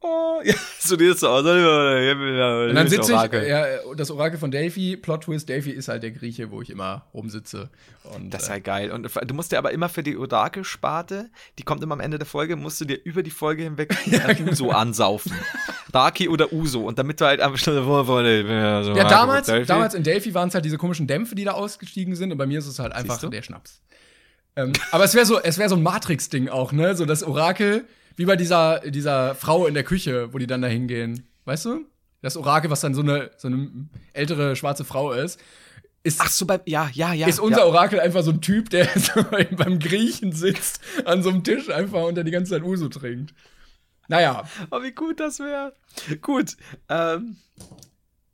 Oh, 0.00 0.40
ja, 0.44 0.54
so 0.78 0.96
jetzt 0.96 1.24
aus. 1.24 1.40
Und 1.40 2.68
Und 2.68 2.74
dann 2.74 2.88
sitze 2.88 3.12
ich, 3.12 3.48
ja, 3.48 3.66
das 3.96 4.10
Orakel 4.10 4.38
von 4.38 4.50
Delphi, 4.50 4.96
Plot 4.96 5.24
Twist, 5.24 5.48
Delphi 5.48 5.70
ist 5.70 5.88
halt 5.88 6.02
der 6.02 6.12
Grieche, 6.12 6.50
wo 6.50 6.62
ich 6.62 6.70
immer 6.70 7.06
rumsitze. 7.14 7.70
Und, 8.14 8.32
Das 8.32 8.44
ist 8.44 8.48
äh, 8.48 8.54
ja 8.54 8.58
geil. 8.60 8.90
Und 8.90 9.08
du 9.26 9.34
musst 9.34 9.52
dir 9.52 9.58
aber 9.58 9.72
immer 9.72 9.88
für 9.88 10.02
die 10.02 10.16
Orakelsparte, 10.16 11.30
die 11.58 11.62
kommt 11.62 11.82
immer 11.82 11.94
am 11.94 12.00
Ende 12.00 12.18
der 12.18 12.26
Folge, 12.26 12.56
musst 12.56 12.80
du 12.80 12.84
dir 12.84 12.98
über 13.04 13.22
die 13.22 13.30
Folge 13.30 13.64
hinweg 13.64 13.94
äh, 14.10 14.34
genau. 14.34 14.52
Uso 14.52 14.70
ansaufen. 14.70 15.32
Raki 15.92 16.28
oder 16.28 16.52
Uso. 16.52 16.86
Und 16.86 16.98
damit 16.98 17.20
du 17.20 17.26
halt 17.26 17.40
am 17.40 17.56
Schluss 17.56 17.76
ja, 17.76 18.80
ja, 18.82 19.08
damals, 19.08 19.46
damals 19.66 19.94
in 19.94 20.02
Delphi 20.02 20.34
waren 20.34 20.48
es 20.48 20.54
halt 20.54 20.64
diese 20.64 20.78
komischen 20.78 21.06
Dämpfe, 21.06 21.34
die 21.34 21.44
da 21.44 21.52
ausgestiegen 21.52 22.14
sind, 22.14 22.32
und 22.32 22.38
bei 22.38 22.46
mir 22.46 22.58
ist 22.58 22.66
es 22.66 22.78
halt 22.78 22.92
einfach 22.92 23.18
der 23.28 23.42
Schnaps. 23.42 23.80
Ähm, 24.56 24.72
aber 24.90 25.04
es 25.04 25.14
wäre 25.14 25.24
so, 25.24 25.40
es 25.40 25.58
wäre 25.58 25.68
so 25.68 25.76
ein 25.76 25.82
Matrix-Ding 25.82 26.48
auch, 26.48 26.72
ne? 26.72 26.96
So 26.96 27.04
das 27.04 27.22
Orakel, 27.22 27.84
wie 28.18 28.24
bei 28.24 28.34
dieser, 28.34 28.80
dieser 28.80 29.36
Frau 29.36 29.66
in 29.66 29.74
der 29.74 29.84
Küche, 29.84 30.32
wo 30.32 30.38
die 30.38 30.48
dann 30.48 30.60
da 30.60 30.68
hingehen. 30.68 31.28
Weißt 31.44 31.66
du? 31.66 31.86
Das 32.20 32.36
Orakel, 32.36 32.68
was 32.68 32.80
dann 32.80 32.92
so 32.92 33.00
eine, 33.00 33.30
so 33.36 33.46
eine 33.46 33.70
ältere 34.12 34.56
schwarze 34.56 34.84
Frau 34.84 35.12
ist, 35.12 35.40
ist, 36.02 36.20
Ach 36.20 36.28
so, 36.28 36.44
bei, 36.44 36.60
ja, 36.64 36.90
ja, 36.92 37.12
ja. 37.12 37.28
ist 37.28 37.38
unser 37.38 37.60
ja. 37.60 37.66
Orakel 37.66 38.00
einfach 38.00 38.22
so 38.22 38.32
ein 38.32 38.40
Typ, 38.40 38.70
der 38.70 38.88
so 38.98 39.24
beim 39.52 39.78
Griechen 39.78 40.32
sitzt, 40.32 40.80
an 41.04 41.22
so 41.22 41.28
einem 41.28 41.44
Tisch 41.44 41.70
einfach 41.70 42.02
und 42.02 42.16
der 42.16 42.24
die 42.24 42.32
ganze 42.32 42.52
Zeit 42.52 42.62
Uso 42.62 42.88
trinkt. 42.88 43.34
Naja, 44.08 44.48
Oh, 44.70 44.82
wie 44.82 44.92
gut 44.92 45.20
das 45.20 45.38
wäre. 45.38 45.72
Gut. 46.20 46.56
Ähm, 46.88 47.36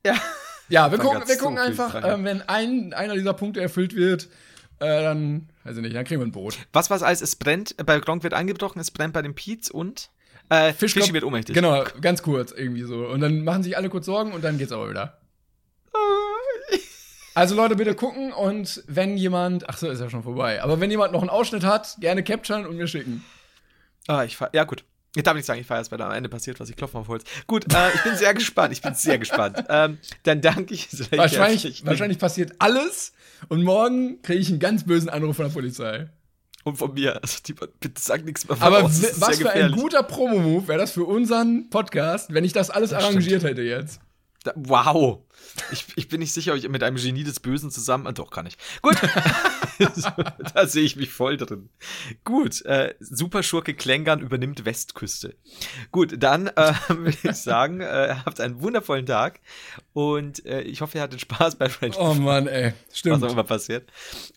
ja. 0.06 0.14
ja, 0.70 0.90
wir 0.90 0.98
gucken, 0.98 1.22
wir 1.26 1.36
gucken 1.36 1.58
einfach, 1.58 1.94
ähm, 2.02 2.24
wenn 2.24 2.40
ein, 2.42 2.94
einer 2.94 3.14
dieser 3.14 3.34
Punkte 3.34 3.60
erfüllt 3.60 3.94
wird, 3.94 4.28
äh, 4.84 5.02
dann, 5.02 5.48
weiß 5.64 5.76
ich 5.76 5.82
nicht, 5.82 5.96
dann 5.96 6.04
kriegen 6.04 6.20
wir 6.20 6.26
ein 6.26 6.32
Boot. 6.32 6.58
Was 6.72 6.90
war's 6.90 7.02
alles? 7.02 7.22
Es 7.22 7.36
brennt, 7.36 7.74
bei 7.84 7.98
Gronk 8.00 8.22
wird 8.22 8.34
eingebrochen, 8.34 8.80
es 8.80 8.90
brennt 8.90 9.12
bei 9.14 9.22
den 9.22 9.34
Peets 9.34 9.70
und 9.70 10.10
äh, 10.50 10.72
Fischkopf- 10.72 11.00
Fischi 11.00 11.12
wird 11.14 11.24
ohnmächtig. 11.24 11.54
Genau, 11.54 11.84
ganz 12.00 12.22
kurz 12.22 12.52
irgendwie 12.52 12.82
so. 12.82 13.06
Und 13.06 13.20
dann 13.20 13.44
machen 13.44 13.62
sich 13.62 13.76
alle 13.76 13.88
kurz 13.88 14.06
Sorgen 14.06 14.32
und 14.32 14.44
dann 14.44 14.58
geht's 14.58 14.72
aber 14.72 14.90
wieder. 14.90 15.18
Also 17.36 17.56
Leute, 17.56 17.74
bitte 17.74 17.94
gucken 17.96 18.32
und 18.32 18.84
wenn 18.86 19.16
jemand, 19.16 19.68
ach 19.68 19.76
so, 19.76 19.88
ist 19.90 19.98
ja 20.00 20.08
schon 20.08 20.22
vorbei, 20.22 20.62
aber 20.62 20.78
wenn 20.78 20.90
jemand 20.90 21.12
noch 21.12 21.20
einen 21.20 21.30
Ausschnitt 21.30 21.64
hat, 21.64 21.96
gerne 21.98 22.22
capturen 22.22 22.64
und 22.64 22.76
mir 22.76 22.86
schicken. 22.86 23.24
Ah, 24.06 24.22
ich 24.22 24.36
fahr, 24.36 24.50
ja, 24.52 24.62
gut. 24.62 24.84
Ich 25.16 25.22
darf 25.22 25.34
nicht 25.34 25.46
sagen, 25.46 25.60
ich 25.60 25.66
feiere 25.66 25.80
es, 25.80 25.92
weil 25.92 26.02
am 26.02 26.10
Ende 26.10 26.28
passiert 26.28 26.58
was. 26.58 26.68
Ich 26.68 26.76
klopfe 26.76 26.96
mal 26.96 27.02
auf 27.02 27.08
Holz. 27.08 27.24
Gut, 27.46 27.72
äh, 27.72 27.94
ich 27.94 28.02
bin 28.02 28.16
sehr 28.16 28.34
gespannt. 28.34 28.72
Ich 28.72 28.82
bin 28.82 28.94
sehr 28.94 29.18
gespannt. 29.18 29.62
Ähm, 29.74 29.98
dann 30.24 30.40
danke 30.40 30.74
ich 30.74 30.88
sehr 30.90 31.06
Wahrscheinlich, 31.18 31.64
herzlich. 31.64 31.86
wahrscheinlich 31.86 32.18
passiert 32.18 32.52
alles 32.58 33.12
und 33.48 33.62
morgen 33.62 34.20
kriege 34.22 34.38
ich 34.38 34.50
einen 34.50 34.58
ganz 34.58 34.84
bösen 34.84 35.08
Anruf 35.08 35.36
von 35.36 35.46
der 35.46 35.52
Polizei. 35.52 36.08
Und 36.64 36.76
von 36.76 36.94
mir. 36.94 37.20
Also, 37.22 37.38
die, 37.46 37.54
bitte 37.54 38.00
sag 38.00 38.24
nichts 38.24 38.46
mehr 38.46 38.60
Aber 38.60 38.82
das 38.82 39.20
was 39.20 39.38
für 39.38 39.50
ein 39.50 39.72
guter 39.72 40.02
Promo-Move 40.02 40.68
wäre 40.68 40.78
das 40.78 40.92
für 40.92 41.04
unseren 41.04 41.70
Podcast, 41.70 42.32
wenn 42.32 42.44
ich 42.44 42.52
das 42.52 42.70
alles 42.70 42.92
arrangiert 42.92 43.42
hätte 43.42 43.62
jetzt. 43.62 44.00
Da, 44.44 44.52
wow. 44.56 45.20
Ich, 45.72 45.86
ich 45.96 46.08
bin 46.08 46.20
nicht 46.20 46.32
sicher, 46.32 46.52
ob 46.52 46.58
ich 46.58 46.68
mit 46.68 46.82
einem 46.82 46.96
Genie 46.96 47.24
des 47.24 47.40
Bösen 47.40 47.70
zusammen. 47.70 48.06
Ah, 48.06 48.12
doch, 48.12 48.30
kann 48.30 48.46
ich. 48.46 48.56
Gut. 48.82 48.96
da 50.54 50.66
sehe 50.66 50.84
ich 50.84 50.96
mich 50.96 51.10
voll 51.10 51.36
drin. 51.36 51.70
Gut. 52.24 52.64
Äh, 52.66 52.94
Super 53.00 53.42
Schurke 53.42 53.74
Klängern 53.74 54.20
übernimmt 54.20 54.64
Westküste. 54.64 55.34
Gut, 55.90 56.22
dann 56.22 56.48
äh, 56.48 56.72
würde 56.88 57.16
ich 57.22 57.36
sagen, 57.36 57.80
äh, 57.80 58.16
habt 58.24 58.40
einen 58.40 58.60
wundervollen 58.62 59.06
Tag. 59.06 59.40
Und 59.94 60.44
äh, 60.44 60.60
ich 60.62 60.82
hoffe, 60.82 60.98
ihr 60.98 61.02
hattet 61.02 61.22
Spaß 61.22 61.56
bei 61.56 61.68
French 61.68 61.96
Oh 61.98 62.14
Mann, 62.14 62.46
ey. 62.46 62.74
was 62.88 62.98
Stimmt. 62.98 63.24
auch 63.24 63.32
immer 63.32 63.44
passiert. 63.44 63.90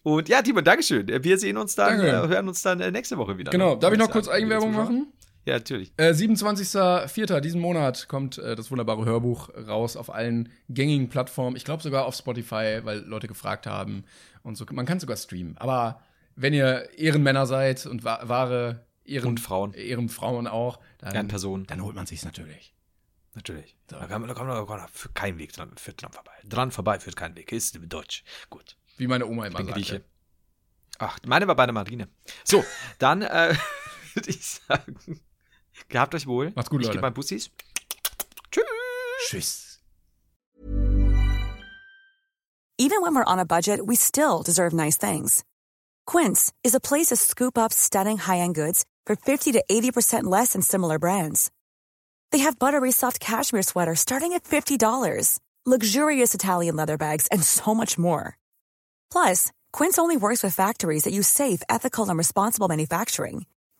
Und 0.03 0.29
ja, 0.29 0.41
Timon, 0.41 0.63
Dankeschön. 0.63 1.07
Wir 1.07 1.37
sehen 1.37 1.57
uns 1.57 1.75
dann, 1.75 1.99
äh, 1.99 2.11
hören 2.11 2.47
uns 2.47 2.61
dann 2.61 2.79
äh, 2.79 2.91
nächste 2.91 3.17
Woche 3.17 3.37
wieder. 3.37 3.51
Genau. 3.51 3.75
Darf 3.75 3.91
ich 3.91 3.99
noch 3.99 4.09
kurz. 4.09 4.27
Eigenwerbung 4.27 4.73
machen? 4.73 5.07
Ja, 5.47 5.53
natürlich. 5.53 5.93
Äh, 5.95 6.11
27.04. 6.11 7.39
diesen 7.39 7.61
Monat 7.61 8.09
kommt 8.09 8.37
äh, 8.37 8.55
das 8.57 8.69
wunderbare 8.69 9.05
Hörbuch 9.05 9.49
raus 9.55 9.95
auf 9.95 10.13
allen 10.13 10.49
gängigen 10.67 11.07
Plattformen. 11.07 11.55
Ich 11.55 11.63
glaube 11.63 11.81
sogar 11.81 12.05
auf 12.05 12.15
Spotify, 12.15 12.81
weil 12.83 12.99
Leute 12.99 13.29
gefragt 13.29 13.65
haben. 13.65 14.03
Und 14.43 14.57
so, 14.57 14.65
man 14.71 14.85
kann 14.85 14.99
sogar 14.99 15.15
streamen. 15.15 15.57
Aber 15.57 16.01
wenn 16.35 16.53
ihr 16.53 16.89
Ehrenmänner 16.97 17.45
seid 17.45 17.85
und 17.85 18.03
wa 18.03 18.19
wahre 18.23 18.85
Ehren 19.05 19.29
Und 19.29 19.39
Frauen. 19.39 19.73
Ehrenfrauen 19.73 20.47
auch, 20.47 20.79
dann, 20.97 21.15
Ehrenpersonen. 21.15 21.65
dann 21.65 21.81
holt 21.81 21.95
man 21.95 22.05
sich's 22.05 22.25
natürlich. 22.25 22.73
Natürlich. 23.35 23.77
Da 23.87 24.05
kann 24.05 24.19
man, 24.19 24.27
da 24.27 24.33
kann 24.33 24.47
man, 24.47 24.57
da 24.57 24.65
kann 24.65 24.89
man 25.15 25.39
Weg 25.39 25.53
dran, 25.53 25.71
führt 25.77 26.01
dran 26.01 26.11
vorbei. 26.11 26.33
Dran 26.43 26.71
vorbei 26.71 26.99
führt 26.99 27.15
kein 27.15 27.35
Weg. 27.37 27.53
Ist 27.53 27.79
Deutsch. 27.87 28.25
Gut. 28.49 28.75
Wie 28.97 29.07
meine 29.07 29.25
Oma 29.25 29.45
immer 29.45 29.59
bin 29.59 29.67
sagte. 29.67 29.81
Grieche. 29.81 30.03
Ach, 30.99 31.19
meine 31.25 31.47
war 31.47 31.55
bei 31.55 31.65
der 31.65 31.73
Marine. 31.73 32.09
So, 32.43 32.65
dann 32.97 33.21
äh, 33.21 33.55
würde 34.13 34.29
ich 34.29 34.45
sagen, 34.45 35.21
gehabt 35.89 36.13
euch 36.15 36.27
wohl. 36.27 36.51
Macht's 36.55 36.69
gut, 36.69 36.81
Ich 36.81 36.87
Leute. 36.87 36.97
gebe 36.97 37.01
mal 37.01 37.11
Bussis. 37.11 37.49
Tschüss. 38.51 39.79
Even 42.79 43.01
when 43.01 43.15
we're 43.15 43.23
on 43.25 43.39
a 43.39 43.45
budget, 43.45 43.85
we 43.87 43.95
still 43.95 44.43
deserve 44.43 44.71
nice 44.73 44.97
things. 44.97 45.43
Quince 46.05 46.53
is 46.63 46.75
a 46.75 46.79
place 46.79 47.07
to 47.07 47.15
scoop 47.15 47.57
up 47.57 47.73
stunning 47.73 48.17
high-end 48.17 48.55
goods 48.55 48.85
for 49.05 49.15
50 49.15 49.51
to 49.53 49.63
80% 49.69 50.25
less 50.25 50.53
than 50.53 50.61
similar 50.61 50.99
brands. 50.99 51.49
They 52.31 52.39
have 52.39 52.59
buttery 52.59 52.91
soft 52.91 53.19
cashmere 53.19 53.63
sweaters 53.63 53.99
starting 53.99 54.33
at 54.33 54.43
$50, 54.43 55.39
luxurious 55.65 56.35
Italian 56.35 56.75
leather 56.75 56.97
bags, 56.97 57.27
and 57.31 57.43
so 57.43 57.73
much 57.73 57.97
more. 57.97 58.37
Plus, 59.11 59.51
Quince 59.73 59.97
only 59.97 60.17
works 60.17 60.43
with 60.43 60.53
factories 60.55 61.03
that 61.03 61.13
use 61.13 61.27
safe, 61.27 61.61
ethical, 61.69 62.07
and 62.09 62.17
responsible 62.17 62.67
manufacturing. 62.67 63.45